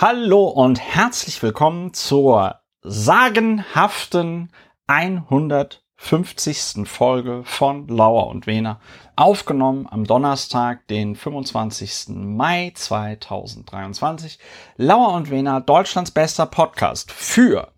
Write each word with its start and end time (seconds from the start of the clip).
Hallo 0.00 0.46
und 0.46 0.78
herzlich 0.78 1.42
willkommen 1.42 1.92
zur 1.92 2.60
sagenhaften 2.82 4.52
150. 4.86 6.88
Folge 6.88 7.42
von 7.42 7.88
Lauer 7.88 8.28
und 8.28 8.46
Wehner, 8.46 8.78
aufgenommen 9.16 9.88
am 9.90 10.04
Donnerstag, 10.04 10.86
den 10.86 11.16
25. 11.16 12.10
Mai 12.10 12.70
2023. 12.76 14.38
Lauer 14.76 15.14
und 15.14 15.30
Wehner, 15.30 15.60
Deutschlands 15.60 16.12
bester 16.12 16.46
Podcast 16.46 17.10
für 17.10 17.72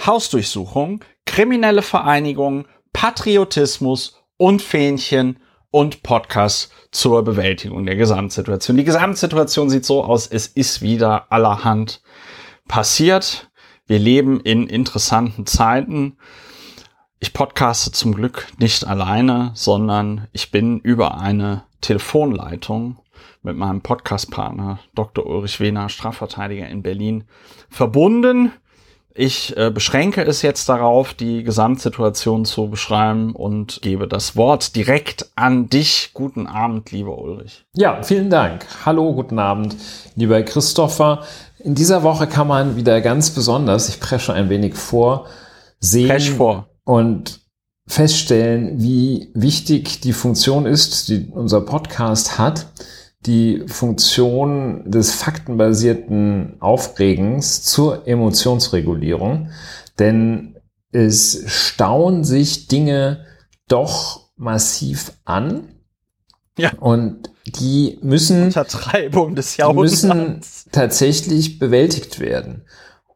Hausdurchsuchung, 0.00 1.04
kriminelle 1.26 1.82
Vereinigung, 1.82 2.66
Patriotismus 2.94 4.24
und 4.38 4.62
Fähnchen 4.62 5.40
und 5.76 6.02
Podcast 6.02 6.72
zur 6.90 7.22
Bewältigung 7.22 7.84
der 7.84 7.96
Gesamtsituation. 7.96 8.78
Die 8.78 8.84
Gesamtsituation 8.84 9.68
sieht 9.68 9.84
so 9.84 10.02
aus, 10.02 10.26
es 10.26 10.46
ist 10.46 10.80
wieder 10.80 11.30
allerhand 11.30 12.00
passiert. 12.66 13.50
Wir 13.86 13.98
leben 13.98 14.40
in 14.40 14.68
interessanten 14.68 15.44
Zeiten. 15.44 16.16
Ich 17.20 17.34
podcaste 17.34 17.92
zum 17.92 18.14
Glück 18.14 18.46
nicht 18.56 18.86
alleine, 18.86 19.50
sondern 19.52 20.28
ich 20.32 20.50
bin 20.50 20.80
über 20.80 21.20
eine 21.20 21.64
Telefonleitung 21.82 22.96
mit 23.42 23.58
meinem 23.58 23.82
Podcastpartner 23.82 24.78
Dr. 24.94 25.26
Ulrich 25.26 25.60
Wehner, 25.60 25.90
Strafverteidiger 25.90 26.66
in 26.70 26.82
Berlin, 26.82 27.24
verbunden. 27.68 28.50
Ich 29.18 29.56
äh, 29.56 29.70
beschränke 29.70 30.22
es 30.22 30.42
jetzt 30.42 30.68
darauf, 30.68 31.14
die 31.14 31.42
Gesamtsituation 31.42 32.44
zu 32.44 32.68
beschreiben 32.68 33.34
und 33.34 33.80
gebe 33.80 34.06
das 34.06 34.36
Wort 34.36 34.76
direkt 34.76 35.30
an 35.36 35.70
dich. 35.70 36.10
Guten 36.12 36.46
Abend, 36.46 36.92
lieber 36.92 37.16
Ulrich. 37.16 37.64
Ja, 37.72 38.02
vielen 38.02 38.28
Dank. 38.28 38.66
Hallo, 38.84 39.14
guten 39.14 39.38
Abend, 39.38 39.74
lieber 40.16 40.42
Christopher. 40.42 41.22
In 41.58 41.74
dieser 41.74 42.02
Woche 42.02 42.26
kann 42.26 42.46
man 42.46 42.76
wieder 42.76 43.00
ganz 43.00 43.30
besonders, 43.30 43.88
ich 43.88 44.00
presche 44.00 44.34
ein 44.34 44.50
wenig 44.50 44.74
vor, 44.74 45.26
sehen 45.80 46.20
vor. 46.20 46.68
und 46.84 47.40
feststellen, 47.88 48.82
wie 48.82 49.30
wichtig 49.32 50.00
die 50.00 50.12
Funktion 50.12 50.66
ist, 50.66 51.08
die 51.08 51.28
unser 51.30 51.62
Podcast 51.62 52.36
hat 52.36 52.66
die 53.26 53.64
Funktion 53.66 54.90
des 54.90 55.12
faktenbasierten 55.14 56.56
Aufregens 56.60 57.62
zur 57.62 58.06
Emotionsregulierung, 58.06 59.50
denn 59.98 60.56
es 60.92 61.42
stauen 61.46 62.24
sich 62.24 62.68
Dinge 62.68 63.24
doch 63.68 64.28
massiv 64.36 65.12
an. 65.24 65.68
Ja. 66.58 66.72
Und 66.80 67.30
die 67.46 67.98
müssen, 68.02 68.50
die 68.50 69.74
müssen 69.74 70.40
tatsächlich 70.72 71.58
bewältigt 71.58 72.18
werden. 72.20 72.64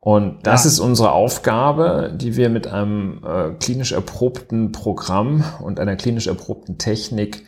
Und 0.01 0.47
das 0.47 0.65
Ja. 0.65 0.71
ist 0.71 0.79
unsere 0.81 1.13
Aufgabe, 1.13 2.13
die 2.17 2.37
wir 2.37 2.49
mit 2.49 2.67
einem 2.67 3.23
äh, 3.25 3.51
klinisch 3.59 3.93
erprobten 3.93 4.73
Programm 4.73 5.45
und 5.63 5.79
einer 5.79 5.97
klinisch 5.97 6.27
erprobten 6.27 6.79
Technik 6.79 7.45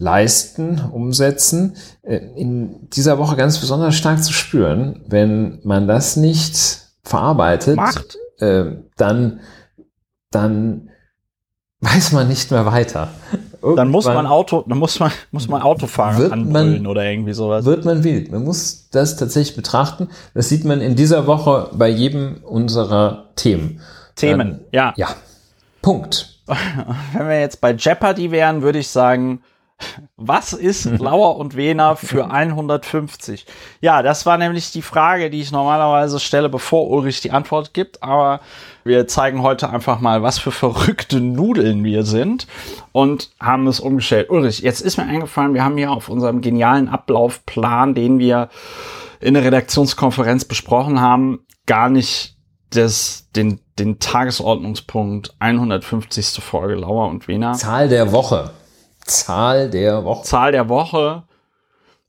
leisten, 0.00 0.80
umsetzen, 0.92 1.76
äh, 2.02 2.16
in 2.34 2.88
dieser 2.90 3.18
Woche 3.18 3.36
ganz 3.36 3.58
besonders 3.58 3.94
stark 3.94 4.24
zu 4.24 4.32
spüren. 4.32 5.04
Wenn 5.06 5.60
man 5.62 5.86
das 5.86 6.16
nicht 6.16 6.56
verarbeitet, 7.04 7.76
Macht. 7.76 8.16
äh, 8.38 8.64
dann, 8.96 9.40
dann 10.30 10.88
weiß 11.80 12.12
man 12.12 12.28
nicht 12.28 12.50
mehr 12.50 12.64
weiter. 12.66 13.08
Dann 13.62 13.88
muss 13.90 14.06
man 14.06 14.14
Irgendwann 14.14 14.32
Auto, 14.32 14.64
dann 14.66 14.78
muss 14.78 14.98
man, 15.00 15.12
muss 15.32 15.48
man 15.48 15.60
Autofahrer 15.60 16.18
Wird 16.18 16.32
anbrüllen 16.32 16.82
man- 16.82 16.86
oder 16.86 17.04
irgendwie 17.04 17.34
sowas. 17.34 17.66
wird 17.66 17.84
man 17.84 18.02
wild. 18.02 18.32
Man 18.32 18.42
muss 18.42 18.88
das 18.90 19.16
tatsächlich 19.16 19.54
betrachten. 19.54 20.08
Das 20.32 20.48
sieht 20.48 20.64
man 20.64 20.80
in 20.80 20.96
dieser 20.96 21.26
Woche 21.26 21.68
bei 21.74 21.88
jedem 21.88 22.38
unserer 22.42 23.28
Themen. 23.36 23.80
Themen, 24.16 24.60
ja. 24.72 24.94
Ja. 24.96 25.08
Punkt. 25.82 26.40
Wenn 27.12 27.28
wir 27.28 27.38
jetzt 27.40 27.60
bei 27.60 27.72
Jeopardy 27.72 28.30
wären, 28.30 28.62
würde 28.62 28.78
ich 28.78 28.88
sagen, 28.88 29.42
was 30.16 30.52
ist 30.52 30.84
Lauer 30.98 31.36
und 31.36 31.56
Wehner 31.56 31.96
für 31.96 32.30
150? 32.30 33.46
Ja, 33.80 34.02
das 34.02 34.26
war 34.26 34.38
nämlich 34.38 34.72
die 34.72 34.82
Frage, 34.82 35.30
die 35.30 35.40
ich 35.40 35.52
normalerweise 35.52 36.20
stelle, 36.20 36.48
bevor 36.48 36.88
Ulrich 36.90 37.20
die 37.20 37.30
Antwort 37.30 37.74
gibt. 37.74 38.02
Aber 38.02 38.40
wir 38.84 39.06
zeigen 39.06 39.42
heute 39.42 39.70
einfach 39.70 40.00
mal, 40.00 40.22
was 40.22 40.38
für 40.38 40.52
verrückte 40.52 41.20
Nudeln 41.20 41.84
wir 41.84 42.04
sind 42.04 42.46
und 42.92 43.30
haben 43.40 43.66
es 43.66 43.80
umgestellt. 43.80 44.30
Ulrich, 44.30 44.60
jetzt 44.60 44.80
ist 44.80 44.96
mir 44.96 45.04
eingefallen, 45.04 45.54
wir 45.54 45.64
haben 45.64 45.76
hier 45.76 45.90
auf 45.90 46.08
unserem 46.08 46.40
genialen 46.40 46.88
Ablaufplan, 46.88 47.94
den 47.94 48.18
wir 48.18 48.48
in 49.20 49.34
der 49.34 49.44
Redaktionskonferenz 49.44 50.44
besprochen 50.46 51.00
haben, 51.00 51.40
gar 51.66 51.90
nicht 51.90 52.36
das, 52.70 53.28
den, 53.34 53.60
den 53.78 53.98
Tagesordnungspunkt 53.98 55.34
150. 55.38 56.42
Folge 56.42 56.76
Lauer 56.76 57.08
und 57.08 57.28
Wehner. 57.28 57.52
Zahl 57.52 57.88
der 57.88 58.12
Woche. 58.12 58.50
Zahl 59.10 59.70
der 59.70 60.04
Woche. 60.04 60.24
Zahl 60.24 60.52
der 60.52 60.68
Woche, 60.68 61.24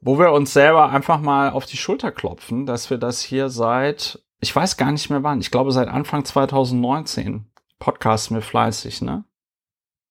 wo 0.01 0.17
wir 0.19 0.31
uns 0.31 0.53
selber 0.53 0.89
einfach 0.89 1.19
mal 1.19 1.51
auf 1.51 1.65
die 1.65 1.77
Schulter 1.77 2.11
klopfen, 2.11 2.65
dass 2.65 2.89
wir 2.89 2.97
das 2.97 3.21
hier 3.21 3.49
seit, 3.49 4.19
ich 4.39 4.55
weiß 4.55 4.77
gar 4.77 4.91
nicht 4.91 5.09
mehr 5.09 5.23
wann, 5.23 5.39
ich 5.41 5.51
glaube 5.51 5.71
seit 5.71 5.87
Anfang 5.87 6.25
2019 6.25 7.45
podcasten 7.79 8.35
wir 8.37 8.41
fleißig, 8.43 9.01
ne? 9.01 9.23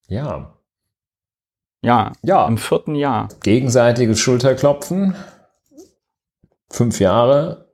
Ja. 0.08 0.54
Ja, 1.82 2.12
Ja. 2.22 2.46
im 2.46 2.58
vierten 2.58 2.94
Jahr. 2.94 3.28
Gegenseitiges 3.42 4.18
Schulterklopfen. 4.20 5.14
Fünf 6.68 7.00
Jahre. 7.00 7.69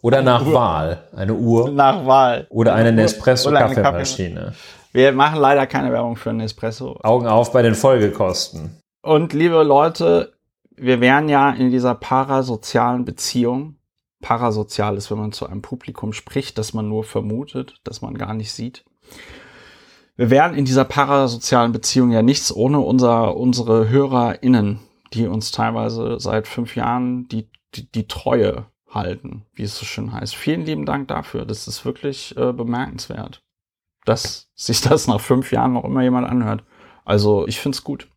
Oder 0.00 0.22
nach 0.22 0.50
Wahl. 0.50 1.08
Eine 1.14 1.34
Uhr. 1.34 1.70
Nach 1.70 2.06
Wahl. 2.06 2.46
Oder 2.48 2.72
eine 2.72 2.80
Oder 2.80 2.88
eine 2.88 3.02
Nespresso-Kaffeemaschine. 3.02 4.54
Wir 4.92 5.12
machen 5.12 5.38
leider 5.38 5.66
keine 5.66 5.92
Werbung 5.92 6.16
für 6.16 6.32
Nespresso. 6.32 6.98
Augen 7.02 7.26
auf 7.26 7.52
bei 7.52 7.60
den 7.60 7.74
Folgekosten. 7.74 8.80
Und 9.02 9.34
liebe 9.34 9.62
Leute, 9.62 10.32
wir 10.74 11.02
wären 11.02 11.28
ja 11.28 11.50
in 11.50 11.70
dieser 11.70 11.94
parasozialen 11.94 13.04
Beziehung. 13.04 13.76
Parasozial 14.20 14.96
ist, 14.96 15.10
wenn 15.10 15.18
man 15.18 15.32
zu 15.32 15.46
einem 15.46 15.62
Publikum 15.62 16.12
spricht, 16.12 16.58
das 16.58 16.72
man 16.72 16.88
nur 16.88 17.04
vermutet, 17.04 17.80
das 17.84 18.02
man 18.02 18.16
gar 18.16 18.34
nicht 18.34 18.52
sieht. 18.52 18.84
Wir 20.16 20.30
wären 20.30 20.54
in 20.54 20.64
dieser 20.64 20.84
parasozialen 20.84 21.72
Beziehung 21.72 22.10
ja 22.10 22.22
nichts 22.22 22.54
ohne 22.54 22.80
unser, 22.80 23.36
unsere 23.36 23.88
HörerInnen, 23.88 24.80
die 25.12 25.26
uns 25.26 25.50
teilweise 25.50 26.18
seit 26.18 26.48
fünf 26.48 26.74
Jahren 26.74 27.28
die, 27.28 27.50
die, 27.74 27.90
die 27.90 28.08
Treue 28.08 28.66
halten, 28.88 29.44
wie 29.52 29.64
es 29.64 29.76
so 29.76 29.84
schön 29.84 30.12
heißt. 30.12 30.34
Vielen 30.34 30.64
lieben 30.64 30.86
Dank 30.86 31.08
dafür. 31.08 31.44
Das 31.44 31.68
ist 31.68 31.84
wirklich 31.84 32.34
äh, 32.36 32.52
bemerkenswert, 32.52 33.42
dass 34.06 34.50
sich 34.54 34.80
das 34.80 35.06
nach 35.06 35.20
fünf 35.20 35.52
Jahren 35.52 35.74
noch 35.74 35.84
immer 35.84 36.02
jemand 36.02 36.26
anhört. 36.26 36.64
Also 37.04 37.46
ich 37.46 37.60
find's 37.60 37.84
gut. 37.84 38.08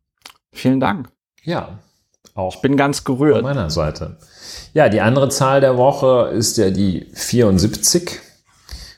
Vielen 0.54 0.80
Dank. 0.80 1.12
Ja, 1.44 1.80
auch 2.36 2.62
Bin 2.62 2.78
ganz 2.78 3.00
von 3.00 3.16
gerührt. 3.18 3.44
meiner 3.44 3.70
Seite. 3.70 4.18
Ja, 4.74 4.90
die 4.90 5.02
andere 5.02 5.30
Zahl 5.30 5.62
der 5.62 5.78
Woche 5.78 6.30
ist 6.34 6.58
ja 6.58 6.70
die 6.70 7.08
74. 7.14 8.20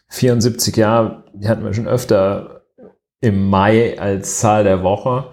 74 0.10 0.75
Jahre, 0.75 1.24
die 1.33 1.48
hatten 1.48 1.63
wir 1.63 1.74
schon 1.74 1.88
öfter 1.88 2.62
im 3.22 3.50
Mai 3.50 3.98
als 4.00 4.39
Zahl 4.39 4.63
der 4.63 4.83
Woche. 4.83 5.31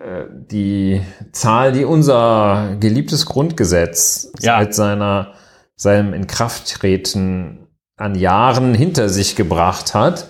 äh, 0.00 0.24
die 0.50 1.00
Zahl, 1.32 1.72
die 1.72 1.84
unser 1.84 2.76
geliebtes 2.80 3.26
Grundgesetz 3.26 4.30
Ja. 4.40 4.58
seit 4.58 4.74
seiner, 4.74 5.32
seinem 5.76 6.12
Inkrafttreten 6.14 7.68
an 7.96 8.14
Jahren 8.14 8.74
hinter 8.74 9.08
sich 9.08 9.34
gebracht 9.36 9.94
hat. 9.94 10.26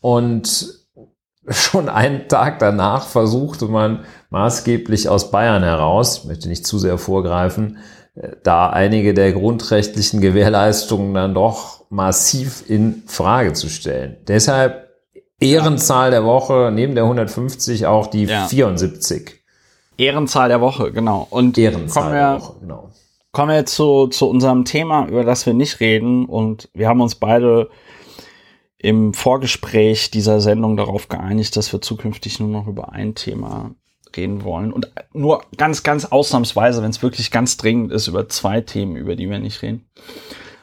Und 0.00 0.83
schon 1.48 1.88
einen 1.88 2.28
Tag 2.28 2.58
danach 2.58 3.06
versuchte 3.06 3.66
man 3.66 4.04
maßgeblich 4.30 5.08
aus 5.08 5.30
Bayern 5.30 5.62
heraus, 5.62 6.18
ich 6.18 6.24
möchte 6.24 6.48
nicht 6.48 6.66
zu 6.66 6.78
sehr 6.78 6.98
vorgreifen, 6.98 7.78
äh, 8.14 8.30
da 8.42 8.70
einige 8.70 9.14
der 9.14 9.32
grundrechtlichen 9.32 10.20
Gewährleistungen 10.20 11.14
dann 11.14 11.34
doch 11.34 11.84
massiv 11.90 12.68
in 12.68 13.02
Frage 13.06 13.52
zu 13.52 13.68
stellen. 13.68 14.16
Deshalb 14.26 14.84
Ehrenzahl 15.40 16.10
der 16.10 16.24
Woche, 16.24 16.70
neben 16.72 16.94
der 16.94 17.04
150 17.04 17.86
auch 17.86 18.06
die 18.06 18.24
Ja. 18.24 18.46
74. 18.46 19.42
Ehrenzahl 19.96 20.48
der 20.48 20.60
Woche, 20.60 20.92
genau. 20.92 21.26
Und 21.30 21.58
Ehrenzahl 21.58 22.02
kommen 22.04 22.14
der 22.14 22.32
wir, 22.32 22.40
Woche, 22.40 22.54
genau. 22.60 22.90
kommen 23.32 23.50
wir 23.50 23.66
zu, 23.66 24.08
zu 24.08 24.28
unserem 24.28 24.64
Thema, 24.64 25.06
über 25.06 25.24
das 25.24 25.46
wir 25.46 25.54
nicht 25.54 25.80
reden. 25.80 26.26
Und 26.26 26.68
wir 26.74 26.88
haben 26.88 27.00
uns 27.00 27.14
beide 27.14 27.68
im 28.84 29.14
Vorgespräch 29.14 30.10
dieser 30.10 30.42
Sendung 30.42 30.76
darauf 30.76 31.08
geeinigt, 31.08 31.56
dass 31.56 31.72
wir 31.72 31.80
zukünftig 31.80 32.38
nur 32.38 32.50
noch 32.50 32.66
über 32.66 32.92
ein 32.92 33.14
Thema 33.14 33.74
reden 34.14 34.44
wollen. 34.44 34.74
Und 34.74 34.92
nur 35.14 35.42
ganz, 35.56 35.82
ganz 35.82 36.04
ausnahmsweise, 36.04 36.82
wenn 36.82 36.90
es 36.90 37.02
wirklich 37.02 37.30
ganz 37.30 37.56
dringend 37.56 37.92
ist, 37.92 38.08
über 38.08 38.28
zwei 38.28 38.60
Themen, 38.60 38.96
über 38.96 39.16
die 39.16 39.30
wir 39.30 39.38
nicht 39.38 39.62
reden. 39.62 39.88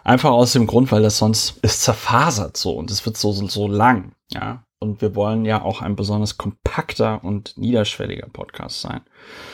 Einfach 0.04 0.30
aus 0.30 0.54
dem 0.54 0.68
Grund, 0.68 0.92
weil 0.92 1.02
das 1.02 1.18
sonst 1.18 1.58
ist 1.64 1.82
zerfasert 1.82 2.58
so 2.58 2.74
und 2.74 2.92
es 2.92 3.04
wird 3.08 3.18
so, 3.18 3.32
so, 3.32 3.48
so 3.48 3.68
lang, 3.68 4.12
ja. 4.32 4.64
Und 4.84 5.00
wir 5.00 5.14
wollen 5.14 5.46
ja 5.46 5.62
auch 5.62 5.84
ein 5.84 5.96
besonders 5.96 6.40
kompakter 6.40 7.24
und 7.24 7.56
niederschwelliger 7.56 8.28
Podcast 8.30 8.82
sein. 8.82 9.02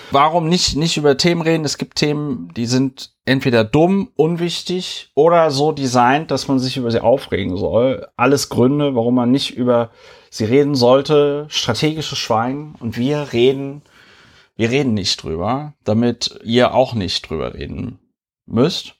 Warum 0.09 0.47
nicht, 0.47 0.77
nicht 0.77 0.95
über 0.95 1.17
Themen 1.17 1.41
reden? 1.41 1.65
Es 1.65 1.77
gibt 1.77 1.97
Themen, 1.97 2.49
die 2.55 2.65
sind 2.65 3.11
entweder 3.25 3.65
dumm, 3.65 4.09
unwichtig 4.15 5.11
oder 5.15 5.51
so 5.51 5.73
designt, 5.73 6.31
dass 6.31 6.47
man 6.47 6.59
sich 6.59 6.77
über 6.77 6.91
sie 6.91 7.01
aufregen 7.01 7.57
soll. 7.57 8.07
Alles 8.15 8.47
Gründe, 8.47 8.95
warum 8.95 9.15
man 9.15 9.29
nicht 9.29 9.57
über 9.57 9.91
sie 10.29 10.45
reden 10.45 10.75
sollte. 10.75 11.45
Strategisches 11.49 12.17
Schweigen. 12.17 12.75
Und 12.79 12.95
wir 12.95 13.33
reden, 13.33 13.81
wir 14.55 14.69
reden 14.69 14.93
nicht 14.93 15.21
drüber, 15.21 15.73
damit 15.83 16.39
ihr 16.45 16.73
auch 16.73 16.93
nicht 16.93 17.29
drüber 17.29 17.53
reden 17.53 17.99
müsst. 18.45 18.95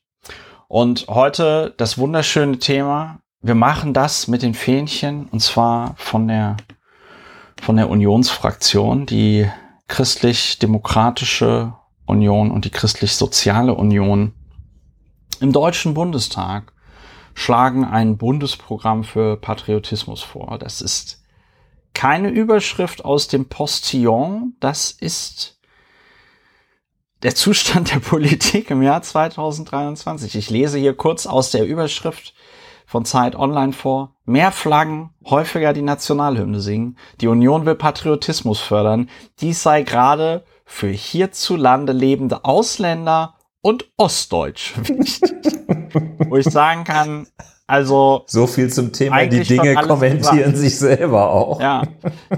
Und 0.67 1.07
heute 1.07 1.73
das 1.77 1.97
wunderschöne 1.97 2.59
Thema. 2.59 3.21
Wir 3.41 3.55
machen 3.55 3.93
das 3.93 4.27
mit 4.27 4.41
den 4.41 4.55
Fähnchen 4.55 5.27
und 5.27 5.41
zwar 5.41 5.95
von 5.97 6.27
der, 6.27 6.57
von 7.61 7.75
der 7.75 7.89
Unionsfraktion, 7.89 9.05
die 9.05 9.49
christlich-demokratische 9.87 11.73
Union 12.05 12.51
und 12.51 12.65
die 12.65 12.71
christlich-soziale 12.71 13.75
Union 13.75 14.33
im 15.39 15.51
Deutschen 15.51 15.93
Bundestag 15.93 16.73
schlagen 17.35 17.85
ein 17.85 18.17
Bundesprogramm 18.17 19.03
für 19.03 19.37
Patriotismus 19.37 20.23
vor. 20.23 20.57
Das 20.57 20.81
ist 20.81 21.21
keine 21.93 22.29
Überschrift 22.29 23.05
aus 23.05 23.27
dem 23.27 23.47
Postillon, 23.47 24.55
das 24.59 24.89
ist 24.89 25.59
der 27.21 27.35
Zustand 27.35 27.93
der 27.93 27.99
Politik 27.99 28.71
im 28.71 28.81
Jahr 28.81 29.03
2023. 29.03 30.35
Ich 30.35 30.49
lese 30.49 30.79
hier 30.79 30.95
kurz 30.95 31.27
aus 31.27 31.51
der 31.51 31.65
Überschrift 31.65 32.33
von 32.87 33.05
Zeit 33.05 33.35
Online 33.35 33.73
vor. 33.73 34.15
Mehr 34.25 34.51
Flaggen, 34.51 35.11
häufiger 35.25 35.73
die 35.73 35.81
Nationalhymne 35.81 36.61
singen. 36.61 36.97
Die 37.21 37.27
Union 37.27 37.65
will 37.65 37.75
Patriotismus 37.75 38.59
fördern. 38.59 39.09
Dies 39.41 39.61
sei 39.61 39.83
gerade 39.83 40.43
für 40.65 40.87
hierzulande 40.87 41.91
lebende 41.91 42.45
Ausländer 42.45 43.35
und 43.61 43.89
Ostdeutsche 43.97 44.75
wichtig. 44.87 45.31
Wo 46.29 46.37
ich 46.37 46.45
sagen 46.45 46.85
kann, 46.85 47.27
also 47.67 48.23
So 48.27 48.47
viel 48.47 48.71
zum 48.71 48.93
Thema, 48.93 49.25
die 49.25 49.41
Dinge 49.43 49.75
kommentieren 49.75 50.37
gesagt. 50.37 50.57
sich 50.57 50.79
selber 50.79 51.29
auch. 51.31 51.59
ja, 51.59 51.83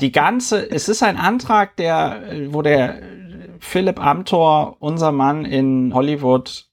die 0.02 0.12
ganze, 0.12 0.70
es 0.72 0.90
ist 0.90 1.04
ein 1.04 1.18
Antrag, 1.18 1.76
der, 1.78 2.24
wo 2.50 2.64
der 2.64 3.00
Philipp 3.60 4.04
Amthor, 4.04 4.78
unser 4.80 5.12
Mann 5.12 5.46
in 5.46 5.94
Hollywood, 5.94 6.69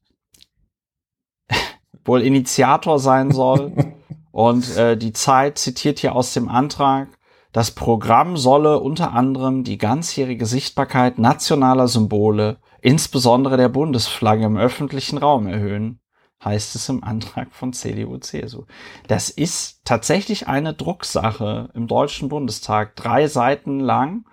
wohl 2.07 2.23
Initiator 2.23 2.99
sein 2.99 3.31
soll. 3.31 3.73
Und 4.33 4.77
äh, 4.77 4.99
die 4.99 5.13
Zeit 5.13 5.57
zitiert 5.59 5.99
hier 5.99 6.15
aus 6.15 6.35
dem 6.35 6.51
Antrag, 6.51 7.09
das 7.53 7.71
Programm 7.71 8.37
solle 8.37 8.81
unter 8.81 9.15
anderem 9.15 9.65
die 9.65 9.79
ganzjährige 9.79 10.45
Sichtbarkeit 10.45 11.19
nationaler 11.19 11.89
Symbole, 11.89 12.59
insbesondere 12.83 13.57
der 13.57 13.71
Bundesflagge 13.71 14.45
im 14.45 14.59
öffentlichen 14.59 15.17
Raum 15.17 15.47
erhöhen, 15.47 16.01
heißt 16.45 16.75
es 16.75 16.91
im 16.91 17.03
Antrag 17.03 17.55
von 17.55 17.73
CDU, 17.73 18.19
CSU. 18.19 18.65
Das 19.09 19.31
ist 19.31 19.81
tatsächlich 19.87 20.49
eine 20.49 20.75
Drucksache 20.75 21.71
im 21.73 21.87
Deutschen 21.87 22.29
Bundestag, 22.29 22.95
drei 22.95 23.27
Seiten 23.27 23.81
lang, 23.81 24.27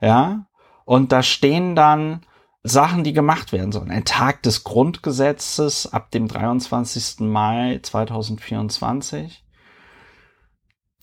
ja, 0.00 0.46
und 0.84 1.12
da 1.12 1.22
stehen 1.22 1.76
dann 1.76 2.22
Sachen, 2.66 3.04
die 3.04 3.12
gemacht 3.12 3.52
werden 3.52 3.72
sollen. 3.72 3.90
Ein 3.90 4.06
Tag 4.06 4.42
des 4.42 4.64
Grundgesetzes 4.64 5.92
ab 5.92 6.10
dem 6.10 6.28
23. 6.28 7.20
Mai 7.20 7.78
2024. 7.82 9.44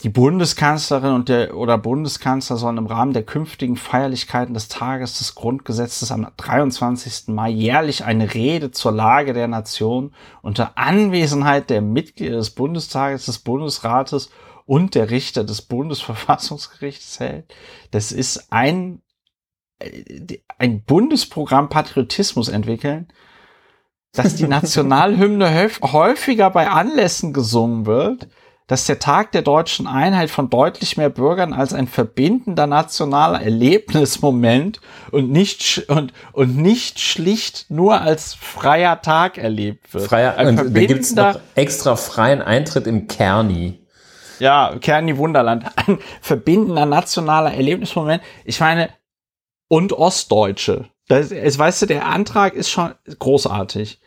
Die 0.01 0.09
Bundeskanzlerin 0.09 1.13
und 1.13 1.29
der 1.29 1.55
oder 1.55 1.77
Bundeskanzler 1.77 2.57
sollen 2.57 2.79
im 2.79 2.87
Rahmen 2.87 3.13
der 3.13 3.21
künftigen 3.21 3.75
Feierlichkeiten 3.75 4.55
des 4.55 4.69
Tages 4.69 5.19
des 5.19 5.35
Grundgesetzes 5.35 6.11
am 6.11 6.27
23. 6.37 7.27
Mai 7.27 7.51
jährlich 7.51 8.03
eine 8.03 8.33
Rede 8.33 8.71
zur 8.71 8.93
Lage 8.93 9.33
der 9.33 9.47
Nation 9.47 10.15
unter 10.41 10.79
Anwesenheit 10.79 11.69
der 11.69 11.83
Mitglieder 11.83 12.37
des 12.37 12.49
Bundestages, 12.49 13.25
des 13.25 13.37
Bundesrates 13.37 14.31
und 14.65 14.95
der 14.95 15.11
Richter 15.11 15.43
des 15.43 15.61
Bundesverfassungsgerichts 15.61 17.19
hält. 17.19 17.53
Das 17.91 18.11
ist 18.11 18.51
ein 18.51 19.03
ein 20.57 20.83
Bundesprogramm 20.83 21.69
Patriotismus 21.69 22.49
entwickeln, 22.49 23.07
dass 24.13 24.35
die 24.35 24.47
Nationalhymne 24.47 25.49
häuf- 25.49 25.81
häufiger 25.93 26.49
bei 26.49 26.69
Anlässen 26.69 27.33
gesungen 27.33 27.85
wird, 27.85 28.27
dass 28.67 28.85
der 28.85 28.99
Tag 28.99 29.33
der 29.33 29.41
deutschen 29.41 29.85
Einheit 29.85 30.29
von 30.29 30.49
deutlich 30.49 30.95
mehr 30.95 31.09
Bürgern 31.09 31.51
als 31.51 31.73
ein 31.73 31.87
verbindender 31.87 32.67
nationaler 32.67 33.41
Erlebnismoment 33.41 34.79
und 35.11 35.29
nicht, 35.29 35.89
und, 35.89 36.13
und 36.31 36.55
nicht 36.55 37.01
schlicht 37.01 37.65
nur 37.69 37.99
als 37.99 38.33
freier 38.33 39.01
Tag 39.01 39.37
erlebt 39.37 39.93
wird. 39.93 40.05
Freier, 40.07 40.37
ein 40.37 40.47
und 40.57 40.73
da 40.73 40.79
gibt's 40.85 41.13
noch 41.13 41.39
extra 41.55 41.97
freien 41.97 42.41
Eintritt 42.41 42.87
im 42.87 43.07
Kerni. 43.07 43.79
ja, 44.39 44.73
Kerni 44.79 45.17
Wunderland. 45.17 45.65
Ein 45.75 45.99
verbindender 46.21 46.85
nationaler 46.85 47.53
Erlebnismoment. 47.53 48.23
Ich 48.45 48.61
meine, 48.61 48.89
und 49.71 49.93
Ostdeutsche. 49.93 50.89
Das, 51.07 51.31
es, 51.31 51.57
weißt 51.57 51.83
du, 51.83 51.85
der 51.85 52.05
Antrag 52.05 52.55
ist 52.55 52.69
schon 52.69 52.93
großartig. 53.19 54.01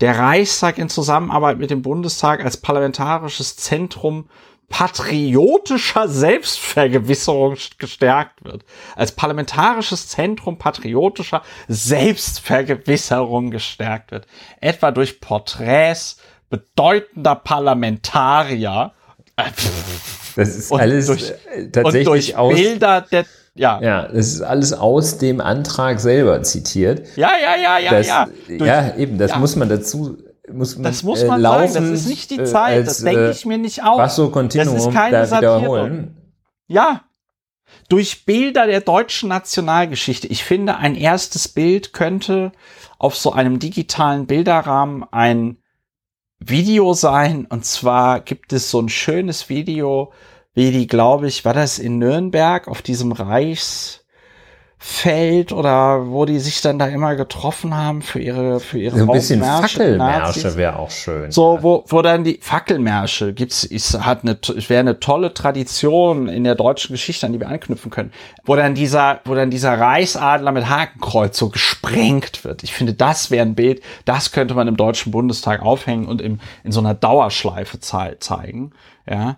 Der 0.00 0.18
Reichstag 0.18 0.78
in 0.78 0.88
Zusammenarbeit 0.88 1.58
mit 1.58 1.70
dem 1.70 1.82
Bundestag 1.82 2.44
als 2.44 2.56
parlamentarisches 2.56 3.54
Zentrum 3.56 4.28
patriotischer 4.68 6.08
Selbstvergewisserung 6.08 7.54
gestärkt 7.78 8.44
wird. 8.44 8.64
Als 8.96 9.12
parlamentarisches 9.12 10.08
Zentrum 10.08 10.58
patriotischer 10.58 11.42
Selbstvergewisserung 11.68 13.52
gestärkt 13.52 14.10
wird. 14.10 14.26
Etwa 14.60 14.90
durch 14.90 15.20
Porträts 15.20 16.16
bedeutender 16.50 17.36
Parlamentarier. 17.36 18.92
Äh, 19.36 19.44
Das 20.34 20.48
ist 20.56 20.72
Und 20.72 20.80
alles 20.80 21.06
durch- 21.06 21.30
äh, 21.54 21.62
und 21.62 21.72
tatsächlich 21.72 22.06
durch 22.06 22.36
aus. 22.36 22.54
Bilder 22.54 23.02
der, 23.02 23.24
ja, 23.56 23.80
ja, 23.80 23.86
Ja, 23.86 24.08
das 24.08 24.26
ist 24.28 24.42
alles 24.42 24.72
aus 24.72 25.18
dem 25.18 25.40
Antrag 25.40 26.00
selber 26.00 26.42
zitiert. 26.42 27.16
ja, 27.16 27.30
ja, 27.42 27.78
ja, 27.78 27.90
Das, 27.90 28.06
ja. 28.06 28.28
Durch, 28.46 28.60
ja, 28.60 28.94
eben, 28.96 29.18
das 29.18 29.32
ja. 29.32 29.38
muss 29.38 29.56
man 29.56 29.68
dazu. 29.68 30.18
Muss 30.52 30.76
man, 30.76 30.84
das 30.84 31.02
muss 31.02 31.22
äh, 31.22 31.26
man 31.26 31.40
laufend, 31.40 31.72
sagen, 31.72 31.90
das 31.90 32.00
ist 32.02 32.08
nicht 32.08 32.30
die 32.30 32.38
äh, 32.38 32.44
Zeit, 32.44 32.76
als, 32.76 32.86
das 32.86 32.98
denke 32.98 33.26
äh, 33.26 33.30
ich 33.32 33.44
mir 33.46 33.58
nicht 33.58 33.82
aus. 33.82 33.96
Basso 33.96 34.30
Continuum 34.30 34.76
Das 34.76 34.86
ist 34.86 34.92
keine 34.92 35.16
da 35.16 35.26
Satire. 35.26 35.58
wiederholen. 35.58 36.16
Ja. 36.68 37.02
Durch 37.88 38.24
Bilder 38.26 38.66
der 38.66 38.80
deutschen 38.80 39.28
Nationalgeschichte. 39.28 40.28
Ich 40.28 40.44
finde, 40.44 40.76
ein 40.76 40.94
erstes 40.94 41.48
Bild 41.48 41.92
könnte 41.92 42.52
auf 42.98 43.16
so 43.16 43.32
einem 43.32 43.58
digitalen 43.58 44.26
Bilderrahmen 44.26 45.04
ein 45.10 45.58
Video 46.38 46.92
sein. 46.94 47.46
Und 47.46 47.64
zwar 47.64 48.20
gibt 48.20 48.52
es 48.52 48.70
so 48.70 48.80
ein 48.80 48.88
schönes 48.88 49.48
Video, 49.48 50.12
wie 50.56 50.72
die, 50.72 50.86
glaube 50.86 51.28
ich, 51.28 51.44
war 51.44 51.52
das 51.52 51.78
in 51.78 51.98
Nürnberg 51.98 52.66
auf 52.66 52.80
diesem 52.80 53.12
Lichterfeld 53.12 54.02
oder 55.52 56.08
wo 56.08 56.24
die 56.24 56.38
sich 56.38 56.62
dann 56.62 56.78
da 56.78 56.86
immer 56.86 57.14
getroffen 57.14 57.76
haben 57.76 58.00
für 58.00 58.20
ihre 58.20 58.58
für 58.60 58.78
ihre 58.78 58.98
So 58.98 59.04
ein 59.04 59.12
bisschen 59.12 59.42
Fackelmärsche 59.42 60.56
wäre 60.56 60.78
auch 60.78 60.90
schön. 60.90 61.30
So, 61.30 61.58
wo, 61.60 61.84
wo 61.88 62.00
dann 62.00 62.24
die 62.24 62.38
Fackelmärsche 62.40 63.34
gibt's, 63.34 63.64
ist, 63.64 64.02
hat 64.04 64.22
eine, 64.22 64.38
wäre 64.68 64.80
eine 64.80 64.98
tolle 64.98 65.34
Tradition 65.34 66.26
in 66.26 66.44
der 66.44 66.54
deutschen 66.54 66.94
Geschichte, 66.94 67.26
an 67.26 67.34
die 67.34 67.40
wir 67.40 67.48
anknüpfen 67.48 67.90
können, 67.90 68.14
wo 68.46 68.56
dann 68.56 68.74
dieser, 68.74 69.20
wo 69.26 69.34
dann 69.34 69.50
dieser 69.50 69.78
Reichsadler 69.78 70.52
mit 70.52 70.70
Hakenkreuz 70.70 71.36
so 71.36 71.50
gesprengt 71.50 72.44
wird. 72.44 72.62
Ich 72.62 72.72
finde, 72.72 72.94
das 72.94 73.30
wäre 73.30 73.44
ein 73.44 73.54
Bild, 73.54 73.82
das 74.06 74.32
könnte 74.32 74.54
man 74.54 74.68
im 74.68 74.78
Deutschen 74.78 75.12
Bundestag 75.12 75.60
aufhängen 75.60 76.06
und 76.06 76.22
im, 76.22 76.40
in 76.64 76.72
so 76.72 76.80
einer 76.80 76.94
Dauerschleife 76.94 77.78
zei 77.80 78.16
zeigen, 78.20 78.70
ja. 79.06 79.36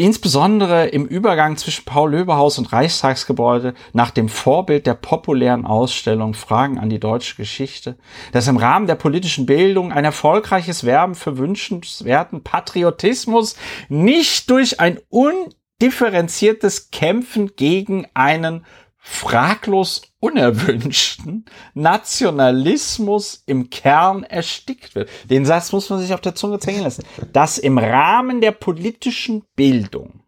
Insbesondere 0.00 0.86
im 0.86 1.04
Übergang 1.04 1.58
zwischen 1.58 1.84
Paul-Löbe-Haus 1.84 2.56
und 2.56 2.72
Reichstagsgebäude 2.72 3.74
nach 3.92 4.10
dem 4.10 4.30
Vorbild 4.30 4.86
der 4.86 4.94
populären 4.94 5.66
Ausstellung 5.66 6.32
Fragen 6.32 6.78
an 6.78 6.88
die 6.88 7.00
deutsche 7.00 7.36
Geschichte, 7.36 7.96
das 8.32 8.48
im 8.48 8.56
Rahmen 8.56 8.86
der 8.86 8.94
politischen 8.94 9.44
Bildung 9.44 9.92
ein 9.92 10.06
erfolgreiches 10.06 10.84
Werben 10.84 11.14
für 11.14 11.36
wünschenswerten 11.36 12.42
Patriotismus 12.42 13.56
nicht 13.90 14.48
durch 14.48 14.80
ein 14.80 14.98
undifferenziertes 15.10 16.90
Kämpfen 16.90 17.54
gegen 17.56 18.06
einen 18.14 18.64
fraglos 19.04 20.02
unerwünschten 20.20 21.44
Nationalismus 21.74 23.42
im 23.46 23.68
Kern 23.68 24.22
erstickt 24.22 24.94
wird. 24.94 25.10
Den 25.28 25.44
Satz 25.44 25.72
muss 25.72 25.90
man 25.90 25.98
sich 25.98 26.14
auf 26.14 26.20
der 26.20 26.36
Zunge 26.36 26.60
zergehen 26.60 26.84
lassen. 26.84 27.04
Dass 27.32 27.58
im 27.58 27.78
Rahmen 27.78 28.40
der 28.40 28.52
politischen 28.52 29.42
Bildung 29.56 30.22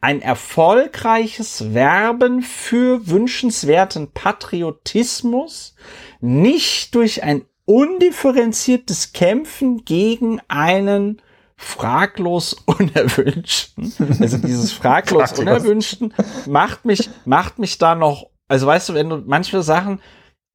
ein 0.00 0.22
erfolgreiches 0.22 1.74
Werben 1.74 2.40
für 2.40 3.06
wünschenswerten 3.06 4.10
Patriotismus 4.12 5.74
nicht 6.20 6.94
durch 6.94 7.22
ein 7.22 7.44
undifferenziertes 7.66 9.12
Kämpfen 9.12 9.84
gegen 9.84 10.40
einen 10.48 11.20
fraglos 11.56 12.54
unerwünschten, 12.66 13.92
also 14.20 14.38
dieses 14.38 14.72
fraglos 14.72 15.38
unerwünschten 15.38 16.14
macht 16.46 16.84
mich, 16.84 17.08
macht 17.24 17.58
mich 17.58 17.78
da 17.78 17.94
noch, 17.94 18.30
also 18.48 18.66
weißt 18.66 18.90
du, 18.90 18.94
wenn 18.94 19.08
du 19.08 19.22
manche 19.26 19.62
Sachen, 19.62 20.00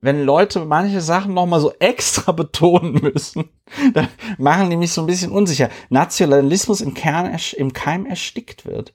wenn 0.01 0.24
Leute 0.24 0.65
manche 0.65 1.01
Sachen 1.01 1.34
noch 1.34 1.46
mal 1.46 1.60
so 1.60 1.74
extra 1.79 2.31
betonen 2.31 2.93
müssen, 2.93 3.50
dann 3.93 4.08
machen 4.38 4.70
die 4.70 4.77
mich 4.77 4.93
so 4.93 5.01
ein 5.01 5.08
bisschen 5.08 5.31
unsicher. 5.31 5.70
Nationalismus 5.89 6.81
im 6.81 6.93
Kern, 6.93 7.38
im 7.55 7.74
Keim 7.74 8.05
erstickt 8.05 8.65
wird. 8.65 8.93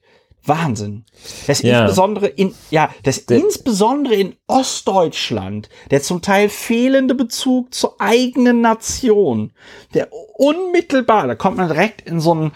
Wahnsinn. 0.48 1.04
Das 1.46 1.62
Ja. 1.62 1.80
insbesondere 1.82 2.26
in, 2.26 2.54
ja, 2.70 2.90
das 3.02 3.26
Der- 3.26 3.38
insbesondere 3.38 4.14
in 4.14 4.34
Ostdeutschland, 4.46 5.68
der 5.90 6.02
zum 6.02 6.22
Teil 6.22 6.48
fehlende 6.48 7.14
Bezug 7.14 7.74
zur 7.74 7.96
eigenen 8.00 8.60
Nation, 8.60 9.52
der 9.94 10.08
unmittelbar, 10.34 11.26
da 11.26 11.34
kommt 11.34 11.56
man 11.56 11.68
direkt 11.68 12.02
in 12.02 12.20
so 12.20 12.34
ein, 12.34 12.52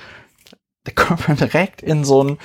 da 0.84 0.92
kommt 0.94 1.28
man 1.28 1.36
direkt 1.36 1.82
in 1.82 2.04
so 2.04 2.22
ein, 2.24 2.38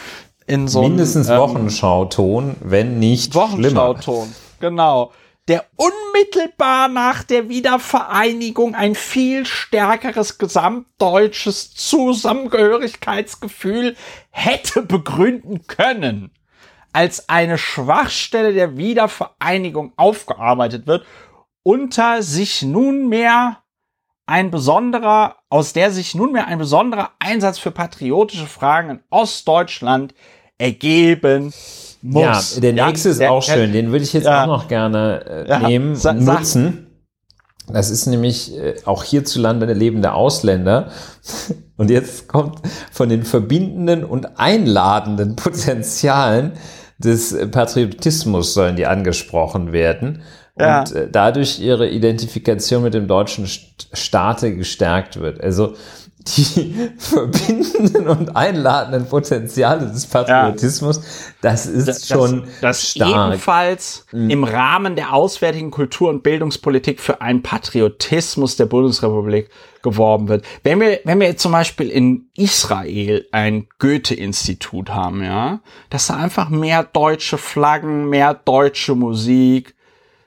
in 0.48 0.68
so 0.68 0.82
ein, 0.82 0.90
Mindestens 0.90 1.30
ähm, 1.30 1.38
Wochenschauton, 1.40 2.56
wenn 2.62 3.00
nicht 3.00 3.34
schlimmer. 3.34 3.50
Wochenschauton. 3.90 4.34
Genau. 4.60 5.12
Der 5.48 5.64
unmittelbar 5.76 6.88
nach 6.88 7.24
der 7.24 7.50
Wiedervereinigung 7.50 8.74
ein 8.74 8.96
viel 8.96 9.46
stärkeres 9.46 10.40
gesamtdeutsches 10.40 11.76
Zusammengehörigkeitsgefühl 11.76 13.96
hätte 14.32 14.82
begründen 14.82 15.68
können, 15.68 16.32
als 16.94 17.30
eine 17.30 17.60
Schwachstelle 17.60 18.54
der 18.54 18.76
Wiedervereinigung 18.76 19.94
aufgearbeitet 19.98 20.88
wird, 20.88 21.06
unter 21.62 22.24
sich 22.24 22.64
nunmehr 22.64 23.62
ein 24.26 24.50
besonderer, 24.50 25.36
aus 25.50 25.74
der 25.74 25.92
sich 25.92 26.16
nunmehr 26.16 26.48
ein 26.48 26.58
besonderer 26.58 27.12
Einsatz 27.20 27.60
für 27.60 27.70
patriotische 27.70 28.48
Fragen 28.48 28.90
in 28.90 29.04
Ostdeutschland 29.12 30.16
ergeben 30.58 31.54
muss. 32.02 32.56
Ja, 32.56 32.62
der 32.62 32.74
nächste 32.74 33.10
ist 33.10 33.22
auch 33.24 33.42
schön. 33.44 33.74
Den 33.74 33.92
würde 33.92 34.04
ich 34.04 34.14
jetzt 34.14 34.26
Ja. 34.26 34.44
auch 34.44 34.48
noch 34.48 34.68
gerne 34.68 35.26
äh, 35.26 35.50
Ja, 35.50 35.60
nehmen 35.60 35.96
sa- 35.96 36.12
und 36.12 36.24
nutzen. 36.24 36.88
Das 37.68 37.90
ist 37.90 38.06
nämlich 38.06 38.56
äh, 38.56 38.76
auch 38.86 39.04
hierzulande 39.04 39.72
lebende 39.74 40.14
Ausländer. 40.14 40.92
Und 41.78 41.90
jetzt 41.90 42.30
kommt 42.30 42.60
von 42.92 43.10
den 43.10 43.24
verbindenden 43.24 44.06
und 44.06 44.40
einladenden 44.40 45.36
Potenzialen 45.36 46.54
des 47.00 47.36
Patriotismus 47.52 48.54
sollen 48.54 48.78
die 48.78 48.86
angesprochen 48.86 49.74
werden. 49.74 50.22
Ja. 50.58 50.80
Und 50.80 50.94
äh, 50.94 51.10
dadurch 51.12 51.60
ihre 51.60 51.90
Identifikation 51.90 52.82
mit 52.82 52.94
dem 52.94 53.10
deutschen 53.10 53.46
St 53.46 53.90
Staate 53.94 54.56
gestärkt 54.56 55.20
wird. 55.20 55.42
Also 55.42 55.74
die 56.28 56.92
verbindenden 56.98 58.08
und 58.08 58.36
einladenden 58.36 59.08
Potenziale 59.08 59.88
des 59.88 60.06
Patriotismus, 60.08 61.02
das 61.42 61.66
ist 61.66 61.88
das, 61.88 62.08
schon 62.08 62.48
das 62.62 62.90
stark. 62.90 63.30
ebenfalls 63.30 64.06
im 64.12 64.44
Rahmen 64.44 64.96
der 64.96 65.14
auswärtigen 65.14 65.72
Kultur- 65.72 66.10
und 66.10 66.24
Bildungspolitik 66.24 67.00
für 67.00 67.22
einen 67.22 67.44
Patriotismus 67.44 68.56
der 68.56 68.66
Bundesrepublik 68.66 69.50
geworben 69.84 70.28
wird. 70.28 70.44
Wenn 70.64 70.82
wir, 70.82 71.00
wenn 71.04 71.20
wir 71.20 71.28
jetzt 71.28 71.44
zum 71.44 71.52
Beispiel 71.52 71.90
in 71.90 72.28
Israel 72.36 73.28
ein 73.32 73.68
Goethe-Institut 73.78 74.90
haben, 74.90 75.24
ja, 75.24 75.60
dass 75.92 76.08
da 76.08 76.16
einfach 76.16 76.50
mehr 76.50 76.84
deutsche 76.84 77.38
Flaggen, 77.38 78.10
mehr 78.10 78.34
deutsche 78.34 78.96
Musik, 78.96 79.75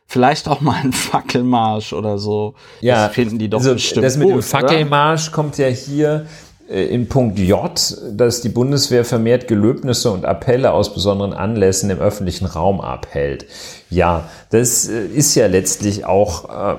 vielleicht 0.09 0.49
auch 0.49 0.61
mal 0.61 0.81
ein 0.83 0.93
Fackelmarsch 0.93 1.93
oder 1.93 2.19
so. 2.19 2.55
Ja, 2.81 3.07
das 3.07 3.15
finden 3.15 3.39
die 3.39 3.49
doch 3.49 3.59
also 3.59 3.75
bestimmt 3.75 4.05
Das 4.05 4.17
mit 4.17 4.29
dem 4.29 4.37
gut, 4.37 4.45
Fackelmarsch 4.45 5.31
kommt 5.31 5.59
ja 5.59 5.69
hier 5.69 6.27
äh, 6.69 6.85
in 6.87 7.09
Punkt 7.09 7.39
J, 7.39 7.71
dass 8.13 8.41
die 8.41 8.49
Bundeswehr 8.49 9.05
vermehrt 9.05 9.49
Gelöbnisse 9.49 10.11
und 10.11 10.25
Appelle 10.25 10.73
aus 10.73 10.95
besonderen 10.95 11.35
Anlässen 11.35 11.91
im 11.91 11.99
öffentlichen 11.99 12.47
Raum 12.47 12.81
abhält. 12.81 13.47
Ja, 13.91 14.29
das 14.51 14.89
äh, 14.89 15.07
ist 15.07 15.35
ja 15.35 15.47
letztlich 15.47 16.07
auch 16.07 16.49
äh, 16.49 16.77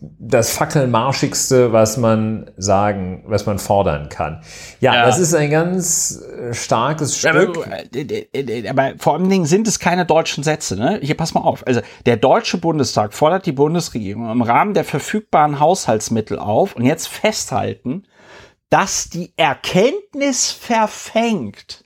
das 0.00 0.52
Fackelmarschigste, 0.52 1.72
was 1.72 1.96
man 1.96 2.50
sagen, 2.56 3.24
was 3.26 3.46
man 3.46 3.58
fordern 3.58 4.08
kann. 4.08 4.42
Ja, 4.80 4.94
Ja. 4.94 5.06
das 5.06 5.18
ist 5.18 5.34
ein 5.34 5.50
ganz 5.50 6.20
äh, 6.22 6.54
starkes 6.54 7.18
Stück. 7.18 7.56
Aber, 7.66 7.94
äh, 7.94 8.68
aber 8.68 8.92
vor 8.98 9.14
allen 9.14 9.28
Dingen 9.28 9.46
sind 9.46 9.66
es 9.66 9.78
keine 9.78 10.06
deutschen 10.06 10.44
Sätze. 10.44 10.76
Ne? 10.76 11.00
Hier, 11.02 11.16
pass 11.16 11.34
mal 11.34 11.40
auf. 11.40 11.66
Also 11.66 11.80
der 12.06 12.16
Deutsche 12.16 12.58
Bundestag 12.58 13.12
fordert 13.12 13.46
die 13.46 13.52
Bundesregierung 13.52 14.30
im 14.30 14.42
Rahmen 14.42 14.74
der 14.74 14.84
verfügbaren 14.84 15.58
Haushaltsmittel 15.58 16.38
auf 16.38 16.76
und 16.76 16.84
jetzt 16.84 17.08
festhalten, 17.08 18.04
dass 18.70 19.08
die 19.08 19.32
Erkenntnis 19.36 20.50
verfängt, 20.50 21.84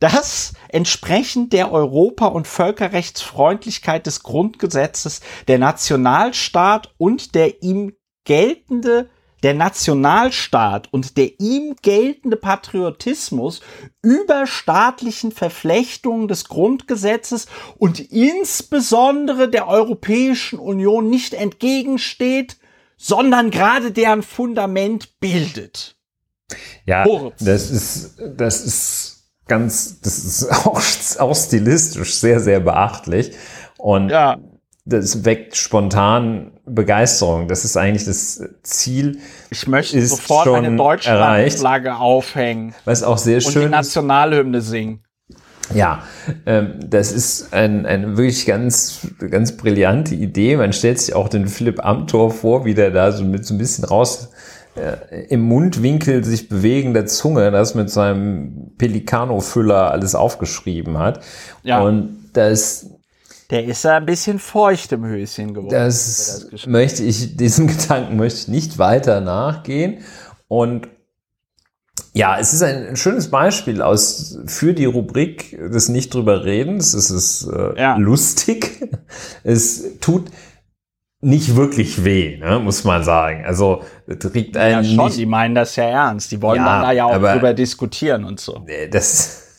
dass 0.00 0.52
entsprechend 0.68 1.52
der 1.52 1.72
Europa- 1.72 2.26
und 2.26 2.46
Völkerrechtsfreundlichkeit 2.46 4.06
des 4.06 4.22
Grundgesetzes 4.22 5.20
der 5.48 5.58
Nationalstaat 5.58 6.94
und 6.98 7.34
der 7.34 7.62
ihm 7.62 7.94
geltende 8.24 9.08
der 9.42 9.54
Nationalstaat 9.54 10.92
und 10.92 11.16
der 11.16 11.40
ihm 11.40 11.76
geltende 11.82 12.36
Patriotismus 12.36 13.60
über 14.02 14.46
staatlichen 14.46 15.32
Verflechtungen 15.32 16.28
des 16.28 16.48
Grundgesetzes 16.48 17.46
und 17.76 18.00
insbesondere 18.00 19.48
der 19.48 19.68
Europäischen 19.68 20.58
Union 20.58 21.08
nicht 21.08 21.34
entgegensteht, 21.34 22.56
sondern 22.96 23.50
gerade 23.50 23.92
deren 23.92 24.22
Fundament 24.22 25.20
bildet. 25.20 25.96
Ja, 26.84 27.04
Kurz. 27.04 27.44
das 27.44 27.70
ist, 27.70 28.18
das 28.36 28.64
ist 28.64 29.17
ganz, 29.48 30.00
das 30.00 30.18
ist 30.18 30.50
auch, 30.66 30.80
auch 31.18 31.34
stilistisch 31.34 32.14
sehr, 32.14 32.40
sehr 32.40 32.60
beachtlich. 32.60 33.32
Und 33.78 34.10
Ja, 34.10 34.38
das 34.88 35.24
weckt 35.24 35.54
spontan 35.54 36.52
Begeisterung. 36.64 37.46
Das 37.46 37.64
ist 37.64 37.76
eigentlich 37.76 38.06
das 38.06 38.42
Ziel, 38.62 39.18
ich 39.50 39.66
möchte 39.66 39.98
Ist 39.98 40.10
sofort 40.10 40.44
schon 40.44 40.64
eine 40.64 40.76
Deutschlandflagge 40.76 41.96
aufhängen 41.96 42.74
was 42.84 43.02
auch 43.02 43.18
sehr 43.18 43.36
und 43.36 43.46
die 43.46 43.52
schön. 43.52 43.70
Nationalhymne 43.70 44.62
singen. 44.62 45.02
Ja, 45.74 46.02
ähm, 46.46 46.78
das 46.88 47.12
ist 47.12 47.52
ein, 47.52 47.84
eine 47.84 48.16
wirklich 48.16 48.46
ganz, 48.46 49.06
ganz 49.30 49.54
brillante 49.58 50.14
Idee. 50.14 50.56
Man 50.56 50.72
stellt 50.72 50.98
sich 50.98 51.14
auch 51.14 51.28
den 51.28 51.46
Philipp 51.46 51.84
Amthor 51.84 52.30
vor, 52.30 52.64
wie 52.64 52.72
der 52.72 52.90
da 52.90 53.12
so 53.12 53.24
mit 53.24 53.44
so 53.44 53.52
ein 53.52 53.58
bisschen 53.58 53.84
raus 53.84 54.30
im 55.28 55.40
Mundwinkel 55.42 56.24
sich 56.24 56.48
bewegender 56.48 57.06
Zunge 57.06 57.50
das 57.50 57.74
mit 57.74 57.90
seinem 57.90 58.72
Pelicano-Füller 58.78 59.90
alles 59.90 60.14
aufgeschrieben 60.14 60.98
hat. 60.98 61.20
Ja. 61.62 61.80
Und 61.80 62.30
das, 62.32 62.86
Der 63.50 63.64
ist 63.64 63.84
ja 63.84 63.96
ein 63.96 64.06
bisschen 64.06 64.38
feucht 64.38 64.92
im 64.92 65.04
Höschen 65.04 65.54
geworden. 65.54 65.70
das 65.70 66.48
möchte 66.66 67.02
ich, 67.02 67.36
diesem 67.36 67.66
Gedanken 67.78 68.16
möchte 68.16 68.40
ich 68.40 68.48
nicht 68.48 68.78
weiter 68.78 69.20
nachgehen. 69.20 69.98
Und 70.48 70.88
Ja, 72.14 72.38
es 72.38 72.52
ist 72.54 72.62
ein 72.62 72.96
schönes 72.96 73.28
Beispiel 73.30 73.82
aus 73.82 74.38
für 74.46 74.72
die 74.74 74.86
Rubrik 74.86 75.58
des 75.72 75.88
nicht 75.88 76.14
drüber 76.14 76.44
redens. 76.44 76.94
Es 76.94 77.10
ist 77.10 77.46
äh, 77.52 77.78
Ja. 77.80 77.96
lustig. 77.96 78.88
Es 79.44 79.98
tut 80.00 80.24
nicht 81.20 81.56
wirklich 81.56 82.04
weh, 82.04 82.36
ne, 82.38 82.60
muss 82.60 82.84
man 82.84 83.02
sagen. 83.02 83.44
Also 83.44 83.82
trägt 84.18 84.54
Ja, 84.54 84.62
einen 84.62 84.84
schon, 84.84 85.06
nicht 85.06 85.18
die 85.18 85.26
meinen 85.26 85.54
das 85.54 85.74
ja 85.76 85.84
ernst. 85.84 86.30
Die 86.30 86.40
wollen 86.40 86.58
Ja, 86.58 86.82
da 86.82 86.92
ja 86.92 87.06
auch 87.06 87.18
drüber 87.18 87.54
diskutieren 87.54 88.24
und 88.24 88.38
so. 88.38 88.64
Nee, 88.66 88.88
das, 88.90 89.58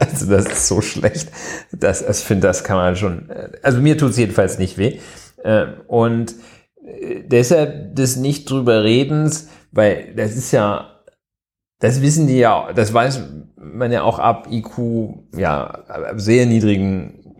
also 0.00 0.26
das 0.26 0.46
ist 0.46 0.66
so 0.66 0.80
schlecht. 0.80 1.30
Das, 1.72 2.02
ich 2.02 2.24
finde, 2.24 2.48
das 2.48 2.64
kann 2.64 2.76
man 2.76 2.96
schon. 2.96 3.30
Also 3.62 3.80
mir 3.80 3.96
tut 3.96 4.10
es 4.10 4.16
jedenfalls 4.16 4.58
nicht 4.58 4.78
weh. 4.78 4.98
Äh, 5.44 5.66
Und 5.86 6.34
äh, 6.84 7.22
deshalb 7.24 7.94
des 7.94 8.16
nicht 8.16 8.50
drüber 8.50 8.82
redens, 8.82 9.48
weil 9.70 10.12
das 10.16 10.34
ist 10.34 10.50
ja, 10.50 10.90
das 11.78 12.02
wissen 12.02 12.26
die 12.26 12.38
ja, 12.38 12.72
das 12.72 12.92
weiß 12.92 13.20
man 13.56 13.92
ja 13.92 14.02
auch 14.02 14.18
ab 14.18 14.48
IQ, 14.50 14.78
ja, 15.36 15.66
ab 15.66 16.14
sehr 16.16 16.46
niedrigen 16.46 17.36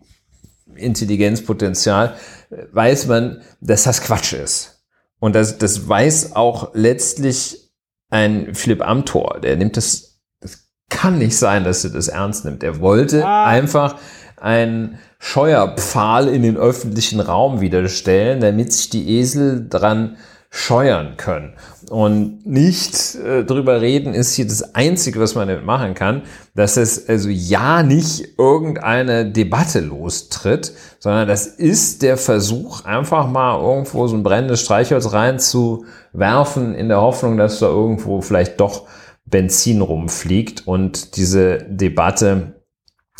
Intelligenzpotenzial, 0.76 2.14
weiß 2.50 3.06
man, 3.06 3.42
dass 3.60 3.84
das 3.84 4.00
Quatsch 4.02 4.32
ist. 4.32 4.84
Und 5.18 5.34
das, 5.34 5.58
das 5.58 5.88
weiß 5.88 6.36
auch 6.36 6.70
letztlich 6.74 7.70
ein 8.10 8.54
Philipp 8.54 8.86
Amthor, 8.86 9.40
der 9.42 9.56
nimmt 9.56 9.76
das, 9.76 10.20
das 10.40 10.68
kann 10.90 11.18
nicht 11.18 11.36
sein, 11.36 11.64
dass 11.64 11.84
er 11.84 11.90
das 11.90 12.08
ernst 12.08 12.44
nimmt. 12.44 12.62
Er 12.62 12.80
wollte 12.80 13.24
Ah. 13.24 13.46
einfach 13.46 13.96
einen 14.36 14.98
Scheuerpfahl 15.18 16.28
in 16.28 16.42
den 16.42 16.56
öffentlichen 16.56 17.20
Raum 17.20 17.60
wieder 17.60 17.88
stellen, 17.88 18.40
damit 18.40 18.72
sich 18.72 18.90
die 18.90 19.18
Esel 19.18 19.66
dran 19.68 20.16
scheuern 20.50 21.16
können. 21.16 21.54
Und 21.90 22.46
nicht 22.46 23.14
äh, 23.16 23.44
drüber 23.44 23.80
reden 23.80 24.14
ist 24.14 24.34
hier 24.34 24.46
das 24.46 24.74
Einzige, 24.74 25.20
was 25.20 25.34
man 25.34 25.48
damit 25.48 25.64
machen 25.64 25.94
kann, 25.94 26.22
dass 26.54 26.76
es 26.76 27.08
also 27.08 27.28
ja 27.28 27.82
nicht 27.82 28.38
irgendeine 28.38 29.30
Debatte 29.30 29.80
lostritt, 29.80 30.72
sondern 30.98 31.28
das 31.28 31.46
ist 31.46 32.02
der 32.02 32.16
Versuch, 32.16 32.84
einfach 32.84 33.28
mal 33.28 33.60
irgendwo 33.60 34.06
so 34.06 34.16
ein 34.16 34.22
brennendes 34.22 34.62
Streichholz 34.62 35.12
reinzuwerfen, 35.12 36.74
in 36.74 36.88
der 36.88 37.00
Hoffnung, 37.00 37.36
dass 37.36 37.58
da 37.58 37.66
irgendwo 37.66 38.20
vielleicht 38.20 38.60
doch 38.60 38.88
Benzin 39.26 39.80
rumfliegt 39.80 40.66
und 40.66 41.16
diese 41.16 41.58
Debatte 41.68 42.62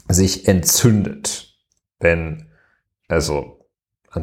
sich 0.08 0.48
entzündet. 0.48 1.54
Denn, 2.02 2.48
also, 3.08 3.55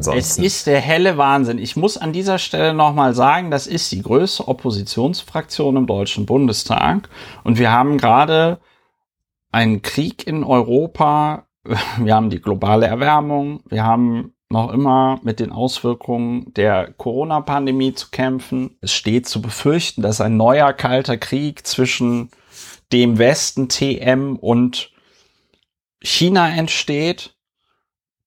Es 0.00 0.08
ansonsten. 0.08 0.42
ist 0.42 0.66
der 0.66 0.80
helle 0.80 1.16
Wahnsinn. 1.16 1.58
Ich 1.58 1.76
muss 1.76 1.96
an 1.96 2.12
dieser 2.12 2.38
Stelle 2.38 2.74
nochmal 2.74 3.14
sagen, 3.14 3.50
das 3.50 3.66
ist 3.66 3.92
die 3.92 4.02
größte 4.02 4.48
Oppositionsfraktion 4.48 5.76
im 5.76 5.86
Deutschen 5.86 6.26
Bundestag. 6.26 7.08
Und 7.44 7.58
wir 7.58 7.70
haben 7.70 7.98
gerade 7.98 8.58
einen 9.52 9.82
Krieg 9.82 10.26
in 10.26 10.42
Europa. 10.42 11.46
Wir 11.98 12.14
haben 12.14 12.30
die 12.30 12.40
globale 12.40 12.86
Erwärmung. 12.86 13.62
Wir 13.68 13.84
haben 13.84 14.34
noch 14.50 14.72
immer 14.72 15.20
mit 15.22 15.40
den 15.40 15.52
Auswirkungen 15.52 16.52
der 16.54 16.92
Corona-Pandemie 16.92 17.94
zu 17.94 18.10
kämpfen. 18.10 18.76
Es 18.80 18.92
steht 18.92 19.28
zu 19.28 19.40
befürchten, 19.40 20.02
dass 20.02 20.20
ein 20.20 20.36
neuer 20.36 20.72
kalter 20.72 21.16
Krieg 21.16 21.66
zwischen 21.66 22.30
dem 22.92 23.18
Westen 23.18 23.68
TM 23.68 24.36
und 24.36 24.92
China 26.02 26.48
entsteht. 26.50 27.34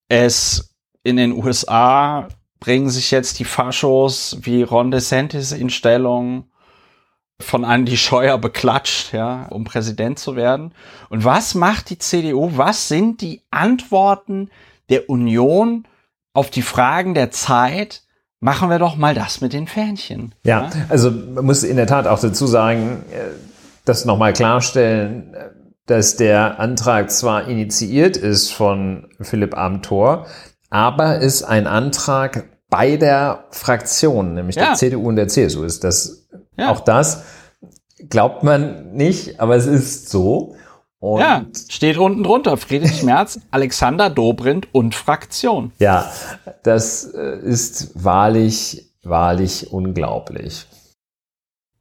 Es 0.09 0.66
in 1.07 1.15
den 1.15 1.31
USA 1.31 2.27
bringen 2.59 2.89
sich 2.89 3.11
jetzt 3.11 3.39
die 3.39 3.45
Faschos 3.45 4.39
wie 4.41 4.61
Ron 4.61 4.91
DeSantis 4.91 5.53
in 5.53 5.69
Stellung, 5.69 6.49
von 7.39 7.63
Andy 7.63 7.95
Scheuer 7.95 8.37
beklatscht, 8.37 9.13
ja, 9.13 9.45
um 9.49 9.63
Präsident 9.63 10.19
zu 10.19 10.35
werden. 10.35 10.73
Und 11.09 11.23
was 11.23 11.55
macht 11.55 11.91
die 11.91 11.99
CDU? 11.99 12.51
Was 12.55 12.89
sind 12.89 13.21
die 13.21 13.43
Antworten 13.51 14.49
der 14.89 15.09
Union 15.09 15.87
auf 16.33 16.49
die 16.49 16.63
Fragen 16.63 17.13
der 17.13 17.31
Zeit? 17.31 18.01
Machen 18.39 18.69
wir 18.69 18.79
doch 18.79 18.97
mal 18.97 19.13
das 19.13 19.39
mit 19.39 19.53
den 19.53 19.67
Fähnchen. 19.67 20.35
Ja, 20.43 20.69
also 20.89 21.09
man 21.09 21.45
muss 21.45 21.63
in 21.63 21.77
der 21.77 21.87
Tat 21.87 22.05
auch 22.05 22.19
dazu 22.19 22.47
sagen, 22.47 23.03
äh, 23.11 23.29
das 23.85 24.03
nochmal 24.03 24.33
klarstellen, 24.33 25.33
äh, 25.33 25.49
dass 25.85 26.17
der 26.17 26.59
Antrag 26.59 27.11
zwar 27.11 27.47
initiiert 27.47 28.17
ist 28.17 28.51
von 28.51 29.07
Philipp 29.21 29.55
Amthor, 29.57 30.27
aber 30.69 31.21
es 31.21 31.43
ein 31.43 31.67
Antrag 31.67 32.49
beider 32.69 33.45
Fraktionen, 33.51 34.33
nämlich 34.33 34.55
Ja. 34.57 34.67
der 34.67 34.73
CDU 34.75 35.07
und 35.07 35.15
der 35.15 35.27
CSU 35.27 35.63
ist. 35.63 35.83
Das, 35.83 36.27
Ja. 36.57 36.71
Auch 36.71 36.79
das 36.81 37.23
glaubt 38.09 38.43
man 38.43 38.91
nicht, 38.93 39.39
aber 39.39 39.55
es 39.55 39.65
ist 39.65 40.09
so. 40.09 40.55
Und 40.99 41.19
Ja, 41.21 41.45
steht 41.69 41.97
unten 41.97 42.23
drunter. 42.23 42.57
Friedrich 42.57 43.03
Merz, 43.03 43.39
Alexander 43.51 44.09
Dobrindt 44.09 44.67
und 44.73 44.95
Fraktion. 44.95 45.71
ja, 45.79 46.11
das 46.63 47.05
äh, 47.13 47.37
ist 47.39 48.03
wahrlich, 48.03 48.91
wahrlich 49.03 49.71
unglaublich. 49.71 50.65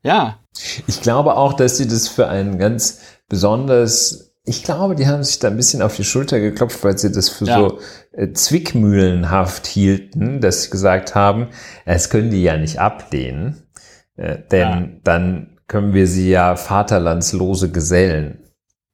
Ja, 0.02 0.38
Ich 0.86 1.02
glaube 1.02 1.36
auch, 1.36 1.54
dass 1.54 1.76
sie 1.78 1.88
das 1.88 2.08
für 2.08 2.28
einen 2.28 2.58
ganz 2.58 3.00
besonders, 3.28 4.25
ich 4.48 4.62
glaube, 4.62 4.94
die 4.94 5.06
haben 5.08 5.22
sich 5.24 5.38
da 5.40 5.48
ein 5.48 5.56
bisschen 5.56 5.82
auf 5.82 5.96
die 5.96 6.04
Schulter 6.04 6.38
geklopft, 6.40 6.82
weil 6.84 6.96
sie 6.96 7.10
das 7.12 7.28
für 7.28 7.44
Ja. 7.46 7.56
so 7.58 7.78
äh, 8.12 8.32
zwickmühlenhaft 8.32 9.66
hielten, 9.66 10.40
dass 10.40 10.62
sie 10.64 10.70
gesagt 10.70 11.14
haben, 11.14 11.48
das 11.84 12.10
können 12.10 12.30
die 12.30 12.42
ja 12.42 12.56
nicht 12.56 12.78
ablehnen, 12.78 13.62
äh, 14.16 14.38
denn 14.50 14.60
Ja. 14.68 14.88
dann 15.04 15.58
können 15.66 15.94
wir 15.94 16.06
sie 16.06 16.30
ja 16.30 16.54
vaterlandslose 16.56 17.70
Gesellen 17.72 18.38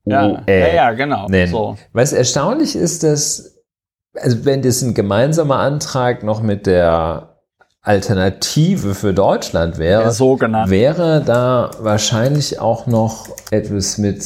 ja, 0.05 0.43
ja, 0.49 0.75
ja, 0.75 0.93
genau. 0.93 1.29
nennen. 1.29 1.53
So. 1.53 1.77
Was 1.93 2.13
erstaunlich 2.13 2.75
ist, 2.75 3.03
dass, 3.05 3.59
also 4.17 4.45
wenn 4.45 4.63
das 4.63 4.83
ein 4.83 4.95
gemeinsamer 4.95 5.59
Antrag 5.59 6.23
noch 6.23 6.43
mit 6.43 6.67
der 6.67 7.32
Alternative 7.85 8.95
für 8.95 9.13
Deutschland 9.13 9.77
wäre, 9.77 10.13
sogenannte. 10.13 10.71
wäre 10.71 11.21
da 11.25 11.73
wahrscheinlich 11.81 12.61
auch 12.61 12.87
noch 12.87 13.27
etwas 13.51 13.99
mit, 13.99 14.25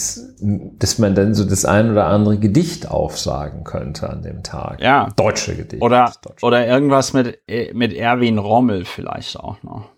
dass 0.78 0.98
man 0.98 1.14
dann 1.14 1.34
so 1.34 1.42
das 1.42 1.64
ein 1.64 1.90
oder 1.90 2.04
andere 2.06 2.36
Gedicht 2.38 2.90
aufsagen 2.90 3.64
könnte 3.64 4.10
an 4.10 4.22
dem 4.22 4.42
Tag. 4.42 4.82
Ja. 4.82 5.08
Deutsche 5.16 5.56
Gedicht. 5.56 5.82
Oder, 5.82 6.12
Deutsche. 6.20 6.44
oder 6.44 6.66
irgendwas 6.66 7.14
mit, 7.14 7.38
äh, 7.48 7.72
mit 7.72 7.94
Erwin 7.94 8.36
Rommel 8.36 8.84
vielleicht 8.84 9.40
auch 9.40 9.62
noch. 9.62 9.95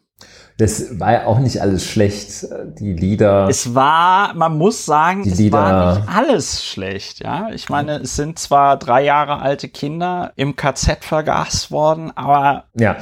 Das 0.59 0.99
war 0.99 1.13
ja 1.13 1.27
auch 1.27 1.39
nicht 1.39 1.63
alles 1.63 1.85
schlecht. 1.85 2.45
Die 2.81 2.93
Lieder. 2.93 3.47
Es 3.49 3.77
war, 3.77 4.35
man 4.35 4.59
muss 4.59 4.85
sagen, 4.85 5.23
es 5.25 5.39
Lieder- 5.39 5.57
war 5.57 5.95
nicht 6.01 6.09
alles 6.09 6.65
schlecht, 6.65 7.21
ja. 7.23 7.49
Ich 7.55 7.69
meine, 7.69 8.01
es 8.01 8.17
sind 8.17 8.41
zwar 8.41 8.77
drei 8.77 9.05
Jahre 9.05 9.41
alte 9.41 9.69
Kinder 9.69 10.33
im 10.35 10.57
KZ 10.57 11.05
vergast 11.05 11.71
worden, 11.71 12.11
aber 12.17 12.65
Ja, 12.75 12.97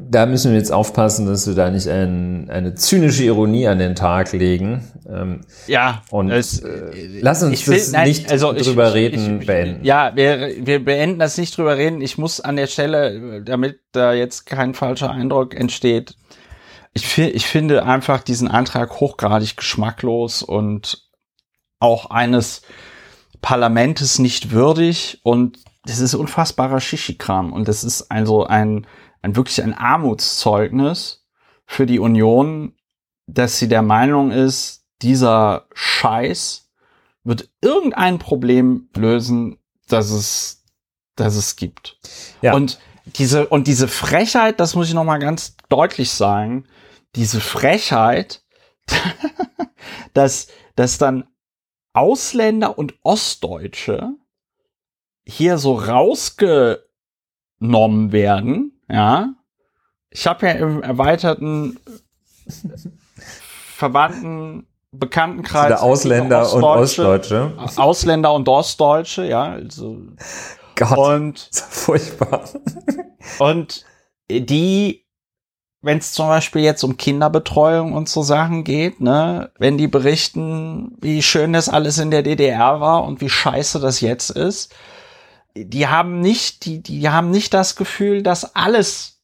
da 0.00 0.24
müssen 0.24 0.52
wir 0.52 0.58
jetzt 0.58 0.72
aufpassen, 0.72 1.26
dass 1.26 1.46
wir 1.46 1.54
da 1.54 1.68
nicht 1.70 1.88
ein, 1.88 2.48
eine 2.48 2.74
zynische 2.74 3.22
Ironie 3.24 3.68
an 3.68 3.78
den 3.78 3.94
Tag 3.94 4.32
legen. 4.32 4.90
Ähm, 5.06 5.42
ja, 5.66 6.00
Und 6.10 6.30
es, 6.30 6.60
äh, 6.60 7.20
lass 7.20 7.42
uns 7.42 7.52
ich 7.60 7.68
will- 7.68 7.76
das 7.76 7.92
nein, 7.92 8.08
nicht 8.08 8.30
also 8.32 8.54
ich- 8.54 8.66
drüber 8.66 8.88
ich- 8.88 8.94
reden 8.94 9.40
ich- 9.42 9.46
beenden. 9.46 9.84
Ja, 9.84 10.12
wir, 10.14 10.52
wir 10.60 10.82
beenden 10.82 11.18
das 11.18 11.36
nicht 11.36 11.54
drüber 11.56 11.76
reden. 11.76 12.00
Ich 12.00 12.16
muss 12.16 12.40
an 12.40 12.56
der 12.56 12.66
Stelle, 12.66 13.42
damit 13.44 13.78
da 13.92 14.14
jetzt 14.14 14.46
kein 14.46 14.72
falscher 14.72 15.10
Eindruck 15.10 15.54
entsteht, 15.54 16.14
ich, 16.92 17.18
ich 17.18 17.46
finde 17.46 17.84
einfach 17.84 18.22
diesen 18.22 18.48
Antrag 18.48 19.00
hochgradig 19.00 19.56
geschmacklos 19.56 20.42
und 20.42 21.08
auch 21.80 22.10
eines 22.10 22.62
Parlamentes 23.40 24.18
nicht 24.18 24.50
würdig 24.50 25.20
und 25.22 25.58
das 25.84 26.00
ist 26.00 26.14
unfassbarer 26.14 26.80
Shishikram 26.80 27.52
und 27.52 27.68
das 27.68 27.84
ist 27.84 28.10
also 28.10 28.46
ein, 28.46 28.86
ein 29.22 29.36
wirklich 29.36 29.62
ein 29.62 29.74
Armutszeugnis 29.74 31.26
für 31.66 31.86
die 31.86 31.98
Union, 31.98 32.74
dass 33.26 33.58
sie 33.58 33.68
der 33.68 33.82
Meinung 33.82 34.30
ist, 34.30 34.86
dieser 35.02 35.66
Scheiß 35.74 36.70
wird 37.24 37.48
irgendein 37.60 38.18
Problem 38.18 38.88
lösen, 38.96 39.58
das 39.88 40.10
es, 40.10 40.64
das 41.14 41.36
es 41.36 41.56
gibt. 41.56 41.98
Ja. 42.42 42.54
Und 42.54 42.78
diese, 43.16 43.46
und 43.46 43.66
diese 43.66 43.88
Frechheit, 43.88 44.60
das 44.60 44.74
muss 44.74 44.88
ich 44.88 44.94
noch 44.94 45.04
mal 45.04 45.18
ganz 45.18 45.56
deutlich 45.68 46.10
sagen, 46.10 46.64
diese 47.18 47.40
Frechheit, 47.40 48.42
dass, 50.14 50.46
dass 50.76 50.98
dann 50.98 51.26
Ausländer 51.92 52.78
und 52.78 52.94
Ostdeutsche 53.02 54.14
hier 55.26 55.58
so 55.58 55.74
rausgenommen 55.74 56.86
werden, 58.12 58.80
ja. 58.88 59.34
Ich 60.10 60.26
habe 60.26 60.46
ja 60.46 60.52
im 60.52 60.82
erweiterten 60.82 61.78
Verwandten 63.74 64.66
Bekanntenkreis 64.90 65.68
Der 65.68 65.82
Ausländer 65.82 66.50
und 66.50 66.64
Ostdeutsche. 66.64 67.52
Ausländer 67.76 68.32
und 68.32 68.48
Ostdeutsche, 68.48 69.26
ja, 69.26 69.52
also 69.52 69.98
Gott, 70.76 70.96
und 70.96 71.50
furchtbar. 71.52 72.48
und 73.38 73.84
die 74.30 75.07
wenn 75.80 75.98
es 75.98 76.12
zum 76.12 76.26
Beispiel 76.26 76.62
jetzt 76.62 76.82
um 76.82 76.96
Kinderbetreuung 76.96 77.92
und 77.92 78.08
so 78.08 78.22
Sachen 78.22 78.64
geht, 78.64 79.00
ne, 79.00 79.50
wenn 79.58 79.78
die 79.78 79.86
berichten, 79.86 80.96
wie 81.00 81.22
schön 81.22 81.52
das 81.52 81.68
alles 81.68 81.98
in 81.98 82.10
der 82.10 82.22
DDR 82.22 82.80
war 82.80 83.04
und 83.04 83.20
wie 83.20 83.28
scheiße 83.28 83.78
das 83.78 84.00
jetzt 84.00 84.30
ist, 84.30 84.74
die 85.54 85.86
haben 85.86 86.20
nicht, 86.20 86.64
die, 86.64 86.82
die 86.82 87.08
haben 87.08 87.30
nicht 87.30 87.54
das 87.54 87.76
Gefühl, 87.76 88.22
dass 88.22 88.56
alles 88.56 89.20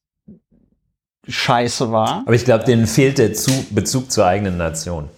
scheiße 1.26 1.90
war. 1.90 2.22
Aber 2.24 2.34
ich 2.34 2.44
glaube, 2.44 2.64
denen 2.64 2.86
fehlt 2.86 3.18
der 3.18 3.34
Zu 3.34 3.66
Bezug 3.70 4.12
zur 4.12 4.26
eigenen 4.26 4.56
Nation. 4.56 5.08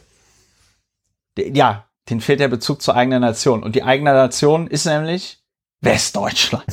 Ja, 1.38 1.86
denen 2.08 2.20
fehlt 2.20 2.40
der 2.40 2.48
Bezug 2.48 2.80
zur 2.80 2.94
eigenen 2.94 3.20
Nation. 3.20 3.62
Und 3.62 3.74
die 3.74 3.82
eigene 3.82 4.12
Nation 4.12 4.68
ist 4.68 4.86
nämlich 4.86 5.42
Westdeutschland. 5.80 6.64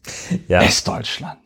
ja. 0.48 0.60
Westdeutschland. 0.60 1.41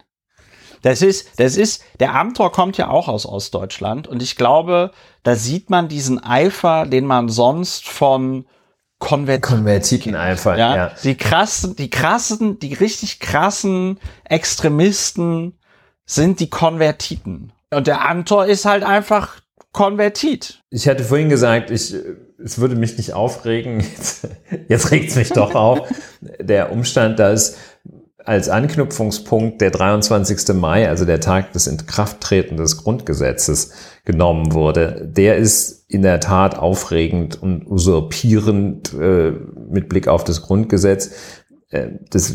Das 0.87 1.03
ist, 1.03 1.41
das 1.41 1.57
ist, 1.57 1.83
der 1.99 2.15
Amtor 2.15 2.53
kommt 2.53 2.77
ja 2.77 2.87
auch 2.87 3.09
aus 3.09 3.27
Ostdeutschland 3.27 4.07
und 4.07 4.23
ich 4.23 4.37
glaube, 4.37 4.93
da 5.25 5.35
sieht 5.35 5.69
man 5.69 5.89
diesen 5.89 6.23
Eifer, 6.23 6.87
den 6.87 7.07
man 7.07 7.29
sonst 7.29 7.89
von 7.89 8.47
Konvert 9.01 9.43
Konvertiten-Eifer, 9.43 10.57
ja? 10.57 10.77
ja. 10.77 10.93
Die 11.03 11.17
krassen, 11.17 11.75
die 11.75 11.91
krassen, 11.91 12.61
die 12.61 12.73
richtig 12.73 13.19
krassen 13.19 13.99
Extremisten 14.23 15.59
sind 16.05 16.39
die 16.39 16.51
Konvertiten. 16.51 17.53
Und 17.75 17.89
der 17.89 18.09
Amtor 18.09 18.47
ist 18.47 18.65
halt 18.65 18.85
einfach 18.85 19.41
Konvertit. 19.73 20.63
Ich 20.71 20.87
hatte 20.87 21.03
vorhin 21.03 21.31
gesagt, 21.31 21.73
ich, 21.73 21.97
es 22.39 22.59
würde 22.61 22.77
mich 22.77 22.97
nicht 22.97 23.13
aufregen. 23.13 23.81
Jetzt, 23.81 24.29
jetzt 24.69 24.91
regt 24.93 25.11
es 25.11 25.17
mich 25.17 25.31
doch 25.31 25.57
auf. 25.57 25.89
Der 26.21 26.71
Umstand, 26.71 27.19
dass 27.19 27.57
als 28.27 28.49
Anknüpfungspunkt 28.49 29.61
der 29.61 29.71
23. 29.71 30.55
Mai, 30.55 30.89
also 30.89 31.05
der 31.05 31.21
Tag 31.21 31.53
des 31.53 31.67
Inkrafttretens 31.67 32.61
des 32.61 32.77
Grundgesetzes, 32.79 33.73
genommen 34.05 34.53
wurde, 34.53 35.09
der 35.09 35.37
ist 35.37 35.85
in 35.89 36.03
der 36.03 36.21
Tat 36.21 36.59
aufregend 36.59 37.41
und 37.41 37.67
usurpierend 37.67 38.93
äh, 38.95 39.33
mit 39.69 39.89
Blick 39.89 40.09
auf 40.09 40.25
das 40.25 40.43
Grundgesetz. 40.43 41.13
Äh, 41.71 41.91
das 42.11 42.35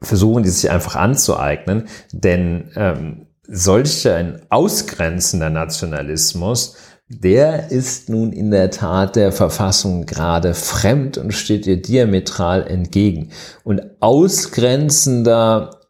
versuchen 0.00 0.42
die 0.42 0.50
sich 0.50 0.70
einfach 0.70 0.96
anzueignen, 0.96 1.88
denn 2.12 2.70
ähm, 2.74 3.26
solch 3.46 4.08
ein 4.08 4.42
ausgrenzender 4.48 5.50
Nationalismus 5.50 6.76
der 7.20 7.70
ist 7.70 8.08
nun 8.08 8.32
in 8.32 8.50
der 8.50 8.70
Tat 8.70 9.16
der 9.16 9.32
Verfassung 9.32 10.06
gerade 10.06 10.54
fremd 10.54 11.18
und 11.18 11.32
steht 11.32 11.66
ihr 11.66 11.80
diametral 11.80 12.66
entgegen. 12.66 13.30
Und 13.64 13.82
ausgrenzender 14.00 15.80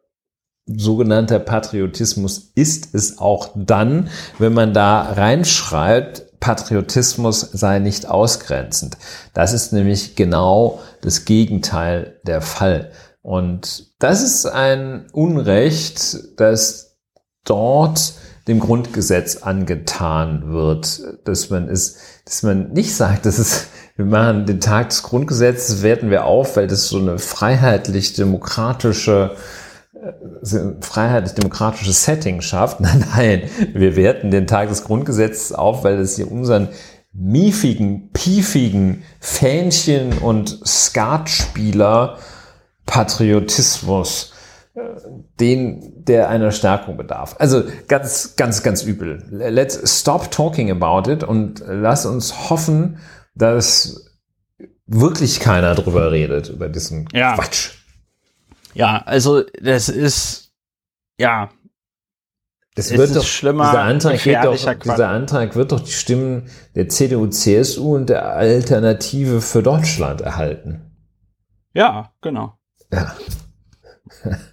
sogenannter 0.67 1.39
Patriotismus 1.39 2.53
ist 2.55 2.95
es 2.95 3.19
auch 3.19 3.51
dann, 3.55 4.09
wenn 4.39 4.53
man 4.53 4.75
da 4.75 5.03
reinschreibt, 5.03 6.41
Patriotismus 6.41 7.41
sei 7.41 7.79
nicht 7.79 8.09
ausgrenzend. 8.09 8.97
Das 9.33 9.53
ist 9.53 9.73
nämlich 9.73 10.17
genau 10.17 10.81
das 11.03 11.25
Gegenteil 11.25 12.21
der 12.27 12.41
Fall. 12.41 12.91
Und 13.23 13.87
das 14.01 14.23
ist 14.23 14.47
ein 14.47 15.07
Unrecht, 15.13 16.19
das 16.37 16.97
dort 17.45 18.15
dem 18.49 18.59
Grundgesetz 18.61 19.37
angetan 19.37 20.53
wird, 20.53 21.01
dass 21.25 21.51
man 21.51 21.69
es, 21.69 21.99
dass 22.25 22.43
man 22.43 22.73
nicht 22.73 22.95
sagt, 22.95 23.27
dass 23.27 23.39
es, 23.39 23.67
wir 23.97 24.07
machen 24.07 24.47
den 24.47 24.61
Tag 24.61 24.89
des 24.89 25.05
Grundgesetzes, 25.05 25.83
werten 25.83 26.11
wir 26.11 26.25
auf, 26.25 26.57
weil 26.57 26.67
das 26.67 26.89
so 26.89 26.99
eine 26.99 27.19
freiheitlich-demokratische 27.19 29.37
äh, 29.95 30.13
freiheitlich-demokratisches 30.81 32.05
Setting 32.05 32.41
schafft. 32.41 32.81
Nein, 32.81 33.05
nein, 33.15 33.43
wir 33.75 33.95
werten 33.95 34.33
den 34.33 34.49
Tag 34.49 34.69
des 34.69 34.83
Grundgesetzes 34.85 35.53
auf, 35.53 35.85
weil 35.85 36.01
es 36.01 36.17
hier 36.17 36.31
unseren 36.31 36.69
miefigen, 37.13 38.11
piefigen 38.13 39.05
Fähnchen 39.21 40.19
und 40.19 40.59
Skatspieler 40.67 42.19
Patriotismus 42.87 44.32
den, 44.75 46.05
der 46.05 46.29
einer 46.29 46.51
Stärkung 46.51 46.97
bedarf. 46.97 47.37
Also 47.39 47.65
ganz, 47.89 48.37
ganz, 48.37 48.63
ganz 48.63 48.83
übel. 48.83 49.23
Let's 49.31 50.01
stop 50.01 50.31
talking 50.31 50.71
about 50.71 51.11
it 51.11 51.23
und 51.23 51.63
lass 51.67 52.07
uns 52.07 52.51
hoffen, 52.51 52.99
dass 53.35 54.11
wirklich 54.87 55.41
keiner 55.41 55.75
drüber 55.75 56.11
redet, 56.11 56.49
über 56.49 56.69
diesen 56.69 57.07
ja. 57.13 57.35
Quatsch. 57.35 57.73
Ja, 58.75 59.03
also 59.05 59.43
das 59.61 59.89
ist, 59.89 60.53
ja. 61.19 61.51
Das 62.75 62.91
wird 62.91 63.15
doch, 63.15 63.25
schlimmer, 63.25 63.67
dieser 63.71 63.83
Antrag, 63.83 64.23
geht 64.23 64.45
doch, 64.45 64.57
dieser 64.57 65.09
Antrag 65.09 65.55
wird 65.55 65.73
doch 65.73 65.81
die 65.81 65.93
Stimmen 65.93 66.49
der 66.75 66.89
CDU, 66.89 67.27
CSU 67.27 67.97
und 67.97 68.09
der 68.09 68.31
Alternative 68.31 69.43
für 69.43 69.63
Deutschland 69.63 70.23
erhalten. 70.23 70.91
Ja, 71.75 72.15
genau. 72.23 72.59
Ja. 72.91 73.15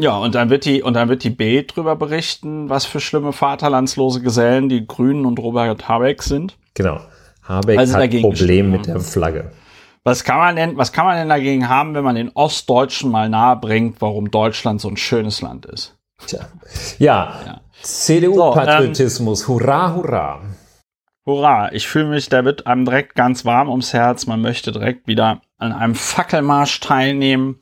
Ja, 0.00 0.16
und 0.16 0.36
dann 0.36 0.48
wird 0.48 0.64
die, 0.64 0.82
und 0.82 0.94
dann 0.94 1.08
wird 1.08 1.24
die 1.24 1.30
B 1.30 1.64
drüber 1.64 1.96
berichten, 1.96 2.70
was 2.70 2.86
für 2.86 3.00
schlimme 3.00 3.32
vaterlandslose 3.32 4.22
Gesellen 4.22 4.68
die 4.68 4.86
Grünen 4.86 5.26
und 5.26 5.40
Robert 5.40 5.88
Habeck 5.88 6.22
sind. 6.22 6.56
Genau. 6.74 7.00
Habeck 7.42 7.78
also 7.78 7.94
hat 7.94 8.02
ein 8.02 8.22
Problem 8.22 8.70
mit 8.70 8.86
der 8.86 9.00
Flagge. 9.00 9.50
Was 10.04 10.22
kann 10.22 10.38
man 10.38 10.54
denn, 10.54 10.76
was 10.76 10.92
kann 10.92 11.04
man 11.04 11.16
denn 11.16 11.28
dagegen 11.28 11.68
haben, 11.68 11.94
wenn 11.94 12.04
man 12.04 12.14
den 12.14 12.30
Ostdeutschen 12.30 13.10
mal 13.10 13.28
nahe 13.28 13.56
bringt, 13.56 14.00
warum 14.00 14.30
Deutschland 14.30 14.80
so 14.80 14.88
ein 14.88 14.96
schönes 14.96 15.42
Land 15.42 15.66
ist? 15.66 15.96
Tja. 16.26 16.48
Ja. 16.98 17.34
ja. 17.44 17.60
CDU-Patriotismus. 17.82 19.40
So, 19.40 19.52
ähm, 19.52 19.60
hurra, 19.60 19.94
hurra. 19.94 20.40
Hurra. 21.26 21.72
Ich 21.72 21.88
fühle 21.88 22.06
mich, 22.06 22.28
da 22.28 22.44
wird 22.44 22.68
einem 22.68 22.84
direkt 22.84 23.16
ganz 23.16 23.44
warm 23.44 23.68
ums 23.68 23.92
Herz. 23.92 24.26
Man 24.26 24.40
möchte 24.40 24.70
direkt 24.70 25.08
wieder 25.08 25.40
an 25.58 25.72
einem 25.72 25.96
Fackelmarsch 25.96 26.78
teilnehmen. 26.80 27.58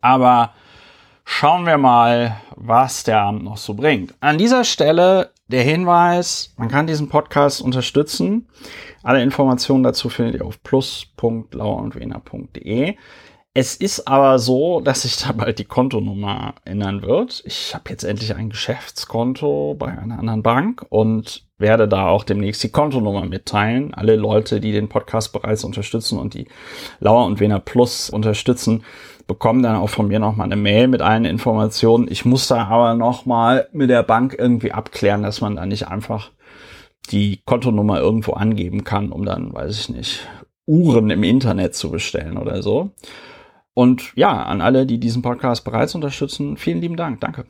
Aber 0.00 0.52
Schauen 1.24 1.66
wir 1.66 1.78
mal, 1.78 2.36
was 2.54 3.02
der 3.04 3.20
Abend 3.20 3.44
noch 3.44 3.56
so 3.56 3.72
bringt. 3.74 4.14
An 4.20 4.38
dieser 4.38 4.64
Stelle 4.64 5.30
der 5.48 5.62
Hinweis, 5.62 6.52
man 6.56 6.68
kann 6.68 6.86
diesen 6.86 7.08
Podcast 7.08 7.62
unterstützen. 7.62 8.46
Alle 9.02 9.22
Informationen 9.22 9.82
dazu 9.82 10.10
findet 10.10 10.36
ihr 10.36 10.44
auf 10.44 10.62
plus.lauerundwener.de. 10.62 12.96
Es 13.56 13.76
ist 13.76 14.08
aber 14.08 14.40
so, 14.40 14.80
dass 14.80 15.02
sich 15.02 15.16
da 15.16 15.30
bald 15.30 15.60
die 15.60 15.64
Kontonummer 15.64 16.54
ändern 16.64 17.02
wird. 17.02 17.40
Ich 17.46 17.72
habe 17.72 17.88
jetzt 17.88 18.02
endlich 18.02 18.34
ein 18.34 18.50
Geschäftskonto 18.50 19.76
bei 19.78 19.96
einer 19.96 20.18
anderen 20.18 20.42
Bank 20.42 20.84
und 20.88 21.44
werde 21.56 21.86
da 21.86 22.08
auch 22.08 22.24
demnächst 22.24 22.64
die 22.64 22.70
Kontonummer 22.70 23.24
mitteilen. 23.26 23.94
Alle 23.94 24.16
Leute, 24.16 24.58
die 24.58 24.72
den 24.72 24.88
Podcast 24.88 25.32
bereits 25.32 25.62
unterstützen 25.62 26.18
und 26.18 26.34
die 26.34 26.48
Lauer 26.98 27.26
und 27.26 27.38
Wener 27.38 27.60
Plus 27.60 28.10
unterstützen, 28.10 28.82
bekommen 29.26 29.62
dann 29.62 29.76
auch 29.76 29.90
von 29.90 30.08
mir 30.08 30.18
nochmal 30.18 30.46
eine 30.46 30.56
Mail 30.56 30.88
mit 30.88 31.02
allen 31.02 31.24
Informationen. 31.24 32.08
Ich 32.10 32.24
muss 32.24 32.48
da 32.48 32.66
aber 32.66 32.94
nochmal 32.94 33.68
mit 33.72 33.90
der 33.90 34.02
Bank 34.02 34.34
irgendwie 34.38 34.72
abklären, 34.72 35.22
dass 35.22 35.40
man 35.40 35.56
da 35.56 35.66
nicht 35.66 35.88
einfach 35.88 36.30
die 37.10 37.40
Kontonummer 37.44 38.00
irgendwo 38.00 38.32
angeben 38.32 38.84
kann, 38.84 39.12
um 39.12 39.24
dann, 39.24 39.52
weiß 39.52 39.78
ich 39.78 39.88
nicht, 39.88 40.28
Uhren 40.66 41.10
im 41.10 41.22
Internet 41.22 41.74
zu 41.74 41.90
bestellen 41.90 42.38
oder 42.38 42.62
so. 42.62 42.90
Und 43.74 44.12
ja, 44.14 44.42
an 44.42 44.60
alle, 44.60 44.86
die 44.86 44.98
diesen 44.98 45.22
Podcast 45.22 45.64
bereits 45.64 45.94
unterstützen, 45.94 46.56
vielen 46.56 46.80
lieben 46.80 46.96
Dank. 46.96 47.20
Danke. 47.20 47.44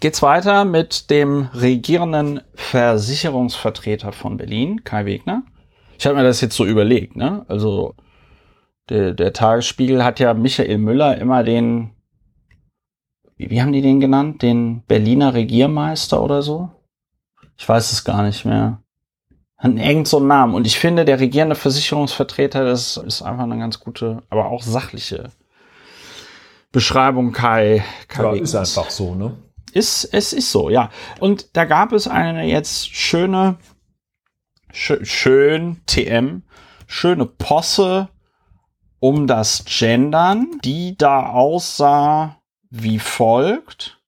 Geht's 0.00 0.22
weiter 0.22 0.64
mit 0.64 1.10
dem 1.10 1.48
regierenden 1.54 2.40
Versicherungsvertreter 2.54 4.12
von 4.12 4.36
Berlin, 4.36 4.84
Kai 4.84 5.04
Wegner. 5.04 5.42
Ich 5.98 6.06
habe 6.06 6.16
mir 6.16 6.22
das 6.22 6.40
jetzt 6.40 6.56
so 6.56 6.64
überlegt, 6.64 7.16
ne? 7.16 7.44
Also 7.48 7.94
der, 8.90 9.14
der 9.14 9.32
Tagesspiegel 9.32 10.04
hat 10.04 10.20
ja 10.20 10.34
Michael 10.34 10.78
Müller 10.78 11.16
immer 11.16 11.44
den, 11.44 11.92
wie, 13.36 13.48
wie 13.50 13.62
haben 13.62 13.72
die 13.72 13.82
den 13.82 14.00
genannt? 14.00 14.42
Den 14.42 14.82
Berliner 14.86 15.32
Regiermeister 15.32 16.22
oder 16.22 16.42
so? 16.42 16.70
Ich 17.56 17.68
weiß 17.68 17.92
es 17.92 18.04
gar 18.04 18.22
nicht 18.22 18.44
mehr. 18.44 18.82
Hat 19.56 19.72
irgend 19.76 20.08
so 20.08 20.18
einen 20.18 20.26
Namen. 20.26 20.54
Und 20.54 20.66
ich 20.66 20.78
finde, 20.78 21.04
der 21.04 21.20
regierende 21.20 21.54
Versicherungsvertreter, 21.54 22.64
das 22.64 22.96
ist 22.96 23.22
einfach 23.22 23.44
eine 23.44 23.58
ganz 23.58 23.78
gute, 23.78 24.22
aber 24.28 24.46
auch 24.46 24.62
sachliche 24.62 25.30
Beschreibung 26.72 27.32
Kai. 27.32 27.84
Kai 28.08 28.36
ja, 28.36 28.42
ist 28.42 28.54
einfach 28.54 28.90
so, 28.90 29.14
ne? 29.14 29.36
Ist, 29.72 30.04
es 30.12 30.32
ist 30.32 30.50
so, 30.50 30.68
ja. 30.68 30.90
Und 31.20 31.56
da 31.56 31.64
gab 31.64 31.92
es 31.92 32.08
eine 32.08 32.44
jetzt 32.44 32.94
schöne, 32.94 33.58
schön, 34.72 35.04
schön 35.04 35.80
TM, 35.86 36.42
schöne 36.86 37.26
Posse 37.26 38.08
um 39.00 39.26
das 39.26 39.64
Gendern, 39.64 40.46
die 40.62 40.96
da 40.96 41.30
aussah 41.30 42.36
wie 42.70 42.98
folgt. 42.98 43.98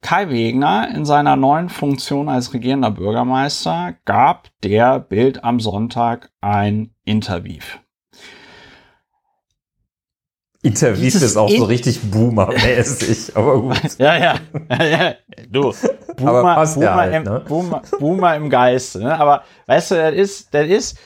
Kai 0.00 0.30
Wegner 0.30 0.88
in 0.94 1.04
seiner 1.04 1.36
neuen 1.36 1.68
Funktion 1.68 2.28
als 2.28 2.52
regierender 2.54 2.90
Bürgermeister 2.90 3.94
gab 4.04 4.48
der 4.62 5.00
Bild 5.00 5.44
am 5.44 5.60
Sonntag 5.60 6.30
ein 6.40 6.94
Interview. 7.04 7.62
Interviewt 10.62 11.14
ist 11.14 11.36
auch 11.36 11.48
so 11.48 11.64
richtig 11.64 12.00
Boomer-mäßig, 12.10 13.32
aber 13.36 13.60
gut. 13.60 13.80
ja, 13.98 14.16
ja, 14.16 14.34
ja, 14.68 14.84
ja, 14.84 15.14
du, 15.48 15.72
Boomer, 16.16 16.64
Boomer, 16.66 16.94
halt, 16.94 17.24
ne? 17.24 17.36
im, 17.36 17.44
Boomer, 17.44 17.82
Boomer 18.00 18.36
im 18.36 18.50
Geiste, 18.50 18.98
ne? 18.98 19.18
aber 19.18 19.44
weißt 19.66 19.92
du, 19.92 19.94
das 19.94 20.14
ist, 20.14 20.54
das 20.54 20.66
ist, 20.66 20.98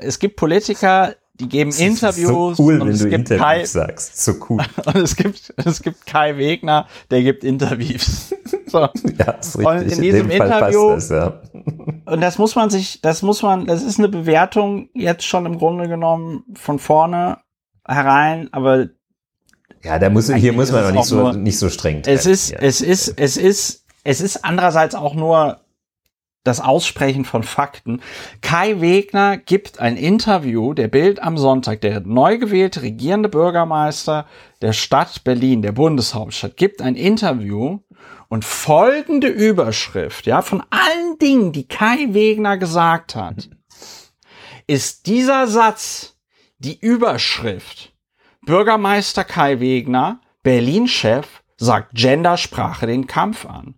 es 0.00 0.18
gibt 0.18 0.36
Politiker, 0.36 1.14
die 1.38 1.48
geben 1.48 1.70
das 1.70 1.80
Interviews. 1.80 2.56
so 2.56 2.62
cool, 2.64 2.80
und 2.80 2.88
wenn 2.88 2.94
es 2.94 3.00
du 3.00 3.08
gibt 3.10 3.30
Interviews 3.30 3.42
Kai, 3.46 3.64
sagst. 3.64 4.24
So 4.24 4.32
cool. 4.48 4.62
Und 4.86 4.96
es 4.96 5.16
gibt, 5.16 5.52
es 5.56 5.82
gibt 5.82 6.06
Kai 6.06 6.36
Wegner, 6.38 6.86
der 7.10 7.22
gibt 7.22 7.44
Interviews. 7.44 8.34
So. 8.68 8.80
Ja, 8.80 9.30
ist 9.32 9.56
richtig. 9.58 9.64
Und 9.66 9.82
in 9.92 10.02
diesem 10.02 10.30
Fall 10.30 10.48
Interview- 10.48 10.94
das, 10.94 11.08
ja. 11.10 11.40
Und 12.06 12.20
das 12.20 12.36
muss 12.38 12.56
man 12.56 12.68
sich, 12.68 13.00
das 13.00 13.22
muss 13.22 13.42
man, 13.42 13.66
das 13.66 13.82
ist 13.84 13.98
eine 14.00 14.08
Bewertung 14.08 14.88
jetzt 14.92 15.24
schon 15.24 15.46
im 15.46 15.56
Grunde 15.58 15.88
genommen 15.88 16.42
von 16.54 16.80
vorne 16.80 17.38
herein, 17.86 18.48
aber 18.52 18.88
Ja, 19.84 20.00
da 20.00 20.10
muss, 20.10 20.32
hier 20.32 20.52
muss 20.52 20.72
man 20.72 20.80
ist 20.80 20.86
auch 20.86 20.88
es 20.90 20.94
nicht 20.96 21.04
so, 21.06 21.16
nur- 21.16 21.32
nicht 21.34 21.58
so 21.60 21.68
streng 21.70 21.98
es 21.98 22.02
trennen 22.24 22.32
ist, 22.34 22.48
hier. 22.48 22.58
es 22.62 22.80
ist, 22.80 23.14
es 23.16 23.36
ist, 23.36 23.84
es 24.02 24.20
ist 24.20 24.44
andererseits 24.44 24.96
auch 24.96 25.14
nur 25.14 25.60
das 26.46 26.60
Aussprechen 26.60 27.24
von 27.24 27.42
Fakten. 27.42 28.00
Kai 28.40 28.80
Wegner 28.80 29.36
gibt 29.36 29.80
ein 29.80 29.96
Interview 29.96 30.74
der 30.74 30.88
Bild 30.88 31.22
am 31.22 31.38
Sonntag, 31.38 31.80
der 31.80 32.00
neu 32.00 32.38
gewählte 32.38 32.82
regierende 32.82 33.28
Bürgermeister 33.28 34.26
der 34.62 34.72
Stadt 34.72 35.24
Berlin, 35.24 35.62
der 35.62 35.72
Bundeshauptstadt, 35.72 36.56
gibt 36.56 36.82
ein 36.82 36.94
Interview 36.94 37.80
und 38.28 38.44
folgende 38.44 39.28
Überschrift, 39.28 40.26
ja, 40.26 40.42
von 40.42 40.62
allen 40.70 41.18
Dingen, 41.18 41.52
die 41.52 41.68
Kai 41.68 42.08
Wegner 42.10 42.56
gesagt 42.56 43.14
hat, 43.14 43.48
ist 44.66 45.06
dieser 45.06 45.46
Satz 45.46 46.16
die 46.58 46.78
Überschrift. 46.78 47.92
Bürgermeister 48.44 49.24
Kai 49.24 49.60
Wegner, 49.60 50.20
Berlin-Chef, 50.42 51.42
sagt 51.56 51.94
Gendersprache 51.94 52.86
den 52.86 53.06
Kampf 53.06 53.46
an. 53.46 53.75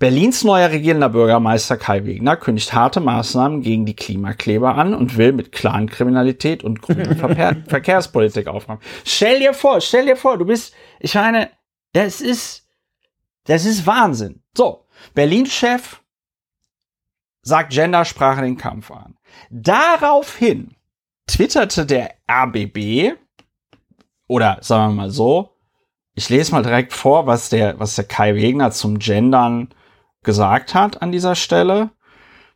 Berlins 0.00 0.44
neuer 0.44 0.70
regierender 0.70 1.10
Bürgermeister 1.10 1.76
Kai 1.76 2.06
Wegner 2.06 2.34
kündigt 2.34 2.72
harte 2.72 3.00
Maßnahmen 3.00 3.60
gegen 3.60 3.84
die 3.84 3.94
Klimakleber 3.94 4.74
an 4.74 4.94
und 4.94 5.18
will 5.18 5.32
mit 5.32 5.52
Clankriminalität 5.52 6.64
und 6.64 6.80
grüner 6.80 7.14
Verkehr 7.16 7.62
Verkehrspolitik 7.68 8.48
aufräumen. 8.48 8.80
Stell 9.04 9.40
dir 9.40 9.52
vor, 9.52 9.82
stell 9.82 10.06
dir 10.06 10.16
vor, 10.16 10.38
du 10.38 10.46
bist, 10.46 10.72
ich 11.00 11.14
meine, 11.14 11.50
das 11.92 12.22
ist, 12.22 12.66
das 13.44 13.66
ist 13.66 13.86
Wahnsinn. 13.86 14.42
So, 14.56 14.86
Berlin-Chef 15.12 16.00
sagt 17.42 17.74
Gendersprache 17.74 18.40
den 18.40 18.56
Kampf 18.56 18.90
an. 18.90 19.18
Daraufhin 19.50 20.76
twitterte 21.26 21.84
der 21.84 22.14
RBB, 22.26 23.18
oder 24.28 24.56
sagen 24.62 24.94
wir 24.94 25.02
mal 25.02 25.10
so, 25.10 25.58
ich 26.14 26.30
lese 26.30 26.52
mal 26.52 26.62
direkt 26.62 26.94
vor, 26.94 27.26
was 27.26 27.50
der, 27.50 27.78
was 27.78 27.96
der 27.96 28.04
Kai 28.04 28.34
Wegner 28.34 28.70
zum 28.70 28.98
Gendern 28.98 29.68
gesagt 30.22 30.74
hat 30.74 31.02
an 31.02 31.12
dieser 31.12 31.34
Stelle. 31.34 31.90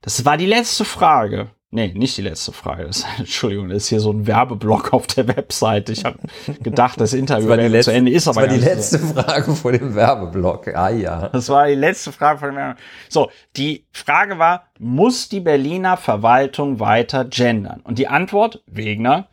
Das 0.00 0.24
war 0.24 0.36
die 0.36 0.46
letzte 0.46 0.84
Frage. 0.84 1.48
Nee, 1.70 1.88
nicht 1.92 2.16
die 2.16 2.22
letzte 2.22 2.52
Frage. 2.52 2.84
Das, 2.84 3.04
Entschuldigung, 3.18 3.68
das 3.68 3.78
ist 3.78 3.88
hier 3.88 3.98
so 3.98 4.12
ein 4.12 4.28
Werbeblock 4.28 4.92
auf 4.92 5.08
der 5.08 5.26
Webseite. 5.26 5.90
Ich 5.92 6.04
habe 6.04 6.18
gedacht, 6.62 7.00
das 7.00 7.12
Interview 7.14 7.48
Das 7.48 7.56
wäre 7.58 7.66
zu 7.68 7.72
letzte- 7.72 7.92
Ende, 7.94 8.12
ist 8.12 8.26
Das 8.28 8.36
aber 8.36 8.46
war 8.46 8.54
die 8.54 8.60
nicht 8.60 8.68
so. 8.68 8.96
letzte 8.96 8.98
Frage 9.00 9.54
vor 9.56 9.72
dem 9.72 9.94
Werbeblock. 9.96 10.68
Ah 10.68 10.90
ja. 10.90 11.28
Das 11.30 11.48
war 11.48 11.66
die 11.66 11.74
letzte 11.74 12.12
Frage 12.12 12.38
von 12.38 12.54
mir. 12.54 12.76
So, 13.08 13.28
die 13.56 13.86
Frage 13.90 14.38
war, 14.38 14.68
muss 14.78 15.28
die 15.28 15.40
Berliner 15.40 15.96
Verwaltung 15.96 16.78
weiter 16.78 17.24
gendern? 17.24 17.80
Und 17.82 17.98
die 17.98 18.06
Antwort, 18.06 18.62
Wegner, 18.66 19.26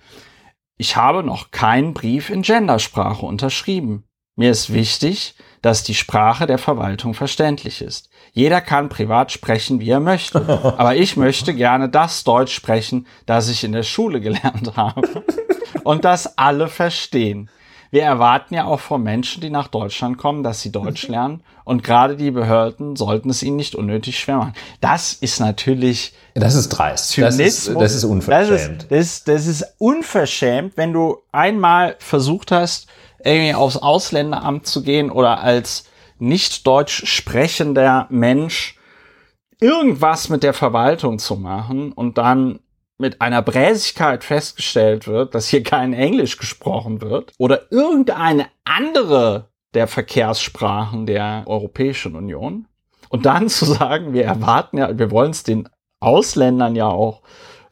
ich 0.78 0.96
habe 0.96 1.22
noch 1.24 1.52
keinen 1.52 1.94
Brief 1.94 2.32
in 2.32 2.42
Gendersprache 2.42 3.24
unterschrieben. 3.24 4.06
Mir 4.36 4.50
ist 4.50 4.74
wichtig, 4.74 5.36
dass 5.62 5.84
die 5.84 5.94
Sprache 5.94 6.48
der 6.48 6.58
Verwaltung 6.58 7.14
verständlich 7.14 7.84
ist. 7.84 8.10
Jeder 8.34 8.62
kann 8.62 8.90
privat 8.90 9.32
sprechen, 9.32 9.80
wie 9.80 9.90
er 9.90 10.00
möchte. 10.00 10.40
Aber 10.78 10.96
ich 10.96 11.18
möchte 11.18 11.54
gerne 11.54 11.90
das 11.90 12.24
Deutsch 12.24 12.54
sprechen, 12.54 13.08
das 13.26 13.50
ich 13.50 13.64
in 13.64 13.74
der 13.74 13.84
Schule 13.84 14.22
gelernt 14.22 14.74
habe. 14.76 15.24
Und 15.84 16.06
das 16.06 16.38
alle 16.38 16.68
verstehen. 16.68 17.50
Wir 17.94 18.04
erwarten 18.04 18.54
ja 18.54 18.64
auch 18.66 18.80
von 18.80 19.04
Menschen, 19.04 19.42
die 19.42 19.50
nach 19.50 19.68
Deutschland 19.68 20.18
kommen, 20.18 20.44
dass 20.44 20.62
sie 20.62 20.72
Deutsch 20.72 21.08
lernen. 21.10 21.44
Und 21.66 21.84
gerade 21.84 22.16
die 22.16 22.32
Behörden 22.32 22.96
sollten 22.96 23.30
es 23.30 23.44
ihnen 23.44 23.58
nicht 23.58 23.76
unnötig 23.76 24.18
schwer 24.18 24.38
machen. 24.38 24.54
Das 24.80 25.12
ist 25.14 25.40
natürlich 25.42 26.14
Das 26.34 26.56
ist 26.56 26.70
dreist. 26.70 27.18
Das 27.18 27.38
ist, 27.38 27.68
das 27.76 27.94
ist 27.94 28.06
unverschämt. 28.06 28.88
Das 28.90 29.00
ist, 29.00 29.28
das, 29.28 29.36
das 29.36 29.46
ist 29.46 29.76
unverschämt, 29.78 30.78
wenn 30.78 30.94
du 30.94 31.18
einmal 31.34 31.98
versucht 32.00 32.52
hast, 32.52 32.88
irgendwie 33.24 33.54
aufs 33.54 33.78
Ausländeramt 33.78 34.66
zu 34.66 34.84
gehen 34.84 35.12
oder 35.12 35.42
als 35.42 35.84
nicht 36.22 36.66
deutsch 36.68 37.06
sprechender 37.06 38.08
Mensch 38.10 38.78
irgendwas 39.60 40.30
mit 40.30 40.44
der 40.44 40.54
Verwaltung 40.54 41.20
zu 41.20 41.36
machen 41.36 41.92
und 41.92 42.18
dann 42.18 42.60
mit 42.98 43.22
einer 43.22 43.42
Bräsigkeit 43.42 44.24
festgestellt 44.24 45.08
wird, 45.08 45.34
dass 45.34 45.48
hier 45.48 45.64
kein 45.64 45.94
Englisch 45.94 46.38
gesprochen 46.38 47.02
wird 47.02 47.34
oder 47.38 47.72
irgendeine 47.72 48.48
andere 48.64 49.50
der 49.74 49.88
Verkehrssprachen 49.88 51.06
der 51.06 51.44
Europäischen 51.48 52.16
Union. 52.16 52.68
Und 53.10 53.26
dann 53.26 53.50
zu 53.50 53.66
sagen, 53.66 54.14
wir 54.14 54.26
erwarten 54.26 54.78
ja, 54.78 54.98
wir 54.98 55.12
wollen 55.12 55.32
es 55.32 55.44
den 55.44 55.68
Ausländern 56.00 56.76
ja 56.76 56.88
auch 56.88 57.22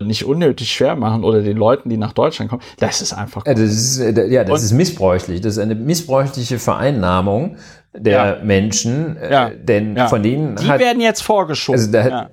nicht 0.05 0.25
unnötig 0.25 0.71
schwer 0.71 0.95
machen 0.95 1.23
oder 1.23 1.41
den 1.41 1.57
Leuten, 1.57 1.89
die 1.89 1.97
nach 1.97 2.13
Deutschland 2.13 2.49
kommen, 2.49 2.61
das 2.77 3.01
ist 3.01 3.13
einfach 3.13 3.45
Ja, 3.45 3.53
das 3.53 3.63
ist, 3.71 3.99
äh, 3.99 4.27
ja, 4.27 4.43
das 4.45 4.59
Und- 4.59 4.65
ist 4.65 4.71
missbräuchlich. 4.73 5.41
Das 5.41 5.53
ist 5.53 5.59
eine 5.59 5.75
missbräuchliche 5.75 6.57
Vereinnahmung 6.57 7.57
der 7.93 8.13
Ja. 8.13 8.43
Menschen, 8.43 9.17
äh, 9.17 9.31
Ja. 9.31 9.49
denn 9.49 9.97
von 10.07 10.23
denen 10.23 10.55
Die 10.55 10.67
hat 10.67 10.79
werden 10.79 11.01
jetzt 11.01 11.21
vorgeschoben. 11.21 11.79
Also 11.79 11.91
da 11.91 12.03
hat- 12.03 12.31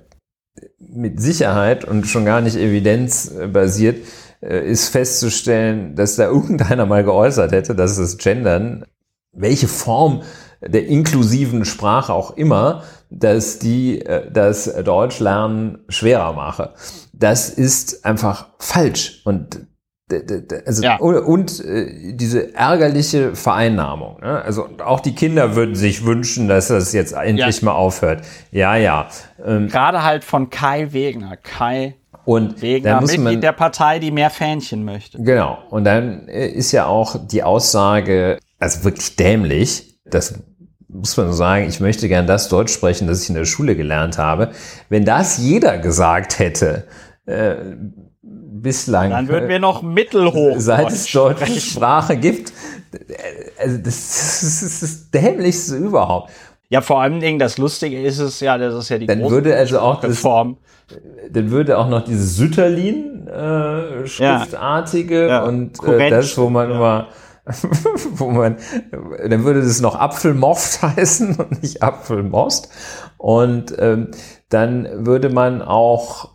mit 0.79 1.19
Sicherheit 1.21 1.83
und 1.85 2.07
schon 2.07 2.25
gar 2.25 2.41
nicht 2.41 2.55
evidenzbasiert 2.55 3.97
äh, 4.41 4.69
ist 4.69 4.89
festzustellen, 4.89 5.95
dass 5.95 6.15
da 6.15 6.25
irgendeiner 6.29 6.85
mal 6.85 7.03
geäußert 7.03 7.51
hätte, 7.51 7.75
dass 7.75 7.97
das 7.97 8.17
Gendern, 8.17 8.85
welche 9.33 9.67
Form 9.67 10.21
der 10.61 10.87
inklusiven 10.87 11.65
Sprache 11.65 12.13
auch 12.13 12.31
immer, 12.37 12.83
dass 13.09 13.59
die 13.59 14.01
äh, 14.05 14.29
das 14.31 14.71
Deutschlernen 14.83 15.79
schwerer 15.89 16.33
mache. 16.33 16.73
Das 17.13 17.49
ist 17.49 18.05
einfach 18.05 18.47
falsch 18.59 19.21
und 19.25 19.65
also 20.65 20.83
Ja. 20.83 20.95
und, 20.97 21.15
und 21.17 21.59
äh, 21.65 22.13
diese 22.13 22.55
ärgerliche 22.55 23.35
Vereinnahmung. 23.35 24.21
Ne? 24.21 24.41
Also 24.41 24.69
auch 24.85 25.01
die 25.01 25.13
Kinder 25.13 25.55
würden 25.57 25.75
sich 25.75 26.05
wünschen, 26.05 26.47
dass 26.47 26.69
das 26.69 26.93
jetzt 26.93 27.11
endlich 27.13 27.59
Ja. 27.61 27.65
mal 27.65 27.73
aufhört. 27.73 28.21
Ja, 28.51 28.77
ja. 28.77 29.09
Ähm, 29.45 29.67
Gerade 29.67 30.03
halt 30.05 30.23
von 30.23 30.49
Kai 30.49 30.93
Wegner. 30.93 31.35
Kai 31.35 31.95
und 32.23 32.61
Wegner, 32.61 33.01
muss 33.01 33.11
Mitglied 33.11 33.23
man 33.33 33.41
der 33.41 33.51
Partei, 33.51 33.99
die 33.99 34.11
mehr 34.11 34.29
Fähnchen 34.29 34.85
möchte. 34.85 35.21
genau. 35.21 35.57
Und 35.69 35.83
dann 35.83 36.29
äh, 36.29 36.47
ist 36.47 36.71
ja 36.71 36.85
auch 36.85 37.17
die 37.27 37.43
Aussage, 37.43 38.39
also 38.59 38.85
wirklich 38.85 39.15
dämlich. 39.17 39.99
Das 40.05 40.35
muss 40.89 41.17
man 41.17 41.33
sagen. 41.33 41.67
Ich 41.67 41.79
möchte 41.79 42.07
gern 42.07 42.27
das 42.27 42.49
Deutsch 42.49 42.73
sprechen, 42.73 43.07
das 43.07 43.23
ich 43.23 43.29
in 43.29 43.35
der 43.35 43.45
Schule 43.45 43.75
gelernt 43.75 44.17
habe. 44.17 44.51
Wenn 44.89 45.05
das 45.05 45.37
jeder 45.37 45.77
gesagt 45.77 46.39
hätte, 46.39 46.85
äh, 47.25 47.55
bislang. 48.21 49.09
Dann 49.11 49.27
würden 49.27 49.49
wir 49.49 49.59
noch 49.59 49.81
mittelhoch. 49.81 50.55
seit 50.57 50.91
es 50.91 51.03
Deutsch 51.11 51.13
deutsche 51.13 51.45
sprechen. 51.45 51.61
Sprache 51.61 52.17
gibt. 52.17 52.53
Also 53.59 53.77
das, 53.77 53.85
das 54.41 54.63
ist 54.63 54.83
das 54.83 55.11
Dämlichste 55.11 55.75
überhaupt. 55.75 56.31
Ja, 56.69 56.81
vor 56.81 57.01
allen 57.01 57.21
Dingen, 57.21 57.39
das 57.39 57.57
Lustige 57.57 58.01
ist 58.01 58.19
es 58.19 58.39
ja, 58.41 58.57
das 58.57 58.73
ist 58.73 58.89
ja 58.89 58.97
die 58.97 59.05
Dann 59.05 59.29
würde 59.29 59.55
also 59.55 59.79
auch 59.79 60.01
das, 60.01 60.11
Reform. 60.11 60.57
dann 61.31 61.49
würde 61.49 61.77
auch 61.77 61.87
noch 61.87 62.03
dieses 62.03 62.35
Sütterlin 62.35 63.25
äh, 63.27 64.05
schriftartige 64.05 65.27
Ja. 65.27 65.43
und 65.43 65.81
äh, 65.87 66.09
das, 66.09 66.37
wo 66.37 66.49
man 66.49 66.69
immer 66.71 67.07
wo 68.13 68.29
man, 68.29 68.57
dann 68.91 69.43
würde 69.43 69.61
das 69.61 69.81
noch 69.81 69.95
Apfelmoft 69.95 70.81
heißen 70.81 71.35
und 71.35 71.61
nicht 71.61 71.83
Apfelmost. 71.83 72.69
Und 73.17 73.75
ähm, 73.79 74.11
dann 74.49 74.87
würde 75.05 75.29
man 75.29 75.61
auch, 75.61 76.29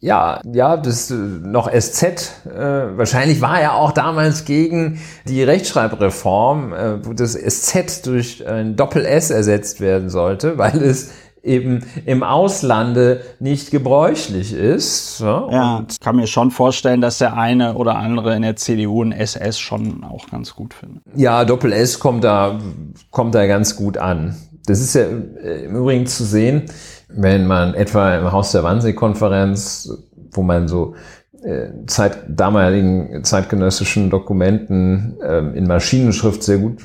ja, 0.00 0.40
ja, 0.44 0.76
das 0.76 1.10
äh, 1.10 1.14
noch 1.14 1.70
SZ, 1.70 2.02
äh, 2.46 2.96
wahrscheinlich 2.96 3.40
war 3.40 3.60
er 3.60 3.74
auch 3.74 3.92
damals 3.92 4.44
gegen 4.44 5.00
die 5.26 5.42
Rechtschreibreform, 5.42 6.72
äh, 6.72 7.06
wo 7.06 7.12
das 7.12 7.34
SZ 7.34 8.06
durch 8.06 8.46
ein 8.46 8.76
Doppel-S 8.76 9.30
ersetzt 9.30 9.80
werden 9.80 10.10
sollte, 10.10 10.58
weil 10.58 10.82
es 10.82 11.10
eben 11.44 11.84
im 12.06 12.22
Auslande 12.22 13.20
nicht 13.38 13.70
gebräuchlich 13.70 14.52
ist. 14.52 15.20
Ja, 15.20 15.48
Ja, 15.50 15.86
ich 15.88 16.00
kann 16.00 16.16
mir 16.16 16.26
schon 16.26 16.50
vorstellen, 16.50 17.00
dass 17.00 17.18
der 17.18 17.36
eine 17.36 17.74
oder 17.74 17.96
andere 17.96 18.34
in 18.34 18.42
der 18.42 18.56
CDU 18.56 19.02
ein 19.02 19.12
SS 19.12 19.58
schon 19.58 20.02
auch 20.04 20.28
ganz 20.30 20.54
gut 20.54 20.74
findet. 20.74 21.02
Ja, 21.14 21.44
Doppel 21.44 21.72
S 21.72 21.98
kommt 21.98 22.24
da, 22.24 22.58
kommt 23.10 23.34
da 23.34 23.46
ganz 23.46 23.76
gut 23.76 23.98
an. 23.98 24.36
Das 24.66 24.80
ist 24.80 24.94
ja 24.94 25.02
äh, 25.02 25.64
im 25.66 25.76
Übrigen 25.76 26.06
zu 26.06 26.24
sehen, 26.24 26.62
wenn 27.08 27.46
man 27.46 27.74
etwa 27.74 28.16
im 28.16 28.32
Haus 28.32 28.52
der 28.52 28.62
Wannsee-Konferenz, 28.62 29.90
wo 30.32 30.42
man 30.42 30.68
so 30.68 30.94
äh, 31.42 31.68
Zeit, 31.86 32.24
damaligen 32.28 33.22
zeitgenössischen 33.22 34.08
Dokumenten 34.08 35.18
äh, 35.20 35.38
in 35.56 35.66
Maschinenschrift 35.66 36.42
sehr 36.42 36.58
gut, 36.58 36.78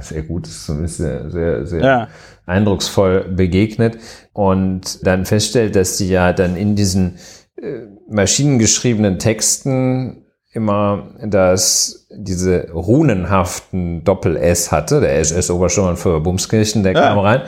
sehr 0.00 0.22
gut, 0.22 0.46
ist 0.46 0.66
zumindest 0.66 0.98
sehr, 0.98 1.30
sehr, 1.30 1.66
sehr 1.66 1.82
ja. 1.82 2.08
eindrucksvoll 2.46 3.24
begegnet 3.24 3.98
und 4.32 5.06
dann 5.06 5.24
feststellt, 5.24 5.76
dass 5.76 5.96
die 5.96 6.08
ja 6.08 6.32
dann 6.32 6.56
in 6.56 6.76
diesen 6.76 7.18
äh, 7.56 7.80
maschinengeschriebenen 8.08 9.18
Texten 9.18 10.24
immer 10.52 11.10
das, 11.24 12.06
diese 12.10 12.70
runenhaften 12.70 14.04
Doppel-S 14.04 14.70
hatte, 14.70 15.00
der 15.00 15.18
SS-Obersturmann 15.18 15.96
für 15.96 16.20
Bumskirchen, 16.20 16.84
der 16.84 16.92
ja. 16.92 17.08
kam 17.08 17.18
rein. 17.18 17.42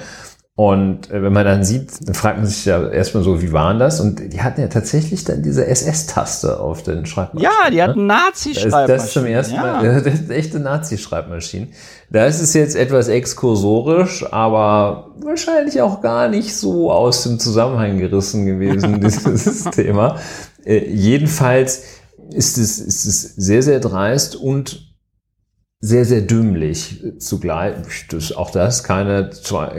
Und 0.56 1.10
äh, 1.10 1.22
wenn 1.22 1.34
man 1.34 1.44
dann 1.44 1.64
sieht, 1.64 2.08
dann 2.08 2.14
fragt 2.14 2.38
man 2.38 2.46
sich 2.46 2.64
ja 2.64 2.88
erstmal 2.88 3.22
so, 3.22 3.42
wie 3.42 3.52
waren 3.52 3.78
das? 3.78 4.00
Und 4.00 4.32
die 4.32 4.40
hatten 4.40 4.62
ja 4.62 4.68
tatsächlich 4.68 5.22
dann 5.22 5.42
diese 5.42 5.66
SS-Taste 5.66 6.58
auf 6.58 6.82
den 6.82 7.04
Schreibmaschinen. 7.04 7.52
Ja, 7.62 7.70
die 7.70 7.82
hatten 7.82 8.06
Nazi-Schreibmaschinen. 8.06 8.88
Das, 8.88 9.02
das 9.04 9.12
zum 9.12 9.26
ersten 9.26 9.54
ja. 9.54 9.60
Mal, 9.60 10.00
das 10.02 10.14
ist 10.14 10.30
echte 10.30 10.58
Nazi-Schreibmaschinen. 10.58 11.68
Da 12.08 12.24
ist 12.24 12.40
es 12.40 12.54
jetzt 12.54 12.74
etwas 12.74 13.08
exkursorisch, 13.08 14.24
aber 14.32 15.10
wahrscheinlich 15.22 15.82
auch 15.82 16.00
gar 16.00 16.28
nicht 16.28 16.56
so 16.56 16.90
aus 16.90 17.24
dem 17.24 17.38
Zusammenhang 17.38 17.98
gerissen 17.98 18.46
gewesen, 18.46 19.00
dieses 19.02 19.64
Thema. 19.64 20.16
Äh, 20.64 20.88
jedenfalls 20.88 21.82
ist 22.30 22.56
es, 22.56 22.78
ist 22.78 23.04
es 23.04 23.22
sehr, 23.36 23.62
sehr 23.62 23.78
dreist 23.78 24.36
und 24.36 24.85
sehr, 25.80 26.04
sehr 26.04 26.22
dümmlich 26.22 27.02
zugleich. 27.18 27.74
Das, 28.10 28.32
auch 28.32 28.50
das 28.50 28.82
keine, 28.82 29.30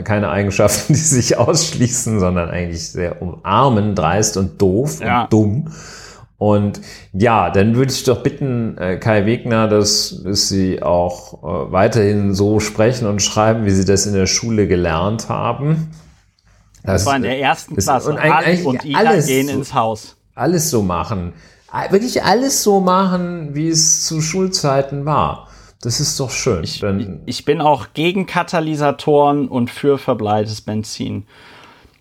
keine 0.04 0.30
Eigenschaften, 0.30 0.92
die 0.94 0.98
sich 0.98 1.36
ausschließen, 1.36 2.20
sondern 2.20 2.50
eigentlich 2.50 2.90
sehr 2.90 3.20
umarmen, 3.20 3.94
dreist 3.94 4.36
und 4.36 4.60
doof 4.60 5.00
ja. 5.00 5.22
und 5.22 5.32
dumm. 5.32 5.72
Und 6.38 6.80
ja, 7.12 7.50
dann 7.50 7.74
würde 7.74 7.92
ich 7.92 8.04
doch 8.04 8.22
bitten, 8.22 8.78
äh, 8.78 8.96
Kai 8.98 9.26
Wegner, 9.26 9.66
dass, 9.66 10.22
dass 10.22 10.48
Sie 10.48 10.80
auch 10.80 11.42
äh, 11.42 11.72
weiterhin 11.72 12.32
so 12.32 12.60
sprechen 12.60 13.08
und 13.08 13.20
schreiben, 13.20 13.64
wie 13.64 13.72
Sie 13.72 13.84
das 13.84 14.06
in 14.06 14.14
der 14.14 14.26
Schule 14.26 14.68
gelernt 14.68 15.28
haben. 15.28 15.90
Das, 16.84 17.02
das 17.02 17.06
war 17.06 17.16
in 17.16 17.22
der 17.22 17.40
ersten 17.40 17.76
Klasse. 17.76 18.10
Und, 18.10 18.18
eigentlich 18.18 18.64
und 18.64 18.84
Ida 18.84 18.98
alles 19.00 19.26
gehen 19.26 19.48
ins 19.48 19.74
Haus. 19.74 20.16
Alles 20.36 20.70
so 20.70 20.82
machen. 20.82 21.32
Wirklich 21.90 22.22
alles 22.22 22.62
so 22.62 22.80
machen, 22.80 23.56
wie 23.56 23.68
es 23.68 24.06
zu 24.06 24.20
Schulzeiten 24.20 25.04
war. 25.04 25.47
Das 25.80 26.00
ist 26.00 26.18
doch 26.18 26.30
schön. 26.30 26.64
Ich, 26.64 26.82
ich 27.26 27.44
bin 27.44 27.60
auch 27.60 27.88
gegen 27.94 28.26
Katalysatoren 28.26 29.48
und 29.48 29.70
für 29.70 29.98
verbleites 29.98 30.60
Benzin. 30.60 31.24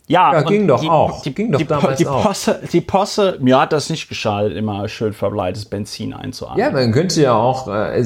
Ja, 0.07 0.33
ja 0.33 0.41
ging 0.41 0.67
doch 0.67 0.79
die, 0.79 0.89
auch. 0.89 1.21
Die, 1.21 1.35
ging 1.35 1.51
doch 1.51 1.59
die, 1.59 1.65
damals 1.65 1.97
die 1.97 2.05
Posse, 2.05 2.61
auch. 2.63 2.69
Die 2.69 2.81
Posse, 2.81 3.37
mir 3.41 3.59
hat 3.59 3.73
das 3.73 3.89
nicht 3.89 4.07
geschadet, 4.07 4.55
immer 4.55 4.87
schön 4.87 5.13
verbleites 5.13 5.65
Benzin 5.65 6.13
einzuatmen. 6.13 6.59
Ja, 6.59 6.71
man 6.71 6.91
könnte 6.93 7.21
ja 7.21 7.33
auch, 7.33 7.67
äh, 7.67 8.03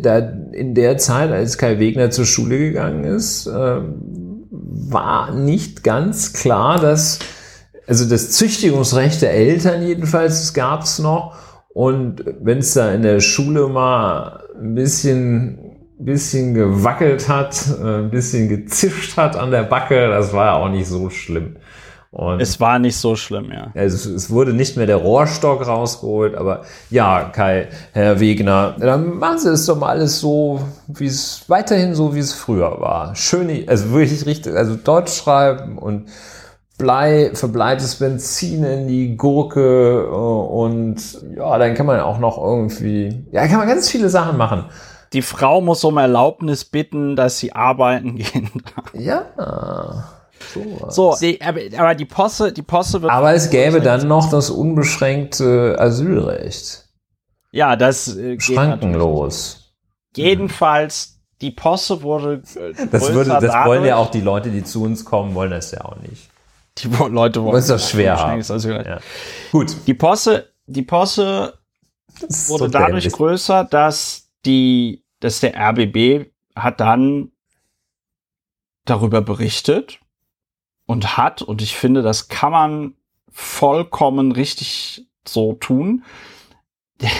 da 0.00 0.18
in 0.52 0.74
der 0.74 0.98
Zeit, 0.98 1.32
als 1.32 1.58
Kai 1.58 1.78
Wegner 1.80 2.10
zur 2.10 2.26
Schule 2.26 2.58
gegangen 2.58 3.04
ist, 3.04 3.48
äh, 3.48 3.80
war 4.50 5.32
nicht 5.32 5.82
ganz 5.82 6.32
klar, 6.32 6.78
dass, 6.78 7.18
also 7.88 8.08
das 8.08 8.30
Züchtigungsrecht 8.30 9.20
der 9.20 9.34
Eltern 9.34 9.82
jedenfalls, 9.84 10.40
das 10.40 10.54
gab 10.54 10.82
es 10.82 11.00
noch. 11.00 11.34
Und 11.74 12.22
wenn 12.40 12.58
es 12.58 12.74
da 12.74 12.92
in 12.92 13.02
der 13.02 13.20
Schule 13.20 13.66
mal 13.66 14.41
ein 14.54 14.74
bisschen, 14.74 15.58
bisschen 15.98 16.54
gewackelt 16.54 17.28
hat, 17.28 17.64
äh, 17.80 17.98
ein 17.98 18.10
bisschen 18.10 18.48
gezischt 18.48 19.16
hat 19.16 19.36
an 19.36 19.50
der 19.50 19.62
Backe, 19.62 20.08
das 20.08 20.32
war 20.32 20.46
ja 20.46 20.54
auch 20.54 20.68
nicht 20.68 20.88
so 20.88 21.10
schlimm. 21.10 21.56
Und 22.12 22.42
es 22.42 22.60
war 22.60 22.78
nicht 22.78 22.98
so 22.98 23.16
schlimm, 23.16 23.50
ja. 23.50 23.72
Also 23.74 24.12
es 24.14 24.28
wurde 24.28 24.52
nicht 24.52 24.76
mehr 24.76 24.84
der 24.84 24.96
Rohrstock 24.96 25.66
rausgeholt, 25.66 26.34
aber 26.34 26.64
ja, 26.90 27.30
Kai, 27.32 27.68
Herr 27.92 28.20
Wegner, 28.20 28.76
dann 28.78 29.16
machen 29.16 29.38
Sie 29.38 29.48
es 29.48 29.64
doch 29.64 29.78
mal 29.78 29.88
alles 29.88 30.20
so, 30.20 30.60
wie 30.88 31.06
es 31.06 31.44
weiterhin 31.48 31.94
so, 31.94 32.14
wie 32.14 32.18
es 32.18 32.34
früher 32.34 32.78
war. 32.80 33.16
Schön, 33.16 33.66
also 33.66 33.92
wirklich 33.92 34.26
richtig, 34.26 34.54
also 34.54 34.76
Deutsch 34.76 35.14
schreiben 35.14 35.78
und 35.78 36.10
Blei, 36.78 37.30
verbleites 37.34 37.96
Benzin 37.96 38.64
in 38.64 38.88
die 38.88 39.16
Gurke 39.16 40.08
äh, 40.10 40.14
und 40.14 40.96
ja, 41.36 41.58
dann 41.58 41.74
kann 41.74 41.86
man 41.86 42.00
auch 42.00 42.18
noch 42.18 42.38
irgendwie, 42.38 43.26
ja, 43.30 43.46
kann 43.46 43.58
man 43.58 43.68
ganz 43.68 43.90
viele 43.90 44.08
Sachen 44.08 44.36
machen. 44.36 44.64
Die 45.12 45.22
Frau 45.22 45.60
muss 45.60 45.84
um 45.84 45.98
Erlaubnis 45.98 46.64
bitten, 46.64 47.16
dass 47.16 47.38
sie 47.38 47.52
arbeiten 47.52 48.16
gehen 48.16 48.50
darf. 48.74 48.94
Ja. 48.94 50.04
So, 50.88 51.16
die, 51.20 51.40
aber 51.40 51.94
die 51.94 52.04
Posse, 52.04 52.52
die 52.52 52.62
Posse 52.62 53.00
wird. 53.02 53.12
Aber 53.12 53.32
es 53.32 53.50
gäbe 53.50 53.80
dann 53.80 54.08
noch 54.08 54.28
das 54.28 54.50
unbeschränkte 54.50 55.76
Asylrecht. 55.78 56.88
Ja, 57.52 57.76
das 57.76 58.16
äh, 58.16 58.40
schrankenlos. 58.40 59.74
Jedenfalls, 60.16 61.20
die 61.40 61.50
Posse 61.50 62.02
wurde. 62.02 62.42
Äh, 62.56 62.86
das 62.90 63.12
würde, 63.12 63.38
das 63.40 63.66
wollen 63.66 63.84
ja 63.84 63.96
auch 63.96 64.10
die 64.10 64.20
Leute, 64.20 64.50
die 64.50 64.64
zu 64.64 64.82
uns 64.82 65.04
kommen, 65.04 65.34
wollen 65.34 65.50
das 65.50 65.70
ja 65.70 65.84
auch 65.84 65.96
nicht. 65.96 66.31
Die 66.78 66.88
Leute 66.88 67.42
wollen. 67.42 67.54
Das 67.54 67.68
ist 67.68 67.70
doch 67.70 67.90
schwer. 67.90 68.18
Also, 68.24 68.70
ja. 68.70 69.00
Gut. 69.50 69.76
Die 69.86 69.94
Posse, 69.94 70.52
die 70.66 70.82
Posse 70.82 71.58
wurde 72.20 72.64
so 72.64 72.68
dadurch 72.68 73.04
dämlich. 73.04 73.12
größer, 73.12 73.64
dass 73.64 74.30
die, 74.44 75.04
dass 75.20 75.40
der 75.40 75.54
RBB 75.56 76.30
hat 76.54 76.80
dann 76.80 77.32
darüber 78.84 79.22
berichtet 79.22 80.00
und 80.86 81.16
hat, 81.16 81.42
und 81.42 81.62
ich 81.62 81.76
finde, 81.76 82.02
das 82.02 82.28
kann 82.28 82.52
man 82.52 82.94
vollkommen 83.30 84.32
richtig 84.32 85.06
so 85.26 85.54
tun. 85.54 86.04
Der, 87.00 87.10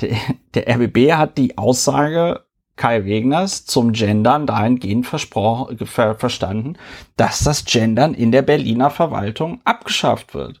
der, 0.00 0.16
der 0.54 0.76
RBB 0.76 1.12
hat 1.12 1.38
die 1.38 1.56
Aussage 1.56 2.43
Kai 2.76 3.04
Wegners 3.04 3.64
zum 3.64 3.92
Gendern 3.92 4.46
dahingehend 4.46 5.06
ver 5.06 6.14
verstanden, 6.14 6.76
dass 7.16 7.44
das 7.44 7.64
Gendern 7.64 8.14
in 8.14 8.32
der 8.32 8.42
Berliner 8.42 8.90
Verwaltung 8.90 9.60
abgeschafft 9.64 10.34
wird. 10.34 10.60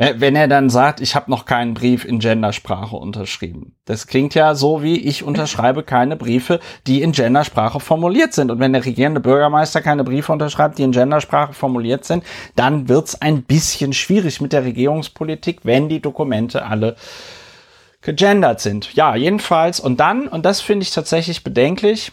Wenn 0.00 0.36
er 0.36 0.46
dann 0.46 0.70
sagt, 0.70 1.00
ich 1.00 1.16
habe 1.16 1.28
noch 1.28 1.44
keinen 1.44 1.74
Brief 1.74 2.04
in 2.04 2.20
Gendersprache 2.20 2.94
unterschrieben. 2.94 3.74
Das 3.84 4.06
klingt 4.06 4.32
ja 4.36 4.54
so 4.54 4.80
wie, 4.80 4.96
ich 4.96 5.24
unterschreibe 5.24 5.82
keine 5.82 6.14
Briefe, 6.14 6.60
die 6.86 7.02
in 7.02 7.10
Gendersprache 7.10 7.80
formuliert 7.80 8.32
sind. 8.32 8.52
Und 8.52 8.60
wenn 8.60 8.72
der 8.72 8.84
regierende 8.84 9.18
Bürgermeister 9.18 9.80
keine 9.80 10.04
Briefe 10.04 10.32
unterschreibt, 10.32 10.78
die 10.78 10.84
in 10.84 10.92
Gendersprache 10.92 11.52
formuliert 11.52 12.04
sind, 12.04 12.22
dann 12.54 12.88
wird's 12.88 13.20
ein 13.20 13.42
bisschen 13.42 13.92
schwierig 13.92 14.40
mit 14.40 14.52
der 14.52 14.62
Regierungspolitik, 14.62 15.62
wenn 15.64 15.88
die 15.88 16.00
Dokumente 16.00 16.64
alle 16.64 16.94
gegendert 18.00 18.60
sind. 18.60 18.94
Ja, 18.94 19.16
jedenfalls. 19.16 19.80
Und 19.80 19.98
dann, 20.00 20.28
und 20.28 20.44
das 20.44 20.60
finde 20.60 20.84
ich 20.84 20.90
tatsächlich 20.90 21.44
bedenklich, 21.44 22.12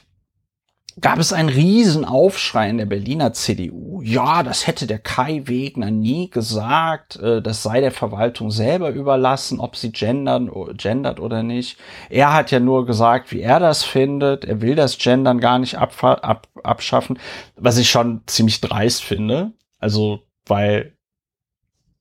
gab 1.02 1.20
es 1.20 1.34
einen 1.34 1.50
riesen 1.50 2.06
Aufschrei 2.06 2.70
in 2.70 2.78
der 2.78 2.86
Berliner 2.86 3.34
CDU. 3.34 4.02
Ja, 4.02 4.44
das 4.44 4.66
hätte 4.66 4.88
der 4.88 5.00
Kai 5.00 5.44
Wegner 5.46 5.92
nie 5.92 6.30
gesagt. 6.30 7.18
Äh, 7.18 7.42
das 7.42 7.64
sei 7.64 7.82
der 7.82 7.92
Verwaltung 7.92 8.50
selber 8.50 8.92
überlassen, 8.92 9.60
ob 9.60 9.76
sie 9.76 9.92
gendern, 9.92 10.50
gendert 10.78 11.20
oder 11.20 11.44
nicht. 11.44 11.78
Er 12.10 12.34
hat 12.34 12.52
ja 12.52 12.60
nur 12.60 12.86
gesagt, 12.86 13.32
wie 13.32 13.42
er 13.42 13.60
das 13.60 13.84
findet. 13.84 14.46
Er 14.46 14.62
will 14.62 14.76
das 14.76 14.98
Gendern 14.98 15.40
gar 15.40 15.60
nicht 15.60 15.78
ab, 15.78 15.92
ab, 16.02 16.48
abschaffen, 16.64 17.20
was 17.58 17.78
ich 17.78 17.90
schon 17.90 18.22
ziemlich 18.26 18.62
dreist 18.62 19.04
finde. 19.04 19.52
Also, 19.80 20.22
weil 20.46 20.95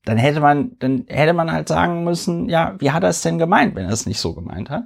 dann 0.05 0.19
hätte 0.19 0.41
man, 0.41 0.79
dann 0.79 1.05
hätte 1.09 1.33
man 1.33 1.51
halt 1.51 1.69
sagen 1.69 2.05
müssen, 2.05 2.49
ja, 2.49 2.77
wie 2.79 2.91
hat 2.91 3.03
er 3.03 3.09
es 3.09 3.23
denn 3.23 3.39
gemeint, 3.39 3.75
wenn 3.75 3.87
er 3.87 3.93
es 3.93 4.07
nicht 4.07 4.21
so 4.21 4.35
gemeint 4.35 4.71
hat? 4.71 4.85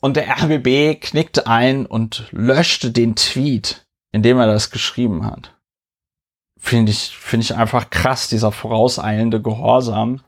Und 0.00 0.16
der 0.16 0.28
RBB 0.42 1.00
knickte 1.00 1.46
ein 1.46 1.86
und 1.86 2.26
löschte 2.32 2.90
den 2.90 3.16
Tweet, 3.16 3.86
in 4.12 4.22
dem 4.22 4.38
er 4.38 4.46
das 4.46 4.70
geschrieben 4.70 5.26
hat. 5.26 5.54
Finde 6.56 6.92
ich, 6.92 7.16
finde 7.16 7.44
ich 7.44 7.54
einfach 7.54 7.90
krass, 7.90 8.28
dieser 8.28 8.52
vorauseilende 8.52 9.40
Gehorsam, 9.40 10.20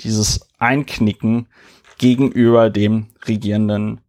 dieses 0.00 0.48
Einknicken 0.58 1.48
gegenüber 1.98 2.70
dem 2.70 3.08
regierenden 3.26 4.00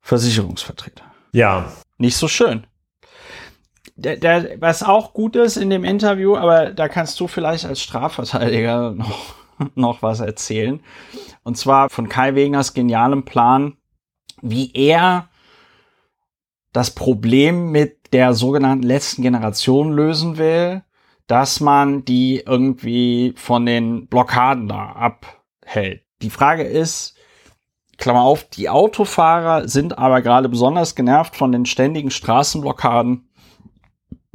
Versicherungsvertreter. 0.00 1.04
Ja. 1.32 1.72
Nicht 1.98 2.16
so 2.16 2.28
schön 2.28 2.66
der, 3.96 4.16
der, 4.16 4.60
was 4.60 4.82
auch 4.82 5.12
gut 5.12 5.36
ist 5.36 5.56
in 5.56 5.70
dem 5.70 5.84
Interview, 5.84 6.36
aber 6.36 6.70
da 6.70 6.88
kannst 6.88 7.18
du 7.20 7.28
vielleicht 7.28 7.64
als 7.64 7.80
Strafverteidiger 7.80 8.90
noch, 8.96 9.34
noch 9.74 10.02
was 10.02 10.20
erzählen. 10.20 10.80
Und 11.42 11.56
zwar 11.56 11.90
von 11.90 12.08
Kai 12.08 12.34
Wegners 12.34 12.74
genialem 12.74 13.24
Plan, 13.24 13.76
wie 14.42 14.72
er 14.74 15.28
das 16.72 16.90
Problem 16.90 17.70
mit 17.70 18.12
der 18.12 18.34
sogenannten 18.34 18.82
letzten 18.82 19.22
Generation 19.22 19.92
lösen 19.92 20.38
will, 20.38 20.82
dass 21.26 21.60
man 21.60 22.04
die 22.04 22.42
irgendwie 22.44 23.32
von 23.36 23.64
den 23.64 24.08
Blockaden 24.08 24.68
da 24.68 24.90
abhält. 24.90 26.02
Die 26.20 26.30
Frage 26.30 26.64
ist, 26.64 27.16
Klammer 27.96 28.22
auf, 28.22 28.44
die 28.44 28.68
Autofahrer 28.68 29.68
sind 29.68 29.98
aber 29.98 30.20
gerade 30.20 30.48
besonders 30.48 30.94
genervt 30.94 31.36
von 31.36 31.52
den 31.52 31.64
ständigen 31.64 32.10
Straßenblockaden 32.10 33.28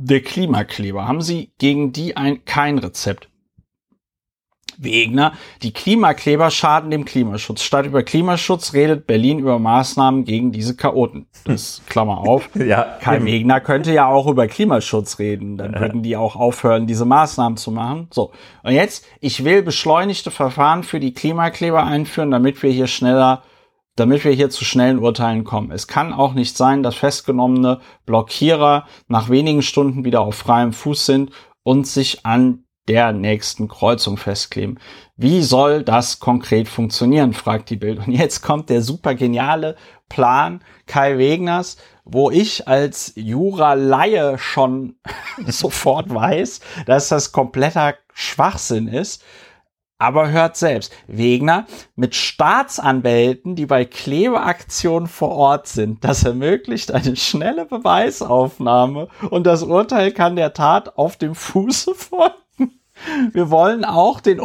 der 0.01 0.21
Klimakleber. 0.21 1.07
Haben 1.07 1.21
Sie 1.21 1.51
gegen 1.57 1.91
die 1.91 2.15
ein, 2.15 2.45
kein 2.45 2.79
Rezept? 2.79 3.27
Wegner, 4.81 5.33
die 5.61 5.73
Klimakleber 5.73 6.49
schaden 6.51 6.89
dem 6.89 7.03
Klimaschutz. 7.03 7.63
Statt 7.63 7.85
über 7.85 8.01
Klimaschutz 8.01 8.73
redet 8.73 9.07
Berlin 9.07 9.39
über 9.39 9.59
Maßnahmen 9.59 10.23
gegen 10.23 10.53
diese 10.53 10.73
Chaoten. 10.77 11.27
Das 11.43 11.81
Klammer 11.89 12.19
auf. 12.19 12.49
Ja, 12.55 12.97
Kai 13.01 13.17
eben. 13.17 13.25
Wegner 13.25 13.59
könnte 13.59 13.91
ja 13.91 14.07
auch 14.07 14.27
über 14.27 14.47
Klimaschutz 14.47 15.19
reden. 15.19 15.57
Dann 15.57 15.77
würden 15.77 16.01
die 16.01 16.15
auch 16.15 16.37
aufhören, 16.37 16.87
diese 16.87 17.03
Maßnahmen 17.03 17.57
zu 17.57 17.71
machen. 17.71 18.07
So. 18.11 18.31
Und 18.63 18.71
jetzt, 18.71 19.05
ich 19.19 19.43
will 19.43 19.63
beschleunigte 19.63 20.31
Verfahren 20.31 20.83
für 20.83 21.01
die 21.01 21.13
Klimakleber 21.13 21.83
einführen, 21.83 22.31
damit 22.31 22.63
wir 22.63 22.71
hier 22.71 22.87
schneller 22.87 23.43
damit 23.99 24.23
wir 24.23 24.31
hier 24.31 24.49
zu 24.49 24.65
schnellen 24.65 24.99
Urteilen 24.99 25.43
kommen. 25.43 25.71
Es 25.71 25.87
kann 25.87 26.13
auch 26.13 26.33
nicht 26.33 26.55
sein, 26.55 26.83
dass 26.83 26.95
festgenommene 26.95 27.81
Blockierer 28.05 28.85
nach 29.07 29.29
wenigen 29.29 29.61
Stunden 29.61 30.05
wieder 30.05 30.21
auf 30.21 30.35
freiem 30.35 30.73
Fuß 30.73 31.05
sind 31.05 31.31
und 31.63 31.87
sich 31.87 32.25
an 32.25 32.63
der 32.87 33.11
nächsten 33.11 33.67
Kreuzung 33.67 34.17
festkleben. 34.17 34.79
Wie 35.15 35.43
soll 35.43 35.83
das 35.83 36.19
konkret 36.19 36.67
funktionieren, 36.67 37.33
fragt 37.33 37.69
die 37.69 37.75
Bild. 37.75 37.99
Und 37.99 38.11
jetzt 38.11 38.41
kommt 38.41 38.69
der 38.69 38.81
super 38.81 39.13
geniale 39.13 39.75
Plan 40.09 40.63
Kai 40.87 41.19
Wegners, 41.19 41.77
wo 42.03 42.31
ich 42.31 42.67
als 42.67 43.13
Jura-Laie 43.15 44.39
schon 44.39 44.95
sofort 45.47 46.11
weiß, 46.11 46.61
dass 46.87 47.09
das 47.09 47.31
kompletter 47.31 47.93
Schwachsinn 48.13 48.87
ist. 48.87 49.23
Aber 50.01 50.31
hört 50.31 50.55
selbst, 50.55 50.93
Wegner 51.07 51.65
mit 51.97 52.15
Staatsanwälten, 52.15 53.57
die 53.57 53.65
bei 53.65 53.83
Klebeaktionen 53.83 55.09
vor 55.09 55.31
Ort 55.31 55.67
sind. 55.67 56.05
Das 56.05 56.23
ermöglicht 56.23 56.93
eine 56.93 57.17
schnelle 57.17 57.65
Beweisaufnahme 57.65 59.09
und 59.29 59.45
das 59.45 59.61
Urteil 59.61 60.13
kann 60.13 60.37
der 60.37 60.53
Tat 60.53 60.97
auf 60.97 61.17
dem 61.17 61.35
Fuße 61.35 61.93
folgen. 61.95 62.79
Wir 63.33 63.49
wollen 63.49 63.83
auch 63.83 64.21
den 64.21 64.39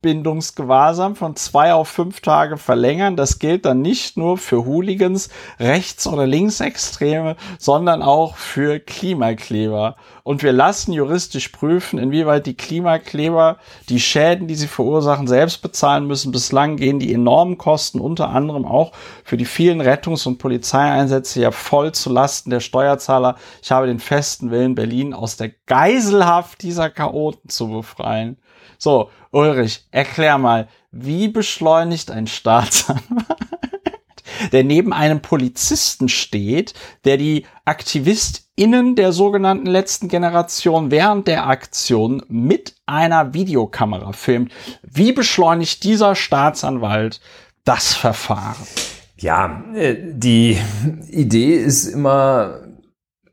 Unterbindungsgewahrsam 0.00 1.16
von 1.16 1.34
zwei 1.34 1.74
auf 1.74 1.88
fünf 1.88 2.20
Tage 2.20 2.56
verlängern. 2.56 3.16
Das 3.16 3.40
gilt 3.40 3.64
dann 3.64 3.82
nicht 3.82 4.16
nur 4.16 4.38
für 4.38 4.64
Hooligans, 4.64 5.28
Rechts- 5.58 6.06
oder 6.06 6.24
Linksextreme, 6.24 7.34
sondern 7.58 8.02
auch 8.02 8.36
für 8.36 8.78
Klimakleber. 8.78 9.96
Und 10.22 10.44
wir 10.44 10.52
lassen 10.52 10.92
juristisch 10.92 11.48
prüfen, 11.48 11.98
inwieweit 11.98 12.46
die 12.46 12.54
Klimakleber 12.54 13.56
die 13.88 13.98
Schäden, 13.98 14.46
die 14.46 14.54
sie 14.54 14.68
verursachen, 14.68 15.26
selbst 15.26 15.62
bezahlen 15.62 16.06
müssen. 16.06 16.30
Bislang 16.30 16.76
gehen 16.76 17.00
die 17.00 17.12
enormen 17.12 17.58
Kosten 17.58 17.98
unter 17.98 18.28
anderem 18.28 18.66
auch 18.66 18.92
für 19.24 19.36
die 19.36 19.46
vielen 19.46 19.80
Rettungs- 19.80 20.28
und 20.28 20.38
Polizeieinsätze 20.38 21.40
ja 21.40 21.50
voll 21.50 21.90
zu 21.90 22.12
Lasten 22.12 22.50
der 22.50 22.60
Steuerzahler. 22.60 23.34
Ich 23.64 23.72
habe 23.72 23.88
den 23.88 23.98
festen 23.98 24.52
Willen, 24.52 24.76
Berlin 24.76 25.12
aus 25.12 25.36
der 25.36 25.50
Geiselhaft 25.66 26.62
dieser 26.62 26.88
Chaoten 26.88 27.50
zu 27.50 27.68
befreien. 27.70 28.36
So, 28.78 29.10
Ulrich, 29.30 29.86
erklär 29.90 30.38
mal, 30.38 30.68
wie 30.90 31.28
beschleunigt 31.28 32.10
ein 32.10 32.26
Staatsanwalt, 32.26 33.26
der 34.52 34.64
neben 34.64 34.92
einem 34.92 35.20
Polizisten 35.20 36.08
steht, 36.08 36.74
der 37.04 37.16
die 37.16 37.46
AktivistInnen 37.64 38.96
der 38.96 39.12
sogenannten 39.12 39.66
letzten 39.66 40.08
Generation 40.08 40.90
während 40.90 41.26
der 41.26 41.46
Aktion 41.46 42.22
mit 42.28 42.76
einer 42.86 43.34
Videokamera 43.34 44.12
filmt. 44.12 44.52
Wie 44.82 45.12
beschleunigt 45.12 45.84
dieser 45.84 46.14
Staatsanwalt 46.14 47.20
das 47.64 47.94
Verfahren? 47.94 48.66
Ja, 49.16 49.64
äh, 49.74 49.96
die 50.12 50.58
Idee 51.10 51.56
ist 51.56 51.86
immer, 51.86 52.60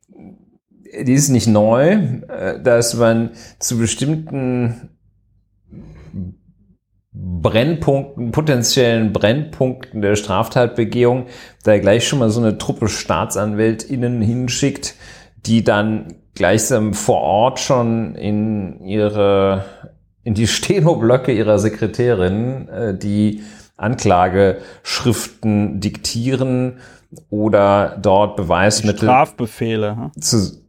die 0.02 1.14
ist 1.14 1.30
nicht 1.30 1.48
neu, 1.48 1.92
äh, 1.92 2.62
dass 2.62 2.96
man 2.96 3.32
zu 3.60 3.78
bestimmten 3.78 4.95
Brennpunkten, 7.18 8.32
potenziellen 8.32 9.14
Brennpunkten 9.14 10.02
der 10.02 10.16
Straftatbegehung, 10.16 11.28
da 11.64 11.78
gleich 11.78 12.08
schon 12.08 12.20
mal 12.20 12.30
so 12.30 12.42
eine 12.42 12.58
Truppe 12.58 12.90
StaatsanwältInnen 12.90 14.22
hinschickt, 14.22 14.96
die 15.46 15.64
dann 15.64 16.16
gleichsam 16.34 16.94
vor 16.94 17.22
Ort 17.22 17.60
schon 17.60 18.16
in 18.16 18.82
ihre, 18.82 19.64
in 20.24 20.34
die 20.34 20.48
Stenoblöcke 20.48 21.32
ihrer 21.32 21.60
Sekretärin, 21.60 22.68
äh, 22.68 22.98
die 22.98 23.44
Anklageschriften 23.78 25.80
diktieren 25.80 26.80
oder 27.30 27.98
dort 28.02 28.36
Beweismittel 28.36 29.08
Strafbefehle. 29.08 29.96
hm? 29.96 30.22
zu 30.22 30.65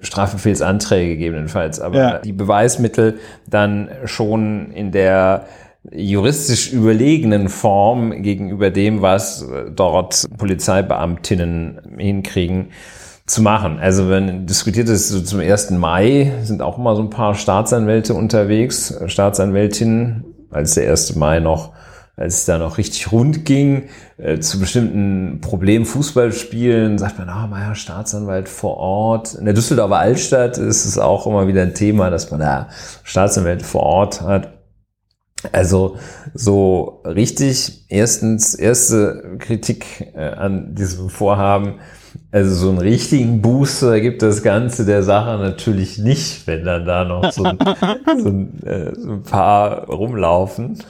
Strafbefehlsanträge 0.00 1.14
gegebenenfalls, 1.16 1.80
aber 1.80 1.96
Ja. 1.98 2.18
die 2.18 2.32
Beweismittel 2.32 3.18
dann 3.48 3.88
schon 4.04 4.70
in 4.72 4.92
der 4.92 5.46
juristisch 5.92 6.72
überlegenen 6.72 7.48
Form 7.48 8.22
gegenüber 8.22 8.70
dem, 8.70 9.00
was 9.02 9.46
dort 9.74 10.26
Polizeibeamtinnen 10.36 11.80
hinkriegen, 11.98 12.68
zu 13.26 13.42
machen. 13.42 13.78
Also 13.80 14.10
wenn 14.10 14.46
diskutiert 14.46 14.88
ist, 14.88 15.08
so 15.08 15.20
zum 15.20 15.40
1. 15.40 15.70
Mai 15.70 16.32
sind 16.42 16.62
auch 16.62 16.78
immer 16.78 16.96
so 16.96 17.02
ein 17.02 17.10
paar 17.10 17.34
Staatsanwälte 17.34 18.12
unterwegs, 18.14 18.94
Staatsanwältinnen, 19.06 20.24
als 20.50 20.74
der 20.74 20.90
1. 20.90 21.16
Mai 21.16 21.38
noch 21.38 21.72
als 22.20 22.34
es 22.34 22.44
da 22.44 22.58
noch 22.58 22.76
richtig 22.76 23.12
rund 23.12 23.46
ging, 23.46 23.88
äh, 24.18 24.40
zu 24.40 24.60
bestimmten 24.60 25.40
Problemen 25.40 25.86
Fußballspielen, 25.86 26.98
sagt 26.98 27.18
man, 27.18 27.30
ah, 27.30 27.46
mein 27.46 27.62
Herr 27.62 27.74
Staatsanwalt 27.74 28.46
vor 28.46 28.76
Ort. 28.76 29.34
In 29.34 29.46
der 29.46 29.54
Düsseldorfer 29.54 29.96
Altstadt 29.96 30.58
ist 30.58 30.84
es 30.84 30.98
auch 30.98 31.26
immer 31.26 31.48
wieder 31.48 31.62
ein 31.62 31.74
Thema, 31.74 32.10
dass 32.10 32.30
man 32.30 32.40
da 32.40 32.68
Staatsanwälte 33.04 33.64
vor 33.64 33.84
Ort 33.84 34.20
hat. 34.20 34.52
Also 35.50 35.96
so 36.34 37.00
richtig, 37.06 37.86
erstens, 37.88 38.54
erste 38.54 39.36
Kritik 39.38 40.12
äh, 40.14 40.20
an 40.20 40.74
diesem 40.74 41.08
Vorhaben, 41.08 41.76
also 42.32 42.54
so 42.54 42.68
einen 42.70 42.78
richtigen 42.78 43.42
Booster 43.42 44.00
gibt 44.00 44.22
das 44.22 44.42
Ganze 44.42 44.84
der 44.84 45.02
Sache 45.02 45.38
natürlich 45.38 45.98
nicht, 45.98 46.46
wenn 46.46 46.64
dann 46.64 46.84
da 46.84 47.04
noch 47.04 47.32
so 47.32 47.44
ein, 47.44 47.58
so 48.22 48.28
ein, 48.28 48.62
äh, 48.64 48.92
so 48.94 49.12
ein 49.12 49.22
paar 49.22 49.86
rumlaufen. 49.86 50.82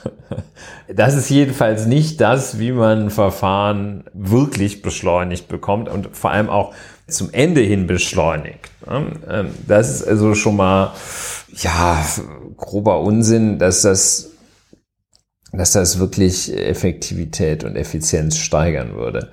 Das 0.93 1.15
ist 1.15 1.29
jedenfalls 1.29 1.85
nicht 1.85 2.21
das, 2.21 2.59
wie 2.59 2.71
man 2.71 3.03
ein 3.05 3.09
Verfahren 3.09 4.03
wirklich 4.13 4.81
beschleunigt 4.81 5.47
bekommt 5.47 5.89
und 5.89 6.15
vor 6.15 6.31
allem 6.31 6.49
auch 6.49 6.73
zum 7.07 7.29
Ende 7.31 7.61
hin 7.61 7.87
beschleunigt. 7.87 8.69
ne? 8.87 9.07
Ähm, 9.29 9.47
Das 9.67 9.89
ist 9.89 10.07
also 10.07 10.35
schon 10.35 10.55
mal, 10.57 10.93
ja, 11.55 12.05
grober 12.57 13.01
Unsinn, 13.01 13.57
dass 13.59 13.81
das 13.81 14.31
dass 15.53 15.73
das 15.73 15.99
wirklich 15.99 16.55
Effektivität 16.55 17.63
und 17.63 17.75
Effizienz 17.75 18.37
steigern 18.37 18.95
würde. 18.95 19.31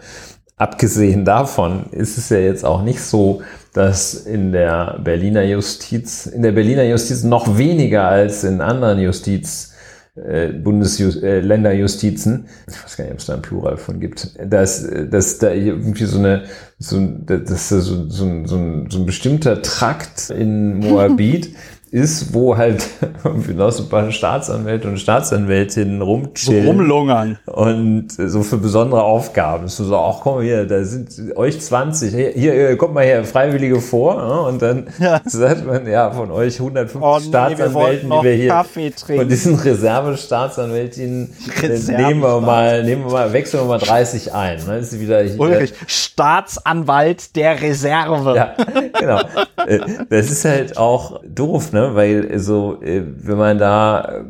Abgesehen 0.59 1.25
davon 1.25 1.87
ist 1.93 2.19
es 2.19 2.31
ja 2.31 2.39
jetzt 2.39 2.65
auch 2.65 2.83
nicht 2.83 3.01
so, 3.01 3.43
dass 3.73 4.15
in 4.15 4.51
der 4.51 4.99
Berliner 5.05 5.45
Justiz, 5.45 6.27
in 6.27 6.43
der 6.43 6.53
Berliner 6.53 6.83
Justiz 6.83 7.23
noch 7.23 7.59
weniger 7.59 8.09
als 8.09 8.43
in 8.43 8.61
anderen 8.61 8.99
Justiz, 8.99 9.75
äh, 10.17 10.49
Bundesjust, 10.49 11.23
äh, 11.23 11.41
ich 11.41 11.51
weiß 11.51 12.97
gar 12.97 13.05
nicht, 13.05 13.13
ob 13.13 13.19
es 13.19 13.27
da 13.27 13.35
ein 13.35 13.43
Plural 13.43 13.77
von 13.77 14.01
gibt, 14.01 14.37
dass, 14.45 14.85
dass 15.09 15.39
da 15.39 15.53
irgendwie 15.53 16.07
so 16.07 16.19
eine, 16.19 16.43
so, 16.79 16.99
dass 17.01 17.69
da 17.69 17.79
so, 17.81 18.09
so, 18.09 18.25
ein, 18.25 18.47
so, 18.47 18.57
ein, 18.57 18.91
so 18.91 18.99
ein 18.99 19.07
bestimmter 19.07 19.63
Trakt 19.63 20.31
in 20.31 20.79
Moabit 20.79 21.51
ist, 21.91 22.35
wo 22.35 22.57
halt 22.57 22.87
irgendwie 23.25 23.55
noch 23.55 23.71
so 23.71 23.85
ein 23.85 23.89
paar 23.89 24.11
Staatsanwälte 24.11 24.89
und 24.89 24.99
Staatsanwältinnen 24.99 25.99
So 26.01 26.05
rumchillen. 26.05 26.67
rumlungern. 26.67 27.39
Und 27.47 28.09
so 28.13 28.43
für 28.43 28.59
besondere 28.59 29.03
Aufgaben. 29.03 29.69
So, 29.69 29.85
so, 29.85 29.97
ach 29.97 30.21
komm 30.23 30.43
hier, 30.43 30.67
da 30.67 30.85
sind 30.85 31.37
euch 31.37 31.61
20, 31.61 32.13
hier, 32.15 32.31
hier 32.33 32.77
kommt 32.77 32.95
mal 32.95 33.05
hier 33.05 33.25
Freiwillige 33.25 33.81
vor. 33.81 34.17
Ne? 34.17 34.41
Und 34.43 34.63
dann 34.63 34.87
Ja. 34.99 35.21
sagt 35.25 35.67
man, 35.67 35.87
ja, 35.87 36.11
von 36.11 36.31
euch 36.31 36.59
150 36.59 37.01
Oh 37.01 37.19
nee, 37.19 37.25
wir 37.27 37.29
Staatsanwälten, 37.29 38.09
noch 38.09 38.21
die 38.23 38.27
wir 38.29 38.35
hier 38.35 38.49
Kaffee 38.49 38.93
von 39.17 39.29
diesen 39.29 39.55
Reservestaatsanwältinnen 39.55 41.33
äh, 41.63 41.69
nehmen 41.97 42.21
wir 42.21 42.41
mal, 42.41 42.85
nehmen 42.85 43.05
wir 43.05 43.13
mal, 43.13 43.33
wechseln 43.33 43.61
wir 43.61 43.67
mal 43.67 43.79
30 43.79 44.33
ein. 44.33 44.59
Dann 44.67 44.81
ist 44.81 44.91
sie 44.91 45.01
wieder 45.01 45.23
hier. 45.23 45.39
Ulrich, 45.39 45.73
Staatsanwalt 45.87 47.35
der 47.37 47.61
Reserve. 47.61 48.35
Ja, 48.37 48.55
genau. 48.99 49.21
Äh, 49.69 49.81
Das 50.09 50.31
ist 50.31 50.45
halt 50.45 50.77
auch 50.77 51.21
doof, 51.25 51.73
ne? 51.73 51.91
Weil 51.95 52.39
so, 52.39 52.81
äh, 52.83 53.03
wenn 53.05 53.39
man 53.39 53.59
da 53.59 54.01
äh, 54.01 54.23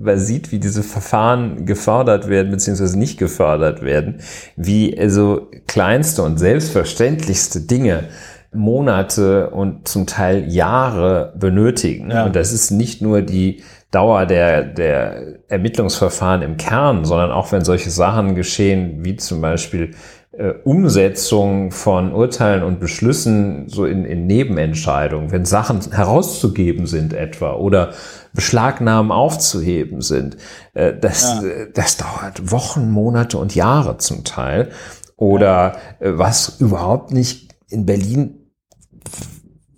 mal 0.00 0.18
sieht, 0.18 0.52
wie 0.52 0.58
diese 0.58 0.82
Verfahren 0.82 1.66
gefördert 1.66 2.28
werden, 2.28 2.50
beziehungsweise 2.50 2.98
nicht 2.98 3.18
gefördert 3.18 3.82
werden, 3.82 4.20
wie 4.56 4.96
also 4.98 5.48
kleinste 5.66 6.22
und 6.22 6.38
selbstverständlichste 6.38 7.60
Dinge 7.60 8.04
Monate 8.52 9.50
und 9.50 9.86
zum 9.86 10.06
Teil 10.06 10.50
Jahre 10.50 11.34
benötigen. 11.38 12.10
Ja. 12.10 12.24
Und 12.24 12.36
das 12.36 12.52
ist 12.52 12.70
nicht 12.70 13.02
nur 13.02 13.22
die 13.22 13.62
Dauer 13.90 14.26
der, 14.26 14.62
der 14.64 15.38
Ermittlungsverfahren 15.48 16.42
im 16.42 16.56
Kern, 16.56 17.04
sondern 17.04 17.30
auch 17.30 17.52
wenn 17.52 17.64
solche 17.64 17.90
Sachen 17.90 18.34
geschehen, 18.34 19.04
wie 19.04 19.16
zum 19.16 19.40
Beispiel 19.40 19.92
äh, 20.38 20.54
Umsetzung 20.64 21.70
von 21.70 22.12
Urteilen 22.12 22.62
und 22.62 22.78
Beschlüssen 22.78 23.68
so 23.68 23.86
in, 23.86 24.04
in 24.04 24.26
Nebenentscheidungen, 24.26 25.32
wenn 25.32 25.46
Sachen 25.46 25.80
herauszugeben 25.92 26.86
sind 26.86 27.14
etwa 27.14 27.54
oder 27.54 27.94
Beschlagnahmen 28.34 29.12
aufzuheben 29.12 30.02
sind, 30.02 30.36
äh, 30.74 30.92
das, 30.92 31.22
ja. 31.22 31.48
Äh, 31.48 31.72
das 31.72 31.96
dauert 31.96 32.50
Wochen, 32.50 32.90
Monate 32.90 33.38
und 33.38 33.54
Jahre 33.54 33.96
zum 33.96 34.24
Teil. 34.24 34.70
Oder 35.16 35.76
ja. 36.00 36.18
was 36.18 36.60
überhaupt 36.60 37.12
nicht 37.12 37.54
in 37.70 37.86
Berlin 37.86 38.52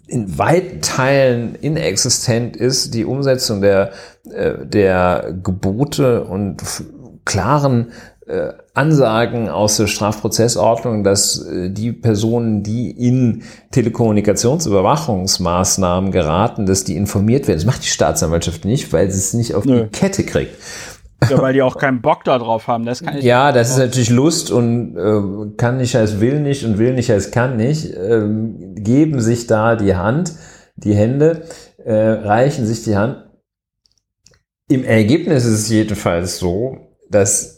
in 0.09 0.39
weiten 0.39 0.81
Teilen 0.81 1.55
inexistent 1.55 2.57
ist, 2.57 2.95
die 2.95 3.05
Umsetzung 3.05 3.61
der, 3.61 3.93
der 4.25 5.35
Gebote 5.43 6.25
und 6.25 6.63
klaren 7.27 7.91
äh, 7.91 8.18
Ansagen 8.74 9.49
aus 9.49 9.79
der 9.79 9.87
Strafprozessordnung, 9.87 11.03
dass 11.03 11.47
äh, 11.47 11.70
die 11.70 11.93
Personen, 11.93 12.62
die 12.62 12.91
in 12.91 13.43
Telekommunikationsüberwachungsmaßnahmen 13.70 16.12
geraten, 16.12 16.66
dass 16.66 16.85
die 16.85 16.97
informiert 16.97 17.49
werden. 17.49 17.59
Das 17.59 17.66
macht 17.66 17.85
die 17.85 17.89
Staatsanwaltschaft 17.89 18.64
nicht, 18.64 18.93
weil 18.93 19.11
sie 19.11 19.18
es 19.18 19.35
nicht 19.35 19.55
auf 19.55 19.64
Nö. 19.64 19.85
die 19.85 19.89
Kette 19.89 20.24
kriegt. 20.24 20.55
Ja, 21.29 21.43
weil 21.43 21.53
die 21.53 21.62
auch 21.62 21.79
keinen 21.79 22.01
Bock 22.01 22.22
darauf 22.24 22.68
haben. 22.68 22.85
Das 22.85 23.03
kann 23.03 23.18
ich 23.18 23.24
ja, 23.24 23.51
das 23.51 23.70
ist 23.70 23.79
natürlich 23.79 24.11
Lust 24.11 24.53
und 24.53 24.97
äh, 24.97 25.20
kann 25.57 25.79
nicht 25.79 25.97
als 25.97 26.20
will 26.20 26.39
nicht 26.41 26.64
und 26.64 26.79
will 26.79 26.95
nicht 26.95 27.11
als 27.11 27.33
kann 27.33 27.57
nicht. 27.57 27.93
Ähm, 27.97 28.76
geben 28.76 29.20
sich 29.20 29.49
da 29.49 29.74
die 29.74 29.97
Hand, 29.97 30.35
die 30.76 30.95
Hände, 30.95 31.43
äh, 31.85 31.95
reichen 31.95 32.66
sich 32.66 32.85
die 32.85 32.97
Hand. 32.97 33.24
Im 34.68 34.85
Ergebnis 34.85 35.45
ist 35.45 35.61
es 35.61 35.68
jedenfalls 35.70 36.39
so, 36.39 36.76
dass 37.11 37.58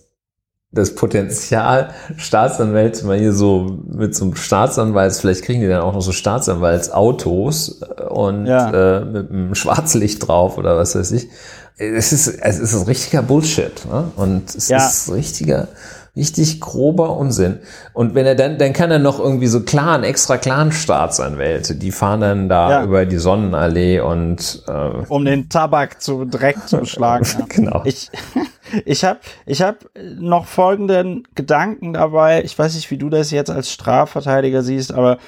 das 0.73 0.95
Potenzial, 0.95 1.91
Staatsanwälte 2.17 3.05
mal 3.05 3.19
hier 3.19 3.33
so 3.33 3.79
mit 3.87 4.15
so 4.15 4.25
einem 4.25 4.37
Staatsanwalts, 4.37 5.21
vielleicht 5.21 5.43
kriegen 5.43 5.61
die 5.61 5.67
dann 5.67 5.83
auch 5.83 5.95
noch 5.95 6.03
so 6.03 6.13
Staatsanwaltsautos 6.13 7.83
äh, 7.83 8.03
und 8.05 8.47
ja. 8.47 8.99
äh, 8.99 9.05
mit 9.05 9.31
einem 9.31 9.55
Schwarzlicht 9.55 10.27
drauf 10.27 10.59
oder 10.59 10.77
was 10.77 10.95
weiß 10.95 11.11
ich. 11.13 11.29
Es 11.77 12.13
ist, 12.13 12.29
es 12.29 12.59
ist 12.59 12.75
ein 12.75 12.83
richtiger 12.83 13.23
Bullshit. 13.23 13.87
Ne? 13.87 14.13
Und 14.15 14.55
es 14.55 14.69
ja. 14.69 14.87
ist 14.87 15.11
richtiger, 15.11 15.69
richtig 16.17 16.61
grober 16.61 17.17
Unsinn. 17.17 17.61
Und 17.93 18.15
wenn 18.15 18.27
er 18.27 18.35
dann, 18.35 18.59
dann 18.59 18.73
kann 18.73 18.91
er 18.91 18.99
noch 18.99 19.19
irgendwie 19.19 19.47
so 19.47 19.61
Clan, 19.61 20.03
extra 20.03 20.39
Clan-Staatsanwälte, 20.39 21.77
die 21.77 21.93
fahren 21.93 22.21
dann 22.21 22.49
da 22.49 22.71
ja. 22.71 22.85
über 22.85 23.07
die 23.07 23.19
Sonnenallee 23.19 24.01
und 24.01 24.63
äh, 24.67 24.73
um 25.09 25.25
den 25.25 25.49
Tabak 25.49 26.03
zu 26.03 26.25
Dreck 26.25 26.57
zu 26.67 26.85
schlagen. 26.85 27.27
genau. 27.49 27.83
Ich, 27.85 28.11
ich 28.85 29.05
habe 29.05 29.21
ich 29.47 29.63
hab 29.63 29.77
noch 30.19 30.47
folgenden 30.47 31.27
Gedanken 31.35 31.93
dabei. 31.93 32.43
Ich 32.45 32.59
weiß 32.59 32.75
nicht, 32.75 32.91
wie 32.91 32.99
du 32.99 33.09
das 33.09 33.31
jetzt 33.31 33.51
als 33.51 33.73
Strafverteidiger 33.73 34.63
siehst, 34.63 34.93
aber 34.93 35.19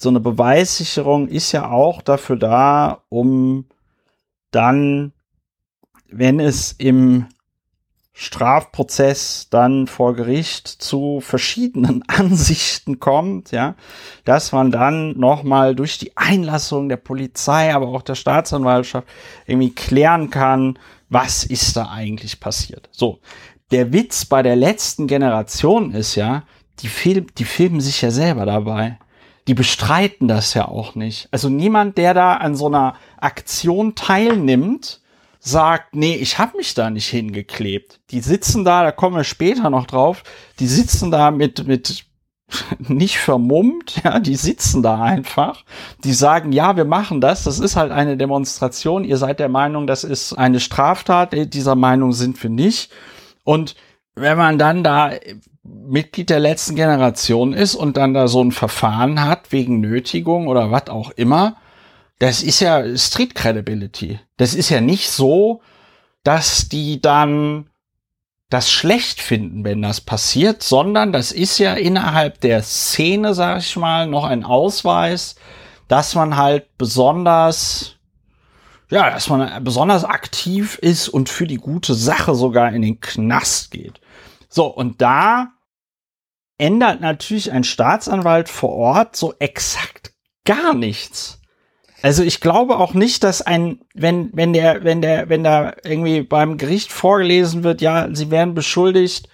so 0.00 0.08
eine 0.08 0.20
Beweissicherung 0.20 1.28
ist 1.28 1.52
ja 1.52 1.70
auch 1.70 2.02
dafür 2.02 2.36
da, 2.36 3.02
um 3.08 3.66
dann, 4.50 5.12
wenn 6.08 6.40
es 6.40 6.72
im 6.72 7.26
Strafprozess 8.16 9.48
dann 9.50 9.88
vor 9.88 10.14
Gericht 10.14 10.68
zu 10.68 11.20
verschiedenen 11.20 12.04
Ansichten 12.06 13.00
kommt, 13.00 13.50
ja, 13.50 13.74
dass 14.24 14.52
man 14.52 14.70
dann 14.70 15.18
nochmal 15.18 15.74
durch 15.74 15.98
die 15.98 16.16
Einlassung 16.16 16.88
der 16.88 16.96
Polizei, 16.96 17.74
aber 17.74 17.88
auch 17.88 18.02
der 18.02 18.14
Staatsanwaltschaft 18.14 19.06
irgendwie 19.46 19.74
klären 19.74 20.30
kann, 20.30 20.78
was 21.08 21.42
ist 21.44 21.76
da 21.76 21.90
eigentlich 21.90 22.38
passiert. 22.38 22.88
So. 22.92 23.18
Der 23.72 23.92
Witz 23.92 24.26
bei 24.26 24.42
der 24.42 24.54
letzten 24.54 25.08
Generation 25.08 25.92
ist 25.92 26.14
ja, 26.14 26.44
die, 26.80 26.88
film, 26.88 27.26
die 27.36 27.44
filmen 27.44 27.80
sich 27.80 28.00
ja 28.00 28.12
selber 28.12 28.46
dabei. 28.46 28.98
Die 29.48 29.54
bestreiten 29.54 30.28
das 30.28 30.54
ja 30.54 30.68
auch 30.68 30.94
nicht. 30.94 31.28
Also 31.32 31.48
niemand, 31.48 31.98
der 31.98 32.14
da 32.14 32.34
an 32.34 32.54
so 32.54 32.66
einer 32.66 32.94
Aktion 33.20 33.94
teilnimmt, 33.94 35.00
sagt, 35.46 35.94
nee, 35.94 36.14
ich 36.16 36.38
habe 36.38 36.56
mich 36.56 36.72
da 36.72 36.88
nicht 36.88 37.08
hingeklebt. 37.08 38.00
Die 38.10 38.20
sitzen 38.20 38.64
da, 38.64 38.82
da 38.82 38.92
kommen 38.92 39.14
wir 39.14 39.24
später 39.24 39.68
noch 39.68 39.86
drauf, 39.86 40.22
die 40.58 40.66
sitzen 40.66 41.10
da 41.10 41.30
mit, 41.30 41.66
mit 41.66 42.06
nicht 42.78 43.18
vermummt, 43.18 44.02
ja, 44.02 44.20
die 44.20 44.36
sitzen 44.36 44.82
da 44.82 45.02
einfach, 45.02 45.64
die 46.02 46.14
sagen, 46.14 46.52
ja, 46.52 46.76
wir 46.76 46.86
machen 46.86 47.20
das, 47.20 47.44
das 47.44 47.58
ist 47.58 47.76
halt 47.76 47.92
eine 47.92 48.16
Demonstration, 48.16 49.04
ihr 49.04 49.18
seid 49.18 49.38
der 49.38 49.50
Meinung, 49.50 49.86
das 49.86 50.02
ist 50.02 50.32
eine 50.32 50.60
Straftat, 50.60 51.34
äh, 51.34 51.46
dieser 51.46 51.74
Meinung 51.74 52.12
sind 52.12 52.42
wir 52.42 52.50
nicht. 52.50 52.90
Und 53.44 53.76
wenn 54.14 54.38
man 54.38 54.58
dann 54.58 54.82
da 54.82 55.10
Mitglied 55.62 56.30
der 56.30 56.40
letzten 56.40 56.74
Generation 56.74 57.52
ist 57.52 57.74
und 57.74 57.98
dann 57.98 58.14
da 58.14 58.28
so 58.28 58.42
ein 58.42 58.52
Verfahren 58.52 59.22
hat 59.26 59.52
wegen 59.52 59.80
Nötigung 59.80 60.46
oder 60.46 60.70
was 60.70 60.88
auch 60.88 61.10
immer, 61.10 61.56
das 62.18 62.42
ist 62.42 62.60
ja 62.60 62.96
Street 62.96 63.34
Credibility. 63.34 64.20
Das 64.36 64.54
ist 64.54 64.70
ja 64.70 64.80
nicht 64.80 65.10
so, 65.10 65.60
dass 66.22 66.68
die 66.68 67.00
dann 67.00 67.70
das 68.50 68.70
schlecht 68.70 69.20
finden, 69.20 69.64
wenn 69.64 69.82
das 69.82 70.00
passiert, 70.00 70.62
sondern 70.62 71.12
das 71.12 71.32
ist 71.32 71.58
ja 71.58 71.74
innerhalb 71.74 72.40
der 72.40 72.62
Szene, 72.62 73.34
sag 73.34 73.58
ich 73.58 73.76
mal, 73.76 74.06
noch 74.06 74.24
ein 74.24 74.44
Ausweis, 74.44 75.34
dass 75.88 76.14
man 76.14 76.36
halt 76.36 76.78
besonders, 76.78 77.96
ja, 78.90 79.10
dass 79.10 79.28
man 79.28 79.64
besonders 79.64 80.04
aktiv 80.04 80.78
ist 80.78 81.08
und 81.08 81.28
für 81.28 81.46
die 81.46 81.56
gute 81.56 81.94
Sache 81.94 82.34
sogar 82.34 82.72
in 82.72 82.82
den 82.82 83.00
Knast 83.00 83.70
geht. 83.70 84.00
So, 84.48 84.66
und 84.66 85.02
da 85.02 85.48
ändert 86.58 87.00
natürlich 87.00 87.50
ein 87.50 87.64
Staatsanwalt 87.64 88.48
vor 88.48 88.70
Ort 88.70 89.16
so 89.16 89.34
exakt 89.40 90.12
gar 90.44 90.74
nichts. 90.74 91.40
Also 92.04 92.22
ich 92.22 92.42
glaube 92.42 92.76
auch 92.76 92.92
nicht, 92.92 93.24
dass 93.24 93.40
ein, 93.40 93.80
wenn, 93.94 94.28
wenn 94.34 94.52
der, 94.52 94.84
wenn 94.84 95.00
der, 95.00 95.30
wenn 95.30 95.42
da 95.42 95.72
irgendwie 95.84 96.20
beim 96.20 96.58
Gericht 96.58 96.92
vorgelesen 96.92 97.64
wird, 97.64 97.80
ja, 97.80 98.08
sie 98.12 98.30
werden 98.30 98.52
beschuldigt, 98.52 99.30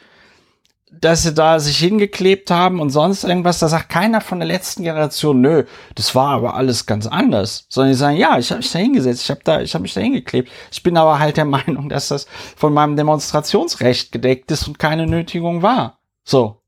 dass 0.93 1.25
sie 1.25 1.35
da 1.35 1.59
sich 1.59 1.79
hingeklebt 1.79 2.49
haben 2.53 2.79
und 2.79 2.91
sonst 2.91 3.25
irgendwas, 3.25 3.59
da 3.59 3.67
sagt 3.67 3.89
keiner 3.89 4.21
von 4.21 4.39
der 4.39 4.47
letzten 4.47 4.85
Generation, 4.85 5.41
nö, 5.41 5.65
das 5.97 6.15
war 6.15 6.29
aber 6.29 6.55
alles 6.55 6.87
ganz 6.87 7.09
anders. 7.09 7.67
Sondern 7.71 7.91
die 7.91 7.99
sagen, 7.99 8.17
ja, 8.17 8.39
ich 8.39 8.53
habe 8.53 8.61
mich 8.61 8.71
da 8.71 8.79
hingesetzt, 8.79 9.25
ich 9.25 9.31
habe 9.31 9.41
da, 9.43 9.61
ich 9.63 9.75
habe 9.75 9.83
mich 9.83 9.95
da 9.95 10.01
hingeklebt. 10.01 10.49
Ich 10.71 10.85
bin 10.85 10.97
aber 10.97 11.19
halt 11.19 11.39
der 11.39 11.45
Meinung, 11.47 11.89
dass 11.89 12.07
das 12.07 12.27
von 12.55 12.73
meinem 12.73 12.95
Demonstrationsrecht 12.95 14.13
gedeckt 14.13 14.49
ist 14.53 14.69
und 14.69 14.79
keine 14.79 15.09
Nötigung 15.09 15.63
war. 15.63 15.99
So. 16.23 16.63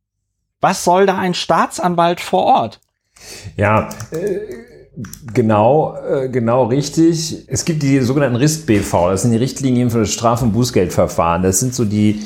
Was 0.60 0.82
soll 0.82 1.06
da 1.06 1.16
ein 1.16 1.34
Staatsanwalt 1.34 2.20
vor 2.20 2.42
Ort? 2.42 2.80
Ja, 3.56 3.88
äh 4.10 4.71
Genau, 5.32 5.96
äh, 5.96 6.28
genau 6.28 6.64
richtig. 6.64 7.44
Es 7.48 7.64
gibt 7.64 7.82
die 7.82 8.00
sogenannten 8.00 8.36
RIST-BV, 8.36 9.10
das 9.10 9.22
sind 9.22 9.30
die 9.30 9.38
Richtlinien 9.38 9.90
für 9.90 10.00
das 10.00 10.12
Straf- 10.12 10.42
und 10.42 10.52
Bußgeldverfahren. 10.52 11.42
Das 11.42 11.60
sind 11.60 11.74
so 11.74 11.84
die 11.84 12.22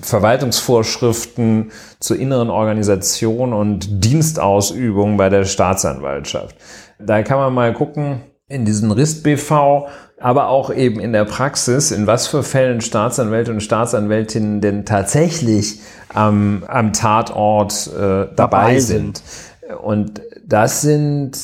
Verwaltungsvorschriften 0.00 1.70
zur 2.00 2.18
inneren 2.18 2.50
Organisation 2.50 3.52
und 3.52 4.04
Dienstausübung 4.04 5.16
bei 5.16 5.28
der 5.28 5.44
Staatsanwaltschaft. 5.44 6.56
Da 6.98 7.22
kann 7.22 7.38
man 7.38 7.54
mal 7.54 7.72
gucken, 7.72 8.22
in 8.48 8.64
diesen 8.64 8.90
RIST-BV, 8.90 9.86
aber 10.20 10.48
auch 10.48 10.72
eben 10.72 11.00
in 11.00 11.12
der 11.12 11.24
Praxis, 11.24 11.90
in 11.90 12.06
was 12.06 12.26
für 12.26 12.42
Fällen 12.42 12.80
Staatsanwälte 12.80 13.52
und 13.52 13.62
Staatsanwältinnen 13.62 14.60
denn 14.60 14.84
tatsächlich 14.84 15.80
am, 16.12 16.64
am 16.66 16.92
Tatort 16.92 17.88
äh, 17.94 17.98
dabei, 17.98 18.34
dabei 18.34 18.80
sind. 18.80 19.18
sind. 19.18 19.78
Und 19.82 20.20
das 20.46 20.82
sind 20.82 21.36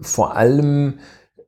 vor 0.00 0.36
allem 0.36 0.94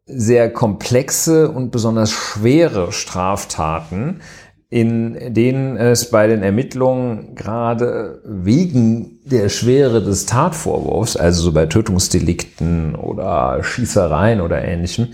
sehr 0.07 0.53
komplexe 0.53 1.51
und 1.51 1.71
besonders 1.71 2.11
schwere 2.11 2.93
Straftaten, 2.93 4.21
in 4.69 5.35
denen 5.35 5.77
es 5.77 6.11
bei 6.11 6.29
den 6.29 6.43
Ermittlungen 6.43 7.35
gerade 7.35 8.23
wegen 8.25 9.19
der 9.25 9.49
Schwere 9.49 10.03
des 10.03 10.27
Tatvorwurfs, 10.27 11.17
also 11.17 11.43
so 11.43 11.53
bei 11.53 11.67
Tötungsdelikten 11.67 12.95
oder 12.95 13.63
Schießereien 13.65 14.41
oder 14.41 14.63
ähnlichem, 14.63 15.09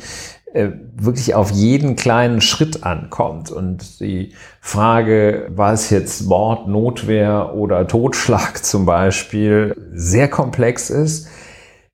äh, 0.53 0.70
wirklich 0.94 1.34
auf 1.34 1.51
jeden 1.51 1.97
kleinen 1.97 2.42
Schritt 2.42 2.84
ankommt. 2.84 3.51
Und 3.51 4.01
die 4.01 4.34
Frage, 4.61 5.49
war 5.51 5.72
es 5.72 5.88
jetzt 5.88 6.26
Mord, 6.26 6.68
Notwehr 6.68 7.55
oder 7.55 7.86
Totschlag 7.86 8.59
zum 8.64 8.84
Beispiel, 8.84 9.74
sehr 9.92 10.28
komplex 10.28 10.90
ist 10.90 11.28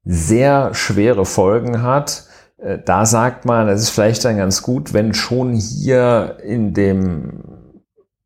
sehr 0.05 0.75
schwere 0.75 1.25
Folgen 1.25 1.83
hat. 1.83 2.27
Äh, 2.59 2.79
da 2.85 3.07
sagt 3.07 3.45
man, 3.45 3.69
es 3.69 3.83
ist 3.83 3.91
vielleicht 3.91 4.25
dann 4.25 4.37
ganz 4.37 4.63
gut, 4.63 4.95
wenn 4.95 5.15
schon 5.15 5.55
hier 5.55 6.39
in 6.45 6.75
dem 6.75 7.45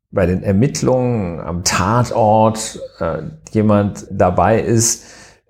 bei 0.09 0.25
den 0.25 0.41
Ermittlungen 0.41 1.39
am 1.41 1.63
Tatort 1.63 2.79
äh, 2.99 3.23
jemand 3.51 4.07
dabei 4.09 4.61
ist, 4.61 5.03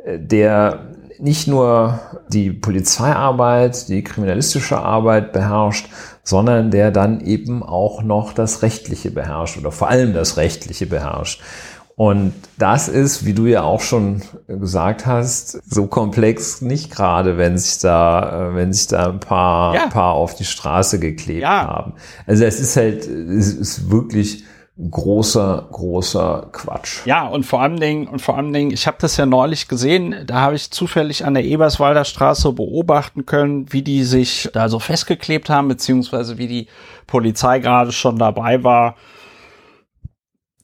äh, 0.03 0.19
der 0.19 0.93
nicht 1.19 1.47
nur 1.47 1.99
die 2.29 2.51
Polizeiarbeit, 2.51 3.87
die 3.87 4.03
kriminalistische 4.03 4.77
Arbeit 4.77 5.33
beherrscht, 5.33 5.89
sondern 6.23 6.69
der 6.71 6.91
dann 6.91 7.21
eben 7.21 7.63
auch 7.63 8.03
noch 8.03 8.33
das 8.33 8.61
Rechtliche 8.61 9.11
beherrscht 9.11 9.57
oder 9.57 9.71
vor 9.71 9.89
allem 9.89 10.13
das 10.13 10.37
Rechtliche 10.37 10.85
beherrscht. 10.85 11.41
Und 11.97 12.35
das 12.59 12.89
ist, 12.89 13.25
wie 13.25 13.33
du 13.33 13.47
ja 13.47 13.63
auch 13.63 13.81
schon 13.81 14.21
gesagt 14.47 15.07
hast, 15.07 15.59
so 15.67 15.87
komplex 15.87 16.61
nicht 16.61 16.91
gerade, 16.91 17.39
wenn 17.39 17.57
sich 17.57 17.79
da, 17.79 18.51
äh, 18.51 18.55
wenn 18.55 18.71
sich 18.71 18.85
da 18.85 19.09
ein 19.09 19.19
paar, 19.19 19.73
ja. 19.73 19.87
paar 19.87 20.13
auf 20.13 20.35
die 20.35 20.45
Straße 20.45 20.99
geklebt 20.99 21.41
ja. 21.41 21.67
haben. 21.67 21.93
Also 22.27 22.45
es 22.45 22.59
ist 22.59 22.77
halt, 22.77 23.07
es 23.07 23.51
ist 23.51 23.89
wirklich 23.89 24.43
großer, 24.79 25.69
großer 25.71 26.49
Quatsch. 26.51 27.03
Ja, 27.05 27.25
und 27.25 27.47
vor 27.47 27.63
allen 27.63 27.79
Dingen, 27.79 28.07
und 28.07 28.21
vor 28.21 28.37
allen 28.37 28.53
Dingen, 28.53 28.69
ich 28.69 28.85
habe 28.85 28.97
das 28.99 29.17
ja 29.17 29.25
neulich 29.25 29.67
gesehen, 29.67 30.13
da 30.27 30.41
habe 30.41 30.55
ich 30.55 30.69
zufällig 30.69 31.25
an 31.25 31.33
der 31.33 31.45
Eberswalder 31.45 32.05
Straße 32.05 32.53
beobachten 32.53 33.25
können, 33.25 33.73
wie 33.73 33.81
die 33.81 34.03
sich 34.03 34.49
da 34.53 34.69
so 34.69 34.77
festgeklebt 34.77 35.49
haben, 35.49 35.67
beziehungsweise 35.67 36.37
wie 36.37 36.47
die 36.47 36.67
Polizei 37.07 37.57
gerade 37.57 37.91
schon 37.91 38.19
dabei 38.19 38.63
war, 38.63 38.95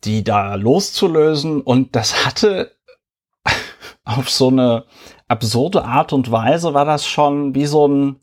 die 0.06 0.24
da 0.24 0.56
loszulösen. 0.56 1.62
Und 1.62 1.96
das 1.96 2.26
hatte 2.26 2.72
auf 4.04 4.30
so 4.30 4.50
eine 4.50 4.86
absurde 5.28 5.86
Art 5.86 6.14
und 6.14 6.32
Weise 6.32 6.74
war 6.74 6.86
das 6.86 7.08
schon 7.08 7.56
wie 7.56 7.66
so 7.66 7.88
ein, 7.88 8.20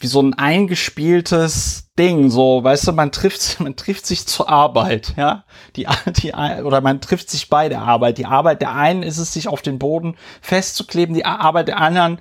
wie 0.00 0.06
so 0.06 0.20
ein 0.20 0.34
eingespieltes 0.34 1.90
Ding, 1.98 2.30
so, 2.30 2.62
weißt 2.62 2.88
du, 2.88 2.92
man 2.92 3.10
trifft, 3.10 3.60
man 3.60 3.76
trifft 3.76 4.06
sich 4.06 4.26
zur 4.26 4.48
Arbeit, 4.48 5.14
ja, 5.16 5.44
die, 5.76 5.86
die, 6.22 6.32
oder 6.32 6.80
man 6.80 7.00
trifft 7.00 7.30
sich 7.30 7.48
bei 7.48 7.68
der 7.68 7.82
Arbeit. 7.82 8.18
Die 8.18 8.26
Arbeit 8.26 8.62
der 8.62 8.74
einen 8.74 9.02
ist 9.02 9.18
es, 9.18 9.32
sich 9.32 9.48
auf 9.48 9.62
den 9.62 9.78
Boden 9.78 10.16
festzukleben, 10.40 11.14
die 11.14 11.24
Arbeit 11.24 11.68
der 11.68 11.78
anderen 11.78 12.20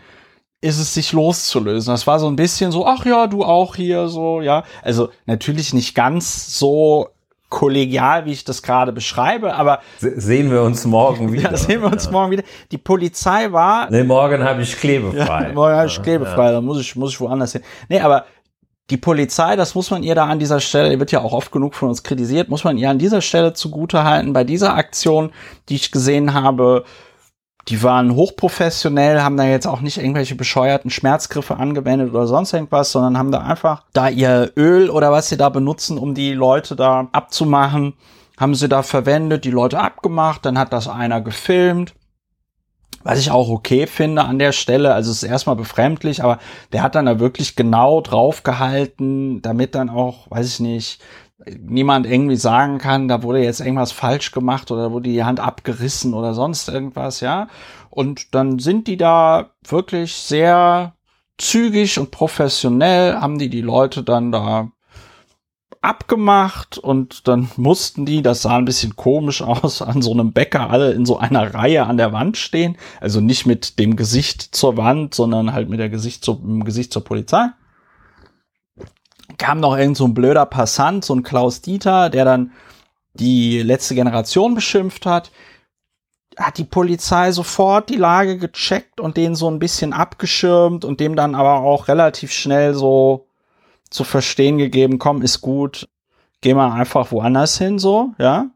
ist 0.59 0.79
es, 0.79 0.95
sich 0.95 1.13
loszulösen. 1.13 1.93
Das 1.93 2.07
war 2.07 2.19
so 2.19 2.27
ein 2.27 2.35
bisschen 2.35 2.71
so, 2.71 2.87
ach 2.87 3.05
ja, 3.05 3.27
du 3.27 3.43
auch 3.43 3.75
hier, 3.75 4.07
so, 4.07 4.41
ja. 4.41 4.63
Also 4.81 5.09
natürlich 5.27 5.71
nicht 5.73 5.93
ganz 5.93 6.57
so 6.57 7.09
kollegial, 7.49 8.25
wie 8.25 8.33
ich 8.33 8.43
das 8.43 8.61
gerade 8.61 8.91
beschreibe, 8.91 9.55
aber 9.55 9.79
sehen 9.99 10.51
wir 10.51 10.63
uns 10.63 10.85
morgen 10.85 11.31
wieder. 11.31 11.51
Ja, 11.51 11.57
sehen 11.57 11.81
wir 11.81 11.91
uns 11.91 12.05
ja. 12.05 12.11
morgen 12.11 12.31
wieder. 12.31 12.43
Die 12.71 12.77
Polizei 12.77 13.51
war. 13.51 13.89
Nee, 13.89 14.03
morgen 14.03 14.43
habe 14.43 14.61
ich 14.61 14.75
klebefrei. 14.77 15.47
Ja, 15.47 15.53
morgen 15.53 15.75
habe 15.75 15.87
ich 15.87 16.01
klebefrei, 16.01 16.45
ja. 16.45 16.51
dann 16.53 16.65
muss 16.65 16.79
ich 16.79 16.95
muss 16.95 17.13
ich 17.13 17.21
woanders 17.21 17.53
hin. 17.53 17.61
Nee, 17.87 18.01
aber 18.01 18.25
die 18.89 18.97
Polizei, 18.97 19.55
das 19.55 19.75
muss 19.75 19.91
man 19.91 20.03
ihr 20.03 20.15
da 20.15 20.25
an 20.25 20.39
dieser 20.39 20.59
Stelle, 20.59 20.89
die 20.89 20.99
wird 20.99 21.11
ja 21.11 21.21
auch 21.21 21.33
oft 21.33 21.51
genug 21.51 21.75
von 21.75 21.89
uns 21.89 22.03
kritisiert, 22.03 22.49
muss 22.49 22.63
man 22.63 22.77
ihr 22.77 22.89
an 22.89 22.99
dieser 22.99 23.21
Stelle 23.21 23.53
zugute 23.53 24.03
halten. 24.03 24.33
Bei 24.33 24.43
dieser 24.43 24.75
Aktion, 24.75 25.31
die 25.67 25.75
ich 25.75 25.91
gesehen 25.91 26.33
habe, 26.33 26.85
die 27.69 27.83
waren 27.83 28.15
hochprofessionell, 28.15 29.21
haben 29.21 29.37
da 29.37 29.43
jetzt 29.43 29.67
auch 29.67 29.81
nicht 29.81 29.97
irgendwelche 29.97 30.35
bescheuerten 30.35 30.89
Schmerzgriffe 30.89 31.57
angewendet 31.57 32.11
oder 32.11 32.25
sonst 32.25 32.53
irgendwas, 32.53 32.91
sondern 32.91 33.17
haben 33.17 33.31
da 33.31 33.41
einfach 33.41 33.83
da 33.93 34.07
ihr 34.07 34.51
Öl 34.55 34.89
oder 34.89 35.11
was 35.11 35.29
sie 35.29 35.37
da 35.37 35.49
benutzen, 35.49 35.97
um 35.97 36.13
die 36.13 36.33
Leute 36.33 36.75
da 36.75 37.09
abzumachen, 37.11 37.93
haben 38.37 38.55
sie 38.55 38.69
da 38.69 38.83
verwendet, 38.83 39.43
die 39.43 39.51
Leute 39.51 39.79
abgemacht, 39.79 40.45
dann 40.45 40.57
hat 40.57 40.71
das 40.71 40.87
einer 40.87 41.21
gefilmt. 41.21 41.93
Was 43.03 43.19
ich 43.19 43.31
auch 43.31 43.49
okay 43.49 43.87
finde 43.87 44.23
an 44.23 44.39
der 44.39 44.51
Stelle, 44.51 44.93
also 44.93 45.11
es 45.11 45.23
ist 45.23 45.29
erstmal 45.29 45.55
befremdlich, 45.55 46.23
aber 46.23 46.39
der 46.73 46.83
hat 46.83 46.95
dann 46.95 47.05
da 47.05 47.19
wirklich 47.19 47.55
genau 47.55 48.01
drauf 48.01 48.43
gehalten, 48.43 49.41
damit 49.41 49.75
dann 49.75 49.89
auch, 49.89 50.29
weiß 50.29 50.47
ich 50.47 50.59
nicht, 50.59 51.01
niemand 51.45 52.07
irgendwie 52.07 52.35
sagen 52.35 52.79
kann, 52.79 53.07
da 53.07 53.21
wurde 53.23 53.43
jetzt 53.43 53.59
irgendwas 53.59 53.91
falsch 53.91 54.31
gemacht 54.31 54.71
oder 54.71 54.91
wurde 54.91 55.09
die 55.09 55.23
Hand 55.23 55.39
abgerissen 55.39 56.13
oder 56.13 56.33
sonst 56.33 56.67
irgendwas, 56.67 57.19
ja. 57.19 57.47
Und 57.89 58.33
dann 58.33 58.59
sind 58.59 58.87
die 58.87 58.97
da 58.97 59.51
wirklich 59.67 60.15
sehr 60.15 60.93
zügig 61.37 61.99
und 61.99 62.11
professionell, 62.11 63.15
haben 63.15 63.37
die 63.37 63.49
die 63.49 63.61
Leute 63.61 64.03
dann 64.03 64.31
da 64.31 64.71
abgemacht 65.81 66.79
und 66.79 67.27
dann 67.27 67.49
mussten 67.55 68.05
die, 68.05 68.23
das 68.23 68.41
sah 68.41 68.57
ein 68.57 68.65
bisschen 68.65 68.95
komisch 68.95 69.41
aus, 69.43 69.83
an 69.83 70.01
so 70.01 70.11
einem 70.11 70.33
Bäcker 70.33 70.71
alle 70.71 70.91
in 70.93 71.05
so 71.05 71.19
einer 71.19 71.53
Reihe 71.53 71.85
an 71.85 71.97
der 71.97 72.13
Wand 72.13 72.37
stehen. 72.37 72.77
Also 72.99 73.21
nicht 73.21 73.45
mit 73.45 73.77
dem 73.77 73.95
Gesicht 73.95 74.41
zur 74.55 74.75
Wand, 74.75 75.13
sondern 75.13 75.53
halt 75.53 75.69
mit 75.69 75.79
der 75.79 75.89
Gesicht 75.89 76.25
zur, 76.25 76.37
dem 76.39 76.63
Gesicht 76.63 76.91
zur 76.91 77.03
Polizei 77.03 77.49
kam 79.37 79.59
noch 79.59 79.77
irgend 79.77 79.97
so 79.97 80.05
ein 80.05 80.13
blöder 80.13 80.45
Passant, 80.45 81.05
so 81.05 81.13
ein 81.15 81.23
Klaus 81.23 81.61
Dieter, 81.61 82.09
der 82.09 82.25
dann 82.25 82.51
die 83.13 83.61
letzte 83.61 83.95
Generation 83.95 84.55
beschimpft 84.55 85.05
hat, 85.05 85.31
hat 86.37 86.57
die 86.57 86.63
Polizei 86.63 87.31
sofort 87.31 87.89
die 87.89 87.95
Lage 87.95 88.37
gecheckt 88.37 88.99
und 88.99 89.17
den 89.17 89.35
so 89.35 89.49
ein 89.49 89.59
bisschen 89.59 89.93
abgeschirmt 89.93 90.85
und 90.85 90.99
dem 90.99 91.15
dann 91.15 91.35
aber 91.35 91.61
auch 91.61 91.87
relativ 91.87 92.31
schnell 92.31 92.73
so 92.73 93.27
zu 93.89 94.03
verstehen 94.03 94.57
gegeben, 94.57 94.99
komm, 94.99 95.21
ist 95.21 95.41
gut, 95.41 95.87
geh 96.41 96.53
mal 96.53 96.73
einfach 96.73 97.11
woanders 97.11 97.57
hin, 97.57 97.79
so, 97.79 98.13
ja. 98.19 98.49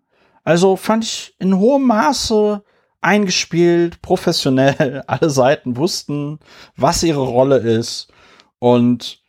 Also 0.44 0.76
fand 0.76 1.04
ich 1.04 1.36
in 1.40 1.58
hohem 1.58 1.88
Maße 1.88 2.64
eingespielt, 3.02 4.02
professionell, 4.02 5.04
alle 5.08 5.30
Seiten 5.30 5.78
wussten, 5.78 6.40
was 6.76 7.04
ihre 7.04 7.22
Rolle 7.22 7.58
ist. 7.58 8.08
Und 8.60 9.21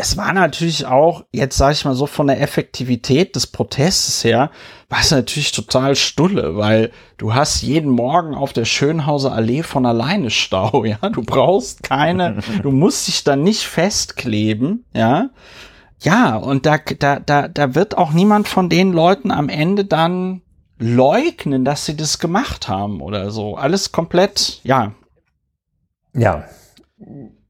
es 0.00 0.16
war 0.16 0.32
natürlich 0.32 0.86
auch, 0.86 1.24
jetzt 1.32 1.56
sage 1.56 1.72
ich 1.72 1.84
mal 1.84 1.96
so, 1.96 2.06
von 2.06 2.28
der 2.28 2.40
Effektivität 2.40 3.34
des 3.34 3.48
Protestes 3.48 4.22
her, 4.22 4.52
war 4.88 5.00
es 5.00 5.10
natürlich 5.10 5.50
total 5.50 5.96
stulle, 5.96 6.56
weil 6.56 6.92
du 7.16 7.34
hast 7.34 7.62
jeden 7.62 7.90
Morgen 7.90 8.36
auf 8.36 8.52
der 8.52 8.64
Schönhauser 8.64 9.32
Allee 9.32 9.64
von 9.64 9.84
alleine 9.84 10.30
Stau, 10.30 10.84
ja. 10.86 10.98
Du 11.10 11.22
brauchst 11.22 11.82
keine, 11.82 12.38
du 12.62 12.70
musst 12.70 13.08
dich 13.08 13.24
da 13.24 13.34
nicht 13.34 13.64
festkleben, 13.64 14.84
ja. 14.94 15.30
Ja, 16.00 16.36
und 16.36 16.64
da, 16.64 16.78
da, 16.78 17.18
da, 17.18 17.48
da 17.48 17.74
wird 17.74 17.98
auch 17.98 18.12
niemand 18.12 18.46
von 18.46 18.68
den 18.68 18.92
Leuten 18.92 19.32
am 19.32 19.48
Ende 19.48 19.84
dann 19.84 20.42
leugnen, 20.78 21.64
dass 21.64 21.86
sie 21.86 21.96
das 21.96 22.20
gemacht 22.20 22.68
haben 22.68 23.00
oder 23.00 23.32
so. 23.32 23.56
Alles 23.56 23.90
komplett, 23.90 24.60
ja. 24.62 24.92
Ja 26.14 26.44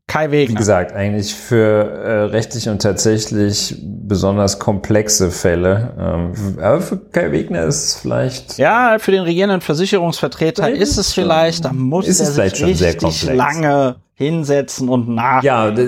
Kai 0.09 0.30
Wegner. 0.30 0.54
Wie 0.54 0.59
gesagt, 0.59 0.94
eigentlich 0.94 1.34
für 1.34 1.84
äh, 1.84 2.22
rechtlich 2.30 2.66
und 2.70 2.80
tatsächlich 2.80 3.76
besonders 3.82 4.59
komplexe 4.59 5.30
Fälle. 5.30 5.94
Ähm, 6.00 6.59
aber 6.59 6.80
für 6.80 6.96
Kai 6.96 7.30
Wegner 7.30 7.64
ist 7.64 7.84
es 7.84 7.96
vielleicht. 7.96 8.56
Ja, 8.56 8.96
für 8.98 9.12
den 9.12 9.22
regierenden 9.22 9.61
Versicherungsvertreter 9.61 10.70
ist 10.70 10.96
es 10.96 11.12
vielleicht, 11.12 11.66
da 11.66 11.74
muss 11.74 12.09
ist 12.09 12.20
er 12.20 12.48
sich 12.48 12.64
richtig 12.64 13.24
lange 13.24 13.96
hinsetzen 14.14 14.88
und 14.88 15.11
nach. 15.11 15.42
Ja, 15.42 15.70
da, 15.70 15.82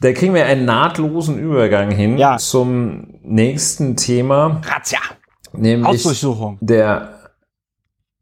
da, 0.00 0.12
kriegen 0.12 0.34
wir 0.34 0.46
einen 0.46 0.64
nahtlosen 0.64 1.36
Übergang 1.40 1.90
hin 1.90 2.16
ja. 2.16 2.36
zum 2.36 3.18
nächsten 3.24 3.96
Thema. 3.96 4.62
Razzia. 4.64 5.00
Nämlich 5.52 5.88
Hausdurchsuchung. 5.88 6.58
Der, 6.60 7.32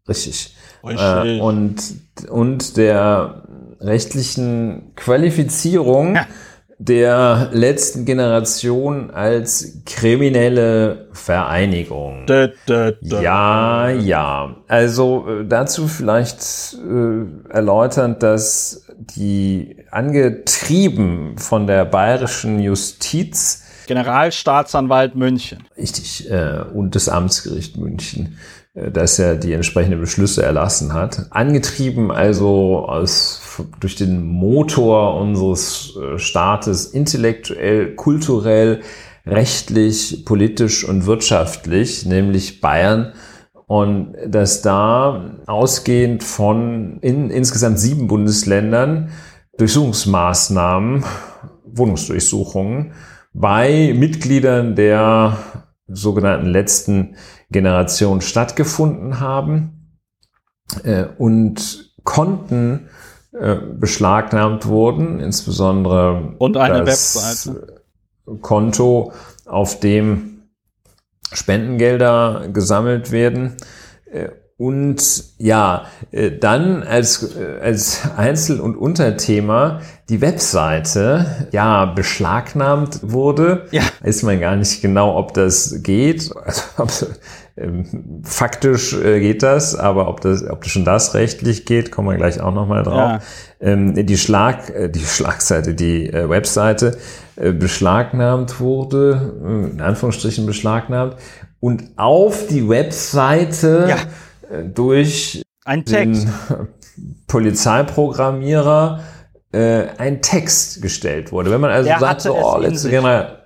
richtig. 0.08 0.56
richtig. 0.82 1.06
Äh, 1.06 1.40
und, 1.40 1.76
und 2.30 2.76
der 2.78 3.42
rechtlichen 3.82 4.92
Qualifizierung 4.96 6.16
ja. 6.16 6.26
der 6.78 7.50
letzten 7.52 8.04
Generation 8.04 9.10
als 9.10 9.82
kriminelle 9.84 11.08
Vereinigung. 11.12 12.24
Da, 12.26 12.48
da, 12.66 12.92
da. 13.00 13.20
Ja, 13.20 13.90
ja. 13.90 14.56
Also 14.68 15.26
äh, 15.28 15.44
dazu 15.46 15.88
vielleicht 15.88 16.74
äh, 16.74 17.52
erläuternd, 17.52 18.22
dass 18.22 18.86
die 18.98 19.76
angetrieben 19.90 21.36
von 21.38 21.66
der 21.66 21.84
bayerischen 21.84 22.60
Justiz 22.60 23.62
Generalstaatsanwalt 23.86 25.16
München. 25.16 25.64
Richtig, 25.76 26.30
äh, 26.30 26.60
und 26.72 26.94
das 26.94 27.08
Amtsgericht 27.08 27.76
München 27.76 28.38
dass 28.74 29.18
er 29.18 29.36
die 29.36 29.52
entsprechenden 29.52 30.00
Beschlüsse 30.00 30.42
erlassen 30.42 30.94
hat. 30.94 31.26
Angetrieben 31.30 32.10
also 32.10 32.86
aus, 32.86 33.60
durch 33.80 33.96
den 33.96 34.24
Motor 34.24 35.20
unseres 35.20 35.94
äh, 35.96 36.18
Staates 36.18 36.86
intellektuell, 36.86 37.94
kulturell, 37.94 38.80
rechtlich, 39.26 40.24
politisch 40.24 40.84
und 40.88 41.06
wirtschaftlich, 41.06 42.06
nämlich 42.06 42.60
Bayern. 42.60 43.12
Und 43.66 44.14
dass 44.26 44.62
da 44.62 45.38
ausgehend 45.46 46.24
von 46.24 46.98
in 47.00 47.30
insgesamt 47.30 47.78
sieben 47.78 48.06
Bundesländern 48.06 49.10
Durchsuchungsmaßnahmen, 49.58 51.04
Wohnungsdurchsuchungen 51.64 52.92
bei 53.34 53.94
Mitgliedern 53.96 54.74
der 54.74 55.38
sogenannten 55.88 56.46
letzten 56.46 57.16
Generation 57.52 58.20
stattgefunden 58.20 59.20
haben 59.20 59.98
äh, 60.84 61.04
und 61.18 61.92
Konten 62.04 62.88
äh, 63.32 63.56
beschlagnahmt 63.56 64.66
wurden, 64.66 65.20
insbesondere 65.20 66.34
und 66.38 66.56
eine 66.56 66.86
Webseite. 66.86 67.82
Konto, 68.40 69.12
auf 69.46 69.80
dem 69.80 70.42
Spendengelder 71.32 72.48
gesammelt 72.52 73.10
werden. 73.10 73.56
Äh, 74.10 74.28
und 74.58 75.24
ja, 75.38 75.86
äh, 76.12 76.30
dann 76.30 76.84
als, 76.84 77.34
äh, 77.36 77.58
als 77.60 78.02
Einzel- 78.16 78.60
und 78.60 78.76
Unterthema 78.76 79.80
die 80.08 80.20
Webseite 80.20 81.48
ja 81.50 81.86
beschlagnahmt 81.86 83.00
wurde. 83.02 83.66
Ja. 83.72 83.82
Weiß 84.02 84.22
man 84.22 84.38
gar 84.38 84.54
nicht 84.54 84.80
genau, 84.80 85.16
ob 85.16 85.34
das 85.34 85.82
geht. 85.82 86.30
Also, 86.76 87.06
faktisch 88.22 88.94
äh, 88.94 89.20
geht 89.20 89.42
das, 89.42 89.74
aber 89.74 90.08
ob 90.08 90.22
das, 90.22 90.42
ob 90.48 90.62
das 90.62 90.72
schon 90.72 90.86
das 90.86 91.14
rechtlich 91.14 91.66
geht, 91.66 91.90
kommen 91.90 92.08
wir 92.08 92.16
gleich 92.16 92.40
auch 92.40 92.54
nochmal 92.54 92.82
drauf. 92.82 92.96
Ja. 92.96 93.20
Ähm, 93.60 94.06
die 94.06 94.16
Schlag, 94.16 94.70
äh, 94.70 94.88
die 94.88 95.04
Schlagseite, 95.04 95.74
die 95.74 96.08
äh, 96.08 96.28
Webseite 96.28 96.96
beschlagnahmt 97.34 98.60
wurde, 98.60 99.70
in 99.72 99.80
Anführungsstrichen 99.80 100.44
beschlagnahmt, 100.44 101.16
und 101.60 101.84
auf 101.96 102.46
die 102.46 102.68
Webseite 102.68 103.86
ja. 103.88 103.96
Durch 104.74 105.42
ein 105.64 105.82
Text. 105.86 106.26
den 106.50 106.68
Polizeiprogrammierer 107.26 109.00
ein 109.52 110.20
Text 110.20 110.82
gestellt 110.82 111.32
wurde. 111.32 111.50
Wenn 111.50 111.60
man 111.62 111.70
also 111.70 111.88
Der 111.88 111.98
sagt, 111.98 112.20
so, 112.20 112.36
oh, 112.36 112.58
letzte, 112.58 112.90
Genera 112.90 113.38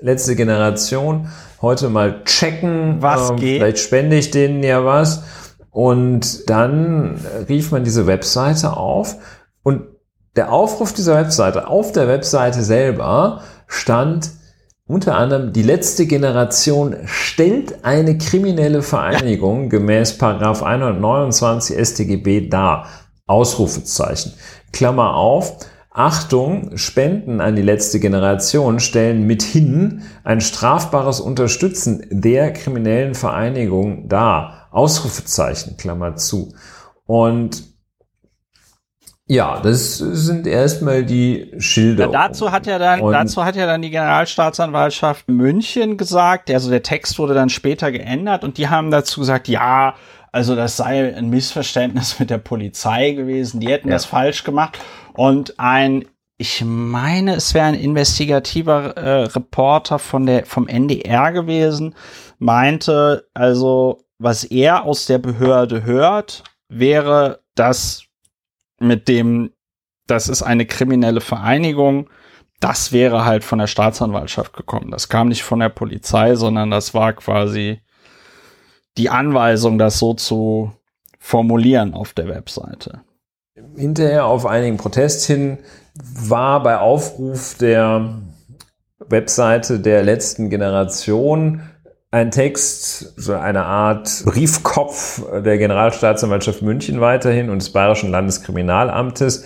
letzte 0.00 0.36
Generation, 0.36 1.28
heute 1.62 1.88
mal 1.88 2.24
checken, 2.24 2.96
was 3.00 3.30
ähm, 3.30 3.36
geht. 3.36 3.58
vielleicht 3.58 3.78
spende 3.78 4.16
ich 4.16 4.30
denen 4.30 4.62
ja 4.62 4.84
was. 4.84 5.22
Und 5.70 6.48
dann 6.48 7.20
rief 7.48 7.70
man 7.70 7.84
diese 7.84 8.06
Webseite 8.06 8.76
auf 8.76 9.16
und 9.62 9.82
der 10.36 10.52
Aufruf 10.52 10.92
dieser 10.92 11.16
Webseite, 11.16 11.68
auf 11.68 11.92
der 11.92 12.08
Webseite 12.08 12.62
selber 12.62 13.42
stand 13.66 14.30
unter 14.88 15.16
anderem, 15.16 15.52
die 15.52 15.64
letzte 15.64 16.06
Generation 16.06 16.94
stellt 17.06 17.84
eine 17.84 18.18
kriminelle 18.18 18.82
Vereinigung 18.82 19.64
ja. 19.64 19.68
gemäß 19.70 20.16
Paragraph 20.16 20.62
129 20.62 21.76
StGB 21.76 22.48
dar. 22.48 22.86
Ausrufezeichen. 23.26 24.34
Klammer 24.72 25.14
auf. 25.14 25.56
Achtung, 25.96 26.76
Spenden 26.76 27.40
an 27.40 27.56
die 27.56 27.62
letzte 27.62 28.00
Generation 28.00 28.80
stellen 28.80 29.26
mithin 29.26 30.02
ein 30.24 30.42
strafbares 30.42 31.20
Unterstützen 31.20 32.06
der 32.10 32.52
kriminellen 32.52 33.14
Vereinigung 33.14 34.06
dar. 34.06 34.68
Ausrufezeichen, 34.72 35.78
Klammer 35.78 36.16
zu. 36.16 36.52
Und 37.06 37.62
ja, 39.28 39.58
das 39.60 39.96
sind 39.96 40.46
erstmal 40.46 41.02
die 41.02 41.54
Schilder. 41.58 42.04
Ja, 42.04 42.28
dazu 42.28 42.52
hat 42.52 42.66
ja 42.66 42.78
dann, 42.78 43.00
Und 43.00 43.12
dazu 43.12 43.42
hat 43.42 43.56
ja 43.56 43.66
dann 43.66 43.80
die 43.80 43.90
Generalstaatsanwaltschaft 43.90 45.28
München 45.28 45.96
gesagt, 45.96 46.50
also 46.50 46.70
der 46.70 46.82
Text 46.82 47.18
wurde 47.18 47.32
dann 47.32 47.48
später 47.48 47.90
geändert 47.90 48.44
und 48.44 48.58
die 48.58 48.68
haben 48.68 48.90
dazu 48.90 49.20
gesagt, 49.20 49.48
ja, 49.48 49.94
also 50.32 50.54
das 50.54 50.76
sei 50.76 51.14
ein 51.14 51.30
Missverständnis 51.30 52.18
mit 52.18 52.30
der 52.30 52.38
Polizei 52.38 53.12
gewesen. 53.12 53.60
Die 53.60 53.68
hätten 53.68 53.88
ja. 53.88 53.94
das 53.94 54.04
falsch 54.04 54.44
gemacht. 54.44 54.78
Und 55.14 55.58
ein, 55.58 56.04
ich 56.38 56.62
meine, 56.64 57.36
es 57.36 57.54
wäre 57.54 57.66
ein 57.66 57.74
investigativer 57.74 58.96
äh, 58.96 59.22
Reporter 59.24 59.98
von 59.98 60.26
der, 60.26 60.46
vom 60.46 60.68
NDR 60.68 61.32
gewesen, 61.32 61.94
meinte, 62.38 63.28
also 63.34 64.04
was 64.18 64.44
er 64.44 64.84
aus 64.84 65.06
der 65.06 65.18
Behörde 65.18 65.84
hört, 65.84 66.44
wäre, 66.68 67.40
dass 67.54 68.04
mit 68.78 69.08
dem, 69.08 69.52
das 70.06 70.28
ist 70.28 70.42
eine 70.42 70.66
kriminelle 70.66 71.20
Vereinigung, 71.20 72.10
das 72.60 72.92
wäre 72.92 73.24
halt 73.24 73.44
von 73.44 73.58
der 73.58 73.66
Staatsanwaltschaft 73.66 74.54
gekommen. 74.54 74.90
Das 74.90 75.08
kam 75.08 75.28
nicht 75.28 75.42
von 75.42 75.60
der 75.60 75.68
Polizei, 75.68 76.34
sondern 76.36 76.70
das 76.70 76.94
war 76.94 77.12
quasi 77.12 77.80
die 78.96 79.10
Anweisung, 79.10 79.78
das 79.78 79.98
so 79.98 80.14
zu 80.14 80.72
formulieren 81.18 81.94
auf 81.94 82.12
der 82.12 82.28
Webseite. 82.28 83.00
Hinterher 83.76 84.26
auf 84.26 84.46
einigen 84.46 84.76
Protest 84.76 85.26
hin 85.26 85.58
war 85.94 86.62
bei 86.62 86.78
Aufruf 86.78 87.56
der 87.58 88.18
Webseite 88.98 89.80
der 89.80 90.02
letzten 90.02 90.50
Generation 90.50 91.62
ein 92.10 92.30
Text, 92.30 93.14
so 93.20 93.34
eine 93.34 93.64
Art 93.64 94.22
Briefkopf 94.24 95.22
der 95.42 95.58
Generalstaatsanwaltschaft 95.58 96.62
München 96.62 97.00
weiterhin 97.00 97.50
und 97.50 97.60
des 97.60 97.72
Bayerischen 97.72 98.10
Landeskriminalamtes. 98.10 99.44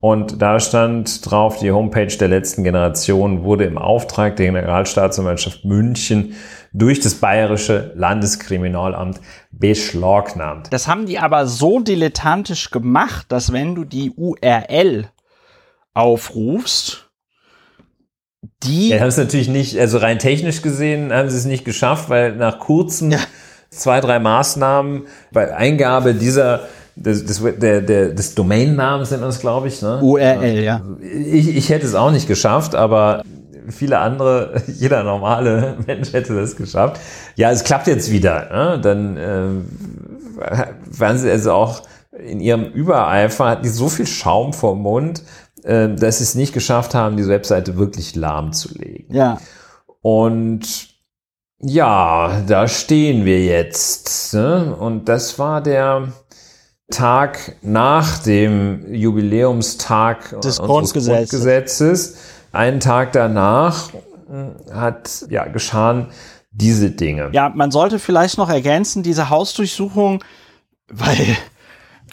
Und 0.00 0.40
da 0.40 0.60
stand 0.60 1.30
drauf, 1.30 1.58
die 1.58 1.70
Homepage 1.70 2.06
der 2.06 2.28
letzten 2.28 2.64
Generation 2.64 3.44
wurde 3.44 3.64
im 3.64 3.78
Auftrag 3.78 4.36
der 4.36 4.46
Generalstaatsanwaltschaft 4.46 5.64
München 5.64 6.34
durch 6.72 7.00
das 7.00 7.16
bayerische 7.16 7.92
Landeskriminalamt 7.96 9.20
beschlagnahmt. 9.50 10.72
Das 10.72 10.86
haben 10.86 11.06
die 11.06 11.18
aber 11.18 11.46
so 11.46 11.80
dilettantisch 11.80 12.70
gemacht, 12.70 13.26
dass 13.28 13.52
wenn 13.52 13.74
du 13.74 13.84
die 13.84 14.12
URL 14.12 15.08
aufrufst, 15.94 17.10
die. 18.62 18.90
Ja, 18.90 19.00
haben 19.00 19.08
es 19.08 19.16
natürlich 19.16 19.48
nicht, 19.48 19.78
also 19.78 19.98
rein 19.98 20.18
technisch 20.18 20.62
gesehen 20.62 21.12
haben 21.12 21.28
sie 21.28 21.36
es 21.36 21.44
nicht 21.44 21.64
geschafft, 21.64 22.08
weil 22.08 22.36
nach 22.36 22.58
kurzen 22.58 23.10
ja. 23.10 23.18
zwei, 23.70 24.00
drei 24.00 24.18
Maßnahmen 24.18 25.06
bei 25.32 25.54
Eingabe 25.54 26.14
dieser 26.14 26.68
des, 26.96 27.24
des, 27.24 27.42
der, 27.58 27.80
der, 27.80 28.08
des 28.10 28.34
Domainnamens 28.34 29.08
sind 29.08 29.22
uns, 29.22 29.40
glaube 29.40 29.68
ich. 29.68 29.80
Ne? 29.80 30.00
URL, 30.02 30.60
ja. 30.62 30.82
Ich, 31.00 31.48
ich 31.56 31.68
hätte 31.70 31.86
es 31.86 31.94
auch 31.94 32.10
nicht 32.10 32.28
geschafft, 32.28 32.74
aber 32.74 33.22
viele 33.68 33.98
andere, 33.98 34.62
jeder 34.66 35.02
normale 35.02 35.76
Mensch 35.86 36.12
hätte 36.12 36.34
das 36.34 36.56
geschafft. 36.56 37.00
Ja, 37.36 37.50
es 37.50 37.64
klappt 37.64 37.86
jetzt 37.86 38.10
wieder. 38.10 38.48
Ne? 38.50 38.80
Dann 38.80 39.16
äh, 39.16 39.48
waren 40.98 41.18
sie 41.18 41.30
also 41.30 41.52
auch 41.52 41.82
in 42.18 42.40
ihrem 42.40 42.64
Übereifer, 42.64 43.46
hatten 43.46 43.62
die 43.62 43.68
so 43.68 43.88
viel 43.88 44.06
Schaum 44.06 44.52
vom 44.52 44.82
Mund, 44.82 45.22
äh, 45.62 45.88
dass 45.88 46.18
sie 46.18 46.24
es 46.24 46.34
nicht 46.34 46.52
geschafft 46.52 46.94
haben, 46.94 47.16
diese 47.16 47.30
Webseite 47.30 47.76
wirklich 47.76 48.16
lahmzulegen. 48.16 49.14
Ja. 49.14 49.38
Und 50.02 50.88
ja, 51.62 52.42
da 52.46 52.68
stehen 52.68 53.24
wir 53.24 53.44
jetzt. 53.44 54.34
Ne? 54.34 54.74
Und 54.74 55.08
das 55.08 55.38
war 55.38 55.60
der 55.60 56.08
Tag 56.90 57.56
nach 57.62 58.18
dem 58.18 58.92
Jubiläumstag 58.92 60.40
des 60.40 60.58
Grundgesetzes. 60.58 61.30
Grundgesetzes 61.30 62.16
einen 62.52 62.80
Tag 62.80 63.12
danach 63.12 63.90
äh, 63.94 64.72
hat, 64.72 65.26
ja, 65.28 65.44
geschahen 65.46 66.08
diese 66.50 66.90
Dinge. 66.90 67.30
Ja, 67.32 67.48
man 67.48 67.70
sollte 67.70 67.98
vielleicht 67.98 68.38
noch 68.38 68.50
ergänzen, 68.50 69.02
diese 69.02 69.30
Hausdurchsuchung, 69.30 70.24
weil 70.88 71.36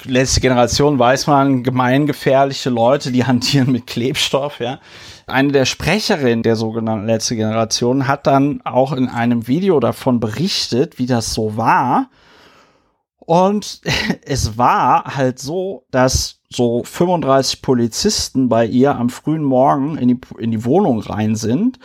letzte 0.03 0.41
Generation 0.41 0.99
weiß 0.99 1.27
man, 1.27 1.63
gemeingefährliche 1.63 2.69
Leute, 2.69 3.11
die 3.11 3.25
hantieren 3.25 3.71
mit 3.71 3.87
Klebstoff, 3.87 4.59
ja. 4.59 4.79
Eine 5.25 5.51
der 5.51 5.65
Sprecherinnen 5.65 6.43
der 6.43 6.55
sogenannten 6.55 7.05
letzte 7.05 7.35
Generation 7.35 8.07
hat 8.07 8.27
dann 8.27 8.61
auch 8.63 8.93
in 8.93 9.09
einem 9.09 9.47
Video 9.47 9.79
davon 9.79 10.19
berichtet, 10.19 10.99
wie 10.99 11.05
das 11.05 11.33
so 11.33 11.57
war. 11.57 12.09
Und 13.27 13.81
es 14.25 14.57
war 14.57 15.15
halt 15.15 15.37
so, 15.37 15.85
dass 15.91 16.39
so 16.49 16.83
35 16.83 17.61
Polizisten 17.61 18.47
bei 18.47 18.65
ihr 18.65 18.95
am 18.95 19.09
frühen 19.09 19.43
Morgen 19.43 19.97
in 19.97 20.07
die, 20.07 20.21
in 20.39 20.51
die 20.51 20.63
Wohnung 20.63 21.01
rein 21.01 21.35
sind. 21.35 21.77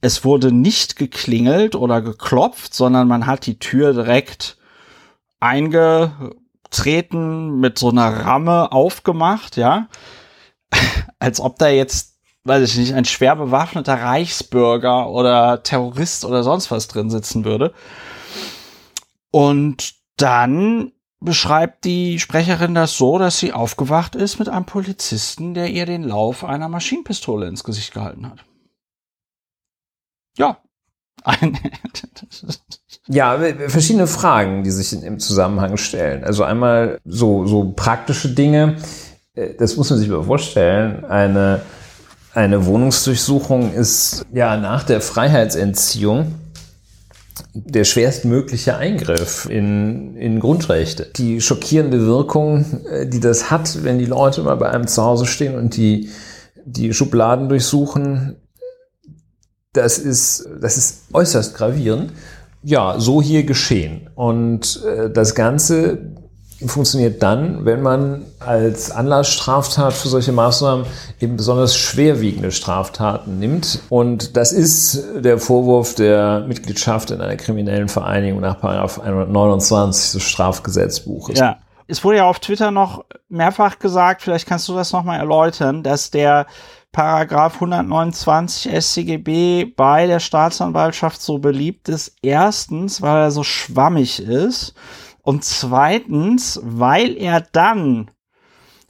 Es 0.00 0.24
wurde 0.24 0.50
nicht 0.50 0.96
geklingelt 0.96 1.76
oder 1.76 2.02
geklopft, 2.02 2.74
sondern 2.74 3.06
man 3.06 3.26
hat 3.26 3.46
die 3.46 3.60
Tür 3.60 3.92
direkt 3.92 4.58
eingetreten, 5.38 7.60
mit 7.60 7.78
so 7.78 7.90
einer 7.90 8.26
Ramme 8.26 8.72
aufgemacht, 8.72 9.56
ja. 9.56 9.86
Als 11.20 11.38
ob 11.38 11.56
da 11.60 11.68
jetzt, 11.68 12.16
weiß 12.42 12.68
ich 12.68 12.76
nicht, 12.76 12.94
ein 12.94 13.04
schwer 13.04 13.36
bewaffneter 13.36 13.94
Reichsbürger 13.94 15.08
oder 15.08 15.62
Terrorist 15.62 16.24
oder 16.24 16.42
sonst 16.42 16.72
was 16.72 16.88
drin 16.88 17.10
sitzen 17.10 17.44
würde. 17.44 17.72
Und 19.30 19.99
dann 20.20 20.92
beschreibt 21.20 21.84
die 21.84 22.18
Sprecherin 22.18 22.74
das 22.74 22.96
so, 22.96 23.18
dass 23.18 23.38
sie 23.38 23.52
aufgewacht 23.52 24.16
ist 24.16 24.38
mit 24.38 24.48
einem 24.48 24.64
Polizisten, 24.64 25.54
der 25.54 25.68
ihr 25.68 25.86
den 25.86 26.02
Lauf 26.02 26.44
einer 26.44 26.68
Maschinenpistole 26.68 27.46
ins 27.46 27.62
Gesicht 27.62 27.92
gehalten 27.92 28.28
hat. 28.28 28.44
Ja. 30.36 30.58
ja, 33.08 33.38
verschiedene 33.68 34.06
Fragen, 34.06 34.64
die 34.64 34.70
sich 34.70 35.02
im 35.02 35.18
Zusammenhang 35.18 35.76
stellen. 35.76 36.24
Also 36.24 36.44
einmal 36.44 36.98
so, 37.04 37.46
so 37.46 37.72
praktische 37.76 38.30
Dinge. 38.30 38.76
Äh, 39.34 39.54
das 39.58 39.76
muss 39.76 39.90
man 39.90 39.98
sich 39.98 40.08
mal 40.08 40.22
vorstellen. 40.22 41.04
Eine, 41.04 41.60
eine 42.32 42.64
Wohnungsdurchsuchung 42.64 43.74
ist 43.74 44.24
ja 44.32 44.56
nach 44.56 44.84
der 44.84 45.02
Freiheitsentziehung 45.02 46.39
der 47.54 47.84
schwerstmögliche 47.84 48.76
Eingriff 48.76 49.46
in, 49.50 50.16
in 50.16 50.40
Grundrechte. 50.40 51.10
Die 51.16 51.40
schockierende 51.40 52.06
Wirkung, 52.06 52.64
äh, 52.90 53.06
die 53.06 53.20
das 53.20 53.50
hat, 53.50 53.84
wenn 53.84 53.98
die 53.98 54.06
Leute 54.06 54.42
mal 54.42 54.56
bei 54.56 54.70
einem 54.70 54.86
zu 54.86 55.02
Hause 55.02 55.26
stehen 55.26 55.56
und 55.56 55.76
die, 55.76 56.10
die 56.64 56.92
Schubladen 56.92 57.48
durchsuchen, 57.48 58.36
das 59.72 59.98
ist, 59.98 60.48
das 60.60 60.76
ist 60.76 61.04
äußerst 61.12 61.54
gravierend. 61.54 62.12
Ja, 62.62 62.98
so 62.98 63.22
hier 63.22 63.44
geschehen. 63.44 64.10
Und 64.14 64.82
äh, 64.84 65.10
das 65.10 65.34
Ganze 65.34 65.98
funktioniert 66.66 67.22
dann, 67.22 67.64
wenn 67.64 67.82
man 67.82 68.26
als 68.38 68.90
Anlassstraftat 68.90 69.92
für 69.92 70.08
solche 70.08 70.32
Maßnahmen 70.32 70.84
eben 71.20 71.36
besonders 71.36 71.76
schwerwiegende 71.76 72.52
Straftaten 72.52 73.38
nimmt. 73.38 73.80
Und 73.88 74.36
das 74.36 74.52
ist 74.52 75.04
der 75.16 75.38
Vorwurf 75.38 75.94
der 75.94 76.44
Mitgliedschaft 76.46 77.10
in 77.10 77.20
einer 77.20 77.36
kriminellen 77.36 77.88
Vereinigung 77.88 78.40
nach 78.40 78.62
129 78.62 80.12
des 80.12 80.22
Strafgesetzbuches. 80.22 81.38
Ja. 81.38 81.58
Es 81.86 82.04
wurde 82.04 82.18
ja 82.18 82.26
auf 82.26 82.38
Twitter 82.38 82.70
noch 82.70 83.04
mehrfach 83.28 83.80
gesagt, 83.80 84.22
vielleicht 84.22 84.46
kannst 84.46 84.68
du 84.68 84.74
das 84.74 84.92
nochmal 84.92 85.18
erläutern, 85.18 85.82
dass 85.82 86.12
der 86.12 86.46
Paragraph 86.92 87.54
129 87.54 88.72
StGB 88.80 89.64
bei 89.64 90.06
der 90.06 90.20
Staatsanwaltschaft 90.20 91.20
so 91.20 91.38
beliebt 91.38 91.88
ist. 91.88 92.14
Erstens, 92.22 93.02
weil 93.02 93.16
er 93.22 93.30
so 93.32 93.42
schwammig 93.42 94.20
ist 94.20 94.74
und 95.22 95.44
zweitens, 95.44 96.60
weil 96.62 97.16
er 97.16 97.40
dann, 97.40 98.10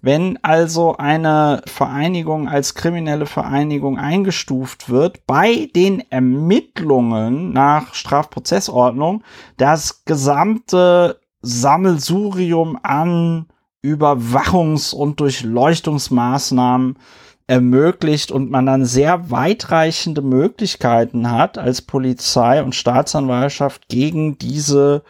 wenn 0.00 0.38
also 0.42 0.96
eine 0.96 1.62
Vereinigung 1.66 2.48
als 2.48 2.74
kriminelle 2.74 3.26
Vereinigung 3.26 3.98
eingestuft 3.98 4.88
wird, 4.88 5.26
bei 5.26 5.68
den 5.74 6.02
Ermittlungen 6.10 7.52
nach 7.52 7.94
Strafprozessordnung 7.94 9.22
das 9.56 10.04
gesamte 10.04 11.20
Sammelsurium 11.42 12.78
an 12.82 13.46
Überwachungs- 13.82 14.94
und 14.94 15.20
Durchleuchtungsmaßnahmen 15.20 16.98
ermöglicht 17.46 18.30
und 18.30 18.50
man 18.50 18.66
dann 18.66 18.84
sehr 18.84 19.30
weitreichende 19.30 20.22
Möglichkeiten 20.22 21.30
hat 21.30 21.58
als 21.58 21.82
Polizei 21.82 22.62
und 22.62 22.76
Staatsanwaltschaft 22.76 23.88
gegen 23.88 24.38
diese 24.38 25.02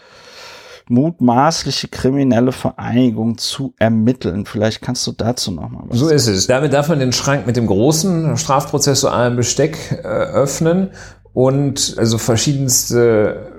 mutmaßliche 0.91 1.89
kriminelle 1.89 2.53
Vereinigung 2.53 3.39
zu 3.39 3.75
ermitteln. 3.79 4.45
Vielleicht 4.45 4.83
kannst 4.83 5.07
du 5.07 5.13
dazu 5.13 5.53
noch 5.53 5.71
mal 5.71 5.85
was 5.87 5.99
So 5.99 6.09
ist 6.09 6.27
es. 6.27 6.47
Damit 6.47 6.73
darf 6.73 6.89
man 6.89 6.99
den 6.99 7.13
Schrank 7.13 7.47
mit 7.47 7.57
dem 7.57 7.67
großen 7.67 8.37
strafprozessualen 8.37 9.37
Besteck 9.37 10.01
äh, 10.03 10.07
öffnen 10.07 10.91
und 11.33 11.95
also 11.97 12.19
verschiedenste 12.19 13.53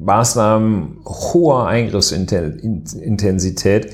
Maßnahmen 0.00 0.98
hoher 1.06 1.66
Eingriffsintensität 1.66 3.86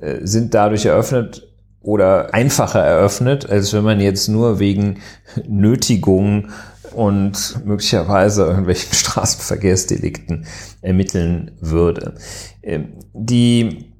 äh, 0.00 0.16
sind 0.22 0.54
dadurch 0.54 0.86
eröffnet 0.86 1.46
oder 1.80 2.34
einfacher 2.34 2.80
eröffnet, 2.80 3.48
als 3.48 3.72
wenn 3.72 3.84
man 3.84 4.00
jetzt 4.00 4.26
nur 4.28 4.58
wegen 4.58 4.98
Nötigung 5.46 6.48
und 6.96 7.64
möglicherweise 7.64 8.44
irgendwelchen 8.44 8.92
Straßenverkehrsdelikten 8.92 10.46
ermitteln 10.80 11.52
würde. 11.60 12.14
Ähm, 12.62 12.94
die 13.12 13.92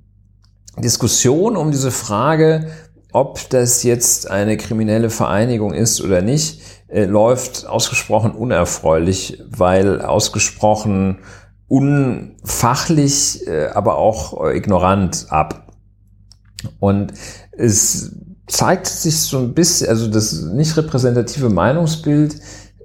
Diskussion 0.78 1.56
um 1.56 1.70
diese 1.70 1.90
Frage, 1.90 2.70
ob 3.12 3.48
das 3.50 3.82
jetzt 3.82 4.30
eine 4.30 4.56
kriminelle 4.56 5.10
Vereinigung 5.10 5.72
ist 5.72 6.00
oder 6.00 6.22
nicht, 6.22 6.60
äh, 6.88 7.04
läuft 7.04 7.66
ausgesprochen 7.66 8.32
unerfreulich, 8.32 9.42
weil 9.48 10.00
ausgesprochen 10.02 11.18
unfachlich, 11.68 13.46
äh, 13.46 13.66
aber 13.68 13.96
auch 13.96 14.50
ignorant 14.50 15.26
ab. 15.30 15.72
Und 16.78 17.12
es 17.52 18.12
zeigt 18.46 18.86
sich 18.86 19.16
so 19.18 19.38
ein 19.38 19.54
bisschen, 19.54 19.88
also 19.88 20.08
das 20.08 20.40
nicht 20.42 20.76
repräsentative 20.76 21.50
Meinungsbild 21.50 22.36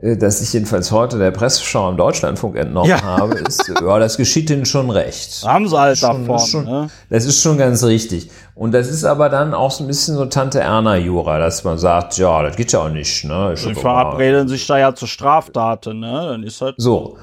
äh, 0.02 0.18
das 0.18 0.42
ich 0.42 0.54
jedenfalls 0.54 0.92
heute 0.92 1.18
der 1.18 1.32
Presseschau 1.32 1.90
im 1.90 1.98
Deutschlandfunk 1.98 2.56
entnommen 2.56 2.90
ja. 2.90 3.02
habe, 3.02 3.36
ist, 3.36 3.72
ja, 3.82 4.00
das 4.00 4.18
geschieht 4.18 4.50
ihnen 4.50 4.66
schon 4.66 4.90
recht. 4.90 5.44
Haben 5.46 5.68
sie 5.68 5.80
halt 5.80 5.98
schon, 5.98 6.28
davon. 6.28 6.48
Schon, 6.48 6.66
ne? 6.66 6.90
Das 7.10 7.26
ist 7.26 7.42
schon 7.42 7.58
ganz 7.58 7.84
richtig. 7.84 8.30
Und 8.56 8.74
das 8.74 8.90
ist 8.90 9.04
aber 9.04 9.30
dann 9.30 9.54
auch 9.54 9.72
so 9.72 9.84
ein 9.84 9.88
bisschen 9.88 10.16
so 10.16 10.26
Tante 10.26 10.60
Erna-Jura, 10.60 11.40
dass 11.40 11.64
man 11.64 11.78
sagt, 11.78 12.18
ja, 12.18 12.44
das 12.44 12.56
geht 12.56 12.72
ja 12.72 12.80
auch 12.80 12.90
nicht. 12.90 13.24
Ne? 13.24 13.54
Sie 13.56 13.74
verabreden 13.74 14.48
sich 14.48 14.66
da 14.68 14.78
ja 14.78 14.94
zur 14.94 15.08
Straftaten, 15.08 16.00
ne? 16.00 16.28
Dann 16.30 16.44
ist 16.44 16.62
halt 16.62 16.76
so. 16.78 17.18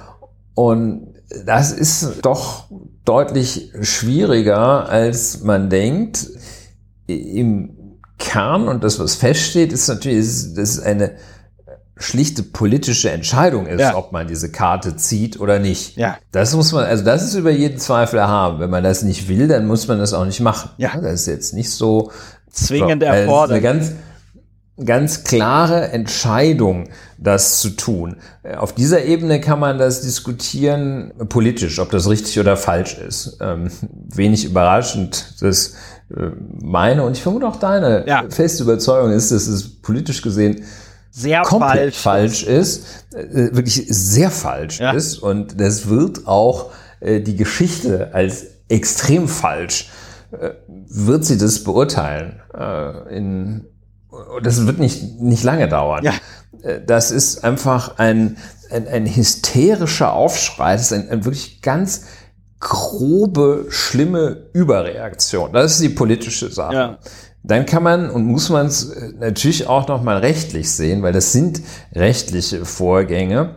Und 0.54 1.14
das 1.44 1.72
ist 1.72 2.20
doch 2.22 2.64
deutlich 3.04 3.72
schwieriger, 3.82 4.88
als 4.88 5.42
man 5.42 5.70
denkt. 5.70 6.26
Im 7.06 7.74
Kern 8.18 8.68
und 8.68 8.82
das, 8.82 8.98
was 8.98 9.14
feststeht, 9.14 9.72
ist 9.72 9.88
natürlich, 9.88 10.18
das 10.18 10.56
ist 10.56 10.80
eine 10.80 11.12
schlichte 11.98 12.42
politische 12.42 13.10
Entscheidung 13.10 13.66
ist, 13.66 13.80
ja. 13.80 13.96
ob 13.96 14.12
man 14.12 14.28
diese 14.28 14.50
Karte 14.50 14.96
zieht 14.96 15.40
oder 15.40 15.58
nicht. 15.58 15.96
Ja. 15.96 16.16
Das 16.32 16.54
muss 16.54 16.72
man, 16.72 16.84
also 16.84 17.04
das 17.04 17.24
ist 17.24 17.34
über 17.34 17.50
jeden 17.50 17.78
Zweifel 17.78 18.18
erhaben. 18.18 18.60
Wenn 18.60 18.70
man 18.70 18.84
das 18.84 19.02
nicht 19.02 19.28
will, 19.28 19.48
dann 19.48 19.66
muss 19.66 19.88
man 19.88 19.98
das 19.98 20.14
auch 20.14 20.24
nicht 20.24 20.40
machen. 20.40 20.70
Ja. 20.78 20.96
Das 21.00 21.20
ist 21.20 21.26
jetzt 21.26 21.54
nicht 21.54 21.70
so 21.70 22.10
zwingend 22.50 23.02
erfordert. 23.02 23.56
Eine 23.56 23.62
ganz, 23.62 23.92
ganz 24.84 25.24
klare 25.24 25.88
Entscheidung, 25.88 26.88
das 27.18 27.60
zu 27.60 27.70
tun. 27.70 28.16
Auf 28.56 28.72
dieser 28.74 29.04
Ebene 29.04 29.40
kann 29.40 29.58
man 29.58 29.78
das 29.78 30.00
diskutieren 30.02 31.12
politisch, 31.28 31.80
ob 31.80 31.90
das 31.90 32.08
richtig 32.08 32.38
oder 32.38 32.56
falsch 32.56 32.96
ist. 32.96 33.38
Ähm, 33.40 33.70
wenig 33.82 34.44
überraschend, 34.44 35.42
dass 35.42 35.74
äh, 36.16 36.30
meine 36.62 37.02
und 37.02 37.16
ich 37.16 37.22
vermute 37.22 37.48
auch 37.48 37.56
deine 37.56 38.06
ja. 38.06 38.24
feste 38.30 38.62
Überzeugung 38.62 39.10
ist, 39.10 39.32
dass 39.32 39.48
es 39.48 39.80
politisch 39.82 40.22
gesehen 40.22 40.64
sehr 41.10 41.42
komplett 41.42 41.94
falsch, 41.94 42.44
falsch 42.44 42.44
ist, 42.44 43.06
äh, 43.14 43.54
wirklich 43.54 43.86
sehr 43.88 44.30
falsch 44.30 44.78
ja. 44.80 44.92
ist 44.92 45.18
und 45.18 45.60
das 45.60 45.88
wird 45.88 46.26
auch 46.26 46.70
äh, 47.00 47.20
die 47.20 47.36
Geschichte 47.36 48.10
als 48.12 48.46
extrem 48.68 49.28
falsch 49.28 49.88
äh, 50.30 50.50
wird 50.66 51.24
sie 51.24 51.38
das 51.38 51.64
beurteilen. 51.64 52.40
Äh, 52.54 53.16
in, 53.16 53.66
das 54.42 54.66
wird 54.66 54.78
nicht, 54.78 55.20
nicht 55.20 55.42
lange 55.42 55.68
dauern. 55.68 56.04
Ja. 56.04 56.12
Äh, 56.62 56.80
das 56.84 57.10
ist 57.10 57.44
einfach 57.44 57.98
ein, 57.98 58.36
ein, 58.70 58.86
ein 58.88 59.06
hysterischer 59.06 60.12
Aufschrei. 60.12 60.72
Das 60.74 60.82
ist 60.82 60.92
ein, 60.92 61.08
ein 61.08 61.24
wirklich 61.24 61.62
ganz 61.62 62.04
grobe, 62.60 63.66
schlimme 63.70 64.48
Überreaktion. 64.52 65.52
Das 65.52 65.72
ist 65.72 65.82
die 65.82 65.88
politische 65.90 66.50
Sache. 66.50 66.74
Ja. 66.74 66.98
Dann 67.48 67.64
kann 67.64 67.82
man 67.82 68.10
und 68.10 68.26
muss 68.26 68.50
man 68.50 68.66
es 68.66 68.90
äh, 68.90 69.12
natürlich 69.18 69.66
auch 69.66 69.88
nochmal 69.88 70.18
rechtlich 70.18 70.70
sehen, 70.70 71.02
weil 71.02 71.14
das 71.14 71.32
sind 71.32 71.62
rechtliche 71.94 72.64
Vorgänge. 72.64 73.56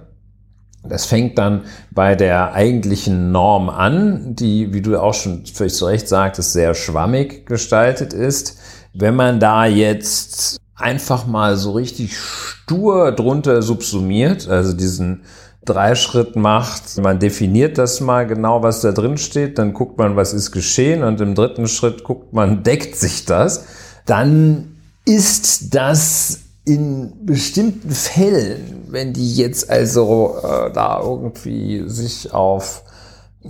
Das 0.84 1.06
fängt 1.06 1.38
dann 1.38 1.66
bei 1.92 2.16
der 2.16 2.54
eigentlichen 2.54 3.32
Norm 3.32 3.70
an, 3.70 4.34
die, 4.36 4.74
wie 4.74 4.82
du 4.82 5.00
auch 5.00 5.14
schon 5.14 5.46
völlig 5.46 5.76
zu 5.76 5.86
Recht 5.86 6.08
sagtest, 6.08 6.54
sehr 6.54 6.74
schwammig 6.74 7.46
gestaltet 7.46 8.14
ist. 8.14 8.58
Wenn 8.94 9.16
man 9.16 9.40
da 9.40 9.66
jetzt 9.66 10.58
einfach 10.76 11.28
mal 11.28 11.58
so 11.58 11.74
richtig 11.74 12.18
stur 12.18 13.12
drunter 13.12 13.62
subsumiert, 13.62 14.48
also 14.48 14.74
diesen 14.74 15.24
drei 15.66 15.96
Schritt 15.96 16.36
macht, 16.36 16.98
man 16.98 17.20
definiert 17.20 17.78
das 17.78 18.00
mal 18.00 18.26
genau, 18.26 18.64
was 18.64 18.82
da 18.82 18.94
drin 18.94 19.18
steht, 19.18 19.60
dann 19.60 19.74
guckt 19.74 19.98
man, 19.98 20.16
was 20.16 20.34
ist 20.34 20.52
geschehen 20.52 21.04
und 21.04 21.22
im 21.22 21.36
dritten 21.36 21.68
Schritt 21.68 22.04
guckt 22.06 22.34
man, 22.34 22.64
deckt 22.64 22.96
sich 22.96 23.26
das, 23.26 23.66
dann 24.06 24.78
ist 25.06 25.74
das 25.74 26.40
in 26.66 27.26
bestimmten 27.26 27.92
Fällen, 27.92 28.86
wenn 28.90 29.14
die 29.14 29.36
jetzt 29.36 29.70
also 29.70 30.36
äh, 30.44 30.72
da 30.72 31.02
irgendwie 31.02 31.84
sich 31.88 32.34
auf 32.34 32.84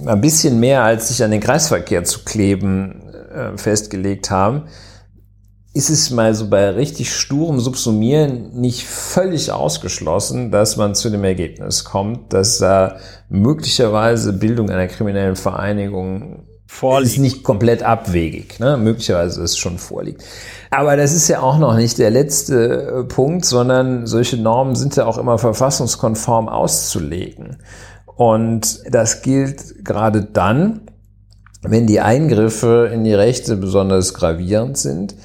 ein 0.06 0.22
bisschen 0.22 0.60
mehr 0.60 0.84
als 0.84 1.10
sich 1.10 1.24
an 1.24 1.32
den 1.32 1.42
Kreisverkehr 1.42 2.04
zu 2.06 2.24
kleben 2.24 3.02
äh, 3.34 3.58
festgelegt 3.58 4.32
haben, 4.32 4.64
ist 5.74 5.90
es 5.90 6.12
mal 6.12 6.34
so 6.34 6.50
bei 6.50 6.70
richtig 6.70 7.14
sturem 7.14 7.60
Subsumieren 7.60 8.60
nicht 8.60 8.86
völlig 8.86 9.52
ausgeschlossen, 9.52 10.52
dass 10.52 10.76
man 10.76 10.96
zu 10.96 11.10
dem 11.10 11.24
Ergebnis 11.24 11.86
kommt, 11.86 12.34
dass 12.34 12.60
äh, 12.62 12.90
möglicherweise 13.30 14.34
Bildung 14.34 14.70
einer 14.70 14.88
kriminellen 14.88 15.38
Vereinigung 15.38 16.46
vorliegt. 16.80 17.14
ist 17.14 17.20
nicht 17.20 17.44
komplett 17.44 17.84
abwegig. 17.84 18.60
Ne? 18.60 18.78
Möglicherweise 18.78 19.44
es 19.44 19.58
schon 19.58 19.78
vorliegt. 19.78 20.24
Aber 20.70 20.96
das 20.96 21.14
ist 21.14 21.28
ja 21.28 21.42
auch 21.42 21.58
noch 21.58 21.76
nicht 21.76 21.98
der 21.98 22.10
letzte 22.10 23.02
äh, 23.02 23.04
Punkt, 23.04 23.46
sondern 23.46 24.08
solche 24.08 24.38
Normen 24.38 24.76
sind 24.76 24.96
ja 24.96 25.06
auch 25.06 25.18
immer 25.18 25.38
verfassungskonform 25.38 26.50
auszulegen. 26.50 27.58
Und 28.06 28.80
das 28.90 29.22
gilt 29.22 29.84
gerade 29.84 30.24
dann, 30.24 30.82
wenn 31.62 31.88
die 31.88 32.00
Eingriffe 32.00 32.90
in 32.94 33.04
die 33.04 33.14
Rechte 33.14 33.56
besonders 33.56 34.14
gravierend 34.14 34.78
sind 34.78 35.16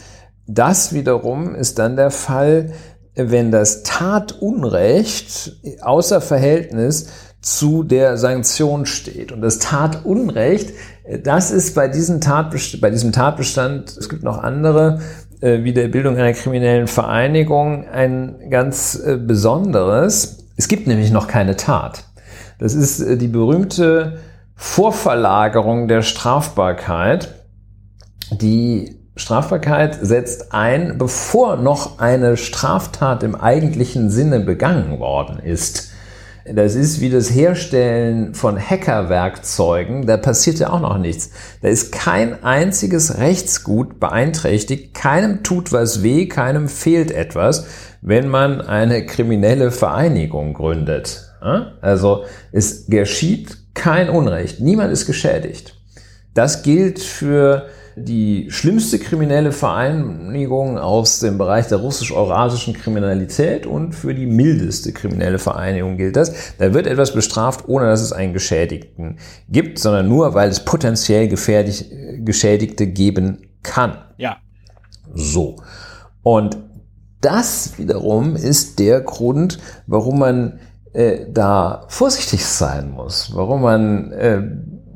das 0.47 0.93
wiederum 0.93 1.55
ist 1.55 1.79
dann 1.79 1.97
der 1.97 2.11
Fall, 2.11 2.73
wenn 3.15 3.51
das 3.51 3.83
Tatunrecht 3.83 5.57
außer 5.81 6.21
Verhältnis 6.21 7.09
zu 7.47 7.85
der 7.85 8.17
Sanktion 8.17 8.87
steht. 8.87 9.31
Und 9.31 9.41
das 9.41 9.61
Tatunrecht, 9.61 10.73
das 11.23 11.53
ist 11.53 11.77
bei 11.77 11.87
diesem 11.87 12.21
Tatbestand, 12.21 12.81
bei 12.81 12.91
diesem 12.91 13.13
Tatbestand 13.13 13.97
es 13.97 14.09
gibt 14.09 14.25
noch 14.25 14.43
andere, 14.43 15.01
äh, 15.41 15.63
wie 15.63 15.73
der 15.73 15.87
Bildung 15.87 16.17
einer 16.17 16.33
kriminellen 16.33 16.89
Vereinigung, 16.89 17.87
ein 17.87 18.51
ganz 18.51 18.97
äh, 18.97 19.17
besonderes. 19.17 20.39
Es 20.57 20.67
gibt 20.67 20.89
nämlich 20.89 21.13
noch 21.13 21.29
keine 21.29 21.55
Tat. 21.55 22.05
Das 22.59 22.75
ist 22.75 23.01
äh, 23.01 23.17
die 23.17 23.29
berühmte 23.29 24.19
Vorverlagerung 24.57 25.87
der 25.87 26.03
Strafbarkeit. 26.03 27.45
Die 28.33 28.99
Strafbarkeit 29.15 29.97
setzt 30.03 30.53
ein, 30.53 30.99
bevor 30.99 31.59
noch 31.59 32.01
eine 32.01 32.37
Straftat 32.37 33.23
im 33.23 33.37
eigentlichen 33.37 34.11
Sinne 34.11 34.41
begangen 34.41 34.99
worden 34.99 35.39
ist. 35.39 35.86
Das 36.53 36.75
ist 36.77 37.01
wie 37.01 37.11
das 37.11 37.31
Herstellen 37.31 38.35
von 38.35 38.59
Hackerwerkzeugen. 38.59 40.07
Da 40.07 40.17
passiert 40.17 40.59
ja 40.59 40.71
auch 40.71 40.81
noch 40.81 40.99
nichts. 40.99 41.31
Da 41.63 41.69
ist 41.69 41.91
kein 41.93 42.45
einziges 42.45 43.19
Rechtsgut 43.19 43.99
beeinträchtigt. 43.99 44.95
Keinem 44.95 45.43
tut 45.43 45.73
was 45.73 46.03
weh, 46.03 46.27
keinem 46.27 46.69
fehlt 46.69 47.11
etwas, 47.11 47.67
wenn 48.01 48.29
man 48.29 48.61
eine 48.61 49.07
kriminelle 49.07 49.71
Vereinigung 49.71 50.55
gründet. 50.55 51.23
Also 51.81 52.25
es 52.53 52.87
geschieht 52.87 53.75
kein 53.75 54.09
Unrecht. 54.09 54.61
Niemand 54.61 54.93
ist 54.93 55.07
geschädigt. 55.07 55.75
Das 56.35 56.63
gilt 56.63 57.01
für 57.01 57.67
die 57.99 58.51
schlimmste 58.51 58.99
kriminelle 58.99 59.53
Vereinigung 59.53 60.79
aus 60.79 61.21
dem 61.21 61.39
Bereich 61.39 61.69
der 61.69 61.79
russisch-eurasischen 61.79 62.75
Kriminalität 62.75 63.67
und 63.67 63.95
für 63.95 64.15
die 64.15 64.27
mildeste 64.27 64.93
kriminelle 64.93 65.39
Vereinigung 65.39 65.97
gilt 65.97 66.15
das. 66.15 66.55
Da 66.59 66.75
wird 66.75 66.87
etwas 66.87 67.15
bestraft, 67.15 67.67
ohne 67.69 67.87
dass 67.87 68.03
es 68.03 68.13
einen 68.13 68.35
Geschädigten 68.35 69.17
gibt, 69.49 69.79
sondern 69.79 70.09
nur, 70.09 70.35
weil 70.35 70.51
es 70.51 70.63
potenziell 70.63 71.27
gefährlich, 71.29 71.91
Geschädigte 72.19 72.87
geben 72.87 73.49
kann. 73.63 73.97
Ja. 74.19 74.37
So. 75.15 75.57
Und 76.23 76.59
das 77.23 77.79
wiederum 77.79 78.37
ist 78.37 78.79
der 78.79 79.01
Grund, 79.01 79.59
warum 79.87 80.19
man 80.19 80.61
äh, 80.93 81.27
da 81.31 81.87
vorsichtig 81.89 82.45
sein 82.47 82.91
muss, 82.91 83.35
warum 83.35 83.63
man 83.63 84.13
äh, 84.13 84.43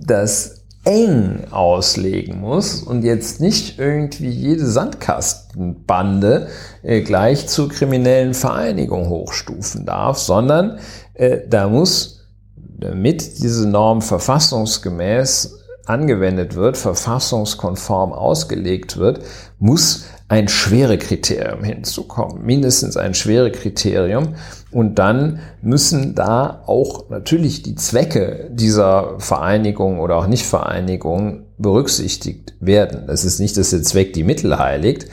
das 0.02 0.59
eng 0.84 1.44
auslegen 1.50 2.40
muss 2.40 2.82
und 2.82 3.02
jetzt 3.02 3.40
nicht 3.40 3.78
irgendwie 3.78 4.30
jede 4.30 4.66
Sandkastenbande 4.66 6.48
äh, 6.82 7.02
gleich 7.02 7.48
zur 7.48 7.68
kriminellen 7.68 8.32
Vereinigung 8.32 9.08
hochstufen 9.08 9.84
darf, 9.84 10.18
sondern 10.18 10.78
äh, 11.14 11.38
da 11.48 11.68
muss, 11.68 12.20
damit 12.56 13.42
diese 13.42 13.68
Norm 13.68 14.00
verfassungsgemäß 14.00 15.58
angewendet 15.84 16.54
wird, 16.54 16.76
verfassungskonform 16.76 18.12
ausgelegt 18.12 18.96
wird, 18.96 19.20
muss 19.58 20.04
ein 20.30 20.46
schwere 20.46 20.96
Kriterium 20.96 21.64
hinzukommen, 21.64 22.44
mindestens 22.46 22.96
ein 22.96 23.14
schwere 23.14 23.50
Kriterium. 23.50 24.36
Und 24.70 25.00
dann 25.00 25.40
müssen 25.60 26.14
da 26.14 26.62
auch 26.66 27.10
natürlich 27.10 27.64
die 27.64 27.74
Zwecke 27.74 28.48
dieser 28.52 29.18
Vereinigung 29.18 29.98
oder 29.98 30.14
auch 30.14 30.28
Nichtvereinigung 30.28 31.46
berücksichtigt 31.58 32.54
werden. 32.60 33.08
Das 33.08 33.24
ist 33.24 33.40
nicht, 33.40 33.56
dass 33.56 33.70
der 33.70 33.82
Zweck 33.82 34.12
die 34.12 34.22
Mittel 34.22 34.56
heiligt, 34.56 35.06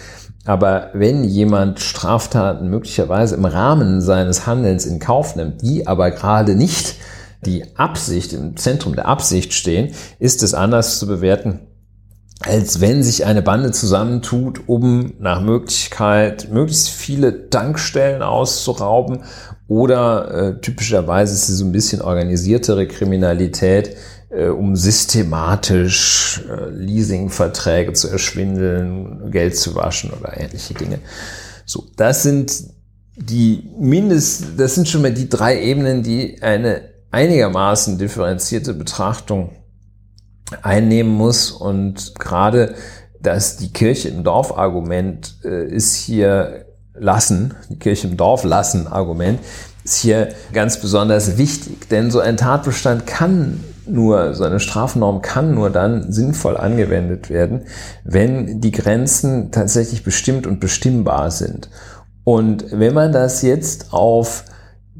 aber 0.46 0.92
wenn 0.94 1.24
jemand 1.24 1.80
Straftaten 1.80 2.70
möglicherweise 2.70 3.38
im 3.38 3.46
Rahmen 3.46 4.02
seines 4.02 4.46
Handelns 4.46 4.86
in 4.86 5.00
Kauf 5.00 5.36
nimmt, 5.36 5.64
die 5.64 5.88
aber 5.88 6.12
gerade 6.12 6.56
nicht 6.56 6.96
die 7.44 7.64
Absicht 7.76 8.34
im 8.34 8.56
Zentrum 8.56 8.96
der 8.96 9.08
Absicht 9.08 9.54
stehen, 9.54 9.96
ist 10.20 10.44
es 10.44 10.54
anders 10.54 11.00
zu 11.00 11.08
bewerten, 11.08 11.62
als 12.48 12.80
wenn 12.80 13.04
sich 13.04 13.26
eine 13.26 13.42
Bande 13.42 13.72
zusammentut, 13.72 14.62
um 14.68 15.14
nach 15.20 15.42
Möglichkeit 15.42 16.50
möglichst 16.52 16.90
viele 16.90 17.50
Tankstellen 17.50 18.22
auszurauben 18.22 19.24
oder 19.68 20.32
äh, 20.32 20.62
typischerweise 20.62 21.34
ist 21.34 21.50
es 21.50 21.58
so 21.58 21.66
ein 21.66 21.72
bisschen 21.72 22.02
organisiertere 22.02 22.88
Kriminalität, 22.88 23.98
äh, 24.30 24.48
um 24.48 24.76
systematisch 24.76 26.42
äh, 26.50 26.70
Leasingverträge 26.70 27.94
zu 27.94 28.08
erschwindeln, 28.08 29.30
Geld 29.32 29.58
zu 29.58 29.76
waschen 29.76 30.12
oder 30.12 30.40
ähnliche 30.40 30.74
Dinge. 30.74 31.00
So, 31.66 31.86
das 31.98 32.24
sind 32.24 32.52
die 33.18 33.70
mindest, 33.78 34.46
das 34.58 34.76
sind 34.76 34.88
schon 34.88 35.02
mal 35.02 35.14
die 35.14 35.28
drei 35.28 35.62
Ebenen, 35.62 36.04
die 36.04 36.42
eine 36.42 36.82
einigermaßen 37.12 37.98
differenzierte 37.98 38.74
Betrachtung 38.74 39.52
einnehmen 40.62 41.14
muss. 41.14 41.52
Und 41.52 42.16
gerade 42.20 42.76
dass 43.22 43.58
die 43.58 43.74
Kirche 43.74 44.10
im 44.10 44.24
Dorf 44.24 44.58
Argument 44.58 45.36
äh, 45.44 45.68
ist 45.68 45.96
hier 45.96 46.66
lassen, 46.94 47.56
die 47.70 47.80
Kirche 47.80 48.08
im 48.08 48.18
Dorf 48.18 48.44
lassen 48.44 48.88
Argument, 48.88 49.40
ist 49.84 49.98
hier 49.98 50.30
ganz 50.54 50.80
besonders 50.80 51.38
wichtig. 51.38 51.90
Denn 51.90 52.12
so 52.12 52.20
ein 52.20 52.38
Tatbestand 52.38 53.08
kann 53.08 53.64
nur, 53.86 54.34
so 54.34 54.44
eine 54.44 54.60
Strafnorm 54.60 55.22
kann 55.22 55.54
nur 55.54 55.70
dann 55.70 56.12
sinnvoll 56.12 56.58
angewendet 56.58 57.30
werden, 57.30 57.62
wenn 58.04 58.60
die 58.60 58.72
Grenzen 58.72 59.52
tatsächlich 59.52 60.04
bestimmt 60.04 60.46
und 60.46 60.60
bestimmbar 60.60 61.32
sind. 61.32 61.70
Und 62.24 62.66
wenn 62.72 62.94
man 62.94 63.14
das 63.14 63.42
jetzt 63.42 63.94
auf 63.94 64.44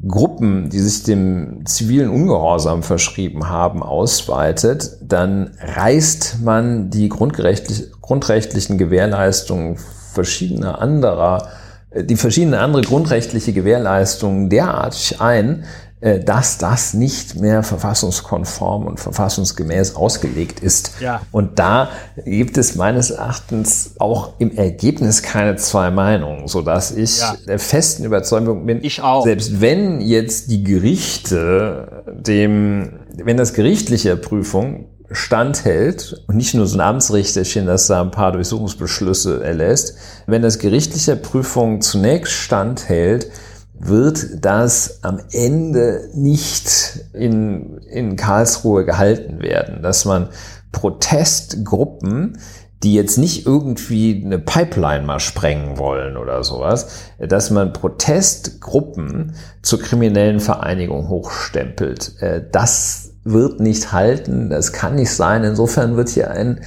Gruppen, 0.06 0.70
die 0.70 0.78
sich 0.78 1.02
dem 1.02 1.66
zivilen 1.66 2.10
Ungehorsam 2.10 2.82
verschrieben 2.82 3.48
haben, 3.48 3.82
ausweitet, 3.82 4.98
dann 5.02 5.50
reißt 5.60 6.38
man 6.44 6.90
die 6.90 7.08
grundrechtlichen 7.08 8.78
Gewährleistungen 8.78 9.76
verschiedener 10.12 10.80
anderer, 10.80 11.48
äh, 11.90 12.04
die 12.04 12.16
verschiedenen 12.16 12.60
andere 12.60 12.82
grundrechtliche 12.82 13.52
Gewährleistungen 13.52 14.48
derartig 14.50 15.20
ein, 15.20 15.64
dass 16.00 16.58
das 16.58 16.94
nicht 16.94 17.36
mehr 17.36 17.62
verfassungskonform 17.62 18.86
und 18.86 19.00
verfassungsgemäß 19.00 19.96
ausgelegt 19.96 20.60
ist. 20.60 20.92
Ja. 21.00 21.22
Und 21.32 21.58
da 21.58 21.88
gibt 22.24 22.56
es 22.56 22.76
meines 22.76 23.10
Erachtens 23.10 23.94
auch 23.98 24.34
im 24.38 24.56
Ergebnis 24.56 25.22
keine 25.22 25.56
zwei 25.56 25.90
Meinungen, 25.90 26.46
so 26.46 26.62
dass 26.62 26.92
ich 26.92 27.18
ja. 27.18 27.34
der 27.46 27.58
festen 27.58 28.04
Überzeugung 28.04 28.64
bin, 28.64 28.78
ich 28.82 29.02
auch. 29.02 29.24
selbst 29.24 29.60
wenn 29.60 30.00
jetzt 30.00 30.50
die 30.50 30.62
Gerichte 30.62 32.04
dem, 32.06 33.00
wenn 33.14 33.36
das 33.36 33.52
gerichtliche 33.52 34.16
Prüfung 34.16 34.86
standhält 35.10 36.22
und 36.26 36.36
nicht 36.36 36.54
nur 36.54 36.66
so 36.66 36.76
ein 36.76 36.80
Amtsrichterchen, 36.80 37.66
das 37.66 37.86
da 37.86 38.02
ein 38.02 38.10
paar 38.10 38.32
Durchsuchungsbeschlüsse 38.32 39.42
erlässt, 39.42 39.96
wenn 40.26 40.42
das 40.42 40.58
gerichtliche 40.58 41.16
Prüfung 41.16 41.80
zunächst 41.80 42.32
standhält, 42.32 43.30
wird 43.78 44.44
das 44.44 45.02
am 45.02 45.20
Ende 45.32 46.10
nicht 46.14 47.00
in, 47.12 47.78
in 47.78 48.16
Karlsruhe 48.16 48.84
gehalten 48.84 49.40
werden, 49.40 49.82
dass 49.82 50.04
man 50.04 50.28
Protestgruppen, 50.72 52.38
die 52.82 52.94
jetzt 52.94 53.18
nicht 53.18 53.46
irgendwie 53.46 54.22
eine 54.24 54.38
Pipeline 54.38 55.04
mal 55.04 55.20
sprengen 55.20 55.78
wollen 55.78 56.16
oder 56.16 56.44
sowas, 56.44 56.88
dass 57.18 57.50
man 57.50 57.72
Protestgruppen 57.72 59.34
zur 59.62 59.80
kriminellen 59.80 60.40
Vereinigung 60.40 61.08
hochstempelt. 61.08 62.20
Äh, 62.20 62.44
das 62.50 63.14
wird 63.24 63.60
nicht 63.60 63.92
halten, 63.92 64.48
das 64.48 64.72
kann 64.72 64.94
nicht 64.94 65.12
sein. 65.12 65.44
Insofern 65.44 65.96
wird 65.96 66.08
hier 66.08 66.30
ein, 66.30 66.60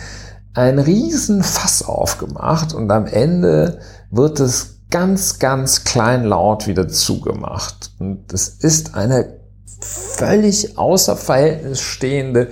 ein 0.53 0.79
Riesenfass 0.79 1.83
aufgemacht 1.83 2.73
und 2.73 2.91
am 2.91 3.05
Ende 3.05 3.79
wird 4.09 4.39
es 4.39 4.80
ganz, 4.91 5.39
ganz 5.39 5.83
klein 5.83 6.23
laut 6.23 6.67
wieder 6.67 6.87
zugemacht. 6.87 7.91
Und 7.99 8.31
das 8.31 8.47
ist 8.47 8.93
eine 8.93 9.39
völlig 9.81 10.77
außer 10.77 11.17
Verhältnis 11.17 11.81
stehende 11.81 12.51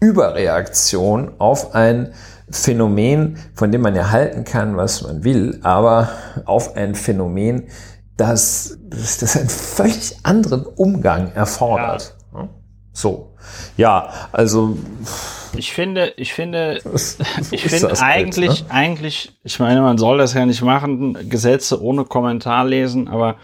Überreaktion 0.00 1.32
auf 1.38 1.74
ein 1.74 2.12
Phänomen, 2.50 3.36
von 3.54 3.72
dem 3.72 3.82
man 3.82 3.94
ja 3.94 4.10
halten 4.10 4.44
kann, 4.44 4.76
was 4.76 5.02
man 5.02 5.24
will, 5.24 5.58
aber 5.62 6.08
auf 6.44 6.76
ein 6.76 6.94
Phänomen, 6.94 7.64
das, 8.16 8.78
das 8.90 9.36
einen 9.36 9.48
völlig 9.48 10.16
anderen 10.22 10.64
Umgang 10.64 11.32
erfordert. 11.32 12.16
Ja. 12.32 12.48
So. 12.92 13.34
Ja, 13.76 14.10
also 14.32 14.76
ich 15.56 15.72
finde, 15.72 16.12
ich 16.16 16.32
finde, 16.32 16.80
ich 17.50 17.62
finde 17.62 18.00
eigentlich, 18.00 18.60
jetzt, 18.60 18.68
ne? 18.68 18.74
eigentlich, 18.74 19.32
ich 19.44 19.58
meine, 19.58 19.80
man 19.80 19.98
soll 19.98 20.18
das 20.18 20.34
ja 20.34 20.44
nicht 20.46 20.62
machen, 20.62 21.28
Gesetze 21.28 21.82
ohne 21.82 22.04
Kommentar 22.04 22.64
lesen, 22.64 23.08
aber 23.08 23.36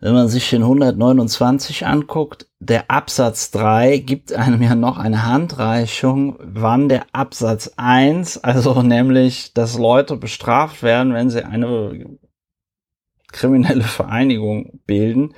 wenn 0.00 0.12
man 0.12 0.28
sich 0.28 0.50
den 0.50 0.62
129 0.62 1.86
anguckt, 1.86 2.46
der 2.58 2.90
Absatz 2.90 3.50
3 3.52 3.98
gibt 3.98 4.34
einem 4.34 4.60
ja 4.60 4.74
noch 4.74 4.98
eine 4.98 5.24
Handreichung, 5.24 6.36
wann 6.40 6.90
der 6.90 7.06
Absatz 7.12 7.72
1, 7.76 8.44
also 8.44 8.82
nämlich, 8.82 9.54
dass 9.54 9.78
Leute 9.78 10.16
bestraft 10.16 10.82
werden, 10.82 11.14
wenn 11.14 11.30
sie 11.30 11.44
eine 11.44 12.18
kriminelle 13.32 13.82
Vereinigung 13.82 14.80
bilden, 14.86 15.34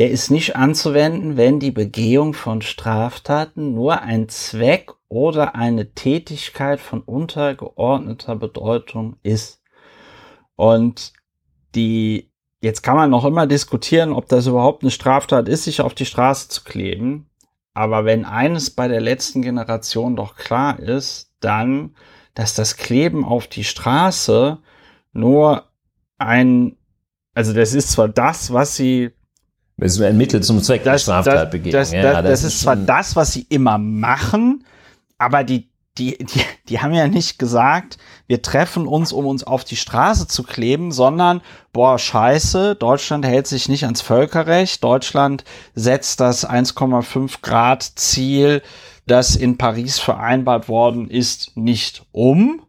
der 0.00 0.10
ist 0.10 0.30
nicht 0.30 0.56
anzuwenden, 0.56 1.36
wenn 1.36 1.60
die 1.60 1.72
Begehung 1.72 2.32
von 2.32 2.62
Straftaten 2.62 3.74
nur 3.74 4.00
ein 4.00 4.30
Zweck 4.30 4.92
oder 5.10 5.54
eine 5.54 5.92
Tätigkeit 5.92 6.80
von 6.80 7.02
untergeordneter 7.02 8.34
Bedeutung 8.34 9.16
ist. 9.22 9.60
Und 10.56 11.12
die, 11.74 12.32
jetzt 12.62 12.80
kann 12.80 12.96
man 12.96 13.10
noch 13.10 13.26
immer 13.26 13.46
diskutieren, 13.46 14.14
ob 14.14 14.26
das 14.26 14.46
überhaupt 14.46 14.82
eine 14.82 14.90
Straftat 14.90 15.50
ist, 15.50 15.64
sich 15.64 15.82
auf 15.82 15.92
die 15.92 16.06
Straße 16.06 16.48
zu 16.48 16.64
kleben. 16.64 17.28
Aber 17.74 18.06
wenn 18.06 18.24
eines 18.24 18.70
bei 18.70 18.88
der 18.88 19.02
letzten 19.02 19.42
Generation 19.42 20.16
doch 20.16 20.34
klar 20.34 20.78
ist, 20.78 21.34
dann, 21.40 21.94
dass 22.32 22.54
das 22.54 22.78
Kleben 22.78 23.22
auf 23.22 23.48
die 23.48 23.64
Straße 23.64 24.56
nur 25.12 25.68
ein, 26.16 26.78
also 27.34 27.52
das 27.52 27.74
ist 27.74 27.90
zwar 27.90 28.08
das, 28.08 28.54
was 28.54 28.76
sie 28.76 29.10
das 29.80 29.92
ist 29.92 30.02
ein 30.02 30.16
Mittel 30.16 30.42
zum 30.42 30.62
Zweck 30.62 30.84
das, 30.84 31.04
der 31.04 31.22
Straftatbegehung. 31.22 31.72
Das, 31.72 31.90
das, 31.90 32.02
ja, 32.02 32.22
das, 32.22 32.44
ist 32.44 32.60
zwar 32.60 32.76
das, 32.76 33.16
was 33.16 33.32
sie 33.32 33.46
immer 33.48 33.78
machen, 33.78 34.64
aber 35.18 35.42
die, 35.42 35.70
die, 35.98 36.18
die, 36.18 36.40
die 36.68 36.80
haben 36.80 36.92
ja 36.92 37.08
nicht 37.08 37.38
gesagt, 37.38 37.98
wir 38.26 38.42
treffen 38.42 38.86
uns, 38.86 39.12
um 39.12 39.26
uns 39.26 39.42
auf 39.42 39.64
die 39.64 39.76
Straße 39.76 40.28
zu 40.28 40.42
kleben, 40.42 40.92
sondern, 40.92 41.40
boah, 41.72 41.98
scheiße, 41.98 42.76
Deutschland 42.76 43.24
hält 43.24 43.46
sich 43.46 43.68
nicht 43.68 43.84
ans 43.84 44.02
Völkerrecht, 44.02 44.84
Deutschland 44.84 45.44
setzt 45.74 46.20
das 46.20 46.48
1,5 46.48 47.42
Grad 47.42 47.82
Ziel, 47.82 48.62
das 49.06 49.34
in 49.34 49.58
Paris 49.58 49.98
vereinbart 49.98 50.68
worden 50.68 51.08
ist, 51.08 51.56
nicht 51.56 52.04
um. 52.12 52.62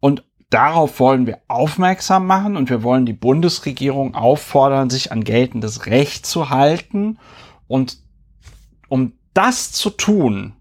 Und 0.00 0.24
Darauf 0.50 0.98
wollen 0.98 1.28
wir 1.28 1.38
aufmerksam 1.46 2.26
machen 2.26 2.56
und 2.56 2.70
wir 2.70 2.82
wollen 2.82 3.06
die 3.06 3.12
Bundesregierung 3.12 4.16
auffordern, 4.16 4.90
sich 4.90 5.12
an 5.12 5.22
geltendes 5.22 5.86
Recht 5.86 6.26
zu 6.26 6.50
halten. 6.50 7.18
Und 7.68 7.98
um 8.88 9.12
das 9.32 9.70
zu 9.70 9.90
tun, 9.90 10.54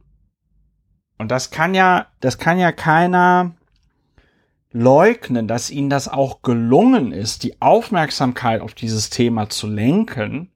und 1.18 1.32
das 1.32 1.50
kann 1.50 1.74
ja, 1.74 2.06
das 2.20 2.38
kann 2.38 2.60
ja 2.60 2.72
keiner 2.72 3.56
leugnen, 4.72 5.48
dass 5.48 5.72
ihnen 5.72 5.90
das 5.90 6.08
auch 6.08 6.44
gelungen 6.44 7.12
ist, 7.12 7.42
die 7.42 7.60
Aufmerksamkeit 7.60 8.62
auf 8.62 8.76
dieses 8.76 9.10
Thema 9.10 9.50
zu 9.50 9.66
lenken, 9.66 10.52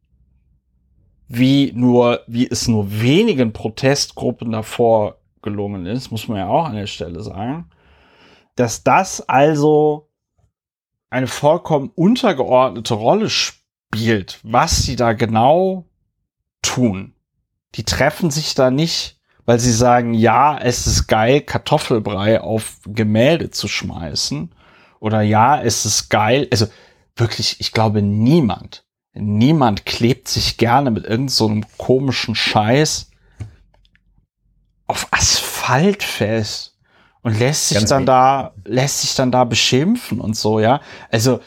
wie 1.27 1.71
nur, 1.73 2.21
wie 2.27 2.47
es 2.47 2.67
nur 2.67 3.01
wenigen 3.01 3.51
Protestgruppen 3.51 4.51
davor 4.51 5.17
gelungen 5.41 5.87
ist, 5.87 6.11
muss 6.11 6.27
man 6.27 6.37
ja 6.37 6.47
auch 6.47 6.65
an 6.65 6.75
der 6.75 6.85
Stelle 6.85 7.23
sagen 7.23 7.65
dass 8.55 8.83
das 8.83 9.27
also 9.27 10.09
eine 11.09 11.27
vollkommen 11.27 11.91
untergeordnete 11.93 12.93
Rolle 12.93 13.29
spielt, 13.29 14.39
was 14.43 14.83
sie 14.83 14.95
da 14.95 15.13
genau 15.13 15.85
tun. 16.61 17.15
Die 17.75 17.83
treffen 17.83 18.31
sich 18.31 18.55
da 18.55 18.71
nicht, 18.71 19.19
weil 19.45 19.59
sie 19.59 19.73
sagen, 19.73 20.13
ja, 20.13 20.57
es 20.57 20.87
ist 20.87 21.07
geil, 21.07 21.41
Kartoffelbrei 21.41 22.41
auf 22.41 22.79
Gemälde 22.85 23.51
zu 23.51 23.67
schmeißen. 23.67 24.53
Oder 24.99 25.21
ja, 25.21 25.61
es 25.61 25.85
ist 25.85 26.09
geil. 26.09 26.47
Also 26.51 26.67
wirklich, 27.15 27.59
ich 27.59 27.71
glaube, 27.73 28.01
niemand, 28.01 28.85
niemand 29.13 29.85
klebt 29.85 30.27
sich 30.27 30.57
gerne 30.57 30.91
mit 30.91 31.03
irgendeinem 31.03 31.27
so 31.29 31.61
komischen 31.77 32.35
Scheiß 32.35 33.11
auf 34.87 35.07
Asphalt 35.11 36.03
fest 36.03 36.72
und 37.23 37.39
lässt 37.39 37.69
sich 37.69 37.77
Ganz 37.77 37.89
dann 37.89 38.05
da, 38.05 38.53
lässt 38.65 39.01
sich 39.01 39.15
dann 39.15 39.31
da 39.31 39.45
beschimpfen 39.45 40.19
und 40.19 40.35
so, 40.35 40.59
ja. 40.59 40.81
Also, 41.09 41.39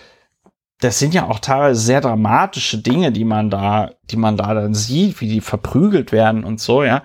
das 0.80 0.98
sind 0.98 1.14
ja 1.14 1.28
auch 1.28 1.38
teilweise 1.38 1.80
sehr 1.80 2.00
dramatische 2.00 2.78
Dinge, 2.78 3.12
die 3.12 3.24
man 3.24 3.48
da, 3.50 3.92
die 4.04 4.16
man 4.16 4.36
da 4.36 4.52
dann 4.54 4.74
sieht, 4.74 5.20
wie 5.20 5.28
die 5.28 5.40
verprügelt 5.40 6.12
werden 6.12 6.44
und 6.44 6.60
so, 6.60 6.82
ja. 6.82 7.02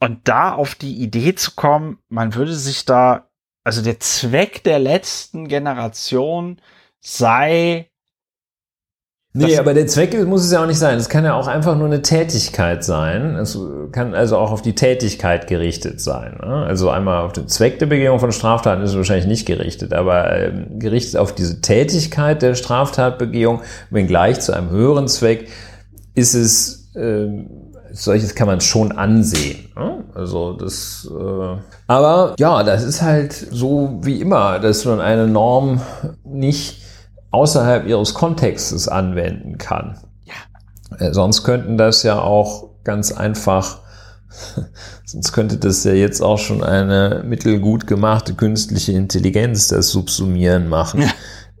Und 0.00 0.28
da 0.28 0.54
auf 0.54 0.74
die 0.74 0.96
Idee 0.96 1.34
zu 1.34 1.52
kommen, 1.52 1.98
man 2.08 2.34
würde 2.34 2.54
sich 2.54 2.84
da, 2.84 3.28
also 3.64 3.82
der 3.82 4.00
Zweck 4.00 4.62
der 4.62 4.78
letzten 4.78 5.48
Generation 5.48 6.60
sei, 7.00 7.90
Nee, 9.36 9.58
aber 9.58 9.74
der 9.74 9.86
Zweck 9.86 10.26
muss 10.26 10.44
es 10.44 10.52
ja 10.52 10.62
auch 10.62 10.66
nicht 10.66 10.78
sein. 10.78 10.96
Es 10.96 11.10
kann 11.10 11.24
ja 11.24 11.34
auch 11.34 11.46
einfach 11.46 11.76
nur 11.76 11.86
eine 11.86 12.00
Tätigkeit 12.00 12.82
sein. 12.82 13.36
Es 13.36 13.58
kann 13.92 14.14
also 14.14 14.38
auch 14.38 14.50
auf 14.50 14.62
die 14.62 14.74
Tätigkeit 14.74 15.46
gerichtet 15.46 16.00
sein. 16.00 16.38
Ne? 16.42 16.64
Also 16.66 16.88
einmal 16.88 17.22
auf 17.22 17.34
den 17.34 17.46
Zweck 17.46 17.78
der 17.78 17.86
Begehung 17.86 18.18
von 18.18 18.32
Straftaten 18.32 18.82
ist 18.82 18.90
es 18.90 18.96
wahrscheinlich 18.96 19.26
nicht 19.26 19.44
gerichtet, 19.46 19.92
aber 19.92 20.34
ähm, 20.34 20.78
gerichtet 20.78 21.18
auf 21.18 21.34
diese 21.34 21.60
Tätigkeit 21.60 22.40
der 22.40 22.54
Straftatbegehung, 22.54 23.60
wenngleich 23.90 24.40
zu 24.40 24.54
einem 24.54 24.70
höheren 24.70 25.06
Zweck, 25.06 25.48
ist 26.14 26.32
es, 26.32 26.94
äh, 26.94 27.26
solches 27.92 28.34
kann 28.34 28.46
man 28.46 28.62
schon 28.62 28.92
ansehen. 28.92 29.68
Ne? 29.76 30.04
Also 30.14 30.54
das, 30.54 31.10
äh, 31.10 31.56
aber 31.86 32.34
ja, 32.38 32.62
das 32.62 32.84
ist 32.84 33.02
halt 33.02 33.34
so 33.34 34.00
wie 34.00 34.18
immer, 34.22 34.60
dass 34.60 34.86
man 34.86 35.00
eine 35.00 35.26
Norm 35.26 35.82
nicht 36.24 36.85
außerhalb 37.36 37.86
ihres 37.86 38.14
Kontextes 38.14 38.88
anwenden 38.88 39.58
kann. 39.58 39.98
Ja. 40.24 41.06
Äh, 41.06 41.12
sonst 41.12 41.44
könnten 41.44 41.76
das 41.76 42.02
ja 42.02 42.18
auch 42.18 42.70
ganz 42.82 43.12
einfach, 43.12 43.80
sonst 45.04 45.32
könnte 45.32 45.58
das 45.58 45.84
ja 45.84 45.92
jetzt 45.92 46.22
auch 46.22 46.38
schon 46.38 46.64
eine 46.64 47.22
mittelgut 47.26 47.86
gemachte 47.86 48.34
künstliche 48.34 48.92
Intelligenz 48.92 49.68
das 49.68 49.90
Subsumieren 49.90 50.70
machen. 50.70 51.02
Ja. 51.02 51.08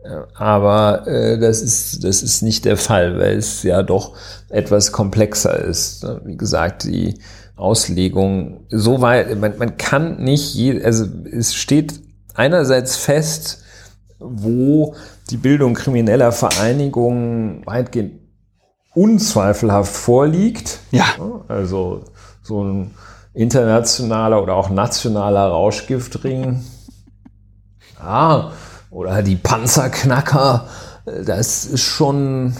Äh, 0.04 0.24
aber 0.34 1.06
äh, 1.06 1.38
das, 1.38 1.60
ist, 1.60 2.04
das 2.04 2.22
ist 2.22 2.40
nicht 2.40 2.64
der 2.64 2.78
Fall, 2.78 3.18
weil 3.18 3.36
es 3.36 3.62
ja 3.62 3.82
doch 3.82 4.16
etwas 4.48 4.92
komplexer 4.92 5.58
ist. 5.58 6.06
Wie 6.24 6.38
gesagt, 6.38 6.84
die 6.84 7.18
Auslegung 7.54 8.64
so 8.70 9.02
weit, 9.02 9.38
man, 9.38 9.58
man 9.58 9.76
kann 9.76 10.22
nicht, 10.22 10.54
je, 10.54 10.82
also 10.82 11.04
es 11.30 11.54
steht 11.54 12.00
einerseits 12.34 12.96
fest, 12.96 13.62
wo 14.18 14.94
die 15.30 15.36
Bildung 15.36 15.74
krimineller 15.74 16.32
Vereinigungen 16.32 17.66
weitgehend 17.66 18.20
unzweifelhaft 18.94 19.94
vorliegt. 19.94 20.80
Ja. 20.90 21.04
Also 21.48 22.04
so 22.42 22.64
ein 22.64 22.94
internationaler 23.34 24.42
oder 24.42 24.54
auch 24.54 24.70
nationaler 24.70 25.48
Rauschgiftring. 25.48 26.64
Ah, 28.00 28.52
oder 28.90 29.22
die 29.22 29.36
Panzerknacker, 29.36 30.68
das 31.24 31.66
ist 31.66 31.82
schon, 31.82 32.54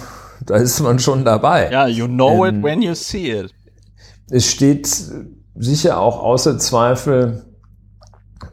da 0.45 0.57
ist 0.57 0.81
man 0.81 0.99
schon 0.99 1.25
dabei. 1.25 1.71
Ja, 1.71 1.87
you 1.87 2.07
know 2.07 2.45
ähm, 2.45 2.57
it 2.57 2.65
when 2.65 2.83
you 2.83 2.95
see 2.95 3.31
it. 3.31 3.55
Es 4.29 4.51
steht 4.51 4.89
sicher 5.55 5.99
auch 5.99 6.23
außer 6.23 6.59
Zweifel, 6.59 7.45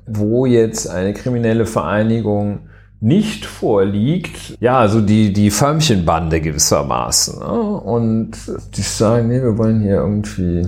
wo 0.06 0.46
jetzt 0.46 0.88
eine 0.88 1.14
kriminelle 1.14 1.66
Vereinigung 1.66 2.70
nicht 3.04 3.46
vorliegt, 3.46 4.58
ja, 4.62 4.80
also 4.80 5.02
die, 5.02 5.34
die 5.34 5.52
Förmchenbande 5.52 6.40
gewissermaßen. 6.40 7.40
Ne? 7.40 7.46
Und 7.46 8.32
die 8.78 8.82
sagen, 8.82 9.28
nee, 9.28 9.42
wir 9.42 9.58
wollen 9.58 9.82
hier 9.82 9.96
irgendwie 9.96 10.66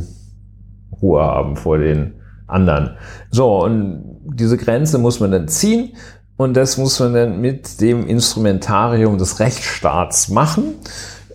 Ruhe 1.02 1.24
haben 1.24 1.56
vor 1.56 1.78
den 1.78 2.16
anderen. 2.46 2.98
So, 3.32 3.64
und 3.64 4.20
diese 4.34 4.58
Grenze 4.58 4.98
muss 4.98 5.22
man 5.22 5.32
dann 5.32 5.48
ziehen 5.48 5.94
und 6.36 6.58
das 6.58 6.78
muss 6.78 7.00
man 7.00 7.14
dann 7.14 7.40
mit 7.40 7.80
dem 7.80 8.06
Instrumentarium 8.06 9.18
des 9.18 9.40
Rechtsstaats 9.40 10.28
machen. 10.28 10.76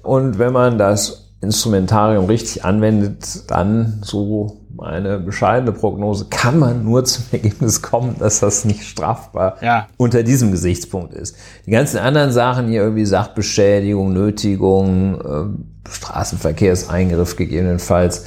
Und 0.03 0.39
wenn 0.39 0.53
man 0.53 0.77
das 0.77 1.33
Instrumentarium 1.41 2.27
richtig 2.27 2.67
anwendet, 2.67 3.51
dann 3.51 4.01
so 4.03 4.60
eine 4.83 5.19
bescheidene 5.19 5.73
Prognose, 5.73 6.27
kann 6.31 6.59
man 6.59 6.85
nur 6.85 7.05
zum 7.05 7.25
Ergebnis 7.33 7.83
kommen, 7.83 8.17
dass 8.19 8.41
das 8.41 8.65
nicht 8.65 8.85
strafbar 8.85 9.57
ja. 9.63 9.87
unter 9.97 10.23
diesem 10.23 10.51
Gesichtspunkt 10.51 11.15
ist. 11.15 11.37
Die 11.67 11.71
ganzen 11.71 11.99
anderen 11.99 12.33
Sachen 12.33 12.69
hier 12.69 12.83
irgendwie 12.83 13.07
Sachbeschädigung, 13.07 14.13
Nötigung, 14.13 15.21
äh, 15.21 15.91
Straßenverkehrseingriff 15.91 17.37
gegebenenfalls 17.37 18.27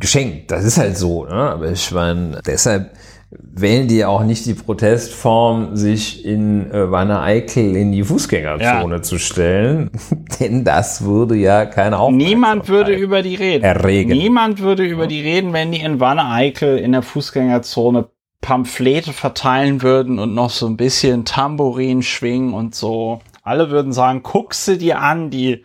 geschenkt. 0.00 0.50
Das 0.50 0.64
ist 0.64 0.78
halt 0.78 0.96
so. 0.96 1.24
Ne? 1.24 1.32
Aber 1.32 1.70
ich 1.70 1.90
meine, 1.92 2.40
deshalb 2.46 2.90
wählen 3.38 3.88
die 3.88 4.04
auch 4.04 4.24
nicht 4.24 4.46
die 4.46 4.54
Protestform, 4.54 5.76
sich 5.76 6.24
in 6.24 6.70
äh, 6.70 6.90
Wanne-Eickel 6.90 7.76
in 7.76 7.92
die 7.92 8.02
Fußgängerzone 8.02 8.96
ja. 8.96 9.02
zu 9.02 9.18
stellen, 9.18 9.90
denn 10.40 10.64
das 10.64 11.04
würde 11.04 11.36
ja 11.36 11.66
keine 11.66 11.98
Aufmerksamkeit 11.98 12.34
Niemand 12.34 12.68
würde 12.68 12.94
über 12.94 13.22
die 13.22 13.34
reden. 13.34 13.64
Erregen. 13.64 14.10
Niemand 14.10 14.60
würde 14.60 14.84
über 14.84 15.06
die 15.06 15.20
reden, 15.20 15.52
wenn 15.52 15.72
die 15.72 15.80
in 15.80 16.00
Wanne-Eickel 16.00 16.78
in 16.78 16.92
der 16.92 17.02
Fußgängerzone 17.02 18.08
Pamphlete 18.40 19.12
verteilen 19.12 19.82
würden 19.82 20.18
und 20.18 20.34
noch 20.34 20.50
so 20.50 20.66
ein 20.66 20.76
bisschen 20.76 21.24
Tambourin 21.24 22.02
schwingen 22.02 22.52
und 22.52 22.74
so. 22.74 23.20
Alle 23.42 23.70
würden 23.70 23.92
sagen, 23.92 24.22
guck 24.22 24.52
sie 24.52 24.76
dir 24.76 25.00
an, 25.00 25.30
die 25.30 25.64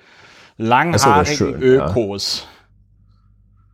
langhaarigen 0.58 1.36
schön, 1.36 1.62
Ökos. 1.62 2.48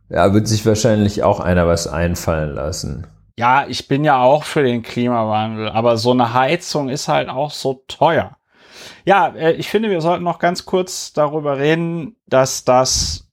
Ja. 0.08 0.26
ja, 0.26 0.34
wird 0.34 0.48
sich 0.48 0.66
wahrscheinlich 0.66 1.22
auch 1.22 1.38
einer 1.38 1.66
was 1.66 1.86
einfallen 1.86 2.54
lassen. 2.54 3.06
Ja, 3.38 3.66
ich 3.68 3.86
bin 3.86 4.02
ja 4.02 4.22
auch 4.22 4.44
für 4.44 4.62
den 4.62 4.82
Klimawandel, 4.82 5.68
aber 5.68 5.98
so 5.98 6.12
eine 6.12 6.32
Heizung 6.32 6.88
ist 6.88 7.08
halt 7.08 7.28
auch 7.28 7.50
so 7.50 7.84
teuer. 7.86 8.38
Ja, 9.04 9.28
äh, 9.28 9.52
ich 9.52 9.68
finde, 9.68 9.90
wir 9.90 10.00
sollten 10.00 10.24
noch 10.24 10.38
ganz 10.38 10.64
kurz 10.64 11.12
darüber 11.12 11.58
reden, 11.58 12.16
dass 12.26 12.64
das 12.64 13.30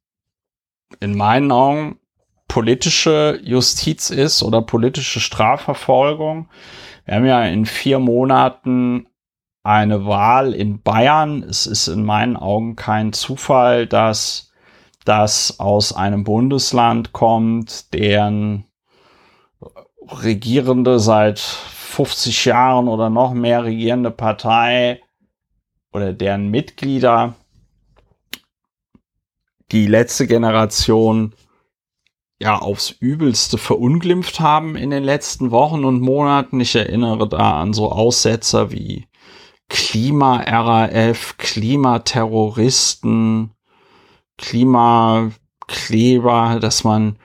in 1.00 1.16
meinen 1.16 1.52
Augen 1.52 2.00
politische 2.48 3.40
Justiz 3.44 4.10
ist 4.10 4.44
oder 4.44 4.62
politische 4.62 5.20
Strafverfolgung. 5.20 6.50
Wir 7.06 7.16
haben 7.16 7.26
ja 7.26 7.44
in 7.46 7.66
vier 7.66 8.00
Monaten 8.00 9.08
eine 9.64 10.06
Wahl 10.06 10.54
in 10.54 10.82
Bayern. 10.82 11.44
Es 11.44 11.66
ist 11.66 11.88
in 11.88 12.04
meinen 12.04 12.36
Augen 12.36 12.76
kein 12.76 13.14
Zufall, 13.14 13.88
dass 13.88 14.52
das 15.06 15.60
aus 15.60 15.94
einem 15.94 16.24
Bundesland 16.24 17.14
kommt, 17.14 17.94
deren 17.94 18.66
regierende 20.10 21.00
seit 21.00 21.40
50 21.40 22.46
Jahren 22.46 22.88
oder 22.88 23.10
noch 23.10 23.34
mehr 23.34 23.64
regierende 23.64 24.12
Partei 24.12 25.02
oder 25.92 26.14
deren 26.14 26.50
Mitglieder 26.50 27.34
die 29.72 29.88
letzte 29.88 30.28
Generation 30.28 31.34
ja 32.40 32.60
aufs 32.60 32.92
Übelste 32.92 33.58
verunglimpft 33.58 34.40
haben 34.40 34.76
in 34.76 34.92
den 34.92 35.04
letzten 35.04 35.52
Wochen 35.52 35.86
und 35.86 36.02
Monaten. 36.02 36.60
Ich 36.60 36.76
erinnere 36.76 37.30
da 37.30 37.62
an 37.62 37.74
so 37.74 37.92
Aussetzer 37.92 38.72
wie 38.72 39.08
Klima-RAF, 39.70 41.38
Klimaterroristen, 41.38 43.52
Klimakleber, 44.38 46.60
dass 46.60 46.84
man 46.84 47.18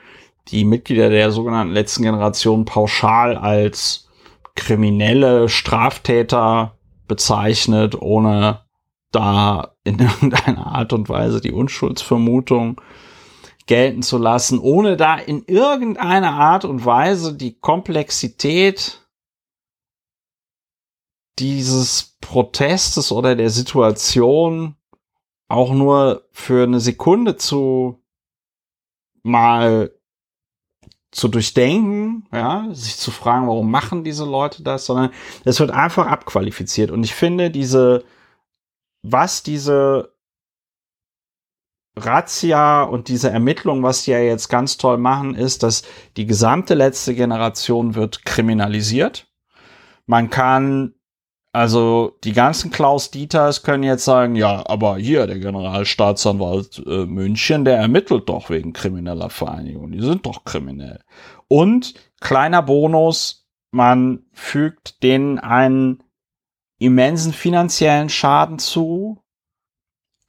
die 0.50 0.64
Mitglieder 0.64 1.10
der 1.10 1.30
sogenannten 1.30 1.72
letzten 1.72 2.02
Generation 2.02 2.64
pauschal 2.64 3.36
als 3.36 4.08
kriminelle 4.54 5.48
Straftäter 5.48 6.78
bezeichnet, 7.06 8.00
ohne 8.00 8.64
da 9.12 9.74
in 9.84 9.98
irgendeiner 9.98 10.66
Art 10.66 10.92
und 10.92 11.08
Weise 11.08 11.40
die 11.40 11.52
Unschuldsvermutung 11.52 12.80
gelten 13.66 14.02
zu 14.02 14.18
lassen, 14.18 14.58
ohne 14.58 14.96
da 14.96 15.16
in 15.16 15.44
irgendeiner 15.44 16.32
Art 16.32 16.64
und 16.64 16.84
Weise 16.84 17.34
die 17.34 17.58
Komplexität 17.58 19.06
dieses 21.38 22.16
Protestes 22.20 23.12
oder 23.12 23.36
der 23.36 23.50
Situation 23.50 24.74
auch 25.48 25.72
nur 25.72 26.28
für 26.32 26.64
eine 26.64 26.80
Sekunde 26.80 27.36
zu 27.36 28.02
mal 29.22 29.92
zu 31.18 31.28
durchdenken, 31.28 32.26
ja, 32.32 32.68
sich 32.72 32.96
zu 32.96 33.10
fragen, 33.10 33.48
warum 33.48 33.70
machen 33.70 34.04
diese 34.04 34.24
Leute 34.24 34.62
das, 34.62 34.86
sondern 34.86 35.10
es 35.44 35.58
wird 35.58 35.70
einfach 35.70 36.06
abqualifiziert. 36.06 36.90
Und 36.90 37.02
ich 37.02 37.14
finde 37.14 37.50
diese, 37.50 38.04
was 39.02 39.42
diese 39.42 40.14
Razzia 41.96 42.84
und 42.84 43.08
diese 43.08 43.30
Ermittlung, 43.30 43.82
was 43.82 44.04
die 44.04 44.12
ja 44.12 44.20
jetzt 44.20 44.48
ganz 44.48 44.76
toll 44.76 44.98
machen, 44.98 45.34
ist, 45.34 45.64
dass 45.64 45.82
die 46.16 46.26
gesamte 46.26 46.74
letzte 46.74 47.14
Generation 47.14 47.96
wird 47.96 48.24
kriminalisiert. 48.24 49.26
Man 50.06 50.30
kann 50.30 50.94
also 51.52 52.18
die 52.24 52.32
ganzen 52.32 52.70
Klaus 52.70 53.10
Dieters 53.10 53.62
können 53.62 53.82
jetzt 53.82 54.04
sagen, 54.04 54.36
ja, 54.36 54.64
aber 54.66 54.98
hier 54.98 55.26
der 55.26 55.38
Generalstaatsanwalt 55.38 56.82
äh, 56.86 57.06
München, 57.06 57.64
der 57.64 57.78
ermittelt 57.78 58.28
doch 58.28 58.50
wegen 58.50 58.72
krimineller 58.72 59.30
Vereinigung. 59.30 59.90
Die 59.90 60.00
sind 60.00 60.26
doch 60.26 60.44
kriminell. 60.44 61.00
Und 61.48 61.94
kleiner 62.20 62.62
Bonus, 62.62 63.48
man 63.70 64.24
fügt 64.32 65.02
denen 65.02 65.38
einen 65.38 66.02
immensen 66.78 67.32
finanziellen 67.32 68.10
Schaden 68.10 68.58
zu. 68.58 69.22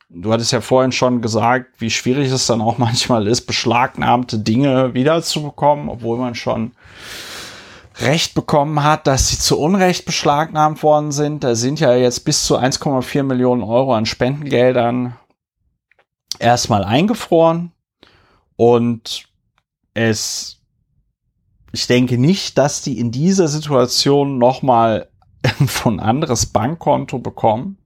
Du 0.10 0.32
hattest 0.32 0.52
ja 0.52 0.62
vorhin 0.62 0.92
schon 0.92 1.22
gesagt, 1.22 1.80
wie 1.80 1.92
schwierig 1.92 2.32
es 2.32 2.48
dann 2.48 2.62
auch 2.62 2.78
manchmal 2.80 3.28
ist, 3.28 3.42
beschlagnahmte 3.42 4.40
Dinge 4.40 4.94
wiederzubekommen, 4.94 5.90
obwohl 5.90 6.18
man 6.18 6.34
schon 6.34 6.72
Recht 8.02 8.34
bekommen 8.34 8.84
hat, 8.84 9.08
dass 9.08 9.30
sie 9.30 9.38
zu 9.38 9.60
Unrecht 9.60 10.06
beschlagnahmt 10.06 10.84
worden 10.84 11.12
sind. 11.12 11.44
Da 11.44 11.56
sind 11.56 11.80
ja 11.80 11.96
jetzt 11.96 12.22
bis 12.22 12.46
zu 12.46 12.58
1,4 12.58 13.24
Millionen 13.24 13.64
Euro 13.64 13.94
an 13.94 14.06
Spendengeldern 14.06 15.16
erstmal 16.40 16.84
eingefroren. 16.84 17.72
Und 18.56 19.26
es, 19.94 20.62
ich 21.72 21.88
denke 21.88 22.18
nicht, 22.18 22.58
dass 22.58 22.82
die 22.82 23.00
in 23.00 23.12
dieser 23.12 23.48
Situation 23.48 24.38
nochmal 24.38 25.10
von 25.68 26.00
anderes 26.00 26.48
Bankkonto 26.48 27.20
bekommen, 27.20 27.78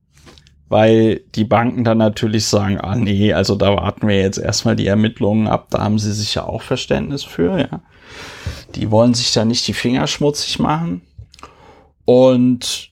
weil 0.69 1.21
die 1.35 1.45
Banken 1.45 1.83
dann 1.83 1.97
natürlich 1.97 2.47
sagen, 2.47 2.79
ah 2.79 2.95
nee, 2.95 3.33
also 3.33 3.55
da 3.55 3.75
warten 3.75 4.07
wir 4.07 4.19
jetzt 4.19 4.37
erstmal 4.37 4.75
die 4.75 4.87
Ermittlungen 4.87 5.47
ab, 5.47 5.67
da 5.69 5.83
haben 5.83 5.99
sie 5.99 6.13
sich 6.13 6.35
ja 6.35 6.45
auch 6.45 6.61
Verständnis 6.61 7.23
für, 7.23 7.59
ja. 7.59 7.81
Die 8.75 8.91
wollen 8.91 9.13
sich 9.13 9.33
da 9.33 9.45
nicht 9.45 9.67
die 9.67 9.73
Finger 9.73 10.07
schmutzig 10.07 10.59
machen. 10.59 11.01
Und 12.05 12.91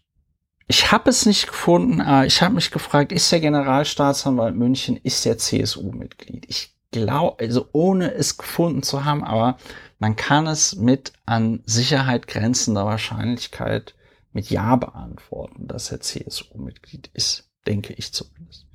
ich 0.68 0.92
habe 0.92 1.10
es 1.10 1.26
nicht 1.26 1.48
gefunden, 1.48 2.00
aber 2.00 2.26
ich 2.26 2.42
habe 2.42 2.56
mich 2.56 2.72
gefragt, 2.72 3.12
ist 3.12 3.32
der 3.32 3.42
Generalstaatsanwalt 3.42 4.56
München, 4.56 4.98
ist 4.98 5.26
der 5.26 5.38
CSU-Mitglied? 5.38 6.46
Ich 6.48 6.74
glaube, 6.92 7.44
also 7.44 7.68
ohne 7.74 8.14
es 8.14 8.38
gefunden 8.38 8.84
zu 8.84 9.04
haben, 9.04 9.24
aber 9.24 9.58
man 10.00 10.16
kann 10.16 10.48
es 10.48 10.76
mit 10.76 11.14
an 11.26 11.62
Sicherheit 11.66 12.28
grenzender 12.28 12.86
Wahrscheinlichkeit 12.86 13.96
mit 14.34 14.50
Ja 14.50 14.76
beantworten, 14.78 15.68
dass 15.68 15.92
er 15.92 16.00
CSU-Mitglied 16.00 17.10
ist, 17.14 17.50
denke 17.68 17.94
ich 17.94 18.14
zumindest. 18.14 18.66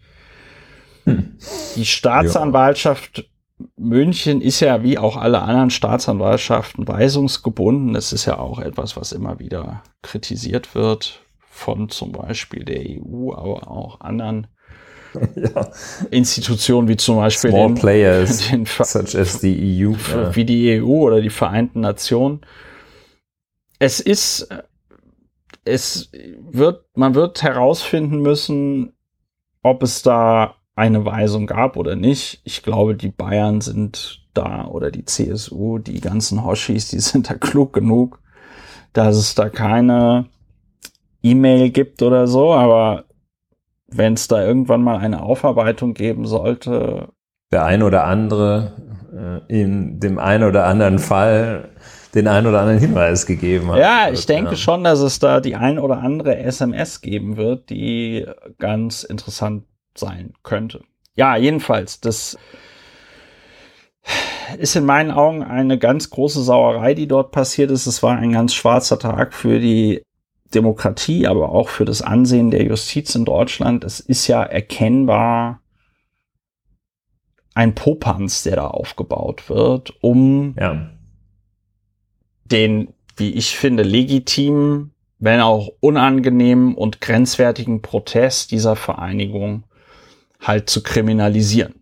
Hm. 1.04 1.38
Die 1.76 1.86
Staatsanwaltschaft 1.86 3.28
München 3.76 4.40
ist 4.42 4.60
ja 4.60 4.82
wie 4.82 4.98
auch 4.98 5.16
alle 5.16 5.42
anderen 5.42 5.70
Staatsanwaltschaften 5.70 6.86
weisungsgebunden. 6.86 7.94
Das 7.94 8.12
ist 8.12 8.26
ja 8.26 8.38
auch 8.38 8.58
etwas, 8.58 8.96
was 8.96 9.12
immer 9.12 9.38
wieder 9.38 9.82
kritisiert 10.02 10.74
wird 10.74 11.22
von 11.48 11.88
zum 11.88 12.12
Beispiel 12.12 12.64
der 12.64 12.80
EU, 12.80 13.32
aber 13.32 13.70
auch 13.70 14.00
anderen 14.00 14.48
ja. 15.36 15.70
Institutionen 16.10 16.88
wie 16.88 16.98
zum 16.98 17.16
Beispiel 17.16 17.50
Small 17.50 17.68
den, 17.68 17.74
players, 17.76 18.48
den 18.50 18.66
such 18.66 19.14
as 19.14 19.40
the 19.40 19.86
EU, 19.86 19.94
wie 20.34 20.44
die 20.44 20.80
EU 20.80 20.86
oder 20.86 21.22
die 21.22 21.30
Vereinten 21.30 21.80
Nationen. 21.80 22.42
Es 23.78 24.00
ist, 24.00 24.48
es 25.64 26.10
wird, 26.12 26.84
man 26.94 27.14
wird 27.14 27.42
herausfinden 27.42 28.20
müssen, 28.20 28.92
ob 29.62 29.82
es 29.82 30.02
da 30.02 30.56
eine 30.76 31.04
Weisung 31.04 31.46
gab 31.46 31.76
oder 31.76 31.96
nicht. 31.96 32.42
Ich 32.44 32.62
glaube, 32.62 32.94
die 32.94 33.10
Bayern 33.10 33.60
sind 33.60 34.22
da 34.34 34.66
oder 34.66 34.90
die 34.90 35.06
CSU, 35.06 35.78
die 35.78 36.00
ganzen 36.00 36.44
Hoshis, 36.44 36.88
die 36.88 37.00
sind 37.00 37.30
da 37.30 37.34
klug 37.34 37.72
genug, 37.72 38.20
dass 38.92 39.16
es 39.16 39.34
da 39.34 39.48
keine 39.48 40.26
E-Mail 41.22 41.70
gibt 41.70 42.02
oder 42.02 42.26
so, 42.28 42.52
aber 42.52 43.04
wenn 43.88 44.14
es 44.14 44.28
da 44.28 44.44
irgendwann 44.44 44.82
mal 44.82 44.98
eine 44.98 45.22
Aufarbeitung 45.22 45.94
geben 45.94 46.26
sollte. 46.26 47.08
Der 47.52 47.64
ein 47.64 47.82
oder 47.82 48.04
andere 48.04 49.42
äh, 49.48 49.60
in 49.60 49.98
dem 49.98 50.18
einen 50.18 50.44
oder 50.44 50.66
anderen 50.66 50.98
Fall 50.98 51.70
den 52.14 52.28
einen 52.28 52.46
oder 52.46 52.60
anderen 52.60 52.80
Hinweis 52.80 53.26
gegeben 53.26 53.70
hat. 53.70 53.78
Ja, 53.78 54.08
ich 54.10 54.26
denke 54.26 54.52
ja. 54.52 54.56
schon, 54.56 54.84
dass 54.84 55.00
es 55.00 55.18
da 55.18 55.40
die 55.40 55.54
ein 55.54 55.78
oder 55.78 55.98
andere 55.98 56.36
SMS 56.38 57.00
geben 57.00 57.36
wird, 57.36 57.70
die 57.70 58.26
ganz 58.58 59.04
interessant 59.04 59.64
sein 59.98 60.34
könnte. 60.42 60.82
Ja, 61.14 61.36
jedenfalls, 61.36 62.00
das 62.00 62.36
ist 64.58 64.76
in 64.76 64.84
meinen 64.84 65.10
Augen 65.10 65.42
eine 65.42 65.78
ganz 65.78 66.10
große 66.10 66.42
Sauerei, 66.42 66.94
die 66.94 67.08
dort 67.08 67.32
passiert 67.32 67.70
ist. 67.70 67.86
Es 67.86 68.02
war 68.02 68.16
ein 68.16 68.32
ganz 68.32 68.54
schwarzer 68.54 68.98
Tag 68.98 69.34
für 69.34 69.58
die 69.58 70.02
Demokratie, 70.54 71.26
aber 71.26 71.50
auch 71.50 71.68
für 71.68 71.84
das 71.84 72.02
Ansehen 72.02 72.50
der 72.50 72.64
Justiz 72.64 73.14
in 73.14 73.24
Deutschland. 73.24 73.82
Es 73.84 74.00
ist 74.00 74.26
ja 74.28 74.42
erkennbar 74.42 75.60
ein 77.54 77.74
Popanz, 77.74 78.42
der 78.42 78.56
da 78.56 78.66
aufgebaut 78.68 79.48
wird, 79.48 79.94
um 80.02 80.54
ja. 80.58 80.90
den, 82.44 82.92
wie 83.16 83.30
ich 83.30 83.56
finde, 83.56 83.82
legitimen, 83.82 84.92
wenn 85.18 85.40
auch 85.40 85.70
unangenehmen 85.80 86.74
und 86.74 87.00
grenzwertigen 87.00 87.80
Protest 87.80 88.50
dieser 88.50 88.76
Vereinigung 88.76 89.64
halt 90.40 90.70
zu 90.70 90.82
kriminalisieren. 90.82 91.74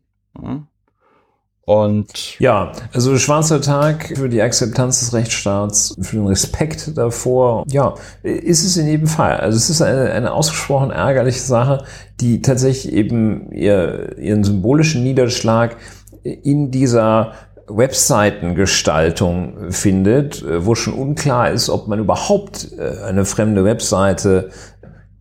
Und 1.66 2.38
ja, 2.40 2.72
also 2.92 3.16
schwarzer 3.16 3.62
Tag 3.62 4.12
für 4.16 4.28
die 4.28 4.42
Akzeptanz 4.42 5.00
des 5.00 5.14
Rechtsstaats, 5.14 5.96
für 5.98 6.16
den 6.16 6.26
Respekt 6.26 6.96
davor, 6.96 7.64
ja, 7.68 7.94
ist 8.22 8.64
es 8.64 8.76
in 8.76 8.86
jedem 8.86 9.06
Fall. 9.06 9.38
Also 9.38 9.56
es 9.56 9.70
ist 9.70 9.80
eine, 9.80 10.10
eine 10.10 10.32
ausgesprochen 10.32 10.90
ärgerliche 10.90 11.40
Sache, 11.40 11.84
die 12.20 12.42
tatsächlich 12.42 12.92
eben 12.92 13.50
ihr, 13.50 14.18
ihren 14.18 14.44
symbolischen 14.44 15.04
Niederschlag 15.04 15.76
in 16.22 16.70
dieser 16.70 17.32
Webseitengestaltung 17.66 19.70
findet, 19.70 20.44
wo 20.46 20.74
schon 20.74 20.92
unklar 20.92 21.50
ist, 21.50 21.70
ob 21.70 21.88
man 21.88 21.98
überhaupt 21.98 22.68
äh, 22.78 23.02
eine 23.04 23.24
fremde 23.24 23.64
Webseite 23.64 24.50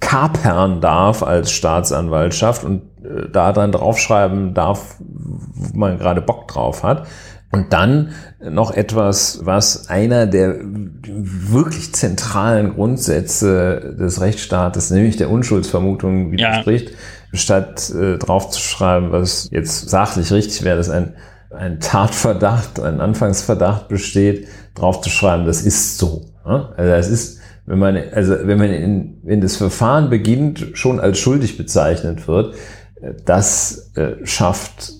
kapern 0.04 0.82
darf 0.82 1.24
als 1.24 1.52
Staatsanwaltschaft 1.52 2.66
und 2.66 2.82
äh, 3.04 3.30
da 3.32 3.54
dann 3.54 3.72
draufschreiben 3.72 4.54
darf, 4.54 4.98
wo 5.00 5.78
man 5.78 5.98
gerade 5.98 6.22
Bock 6.22 6.48
drauf 6.50 6.84
hat. 6.84 7.08
Und 7.52 7.72
dann 7.72 8.10
noch 8.44 8.72
etwas, 8.72 9.42
was 9.44 9.88
einer 9.88 10.26
der 10.26 10.56
wirklich 10.60 11.94
zentralen 11.94 12.74
Grundsätze 12.74 13.96
des 13.98 14.22
Rechtsstaates, 14.22 14.90
nämlich 14.90 15.18
der 15.18 15.30
Unschuldsvermutung 15.30 16.32
widerspricht, 16.32 16.90
ja. 16.90 16.96
statt 17.38 17.92
äh, 17.92 18.18
draufzuschreiben, 18.18 19.12
was 19.12 19.50
jetzt 19.52 19.88
sachlich 19.90 20.32
richtig 20.32 20.64
wäre, 20.64 20.78
dass 20.78 20.90
ein, 20.90 21.14
ein 21.52 21.80
Tatverdacht, 21.80 22.80
ein 22.80 23.00
Anfangsverdacht 23.00 23.88
besteht, 23.88 24.48
draufzuschreiben, 24.74 25.46
das 25.46 25.62
ist 25.62 26.00
so. 26.00 26.26
Ne? 26.46 26.74
Also 26.76 26.92
das 26.92 27.08
ist, 27.08 27.40
wenn 27.66 27.80
man, 27.80 27.98
also 28.12 28.36
wenn 28.44 28.58
man 28.58 28.70
in, 28.70 29.20
wenn 29.24 29.42
das 29.42 29.56
Verfahren 29.56 30.10
beginnt, 30.10 30.72
schon 30.74 31.00
als 31.00 31.20
schuldig 31.20 31.58
bezeichnet 31.58 32.28
wird, 32.28 32.56
äh, 33.02 33.14
das 33.26 33.92
äh, 33.96 34.26
schafft 34.26 34.92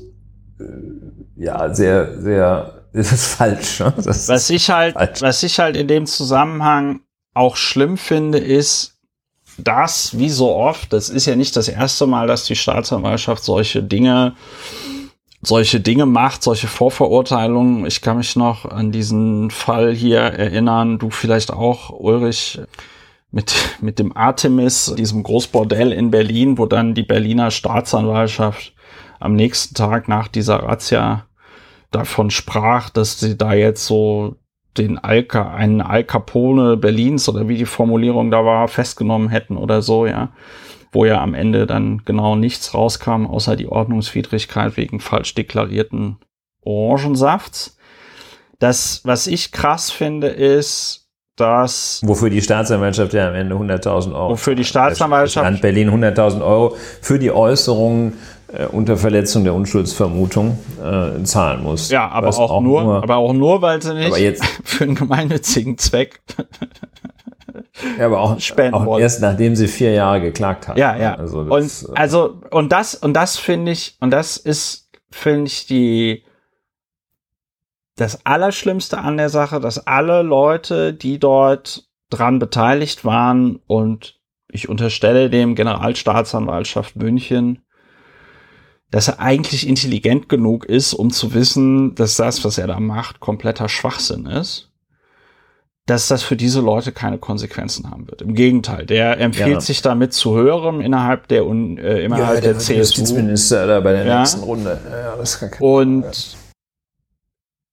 äh, 0.60 0.64
ja, 1.36 1.74
sehr, 1.74 2.22
sehr, 2.22 2.84
das 2.94 3.12
ist 3.12 3.26
falsch. 3.26 3.80
Ne? 3.80 3.94
Das 3.98 4.30
was 4.30 4.50
ich 4.50 4.70
halt, 4.70 4.94
falsch. 4.94 5.22
was 5.22 5.44
ich 5.44 5.60
halt 5.60 5.76
in 5.76 5.88
dem 5.88 6.06
Zusammenhang 6.06 7.02
auch 7.34 7.56
schlimm 7.56 7.98
finde, 7.98 8.38
ist, 8.38 8.94
dass, 9.58 10.18
wie 10.18 10.30
so 10.30 10.56
oft, 10.56 10.94
das 10.94 11.10
ist 11.10 11.26
ja 11.26 11.36
nicht 11.36 11.56
das 11.56 11.68
erste 11.68 12.08
Mal, 12.08 12.28
dass 12.28 12.46
die 12.46 12.56
Staatsanwaltschaft 12.56 13.44
solche 13.44 13.84
Dinge, 13.84 14.36
solche 15.46 15.80
Dinge 15.80 16.06
macht, 16.06 16.44
solche 16.44 16.68
Vorverurteilungen. 16.68 17.86
Ich 17.86 18.02
kann 18.02 18.18
mich 18.18 18.36
noch 18.36 18.66
an 18.66 18.92
diesen 18.92 19.52
Fall 19.52 19.94
hier 19.94 20.20
erinnern, 20.22 21.00
du 21.00 21.10
vielleicht 21.10 21.52
auch, 21.52 21.90
Ulrich, 21.90 22.62
mit, 23.32 23.54
mit 23.82 24.00
dem 24.00 24.16
Artemis, 24.16 24.94
diesem 24.96 25.24
Großbordell 25.24 25.92
in 25.92 26.12
Berlin, 26.12 26.58
wo 26.58 26.66
dann 26.66 26.94
die 26.94 27.04
Berliner 27.04 27.52
Staatsanwaltschaft 27.52 28.74
am 29.20 29.36
nächsten 29.36 29.76
Tag 29.76 30.08
nach 30.08 30.28
dieser 30.28 30.58
Razzia 30.64 31.26
davon 31.92 32.30
sprach, 32.30 32.90
dass 32.90 33.20
sie 33.20 33.38
da 33.38 33.54
jetzt 33.54 33.86
so 33.86 34.36
den 34.78 34.98
Alka, 34.98 35.54
einen 35.54 35.82
Al 35.82 36.04
Capone 36.04 36.78
Berlins 36.78 37.30
oder 37.30 37.48
wie 37.48 37.58
die 37.58 37.66
Formulierung 37.66 38.32
da 38.32 38.46
war, 38.46 38.68
festgenommen 38.68 39.30
hätten 39.30 39.58
oder 39.58 39.82
so, 39.82 40.06
ja. 40.06 40.30
Wo 40.94 41.06
ja 41.06 41.22
am 41.22 41.34
Ende 41.34 41.68
dann 41.68 42.04
genau 42.06 42.36
nichts 42.36 42.74
rauskam, 42.74 43.26
außer 43.26 43.56
die 43.56 43.68
Ordnungswidrigkeit 43.68 44.78
wegen 44.78 45.00
falsch 45.00 45.34
deklarierten 45.36 46.18
Orangensafts. 46.62 47.78
Das, 48.60 49.02
was 49.04 49.28
ich 49.28 49.52
krass 49.52 49.92
finde, 49.92 50.28
ist, 50.28 51.10
dass. 51.36 52.02
Wofür 52.06 52.30
die 52.30 52.42
Staatsanwaltschaft 52.42 53.14
ja 53.14 53.28
am 53.28 53.36
Ende 53.36 53.56
100.000 53.56 54.14
Euro. 54.14 54.30
Wofür 54.32 54.56
die 54.56 54.64
Staatsanwaltschaft. 54.64 55.44
Land 55.44 55.62
Berlin 55.62 55.90
100.000 55.90 56.46
Euro 56.46 56.78
für 57.02 57.20
die 57.20 57.32
Äußerungen 57.32 58.14
äh, 58.54 58.66
unter 58.68 58.98
Verletzung 58.98 59.44
der 59.44 59.54
Unschuldsvermutung 59.54 60.60
äh, 60.82 61.24
zahlen 61.24 61.64
muss. 61.64 61.90
Ja, 61.90 62.08
aber 62.10 62.30
auch, 62.30 62.52
auch, 62.52 62.62
nur, 62.62 62.84
nur, 62.84 63.04
aber 63.04 63.18
auch 63.18 63.34
nur, 63.34 63.62
weil 63.62 63.82
sie 63.82 63.94
nicht 63.96 64.16
jetzt, 64.18 64.46
für 64.64 64.84
einen 64.84 64.96
gemeinnützigen 64.96 65.78
Zweck 65.78 66.22
ja, 67.98 68.06
aber 68.06 68.20
auch, 68.20 68.40
spenden 68.40 68.76
auch 68.76 69.00
erst 69.00 69.22
nachdem 69.22 69.56
sie 69.56 69.68
vier 69.68 69.92
Jahre 69.92 70.22
geklagt 70.22 70.68
hat. 70.68 70.78
Ja, 70.78 70.96
ja. 70.96 71.16
Also 71.16 71.44
das, 71.44 71.84
und 71.84 71.98
also 71.98 72.42
und 72.52 72.72
das 72.72 72.96
und 72.96 73.14
das 73.14 73.38
finde 73.38 73.72
ich 73.72 73.98
und 74.00 74.12
das 74.12 74.38
ist 74.38 74.90
finde 75.10 75.48
ich 75.48 75.66
die 75.66 76.24
das 77.96 78.26
Allerschlimmste 78.26 78.98
an 78.98 79.18
der 79.18 79.30
Sache, 79.30 79.60
dass 79.60 79.86
alle 79.86 80.24
Leute, 80.24 80.94
die 80.94 81.20
dort 81.20 81.88
dran 82.10 82.40
beteiligt 82.40 83.06
waren 83.06 83.60
und 83.68 84.20
ich 84.50 84.70
unterstelle 84.70 85.30
dem 85.30 85.56
Generalstaatsanwaltschaft 85.56 86.96
München, 86.96 87.64
dass 88.92 89.08
er 89.08 89.20
eigentlich 89.20 89.68
intelligent 89.68 90.30
genug 90.30 90.66
ist, 90.66 90.94
um 90.94 91.10
zu 91.10 91.34
wissen, 91.34 91.96
dass 91.96 92.16
das, 92.16 92.46
was 92.46 92.60
er 92.60 92.68
da 92.68 92.80
macht, 92.80 93.20
kompletter 93.20 93.68
Schwachsinn 93.68 94.28
ist, 94.28 94.72
dass 95.86 96.08
das 96.08 96.24
für 96.24 96.38
diese 96.38 96.62
Leute 96.62 96.94
keine 96.94 97.18
Konsequenzen 97.18 97.90
haben 97.92 98.08
wird. 98.08 98.22
Im 98.22 98.36
Gegenteil, 98.36 98.86
der 98.86 99.20
empfiehlt 99.20 99.50
ja. 99.50 99.62
sich 99.62 99.82
damit 99.82 100.14
zu 100.14 100.36
hören 100.36 100.80
innerhalb 100.80 101.28
der, 101.28 101.42
äh, 101.42 102.06
innerhalb 102.06 102.36
ja, 102.36 102.42
der, 102.42 102.54
der 102.54 102.60
CSU. 102.60 102.74
Justizminister 102.76 103.68
da 103.68 103.80
bei 103.82 103.92
der 103.92 104.06
ja. 104.06 104.20
nächsten 104.20 104.44
Runde. 104.44 104.80
Ja, 104.90 105.16
das 105.18 105.40
kann 105.40 105.52
Und 105.60 106.38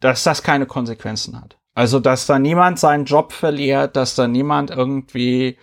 dass 0.00 0.24
das 0.24 0.42
keine 0.42 0.66
Konsequenzen 0.66 1.40
hat. 1.40 1.58
Also, 1.74 2.00
dass 2.00 2.26
da 2.26 2.38
niemand 2.38 2.80
seinen 2.80 3.04
Job 3.04 3.32
verliert, 3.32 3.94
dass 3.94 4.16
da 4.16 4.26
niemand 4.26 4.70
irgendwie 4.70 5.56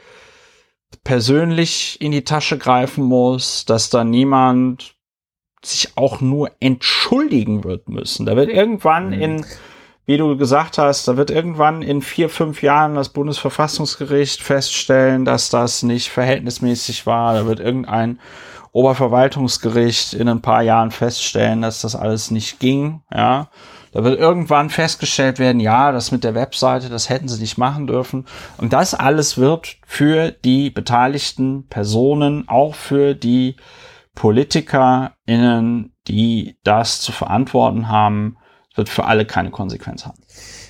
persönlich 1.04 2.00
in 2.00 2.12
die 2.12 2.24
Tasche 2.24 2.58
greifen 2.58 3.04
muss, 3.04 3.66
dass 3.66 3.90
da 3.90 4.06
niemand 4.06 4.96
sich 5.64 5.98
auch 5.98 6.22
nur 6.22 6.52
entschuldigen 6.60 7.64
wird 7.64 7.90
müssen. 7.90 8.26
Da 8.26 8.36
wird 8.38 8.50
irgendwann 8.50 9.08
mhm. 9.08 9.22
in, 9.22 9.46
wie 10.08 10.16
du 10.16 10.38
gesagt 10.38 10.78
hast, 10.78 11.06
da 11.10 11.18
wird 11.18 11.30
irgendwann 11.30 11.82
in 11.82 12.02
vier, 12.02 12.30
fünf 12.30 12.64
Jahren 12.64 12.96
das 12.96 13.10
Bundesverfassungsgericht 13.10 14.42
feststellen, 14.42 15.26
dass 15.26 15.50
das 15.50 15.84
nicht 15.84 16.10
verhältnismäßig 16.10 17.06
war. 17.06 17.34
Da 17.34 17.46
wird 17.46 17.60
irgendein 17.60 18.20
Oberverwaltungsgericht 18.72 20.14
in 20.14 20.30
ein 20.30 20.42
paar 20.42 20.62
Jahren 20.62 20.92
feststellen, 20.92 21.62
dass 21.62 21.82
das 21.82 21.96
alles 21.96 22.32
nicht 22.32 22.60
ging, 22.60 23.02
ja. 23.14 23.50
Da 23.92 24.04
wird 24.04 24.20
irgendwann 24.20 24.70
festgestellt 24.70 25.40
werden, 25.40 25.60
ja, 25.60 25.92
das 25.92 26.12
mit 26.12 26.24
der 26.24 26.36
Webseite, 26.36 26.88
das 26.88 27.10
hätten 27.10 27.28
sie 27.28 27.42
nicht 27.42 27.58
machen 27.58 27.88
dürfen. 27.88 28.26
Und 28.58 28.72
das 28.72 28.94
alles 28.94 29.38
wird 29.38 29.78
für 29.86 30.32
die 30.32 30.70
beteiligten 30.70 31.68
Personen, 31.68 32.48
auch 32.48 32.76
für 32.76 33.14
die 33.14 33.56
PolitikerInnen, 34.14 35.94
die 36.08 36.58
das 36.64 37.02
zu 37.02 37.12
verantworten 37.12 37.90
haben, 37.90 38.38
wird 38.78 38.90
für 38.90 39.06
alle 39.06 39.26
keine 39.26 39.52
Konsequenz 39.52 40.06
haben. 40.06 40.20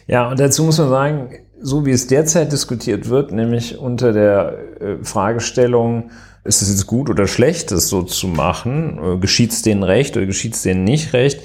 Ja, 0.07 0.29
und 0.29 0.39
dazu 0.39 0.63
muss 0.63 0.77
man 0.77 0.89
sagen, 0.89 1.29
so 1.59 1.85
wie 1.85 1.91
es 1.91 2.07
derzeit 2.07 2.51
diskutiert 2.51 3.09
wird, 3.09 3.31
nämlich 3.31 3.77
unter 3.77 4.13
der 4.13 4.57
äh, 4.79 5.03
Fragestellung, 5.03 6.11
ist 6.43 6.61
es 6.61 6.69
jetzt 6.69 6.87
gut 6.87 7.09
oder 7.09 7.27
schlecht, 7.27 7.71
das 7.71 7.89
so 7.89 8.03
zu 8.03 8.27
machen? 8.27 8.99
Äh, 9.03 9.17
geschieht 9.17 9.51
es 9.51 9.61
denen 9.61 9.83
recht 9.83 10.15
oder 10.15 10.25
geschieht 10.25 10.53
es 10.53 10.61
denen 10.61 10.83
nicht 10.83 11.13
recht? 11.13 11.41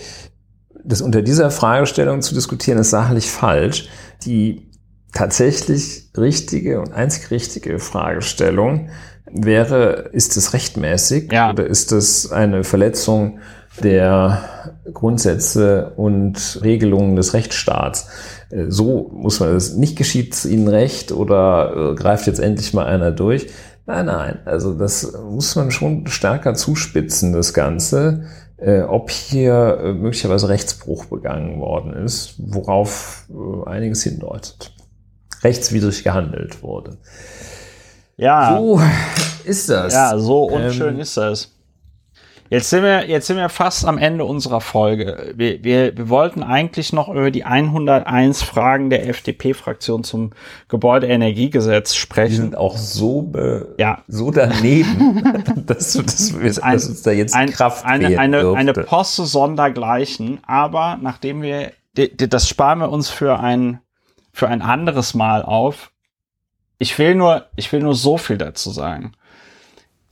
Das 0.85 1.01
unter 1.01 1.23
dieser 1.23 1.51
Fragestellung 1.51 2.23
zu 2.23 2.35
diskutieren, 2.35 2.79
ist 2.79 2.91
sachlich 2.91 3.31
falsch. 3.31 3.89
Die 4.25 4.71
tatsächlich 5.13 6.11
richtige 6.17 6.81
und 6.81 6.93
einzig 6.93 7.31
richtige 7.31 7.79
Fragestellung 7.79 8.91
wäre, 9.31 10.11
ist 10.13 10.37
es 10.37 10.53
rechtmäßig 10.53 11.33
ja. 11.33 11.51
oder 11.51 11.67
ist 11.67 11.93
es 11.93 12.31
eine 12.31 12.65
Verletzung 12.65 13.39
der 13.81 14.75
Grundsätze 14.93 15.93
und 15.97 16.61
Regelungen 16.63 17.17
des 17.17 17.35
Rechtsstaats? 17.35 18.09
Äh, 18.51 18.67
so 18.69 19.11
muss 19.13 19.41
man 19.41 19.55
es. 19.55 19.75
Nicht 19.75 19.97
geschieht 19.97 20.45
ihnen 20.45 20.69
recht 20.69 21.13
oder 21.13 21.93
äh, 21.93 21.95
greift 21.95 22.27
jetzt 22.27 22.41
endlich 22.41 22.75
mal 22.75 22.87
einer 22.87 23.11
durch. 23.11 23.49
Nein, 23.87 24.07
nein. 24.07 24.39
Also 24.45 24.75
das 24.75 25.13
muss 25.13 25.57
man 25.57 25.71
schon 25.71 26.07
stärker 26.07 26.55
zuspitzen, 26.55 27.33
das 27.33 27.53
Ganze, 27.53 28.27
äh, 28.59 28.83
ob 28.83 29.11
hier 29.11 29.97
möglicherweise 29.99 30.49
Rechtsbruch 30.49 31.07
begangen 31.07 31.61
worden 31.61 31.93
ist, 31.95 32.35
worauf 32.39 33.27
einiges 33.67 34.05
hindeutet. 34.05 34.73
Rechtswidrig 35.43 36.05
gehandelt 36.05 36.63
wurde. 36.63 36.99
Ja. 38.17 38.57
So 38.57 38.81
ist 39.45 39.69
das. 39.69 39.93
Ja, 39.93 40.17
so 40.17 40.45
unschön 40.45 40.95
ähm, 40.95 41.01
ist 41.01 41.17
das. 41.17 41.52
Jetzt 42.53 42.69
sind 42.69 42.83
wir, 42.83 43.09
jetzt 43.09 43.29
sind 43.29 43.39
wir 43.39 43.49
fast 43.49 43.87
am 43.87 43.97
Ende 43.97 44.27
unserer 44.27 44.61
Folge. 44.61 45.33
Wir, 45.37 45.65
wir, 45.65 45.97
wir 45.97 46.11
wollten 46.11 46.43
eigentlich 46.43 46.93
noch 46.93 47.09
über 47.09 47.31
die 47.31 47.47
101 47.47 48.43
Fragen 48.43 48.91
der 48.91 49.09
FDP-Fraktion 49.09 50.05
zum 50.05 50.33
Gebäudeenergiegesetz 50.69 51.95
sprechen. 51.95 52.31
Die 52.31 52.37
sind 52.37 52.57
auch 52.59 52.77
so, 52.77 53.23
be, 53.23 53.75
ja. 53.79 54.03
so 54.07 54.31
daneben, 54.31 55.43
dass, 55.67 55.95
du, 55.95 56.03
dass, 56.03 56.39
wir, 56.39 56.63
ein, 56.63 56.75
dass 56.75 56.89
uns 56.89 57.01
da 57.01 57.13
jetzt 57.13 57.35
ein, 57.35 57.51
Kraft 57.51 57.87
eine, 57.87 58.19
eine, 58.19 58.53
eine 58.53 58.75
Posse 58.75 59.25
sondergleichen. 59.25 60.41
Aber 60.47 60.99
nachdem 61.01 61.41
wir, 61.41 61.73
das 61.95 62.47
sparen 62.47 62.81
wir 62.81 62.91
uns 62.91 63.09
für 63.09 63.41
ein, 63.41 63.81
für 64.31 64.49
ein 64.49 64.61
anderes 64.61 65.15
Mal 65.15 65.43
auf. 65.43 65.91
Ich 66.77 66.99
will 66.99 67.15
nur, 67.15 67.47
ich 67.57 67.73
will 67.73 67.81
nur 67.81 67.95
so 67.95 68.19
viel 68.19 68.37
dazu 68.37 68.73
sagen. 68.73 69.13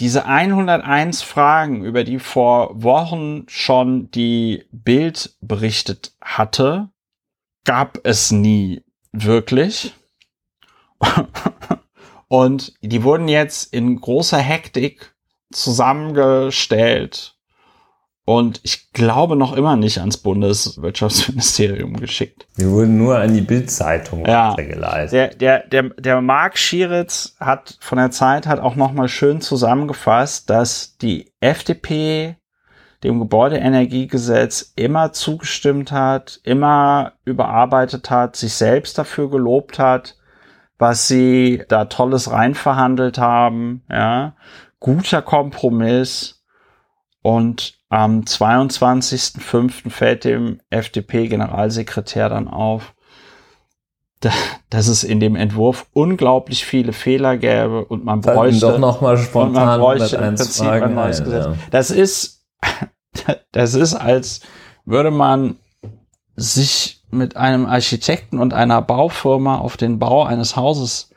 Diese 0.01 0.25
101 0.25 1.21
Fragen, 1.21 1.85
über 1.85 2.05
die 2.05 2.19
vor 2.19 2.83
Wochen 2.83 3.45
schon 3.49 4.11
die 4.11 4.65
Bild 4.73 5.37
berichtet 5.43 6.15
hatte, 6.23 6.89
gab 7.67 7.99
es 8.05 8.31
nie 8.31 8.83
wirklich. 9.13 9.93
Und 12.29 12.73
die 12.81 13.03
wurden 13.03 13.29
jetzt 13.29 13.75
in 13.75 14.01
großer 14.01 14.39
Hektik 14.39 15.15
zusammengestellt 15.53 17.37
und 18.31 18.61
ich 18.63 18.93
glaube 18.93 19.35
noch 19.35 19.57
immer 19.57 19.75
nicht 19.75 19.99
ans 19.99 20.17
Bundeswirtschaftsministerium 20.17 21.97
geschickt. 21.97 22.47
Die 22.59 22.69
wurden 22.69 22.97
nur 22.97 23.19
an 23.19 23.35
die 23.35 23.41
Bildzeitung 23.41 24.25
ja, 24.25 24.53
weitergeleitet. 24.53 25.13
Der, 25.13 25.29
der, 25.35 25.67
der, 25.67 25.83
der 25.95 26.21
Marc 26.21 26.57
Schieritz 26.57 27.35
hat 27.41 27.77
von 27.81 27.99
der 27.99 28.13
Zeit 28.13 28.47
hat 28.47 28.61
auch 28.61 28.77
noch 28.77 28.93
mal 28.93 29.09
schön 29.09 29.41
zusammengefasst, 29.41 30.49
dass 30.49 30.97
die 30.99 31.33
FDP 31.41 32.37
dem 33.03 33.19
Gebäudeenergiegesetz 33.19 34.75
immer 34.77 35.13
zugestimmt 35.13 35.91
hat, 35.91 36.39
immer 36.45 37.15
überarbeitet 37.25 38.11
hat, 38.11 38.37
sich 38.37 38.55
selbst 38.55 38.97
dafür 38.97 39.29
gelobt 39.29 39.81
hat, 39.81 40.17
was 40.79 41.09
sie 41.09 41.65
da 41.69 41.87
Tolles 41.87 42.31
reinverhandelt 42.31 43.19
haben, 43.19 43.83
ja. 43.91 44.37
Guter 44.79 45.21
Kompromiss. 45.21 46.37
Und 47.23 47.80
am 47.91 48.21
22.05. 48.21 49.91
fällt 49.91 50.25
dem 50.25 50.61
FDP-Generalsekretär 50.71 52.29
dann 52.29 52.49
auf, 52.49 52.95
dass 54.71 54.87
es 54.87 55.03
in 55.03 55.19
dem 55.19 55.35
Entwurf 55.35 55.87
unglaublich 55.93 56.65
viele 56.65 56.93
Fehler 56.93 57.37
gäbe 57.37 57.85
und 57.85 58.05
man 58.05 58.21
bräuchte 58.21 58.61
doch 58.61 58.79
noch 58.79 59.01
mal 59.01 59.19
spontan 59.19 59.81
bräuchte 59.81 60.17
im 60.17 60.35
Prinzip 60.35 60.67
ein 60.69 60.95
neues 60.95 61.25
Gesetz. 61.25 61.47
Ja. 61.47 61.55
Das 61.71 61.91
ist 61.91 62.47
das 63.53 63.75
ist 63.75 63.95
als 63.95 64.41
würde 64.85 65.11
man 65.11 65.57
sich 66.37 67.03
mit 67.11 67.37
einem 67.37 67.67
Architekten 67.67 68.39
und 68.39 68.55
einer 68.55 68.83
Baufirma 68.83 69.59
auf 69.59 69.77
den 69.77 69.99
Bau 69.99 70.25
eines 70.25 70.55
Hauses 70.55 71.11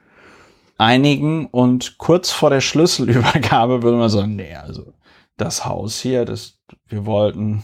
einigen 0.77 1.47
und 1.47 1.97
kurz 1.99 2.31
vor 2.31 2.49
der 2.49 2.61
Schlüsselübergabe 2.61 3.83
würde 3.83 3.97
man 3.97 4.09
sagen, 4.09 4.35
nee, 4.35 4.55
also 4.55 4.93
das 5.37 5.65
Haus 5.65 5.99
hier, 5.99 6.25
das 6.25 6.52
wir 6.87 7.05
wollten 7.05 7.63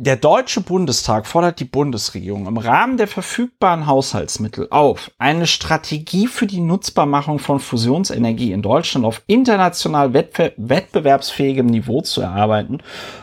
der 0.00 0.14
Deutsche 0.14 0.60
Bundestag 0.60 1.26
fordert 1.26 1.58
die 1.58 1.64
Bundesregierung 1.64 2.46
im 2.46 2.56
Rahmen 2.56 2.98
der 2.98 3.08
verfügbaren 3.08 3.88
Haushaltsmittel 3.88 4.68
auf, 4.70 5.10
eine 5.18 5.48
Strategie 5.48 6.28
für 6.28 6.46
die 6.46 6.60
Nutzbarmachung 6.60 7.40
von 7.40 7.58
Fusionsenergie 7.58 8.52
in 8.52 8.62
Deutschland 8.62 9.04
auf 9.04 9.22
international 9.26 10.14
wettbewerbsfähigem 10.14 11.66
Niveau 11.66 12.00
zu 12.02 12.20
erarbeiten 12.20 12.78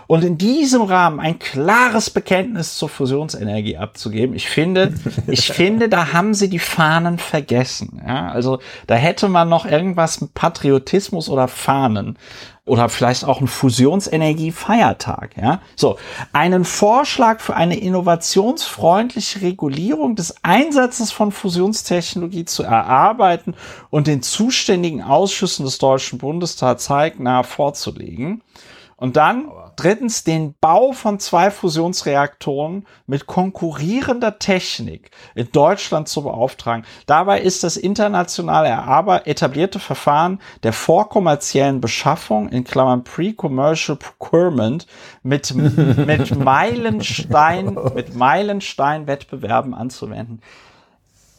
und 0.07 0.25
in 0.25 0.37
diesem 0.37 0.81
Rahmen 0.81 1.21
ein 1.21 1.39
klares 1.39 2.09
Bekenntnis 2.09 2.77
zur 2.77 2.89
Fusionsenergie 2.89 3.77
abzugeben. 3.77 4.35
Ich 4.35 4.49
finde, 4.49 4.93
ich 5.27 5.47
finde, 5.47 5.87
da 5.87 6.11
haben 6.11 6.33
sie 6.33 6.49
die 6.49 6.59
Fahnen 6.59 7.19
vergessen. 7.19 8.01
Ja, 8.05 8.27
also 8.27 8.59
da 8.85 8.95
hätte 8.95 9.29
man 9.29 9.47
noch 9.47 9.65
irgendwas 9.65 10.19
mit 10.19 10.33
Patriotismus 10.33 11.29
oder 11.29 11.47
Fahnen 11.47 12.17
oder 12.65 12.89
vielleicht 12.89 13.25
auch 13.25 13.41
ein 13.41 13.47
Fusionsenergie-Feiertag. 13.47 15.37
Ja? 15.37 15.61
So, 15.75 15.97
einen 16.33 16.65
Vorschlag 16.65 17.39
für 17.39 17.55
eine 17.55 17.77
innovationsfreundliche 17.79 19.41
Regulierung 19.41 20.15
des 20.15 20.35
Einsatzes 20.43 21.11
von 21.11 21.31
Fusionstechnologie 21.31 22.45
zu 22.45 22.63
erarbeiten 22.63 23.53
und 23.91 24.07
den 24.07 24.23
zuständigen 24.23 25.03
Ausschüssen 25.03 25.63
des 25.65 25.77
Deutschen 25.77 26.17
Bundestags 26.17 26.85
zeitnah 26.85 27.43
vorzulegen. 27.43 28.41
Und 28.97 29.15
dann 29.15 29.45
drittens 29.75 30.23
den 30.23 30.55
Bau 30.59 30.91
von 30.91 31.19
zwei 31.19 31.51
Fusionsreaktoren 31.51 32.85
mit 33.07 33.27
konkurrierender 33.27 34.39
Technik 34.39 35.11
in 35.35 35.51
Deutschland 35.51 36.07
zu 36.07 36.23
beauftragen. 36.23 36.85
Dabei 37.05 37.41
ist 37.41 37.63
das 37.63 37.77
internationale 37.77 38.69
etablierte 39.25 39.79
Verfahren 39.79 40.41
der 40.63 40.73
vorkommerziellen 40.73 41.81
Beschaffung 41.81 42.49
in 42.49 42.63
Klammern 42.63 43.03
Pre-Commercial 43.03 43.97
Procurement 43.97 44.87
mit, 45.23 45.53
mit 45.53 46.35
Meilenstein, 46.37 47.77
mit 47.93 48.15
Meilenstein-Wettbewerben 48.15 49.73
anzuwenden. 49.73 50.41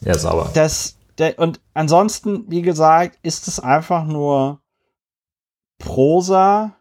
Ja, 0.01 0.19
sauber. 0.19 0.51
Das, 0.55 0.97
der, 1.19 1.39
und 1.39 1.61
ansonsten, 1.75 2.45
wie 2.49 2.63
gesagt, 2.63 3.19
ist 3.23 3.49
es 3.49 3.61
einfach 3.61 4.05
nur 4.05 4.61
Prosa, 5.79 6.77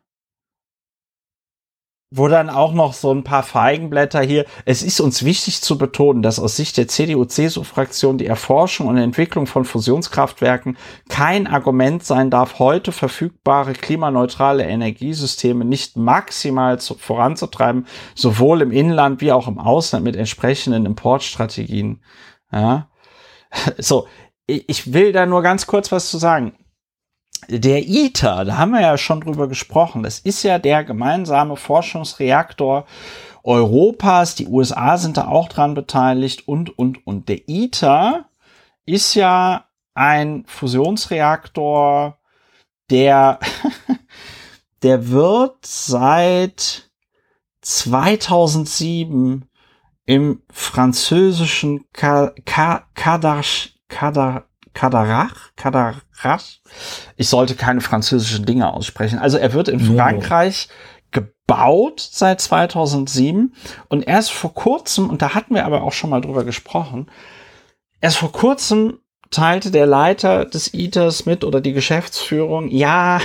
wo 2.12 2.28
dann 2.28 2.50
auch 2.50 2.74
noch 2.74 2.94
so 2.94 3.12
ein 3.12 3.24
paar 3.24 3.44
Feigenblätter 3.44 4.22
hier. 4.22 4.46
Es 4.66 4.84
ist 4.84 5.00
uns 5.00 5.26
wichtig 5.26 5.62
zu 5.62 5.78
betonen, 5.78 6.22
dass 6.22 6.40
aus 6.40 6.56
Sicht 6.56 6.78
der 6.78 6.88
CDU-CSU-Fraktion 6.88 8.18
die 8.18 8.28
Erforschung 8.28 8.88
und 8.88 8.98
Entwicklung 8.98 9.48
von 9.48 9.66
Fusionskraftwerken 9.66 10.78
kein 11.10 11.48
Argument 11.48 12.04
sein 12.04 12.30
darf, 12.30 12.60
heute 12.60 12.92
verfügbare 12.92 13.74
klimaneutrale 13.74 14.66
Energiesysteme 14.66 15.66
nicht 15.66 15.98
maximal 15.98 16.80
zu, 16.80 16.96
voranzutreiben, 16.96 17.88
sowohl 18.14 18.62
im 18.62 18.72
Inland 18.72 19.22
wie 19.22 19.32
auch 19.32 19.48
im 19.48 19.58
Ausland 19.58 20.06
mit 20.06 20.16
entsprechenden 20.16 20.86
Importstrategien. 20.86 22.02
Ja. 22.52 22.90
So, 23.78 24.08
ich 24.48 24.94
will 24.94 25.14
da 25.14 25.26
nur 25.26 25.42
ganz 25.42 25.66
kurz 25.66 25.92
was 25.92 26.12
zu 26.12 26.18
sagen 26.18 26.54
der 27.48 27.88
ITER, 27.88 28.46
da 28.46 28.58
haben 28.58 28.72
wir 28.72 28.82
ja 28.82 28.98
schon 28.98 29.22
drüber 29.22 29.48
gesprochen, 29.48 30.04
das 30.04 30.20
ist 30.20 30.44
ja 30.44 30.60
der 30.60 30.84
gemeinsame 30.84 31.56
Forschungsreaktor 31.56 32.86
Europas. 33.44 34.36
Die 34.36 34.48
USA 34.48 34.98
sind 34.98 35.18
da 35.18 35.28
auch 35.28 35.50
dran 35.50 35.74
beteiligt 35.74 36.48
und, 36.48 36.78
und, 36.78 37.06
und. 37.06 37.30
Der 37.30 37.48
ITER 37.48 38.26
ist 38.86 39.16
ja 39.16 39.66
ein 39.94 40.44
Fusionsreaktor, 40.48 42.18
der, 42.90 43.40
der 44.84 45.10
wird 45.10 45.66
seit 45.66 46.90
2007 47.62 49.48
im 50.06 50.42
französischen 50.52 51.86
Kadarach, 51.94 52.84
Kadar, 53.88 54.46
Kadarach, 54.76 55.34
Kadarach, 55.56 56.44
ich 57.16 57.30
sollte 57.30 57.56
keine 57.56 57.82
französischen 57.82 58.46
Dinge 58.46 58.72
aussprechen. 58.72 59.18
Also 59.18 59.38
er 59.38 59.54
wird 59.54 59.70
in 59.70 59.80
Frankreich 59.80 60.68
gebaut 61.12 62.08
seit 62.12 62.42
2007 62.42 63.56
und 63.88 64.06
erst 64.06 64.32
vor 64.32 64.54
kurzem, 64.54 65.10
und 65.10 65.24
da 65.24 65.34
hatten 65.34 65.56
wir 65.56 65.66
aber 65.66 65.82
auch 65.82 65.94
schon 65.94 66.12
mal 66.12 66.22
drüber 66.22 66.44
gesprochen, 66.44 67.08
erst 68.02 68.18
vor 68.18 68.34
kurzem 68.34 69.00
teilte 69.32 69.72
der 69.72 69.86
Leiter 69.86 70.46
des 70.46 70.74
ITERs 70.74 71.26
mit 71.26 71.46
oder 71.46 71.62
die 71.62 71.74
Geschäftsführung, 71.74 72.70
ja, 72.70 73.22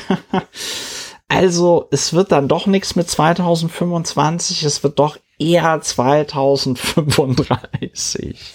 also 1.28 1.88
es 1.90 2.12
wird 2.12 2.32
dann 2.32 2.46
doch 2.46 2.66
nichts 2.66 2.94
mit 2.94 3.10
2025, 3.10 4.62
es 4.62 4.84
wird 4.84 5.00
doch 5.00 5.18
eher 5.40 5.80
2035. 5.80 8.54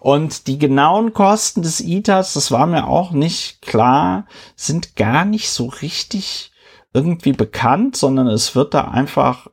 Und 0.00 0.46
die 0.46 0.58
genauen 0.58 1.12
Kosten 1.12 1.62
des 1.62 1.80
ITERs, 1.80 2.34
das 2.34 2.50
war 2.50 2.66
mir 2.66 2.86
auch 2.86 3.10
nicht 3.10 3.62
klar, 3.62 4.26
sind 4.54 4.96
gar 4.96 5.24
nicht 5.24 5.48
so 5.50 5.66
richtig 5.66 6.52
irgendwie 6.92 7.32
bekannt, 7.32 7.96
sondern 7.96 8.26
es 8.26 8.54
wird 8.54 8.74
da 8.74 8.88
einfach, 8.88 9.48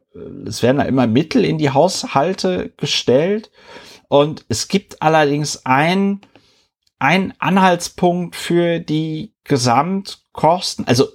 es 0.45 0.63
werden 0.63 0.77
da 0.77 0.83
immer 0.83 1.07
Mittel 1.07 1.43
in 1.43 1.57
die 1.57 1.71
Haushalte 1.71 2.71
gestellt. 2.77 3.51
Und 4.07 4.45
es 4.47 4.67
gibt 4.67 5.01
allerdings 5.01 5.65
ein, 5.65 6.21
ein 6.99 7.33
Anhaltspunkt 7.39 8.35
für 8.35 8.79
die 8.79 9.33
Gesamtkosten. 9.43 10.87
Also 10.87 11.07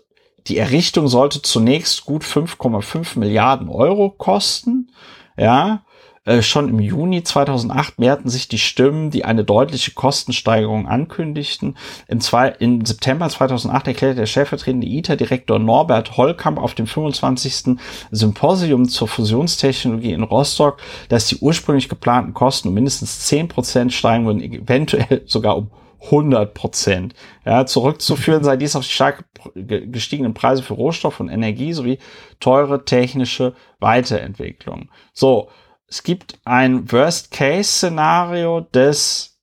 die 0.48 0.58
Errichtung 0.58 1.08
sollte 1.08 1.42
zunächst 1.42 2.04
gut 2.04 2.24
5,5 2.24 3.18
Milliarden 3.18 3.68
Euro 3.68 4.10
kosten. 4.10 4.90
Ja, 5.36 5.82
äh, 6.24 6.42
schon 6.42 6.68
im 6.68 6.80
Juni 6.80 7.22
2008 7.22 7.98
mehrten 7.98 8.28
sich 8.28 8.48
die 8.48 8.58
Stimmen, 8.58 9.10
die 9.10 9.24
eine 9.24 9.44
deutliche 9.44 9.92
Kostensteigerung 9.92 10.86
ankündigten. 10.86 11.76
Im, 12.06 12.20
zwei, 12.20 12.48
im 12.48 12.84
September 12.84 13.28
2008 13.28 13.88
erklärte 13.88 14.16
der 14.16 14.26
stellvertretende 14.26 14.86
ITER-Direktor 14.86 15.58
Norbert 15.58 16.16
Hollkamp 16.16 16.58
auf 16.58 16.74
dem 16.74 16.86
25. 16.86 17.78
Symposium 18.10 18.88
zur 18.88 19.08
Fusionstechnologie 19.08 20.12
in 20.12 20.22
Rostock, 20.22 20.78
dass 21.08 21.26
die 21.26 21.36
ursprünglich 21.36 21.88
geplanten 21.88 22.34
Kosten 22.34 22.68
um 22.68 22.74
mindestens 22.74 23.26
10 23.26 23.48
Prozent 23.48 23.92
steigen 23.92 24.26
würden, 24.26 24.42
eventuell 24.42 25.22
sogar 25.26 25.56
um 25.56 25.70
100 26.00 26.54
Prozent. 26.54 27.14
Ja, 27.44 27.66
zurückzuführen 27.66 28.44
sei 28.44 28.56
dies 28.56 28.76
auf 28.76 28.84
die 28.84 28.92
stark 28.92 29.24
gestiegenen 29.54 30.34
Preise 30.34 30.62
für 30.62 30.74
Rohstoff 30.74 31.20
und 31.20 31.28
Energie 31.28 31.72
sowie 31.72 31.98
teure 32.40 32.84
technische 32.84 33.54
Weiterentwicklung. 33.80 34.90
So, 35.12 35.48
es 35.88 36.02
gibt 36.02 36.38
ein 36.44 36.92
Worst-Case-Szenario 36.92 38.60
des 38.60 39.38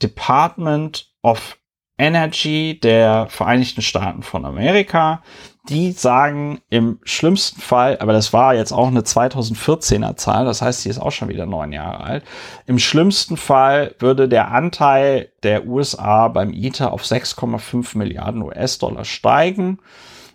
Department 0.00 1.12
of 1.22 1.58
Energy 1.98 2.78
der 2.80 3.26
Vereinigten 3.28 3.82
Staaten 3.82 4.22
von 4.22 4.44
Amerika. 4.44 5.22
Die 5.68 5.92
sagen 5.92 6.60
im 6.70 7.00
schlimmsten 7.02 7.60
Fall, 7.60 7.98
aber 7.98 8.12
das 8.12 8.32
war 8.32 8.54
jetzt 8.54 8.72
auch 8.72 8.86
eine 8.86 9.00
2014er 9.00 10.16
Zahl, 10.16 10.46
das 10.46 10.62
heißt, 10.62 10.84
die 10.84 10.88
ist 10.88 10.98
auch 10.98 11.10
schon 11.10 11.28
wieder 11.28 11.44
neun 11.44 11.72
Jahre 11.72 12.04
alt. 12.04 12.24
Im 12.66 12.78
schlimmsten 12.78 13.36
Fall 13.36 13.94
würde 13.98 14.28
der 14.28 14.50
Anteil 14.52 15.30
der 15.42 15.66
USA 15.66 16.28
beim 16.28 16.54
ITER 16.54 16.92
auf 16.92 17.02
6,5 17.02 17.98
Milliarden 17.98 18.40
US-Dollar 18.42 19.04
steigen. 19.04 19.80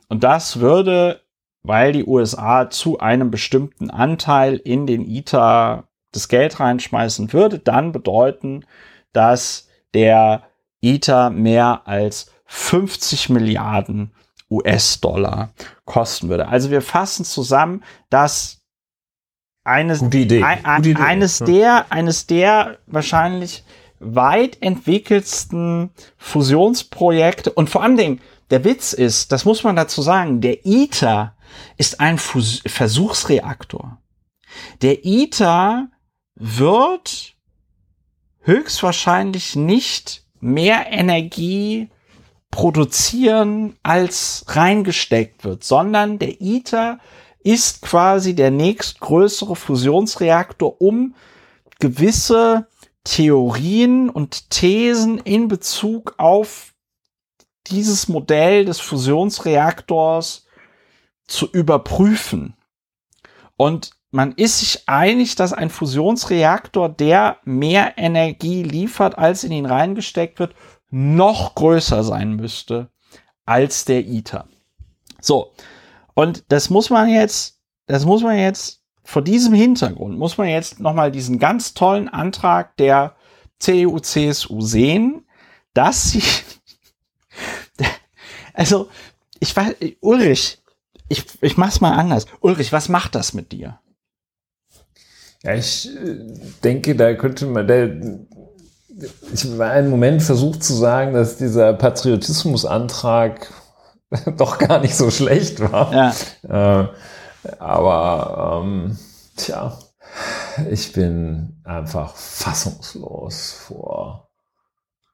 Und 0.08 0.24
das 0.24 0.60
würde 0.60 1.23
weil 1.64 1.94
die 1.94 2.06
USA 2.06 2.70
zu 2.70 3.00
einem 3.00 3.32
bestimmten 3.32 3.90
Anteil 3.90 4.58
in 4.58 4.86
den 4.86 5.10
ITER 5.10 5.86
das 6.12 6.28
Geld 6.28 6.60
reinschmeißen 6.60 7.34
würde, 7.34 7.60
dann 7.60 7.92
bedeuten, 7.92 8.66
dass 9.14 9.68
der 9.94 10.44
ITER 10.82 11.30
mehr 11.30 11.88
als 11.88 12.32
50 12.46 13.30
Milliarden 13.30 14.12
US-Dollar 14.50 15.54
kosten 15.86 16.30
würde. 16.30 16.48
Also 16.48 16.70
wir 16.70 16.82
fassen 16.82 17.26
zusammen, 17.26 17.84
dass 18.10 18.62
eines. 19.64 20.02
Ein, 20.44 20.78
Gute 20.78 20.90
Idee. 20.92 21.02
eines 21.02 21.40
der, 21.40 21.92
eines 21.92 22.28
der 22.28 22.78
wahrscheinlich 22.86 23.64
weit 24.00 24.62
entwickelsten 24.62 25.92
Fusionsprojekte 26.18 27.52
und 27.52 27.70
vor 27.70 27.82
allen 27.82 27.98
Dingen 27.98 28.22
der 28.50 28.66
Witz 28.66 28.94
ist, 28.94 29.32
das 29.32 29.46
muss 29.46 29.64
man 29.64 29.76
dazu 29.76 30.02
sagen, 30.02 30.42
der 30.42 30.66
ITER 30.66 31.34
ist 31.78 32.00
ein 32.00 32.18
Fus 32.18 32.62
Versuchsreaktor. 32.66 33.98
Der 34.82 35.06
ITER 35.06 35.90
wird 36.36 37.36
höchstwahrscheinlich 38.42 39.56
nicht 39.56 40.26
mehr 40.40 40.92
Energie 40.92 41.90
produzieren, 42.52 43.78
als 43.82 44.46
reingesteckt 44.48 45.44
wird, 45.44 45.64
sondern 45.64 46.20
der 46.20 46.40
ITER 46.42 47.00
ist 47.44 47.82
quasi 47.82 48.36
der 48.36 48.52
nächstgrößere 48.52 49.56
Fusionsreaktor, 49.56 50.80
um 50.80 51.16
gewisse 51.80 52.68
Theorien 53.04 54.10
und 54.10 54.50
Thesen 54.50 55.18
in 55.20 55.48
Bezug 55.48 56.16
auf 56.18 56.74
dieses 57.68 58.08
Modell 58.08 58.66
des 58.66 58.80
Fusionsreaktors 58.80 60.43
zu 61.28 61.50
überprüfen. 61.52 62.56
Und 63.58 63.92
man 64.12 64.34
ist 64.34 64.60
sich 64.60 64.88
einig, 64.88 65.36
dass 65.36 65.54
ein 65.54 65.70
Fusionsreaktor, 65.70 66.90
der 66.90 67.38
mehr 67.46 67.98
Energie 67.98 68.64
liefert, 68.64 69.18
als 69.18 69.44
in 69.44 69.52
ihn 69.52 69.66
reingesteckt 69.66 70.40
wird, 70.40 70.56
noch 70.90 71.56
größer 71.56 72.04
sein 72.04 72.36
müsste 72.36 72.90
als 73.46 73.86
der 73.86 74.06
ITER. 74.06 74.48
So. 75.20 75.54
Und 76.14 76.44
das 76.50 76.70
muss 76.70 76.90
man 76.90 77.10
jetzt, 77.10 77.60
das 77.88 78.06
muss 78.06 78.22
man 78.22 78.38
jetzt 78.38 78.84
vor 79.04 79.22
diesem 79.22 79.54
Hintergrund 79.54 80.18
muss 80.18 80.38
man 80.38 80.48
jetzt 80.48 80.80
nochmal 80.80 81.12
diesen 81.12 81.38
ganz 81.38 81.74
tollen 81.74 82.08
Antrag 82.08 82.78
der 82.78 83.16
CDU, 83.60 84.00
CSU 84.00 84.62
sehen, 84.62 85.28
dass 85.74 86.12
sie, 86.12 86.24
also, 88.54 88.90
ich 89.40 89.56
weiß, 89.56 89.76
Ulrich, 90.00 90.60
ich, 91.14 91.26
ich 91.42 91.58
mach's 91.58 91.80
mal 91.80 91.94
anders. 91.94 92.26
Ulrich, 92.42 92.74
was 92.74 92.90
macht 92.90 93.14
das 93.14 93.34
mit 93.34 93.52
dir? 93.52 93.80
Ja, 95.44 95.54
ich 95.54 95.96
äh, 95.96 96.18
denke, 96.64 96.96
da 96.96 97.14
könnte 97.14 97.46
man, 97.46 97.68
der, 97.68 97.96
ich 99.32 99.58
war 99.58 99.72
einen 99.72 99.90
Moment 99.90 100.24
versucht 100.24 100.64
zu 100.64 100.74
sagen, 100.74 101.14
dass 101.14 101.38
dieser 101.38 101.74
Patriotismusantrag 101.74 103.52
doch 104.38 104.58
gar 104.58 104.80
nicht 104.80 104.96
so 104.96 105.12
schlecht 105.12 105.60
war. 105.60 105.94
Ja. 105.94 106.82
Äh, 106.82 106.88
aber 107.60 108.62
ähm, 108.64 108.98
tja, 109.36 109.78
ich 110.72 110.94
bin 110.94 111.62
einfach 111.64 112.16
fassungslos 112.16 113.52
vor. 113.52 114.30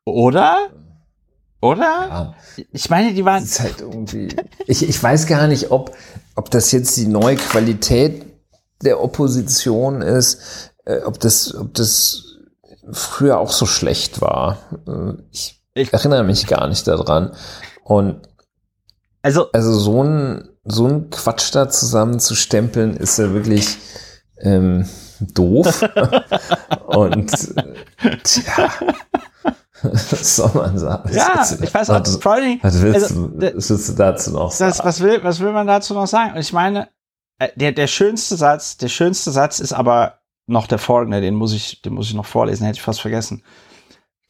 Oder? 0.06 0.70
Oder? 1.62 1.84
Ja. 1.84 2.36
Ich 2.72 2.90
meine, 2.90 3.14
die 3.14 3.26
waren. 3.26 3.44
ist 3.44 3.60
halt 3.60 3.82
irgendwie. 3.82 4.30
ich, 4.66 4.88
ich 4.88 5.02
weiß 5.02 5.28
gar 5.28 5.48
nicht, 5.48 5.72
ob, 5.72 5.96
ob 6.36 6.50
das 6.52 6.72
jetzt 6.72 6.96
die 6.98 7.08
neue 7.08 7.36
Qualität 7.36 8.26
der 8.82 9.02
Opposition 9.02 10.02
ist, 10.02 10.72
äh, 10.86 11.02
ob 11.02 11.20
das, 11.20 11.54
ob 11.54 11.74
das 11.74 12.38
früher 12.92 13.40
auch 13.40 13.52
so 13.52 13.66
schlecht 13.66 14.22
war. 14.22 14.58
Äh, 14.88 15.22
ich, 15.32 15.62
ich 15.74 15.94
erinnere 15.94 16.24
mich 16.24 16.48
gar 16.48 16.68
nicht 16.68 16.88
daran. 16.88 17.34
Und 17.84 18.22
also, 19.22 19.52
also 19.52 19.78
so 19.78 20.04
ein, 20.04 20.50
so 20.64 20.88
ein 20.88 21.10
Quatsch 21.10 21.54
da 21.54 21.70
zusammenzustempeln, 21.70 22.96
ist 22.96 23.20
ja 23.20 23.34
wirklich 23.34 23.78
ähm, 24.40 24.88
doof. 25.20 25.82
Und 26.86 27.34
äh, 27.58 28.18
tja. 28.24 28.72
Was 29.84 30.36
soll 30.36 30.52
man 30.54 30.78
sagen? 30.78 31.10
Ja, 31.14 31.46
ich 31.62 31.74
weiß 31.74 31.90
auch, 31.90 32.06
vor 32.22 32.34
allem, 32.34 32.60
was 32.62 32.82
willst, 32.82 33.04
also, 33.04 33.28
du, 33.28 33.56
was 33.56 33.70
willst 33.70 33.90
du 33.90 33.94
dazu 33.94 34.32
noch 34.32 34.52
sagen? 34.52 34.72
Das, 34.72 34.84
was, 34.84 35.00
will, 35.02 35.24
was 35.24 35.40
will 35.40 35.52
man 35.52 35.68
dazu 35.68 35.94
noch 35.94 36.08
sagen? 36.08 36.34
Und 36.34 36.40
ich 36.40 36.52
meine, 36.54 36.90
äh, 37.40 37.50
der, 37.56 37.72
der 37.72 37.88
schönste 37.88 38.36
Satz, 38.36 38.78
der 38.78 38.90
schönste 38.90 39.32
Satz 39.32 39.60
ist 39.60 39.74
aber 39.74 40.20
noch 40.48 40.68
der 40.68 40.80
folgende, 40.80 41.22
den 41.22 41.36
muss 41.36 41.54
ich, 41.54 41.82
den 41.82 41.94
muss 41.94 42.08
ich 42.08 42.14
noch 42.14 42.26
vorlesen, 42.26 42.66
hätte 42.66 42.78
ich 42.78 42.82
fast 42.82 43.02
vergessen. 43.02 43.44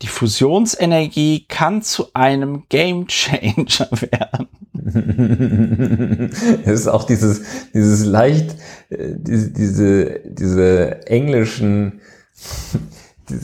Die 0.01 0.07
Fusionsenergie 0.07 1.45
kann 1.47 1.81
zu 1.81 2.13
einem 2.13 2.65
Game 2.69 3.07
Changer 3.07 3.89
werden. 3.91 4.47
es 6.63 6.81
ist 6.81 6.87
auch 6.87 7.03
dieses, 7.03 7.41
dieses 7.73 8.05
leicht, 8.05 8.55
äh, 8.89 9.15
diese, 9.17 9.51
diese, 9.51 10.21
diese 10.25 11.07
englischen 11.07 12.01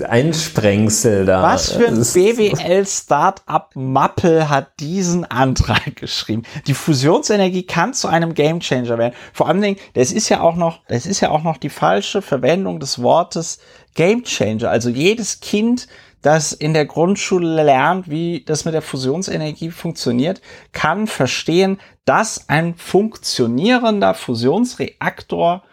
Einsprengsel 0.08 1.26
da. 1.26 1.44
Was 1.44 1.72
für 1.72 1.88
ein 1.88 2.00
BWL-Startup-Mappel 2.00 4.50
hat 4.50 4.80
diesen 4.80 5.26
Antrag 5.26 5.96
geschrieben? 6.02 6.44
Die 6.68 6.74
Fusionsenergie 6.74 7.64
kann 7.64 7.94
zu 7.94 8.08
einem 8.08 8.34
Gamechanger 8.34 8.98
werden. 8.98 9.14
Vor 9.34 9.48
allen 9.48 9.62
Dingen, 9.62 9.78
das 9.94 10.12
ist 10.12 10.30
ja 10.30 10.42
auch 10.42 10.56
noch, 10.56 10.80
das 10.88 11.06
ist 11.06 11.22
ja 11.22 11.30
auch 11.30 11.44
noch 11.44 11.58
die 11.58 11.70
falsche 11.70 12.22
Verwendung 12.22 12.80
des 12.80 13.02
Wortes 13.02 13.60
Gamechanger. 13.96 14.70
Also 14.70 14.90
jedes 14.90 15.40
Kind, 15.40 15.88
das 16.22 16.54
in 16.54 16.74
der 16.74 16.86
Grundschule 16.86 17.64
lernt, 17.64 18.10
wie 18.10 18.44
das 18.46 18.66
mit 18.66 18.74
der 18.74 18.82
Fusionsenergie 18.82 19.70
funktioniert, 19.70 20.42
kann 20.72 21.08
verstehen, 21.08 21.80
dass 22.06 22.50
ein 22.50 22.76
funktionierender 22.76 24.14
Fusionsreaktor 24.14 25.64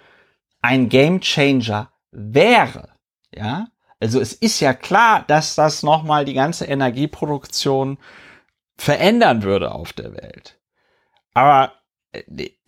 ein 0.60 0.88
Gamechanger 0.88 1.90
wäre. 2.10 2.90
Ja, 3.34 3.66
also 4.02 4.20
es 4.20 4.32
ist 4.32 4.58
ja 4.58 4.74
klar, 4.74 5.24
dass 5.28 5.54
das 5.54 5.84
nochmal 5.84 6.24
die 6.24 6.34
ganze 6.34 6.64
Energieproduktion 6.64 7.98
verändern 8.76 9.44
würde 9.44 9.72
auf 9.72 9.92
der 9.92 10.12
Welt. 10.12 10.58
Aber 11.34 11.72
äh, 12.10 12.22
die 12.26 12.58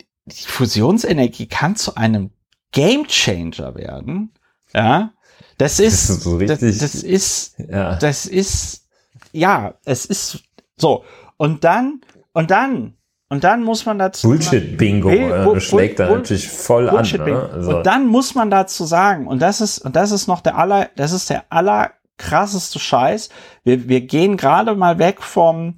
Fusionsenergie 0.47 1.49
kann 1.49 1.75
zu 1.75 1.97
einem 1.97 2.31
Gamechanger 2.71 3.75
werden. 3.75 4.33
Ja, 4.73 5.13
das 5.59 5.81
ist, 5.81 6.09
das 6.09 6.17
ist, 6.19 6.23
so 6.23 6.39
das, 6.39 6.61
das, 6.61 6.95
ist, 7.03 7.59
ja. 7.59 7.97
das 7.97 8.27
ist, 8.27 8.89
ja, 9.33 9.75
es 9.85 10.07
ist 10.07 10.45
so. 10.77 11.05
Und 11.37 11.65
dann, 11.65 12.01
und 12.33 12.53
dann 12.53 12.97
und 13.29 13.43
dann 13.45 13.63
muss 13.63 13.87
man 13.87 13.99
dazu. 13.99 14.29
Bullshit-Bingo 14.29 15.11
äh, 15.11 15.61
schlägt 15.61 15.99
da 15.99 16.09
natürlich 16.11 16.49
voll 16.49 16.89
an. 16.89 17.05
Ne? 17.05 17.51
Also. 17.53 17.77
Und 17.79 17.87
dann 17.87 18.07
muss 18.07 18.35
man 18.35 18.51
dazu 18.51 18.85
sagen, 18.85 19.27
und 19.27 19.41
das 19.41 19.61
ist, 19.61 19.79
und 19.79 19.97
das 19.97 20.13
ist 20.13 20.27
noch 20.27 20.41
der 20.41 20.59
aller, 20.59 20.91
das 20.97 21.13
ist 21.13 21.31
der 21.31 21.45
allerkrasseste 21.51 22.79
Scheiß. 22.79 23.31
Wir, 23.65 23.89
wir 23.89 24.03
gehen 24.03 24.37
gerade 24.37 24.75
mal 24.75 24.99
weg 24.99 25.23
vom, 25.23 25.77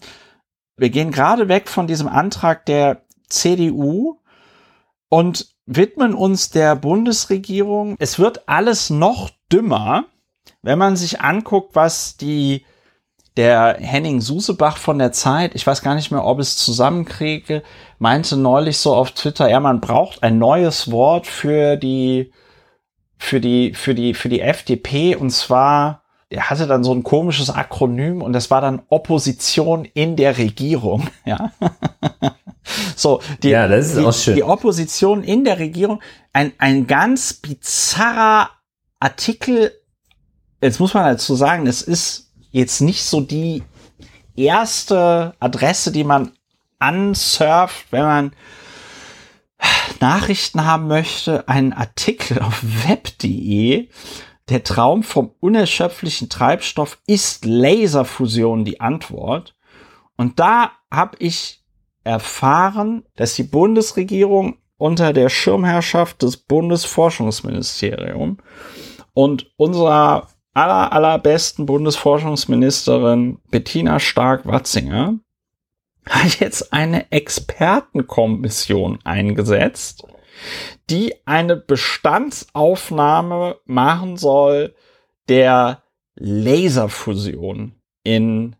wir 0.77 0.91
gehen 0.91 1.13
gerade 1.13 1.49
weg 1.49 1.69
von 1.69 1.87
diesem 1.87 2.09
Antrag 2.09 2.67
der 2.67 3.03
CDU 3.29 4.19
und 5.09 5.55
widmen 5.67 6.15
uns 6.15 6.51
der 6.51 6.75
Bundesregierung. 6.75 7.97
Es 7.99 8.19
wird 8.19 8.49
alles 8.49 8.91
noch 8.91 9.31
dümmer, 9.53 10.05
wenn 10.63 10.79
man 10.79 10.97
sich 10.97 11.21
anguckt, 11.21 11.75
was 11.75 12.17
die 12.17 12.67
der 13.37 13.77
Henning 13.81 14.21
Susebach 14.21 14.79
von 14.79 14.99
der 14.99 15.13
Zeit, 15.13 15.55
ich 15.55 15.67
weiß 15.67 15.83
gar 15.83 15.95
nicht 15.95 16.11
mehr, 16.11 16.25
ob 16.25 16.41
ich 16.41 16.49
es 16.49 16.57
zusammenkriege, 16.57 17.63
meinte 17.99 18.37
neulich 18.37 18.79
so 18.79 18.95
auf 18.95 19.11
Twitter, 19.11 19.49
ja, 19.49 19.61
man 19.61 19.81
braucht 19.81 20.23
ein 20.23 20.39
neues 20.39 20.91
Wort 20.91 21.27
für 21.27 21.77
die, 21.77 22.33
für 23.19 23.41
die, 23.41 23.75
für 23.75 23.95
die, 23.95 24.15
für 24.15 24.31
die 24.31 24.41
FDP 24.41 25.17
und 25.17 25.31
zwar, 25.31 26.03
er 26.31 26.49
hatte 26.49 26.67
dann 26.67 26.83
so 26.83 26.95
ein 26.95 27.03
komisches 27.03 27.51
Akronym 27.51 28.23
und 28.23 28.33
das 28.33 28.51
war 28.51 28.63
dann 28.63 28.83
Opposition 28.89 29.85
in 29.85 30.17
der 30.17 30.39
Regierung, 30.39 31.07
ja. 31.27 31.53
so, 32.97 33.21
die, 33.43 33.51
ja, 33.51 33.69
das 33.69 33.89
ist 33.89 33.99
die, 33.99 34.05
auch 34.05 34.15
schön. 34.15 34.35
die 34.37 34.45
Opposition 34.45 35.23
in 35.23 35.45
der 35.45 35.59
Regierung, 35.59 36.01
ein, 36.33 36.53
ein 36.57 36.87
ganz 36.87 37.35
bizarrer 37.35 38.49
Artikel, 38.99 39.73
jetzt 40.63 40.81
muss 40.81 40.95
man 40.95 41.05
dazu 41.05 41.35
sagen, 41.35 41.67
es 41.67 41.83
ist 41.83 42.26
jetzt 42.51 42.81
nicht 42.81 43.05
so 43.05 43.21
die 43.21 43.63
erste 44.37 45.35
Adresse, 45.41 45.93
die 45.93 46.05
man 46.05 46.33
ansurft, 46.79 47.87
wenn 47.91 48.03
man 48.03 48.33
Nachrichten 50.01 50.65
haben 50.65 50.89
möchte, 50.89 51.49
einen 51.49 51.73
Artikel 51.73 52.41
auf 52.41 52.61
web.de. 52.63 53.89
Der 54.49 54.63
Traum 54.63 55.03
vom 55.03 55.33
unerschöpflichen 55.41 56.29
Treibstoff 56.29 56.99
ist 57.07 57.45
Laserfusion 57.45 58.65
die 58.65 58.81
Antwort. 58.81 59.57
Und 60.17 60.39
da 60.39 60.73
habe 60.91 61.17
ich 61.19 61.65
erfahren, 62.05 63.05
dass 63.17 63.35
die 63.35 63.43
Bundesregierung 63.43 64.59
unter 64.79 65.13
der 65.13 65.31
Schirmherrschaft 65.31 66.23
des 66.23 66.37
Bundesforschungsministeriums 66.37 68.39
und 69.15 69.51
unserer 69.57 70.29
aller, 70.57 70.93
allerbesten 70.93 71.67
Bundesforschungsministerin 71.67 73.39
Bettina 73.51 74.01
Stark-Watzinger 74.01 75.19
hat 76.09 76.41
jetzt 76.41 76.73
eine 76.73 77.13
Expertenkommission 77.13 78.99
eingesetzt, 79.05 80.05
die 80.89 81.15
eine 81.27 81.57
Bestandsaufnahme 81.57 83.59
machen 83.67 84.17
soll 84.17 84.75
der 85.29 85.83
Laserfusion 86.15 87.75
in, 88.03 88.57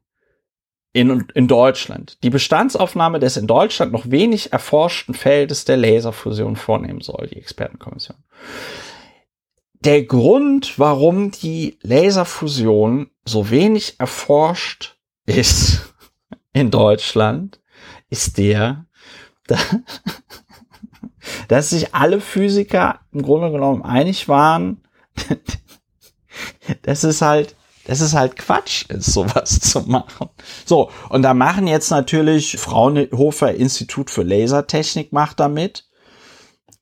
in, 0.93 1.27
in 1.35 1.49
Deutschland. 1.49 2.23
Die 2.23 2.31
Bestandsaufnahme 2.31 3.21
des 3.21 3.39
in 3.39 3.47
Deutschland 3.47 3.93
noch 3.93 4.11
wenig 4.11 4.53
erforschten 4.53 5.15
Feldes 5.15 5.65
der 5.65 5.79
Laserfusion 5.79 6.57
vornehmen 6.57 7.01
soll, 7.01 7.29
die 7.29 7.37
Expertenkommission 7.37 8.19
der 9.87 10.03
Grund, 10.03 10.81
warum 10.81 11.31
die 11.31 11.79
Laserfusion 11.81 13.09
so 13.25 13.51
wenig 13.51 14.01
erforscht 14.01 14.97
ist 15.27 15.95
in 16.53 16.73
Deutschland, 16.73 17.61
ist 18.11 18.37
der, 18.37 18.87
dass 21.49 21.71
sich 21.71 21.95
alle 21.95 22.21
Physiker 22.21 22.99
im 23.13 23.23
Grunde 23.23 23.53
genommen 23.53 23.83
einig 23.83 24.29
waren, 24.29 24.83
dass 26.83 27.05
es 27.05 27.23
halt, 27.23 27.55
dass 27.85 28.01
es 28.01 28.13
halt 28.13 28.35
Quatsch 28.35 28.87
ist, 28.91 29.13
sowas 29.13 29.61
zu 29.61 29.83
machen. 29.83 30.31
So, 30.65 30.91
und 31.11 31.23
da 31.23 31.33
machen 31.33 31.69
jetzt 31.69 31.91
natürlich 31.91 32.57
Fraunhofer 32.59 33.55
Institut 33.55 34.11
für 34.11 34.25
Lasertechnik 34.25 35.13
macht 35.13 35.39
damit. 35.39 35.89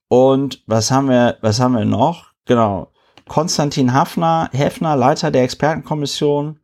Und 0.09 0.63
was 0.67 0.91
haben 0.91 1.11
wir, 1.11 1.37
was 1.43 1.61
haben 1.61 1.75
wir 1.75 1.85
noch? 1.85 2.33
Genau. 2.47 2.94
Konstantin 3.29 3.95
Hafner, 3.95 4.51
Hefner, 4.53 4.97
Leiter 4.97 5.31
der 5.31 5.45
Expertenkommission 5.45 6.61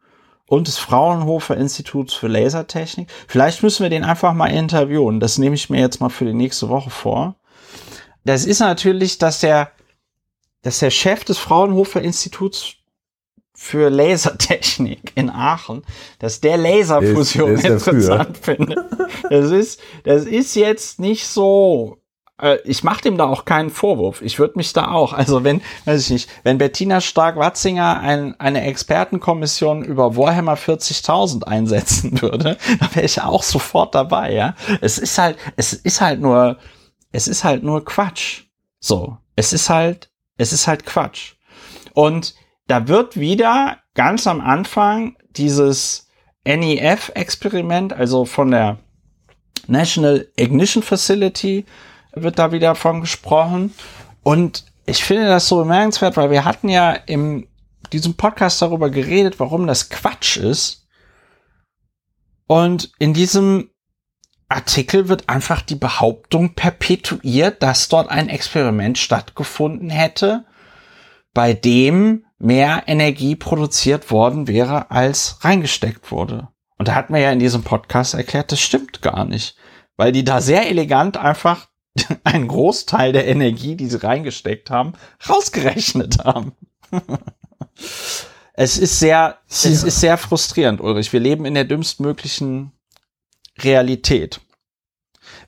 und 0.47 0.67
des 0.67 0.79
Fraunhofer 0.79 1.57
Instituts 1.57 2.13
für 2.13 2.27
Lasertechnik. 2.27 3.09
Vielleicht 3.29 3.63
müssen 3.63 3.85
wir 3.85 3.91
den 3.91 4.05
einfach 4.05 4.35
mal 4.35 4.49
interviewen. 4.49 5.21
Das 5.21 5.39
nehme 5.39 5.55
ich 5.55 5.71
mir 5.71 5.81
jetzt 5.81 6.01
mal 6.01 6.11
für 6.11 6.25
die 6.25 6.35
nächste 6.35 6.69
Woche 6.69 6.91
vor. 6.91 7.37
Das 8.25 8.45
ist 8.45 8.59
natürlich, 8.59 9.19
dass 9.19 9.41
der, 9.41 9.71
dass 10.63 10.81
der 10.81 10.91
Chef 10.91 11.25
des 11.25 11.39
Fraunhofer 11.39 12.03
Instituts 12.03 12.75
für 13.55 13.91
Lasertechnik 13.91 15.13
in 15.15 15.31
Aachen, 15.31 15.83
dass 16.19 16.41
der 16.41 16.57
Laserfusion 16.57 17.53
ist, 17.53 17.65
ist 17.65 17.87
interessant 17.87 18.39
findet. 18.43 18.79
Das 19.29 19.51
ist, 19.51 19.81
das 20.05 20.25
ist 20.25 20.57
jetzt 20.57 20.99
nicht 20.99 21.27
so 21.27 22.00
äh, 22.43 22.59
ich 22.65 22.85
mache 22.85 23.03
dem 23.03 23.17
da 23.17 23.27
auch 23.27 23.45
keinen 23.45 23.71
Vorwurf. 23.71 24.23
Ich 24.23 24.39
würde 24.39 24.55
mich 24.57 24.73
da 24.73 24.91
auch, 24.91 25.13
also 25.13 25.45
wenn, 25.45 25.63
weiß 25.85 26.03
ich 26.03 26.11
nicht, 26.11 26.31
wenn 26.43 26.59
Bettina 26.59 27.01
Stark-Watzinger 27.01 28.01
ein, 28.01 28.39
eine 28.41 28.63
Expertenkommission 28.63 29.85
über 29.85 30.17
Warhammer 30.17 30.57
40.000 30.57 31.45
einsetzen 31.45 32.21
würde, 32.23 32.57
dann 32.81 32.95
wäre 32.95 33.07
ich 33.07 33.21
auch 33.21 33.43
sofort 33.43 33.95
dabei, 33.95 34.33
ja. 34.33 34.55
Es 34.81 34.99
ist 34.99 35.19
halt, 35.19 35.37
es 35.57 35.73
ist 35.73 36.01
halt 36.01 36.21
nur, 36.21 36.59
es 37.13 37.29
ist 37.29 37.45
halt 37.45 37.63
nur 37.63 37.85
Quatsch. 37.85 38.45
So, 38.79 39.19
es 39.37 39.53
ist 39.53 39.71
halt, 39.71 40.11
es 40.37 40.53
ist 40.53 40.67
halt 40.67 40.87
Quatsch. 40.87 41.35
Und 41.93 42.35
da 42.67 42.89
wird 42.89 43.19
wieder 43.19 43.79
ganz 43.95 44.27
am 44.27 44.41
Anfang 44.41 45.17
dieses 45.31 46.09
NEF-Experiment, 46.45 47.93
also 47.93 48.25
von 48.25 48.51
der 48.51 48.79
National 49.67 50.27
Ignition 50.37 50.83
Facility, 50.83 51.65
wird 52.13 52.39
da 52.39 52.53
wieder 52.53 52.75
von 52.75 53.01
gesprochen. 53.01 53.75
Und 54.23 54.65
ich 54.87 55.05
finde 55.05 55.27
das 55.27 55.49
so 55.49 55.59
bemerkenswert, 55.59 56.17
weil 56.17 56.31
wir 56.31 56.45
hatten 56.45 56.69
ja 56.69 56.93
in 56.93 57.49
diesem 57.93 58.15
Podcast 58.15 58.61
darüber 58.63 58.91
geredet, 58.91 59.41
warum 59.41 59.67
das 59.67 59.89
Quatsch 59.89 60.37
ist. 60.37 60.89
Und 62.47 62.91
in 62.99 63.15
diesem 63.15 63.71
Artikel 64.49 65.09
wird 65.09 65.29
einfach 65.29 65.63
die 65.63 65.77
Behauptung 65.77 66.55
perpetuiert, 66.55 67.63
dass 67.63 67.89
dort 67.89 68.11
ein 68.11 68.29
Experiment 68.29 68.99
stattgefunden 68.99 69.91
hätte, 69.91 70.45
bei 71.33 71.53
dem 71.53 72.25
mehr 72.39 72.85
Energie 72.87 73.37
produziert 73.37 74.11
worden 74.11 74.49
wäre, 74.49 74.91
als 74.91 75.39
reingesteckt 75.45 76.11
wurde. 76.11 76.49
Und 76.79 76.89
da 76.89 76.95
hat 76.95 77.11
mir 77.11 77.21
ja 77.21 77.31
in 77.31 77.39
diesem 77.39 77.63
Podcast 77.63 78.15
erklärt, 78.15 78.51
das 78.51 78.61
stimmt 78.61 79.03
gar 79.03 79.25
nicht. 79.25 79.55
Weil 79.97 80.13
die 80.13 80.25
da 80.25 80.41
sehr 80.41 80.69
elegant 80.69 81.19
einfach 81.19 81.69
einen 82.25 82.49
Großteil 82.49 83.13
der 83.13 83.27
Energie, 83.27 83.77
die 83.77 83.89
sie 83.89 84.03
reingesteckt 84.03 84.71
haben, 84.71 84.93
rausgerechnet 85.29 86.25
haben. 86.25 86.53
es 88.55 88.79
ist 88.79 88.99
sehr, 88.99 89.11
ja. 89.11 89.39
es 89.49 89.65
ist 89.65 90.01
sehr 90.01 90.19
frustrierend, 90.19 90.81
Ulrich. 90.81 91.13
Wir 91.13 91.21
leben 91.21 91.45
in 91.45 91.55
der 91.55 91.65
dümmstmöglichen 91.65 92.73
Realität. 93.59 94.41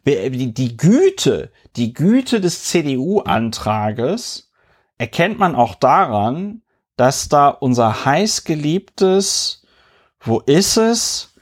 Die 0.04 0.76
Güte, 0.76 1.52
die 1.76 1.92
Güte 1.92 2.40
des 2.40 2.64
CDU-Antrages 2.64 4.50
erkennt 4.98 5.38
man 5.38 5.54
auch 5.54 5.76
daran, 5.76 6.62
dass 6.96 7.28
da 7.28 7.48
unser 7.48 8.04
heißgeliebtes, 8.04 9.62
wo 10.20 10.40
ist 10.40 10.76
es? 10.76 11.34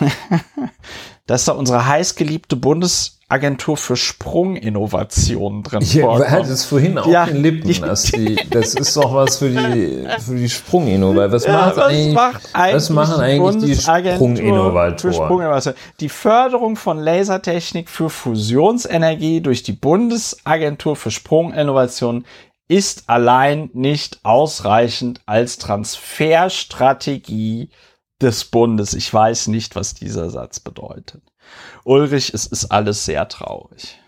dass 1.26 1.44
da 1.44 1.52
unsere 1.52 1.86
heißgeliebte 1.86 2.56
Bundes 2.56 3.17
Agentur 3.30 3.76
für 3.76 3.94
Sprunginnovationen 3.94 5.62
drin 5.62 5.82
ich 5.82 6.00
vorkommt. 6.00 6.24
Ich 6.24 6.30
hatte 6.30 6.50
es 6.50 6.64
vorhin 6.64 6.96
auch 6.96 7.06
ja, 7.06 7.24
in 7.24 7.42
Lippen. 7.42 7.68
Die, 7.68 7.78
das, 7.78 8.04
die, 8.04 8.36
das 8.48 8.72
ist 8.72 8.96
doch 8.96 9.12
was 9.12 9.36
für 9.36 9.50
die, 9.50 10.08
für 10.18 10.36
die 10.36 10.48
Sprunginnovatoren. 10.48 11.32
Was, 11.32 11.44
ja, 11.44 11.66
was, 11.66 11.78
eigentlich, 11.78 12.14
macht 12.14 12.48
eigentlich 12.54 12.74
was 12.74 12.88
machen 12.90 13.20
eigentlich 13.20 13.64
die 13.64 13.76
Sprunginnovatoren? 13.76 15.14
Sprunginnovatoren? 15.14 15.76
Die 16.00 16.08
Förderung 16.08 16.76
von 16.76 16.98
Lasertechnik 16.98 17.90
für 17.90 18.08
Fusionsenergie 18.08 19.42
durch 19.42 19.62
die 19.62 19.72
Bundesagentur 19.72 20.96
für 20.96 21.10
Sprunginnovationen 21.10 22.24
ist 22.68 23.10
allein 23.10 23.68
nicht 23.74 24.20
ausreichend 24.22 25.20
als 25.26 25.58
Transferstrategie 25.58 27.68
des 28.22 28.46
Bundes. 28.46 28.94
Ich 28.94 29.12
weiß 29.12 29.48
nicht, 29.48 29.76
was 29.76 29.92
dieser 29.94 30.30
Satz 30.30 30.60
bedeutet. 30.60 31.20
Ulrich, 31.84 32.32
es 32.34 32.46
ist 32.46 32.66
alles 32.66 33.04
sehr 33.04 33.28
traurig. 33.28 33.98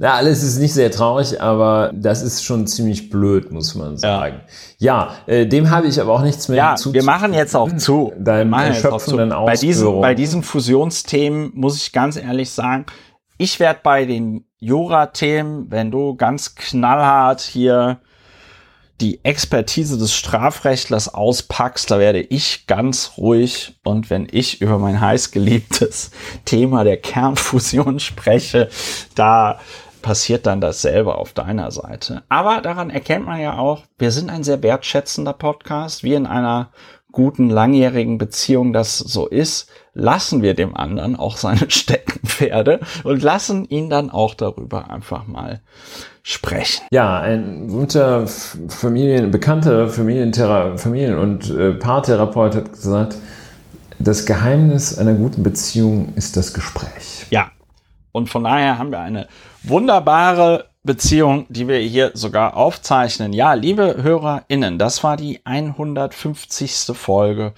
Na, 0.00 0.14
alles 0.14 0.44
ist 0.44 0.58
nicht 0.58 0.74
sehr 0.74 0.92
traurig, 0.92 1.42
aber 1.42 1.90
das 1.92 2.22
ist 2.22 2.44
schon 2.44 2.68
ziemlich 2.68 3.10
blöd, 3.10 3.50
muss 3.50 3.74
man 3.74 3.96
sagen. 3.96 4.42
Ja, 4.78 5.10
ja 5.26 5.34
äh, 5.34 5.46
dem 5.46 5.70
habe 5.70 5.88
ich 5.88 6.00
aber 6.00 6.12
auch 6.12 6.22
nichts 6.22 6.46
mehr 6.46 6.56
ja, 6.56 6.76
zu. 6.76 6.92
Wir 6.92 7.02
machen 7.02 7.34
jetzt 7.34 7.56
auch 7.56 7.76
zu. 7.76 8.12
Deinem 8.16 8.52
erschöpfenden 8.52 9.30
bei 9.30 9.56
diesen, 9.56 10.00
bei 10.00 10.14
diesen 10.14 10.44
Fusionsthemen 10.44 11.50
muss 11.54 11.76
ich 11.76 11.92
ganz 11.92 12.16
ehrlich 12.16 12.50
sagen, 12.50 12.86
ich 13.38 13.58
werde 13.58 13.80
bei 13.82 14.04
den 14.04 14.44
Jura-Themen, 14.60 15.68
wenn 15.70 15.90
du 15.90 16.14
ganz 16.14 16.54
knallhart 16.54 17.40
hier 17.40 17.98
die 19.00 19.24
Expertise 19.24 19.96
des 19.96 20.12
Strafrechtlers 20.12 21.12
auspackst, 21.14 21.90
da 21.90 21.98
werde 21.98 22.20
ich 22.20 22.66
ganz 22.66 23.12
ruhig 23.16 23.78
und 23.84 24.10
wenn 24.10 24.26
ich 24.30 24.60
über 24.60 24.78
mein 24.78 25.00
heißgeliebtes 25.00 26.10
Thema 26.44 26.84
der 26.84 26.96
Kernfusion 26.96 28.00
spreche, 28.00 28.68
da 29.14 29.60
passiert 30.02 30.46
dann 30.46 30.60
dasselbe 30.60 31.16
auf 31.16 31.32
deiner 31.32 31.70
Seite. 31.70 32.22
Aber 32.28 32.60
daran 32.60 32.90
erkennt 32.90 33.26
man 33.26 33.40
ja 33.40 33.58
auch, 33.58 33.82
wir 33.98 34.10
sind 34.10 34.30
ein 34.30 34.44
sehr 34.44 34.62
wertschätzender 34.62 35.32
Podcast, 35.32 36.02
wie 36.02 36.14
in 36.14 36.26
einer 36.26 36.70
guten 37.12 37.48
langjährigen 37.50 38.18
Beziehung 38.18 38.72
das 38.72 38.98
so 38.98 39.26
ist, 39.26 39.70
lassen 39.94 40.42
wir 40.42 40.54
dem 40.54 40.76
anderen 40.76 41.16
auch 41.16 41.36
seine 41.36 41.64
Steckenpferde 41.70 42.80
und 43.04 43.22
lassen 43.22 43.64
ihn 43.64 43.90
dann 43.90 44.10
auch 44.10 44.34
darüber 44.34 44.90
einfach 44.90 45.26
mal 45.26 45.60
sprechen. 46.22 46.84
Ja, 46.90 47.20
ein 47.20 47.68
guter 47.68 48.26
Familien, 48.26 49.30
bekannter 49.30 49.88
Familienthera 49.88 50.76
Familien- 50.76 51.18
und 51.18 51.50
äh, 51.50 51.72
Paartherapeut 51.72 52.54
hat 52.54 52.72
gesagt, 52.72 53.16
das 53.98 54.26
Geheimnis 54.26 54.96
einer 54.96 55.14
guten 55.14 55.42
Beziehung 55.42 56.12
ist 56.14 56.36
das 56.36 56.54
Gespräch. 56.54 57.26
Ja, 57.30 57.50
und 58.12 58.28
von 58.28 58.44
daher 58.44 58.78
haben 58.78 58.90
wir 58.90 59.00
eine 59.00 59.26
wunderbare 59.62 60.67
Beziehung, 60.82 61.46
die 61.48 61.68
wir 61.68 61.78
hier 61.78 62.12
sogar 62.14 62.56
aufzeichnen. 62.56 63.32
Ja, 63.32 63.54
liebe 63.54 64.02
HörerInnen, 64.02 64.78
das 64.78 65.02
war 65.04 65.16
die 65.16 65.40
150. 65.44 66.96
Folge 66.96 67.52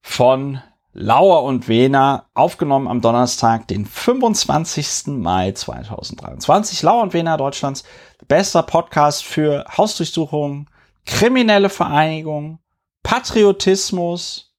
von 0.00 0.60
Lauer 0.92 1.42
und 1.42 1.68
Wena, 1.68 2.24
aufgenommen 2.32 2.88
am 2.88 3.02
Donnerstag, 3.02 3.68
den 3.68 3.84
25. 3.84 5.08
Mai 5.18 5.52
2023. 5.52 6.82
Lauer 6.82 7.02
und 7.02 7.12
Wena, 7.12 7.36
Deutschlands 7.36 7.84
bester 8.28 8.62
Podcast 8.62 9.22
für 9.22 9.66
Hausdurchsuchungen, 9.76 10.70
kriminelle 11.04 11.68
Vereinigung, 11.68 12.60
Patriotismus, 13.02 14.54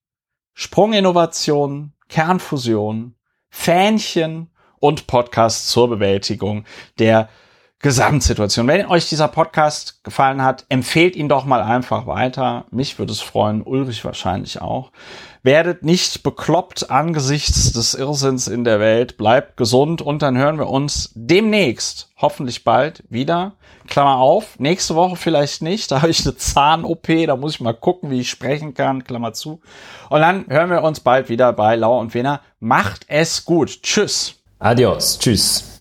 Sprunginnovation, 0.53 1.93
Kernfusion, 2.07 3.15
Fähnchen 3.49 4.51
und 4.79 5.07
Podcast 5.07 5.69
zur 5.69 5.89
Bewältigung 5.89 6.65
der 6.99 7.29
Gesamtsituation. 7.79 8.67
Wenn 8.67 8.87
euch 8.87 9.07
dieser 9.07 9.27
Podcast 9.27 10.03
gefallen 10.03 10.41
hat, 10.41 10.65
empfehlt 10.67 11.15
ihn 11.15 11.29
doch 11.29 11.45
mal 11.45 11.61
einfach 11.61 12.07
weiter. 12.07 12.65
Mich 12.71 12.97
würde 12.97 13.11
es 13.11 13.21
freuen, 13.21 13.61
Ulrich 13.61 14.03
wahrscheinlich 14.03 14.61
auch. 14.61 14.91
Werdet 15.43 15.83
nicht 15.83 16.23
bekloppt 16.23 16.89
angesichts 16.89 17.71
des 17.73 17.93
Irrsinns 17.93 18.47
in 18.47 18.63
der 18.63 18.79
Welt. 18.79 19.17
Bleibt 19.17 19.57
gesund 19.57 20.01
und 20.01 20.23
dann 20.23 20.37
hören 20.37 20.57
wir 20.57 20.69
uns 20.69 21.11
demnächst, 21.13 22.09
hoffentlich 22.17 22.63
bald, 22.63 23.03
wieder. 23.09 23.53
Klammer 23.87 24.17
auf, 24.17 24.59
nächste 24.59 24.95
Woche 24.95 25.15
vielleicht 25.15 25.61
nicht. 25.61 25.91
Da 25.97 26.01
habe 26.01 26.11
ich 26.11 26.25
eine 26.25 26.35
Zahn-OP, 26.35 27.07
da 27.27 27.35
muss 27.35 27.53
ich 27.53 27.61
mal 27.61 27.73
gucken, 27.73 28.09
wie 28.09 28.21
ich 28.21 28.29
sprechen 28.29 28.73
kann. 28.73 29.03
Klammer 29.03 29.33
zu. 29.33 29.61
Und 30.09 30.21
dann 30.21 30.45
hören 30.49 30.71
wir 30.71 30.81
uns 30.81 30.99
bald 30.99 31.29
wieder 31.29 31.53
bei 31.53 31.75
Lauer 31.75 31.99
und 31.99 32.13
Wiener. 32.15 32.41
Macht 32.59 33.05
es 33.07 33.45
gut. 33.45 33.83
Tschüss. 33.83 34.33
Adios. 34.59 35.19
Tschüss. 35.19 35.67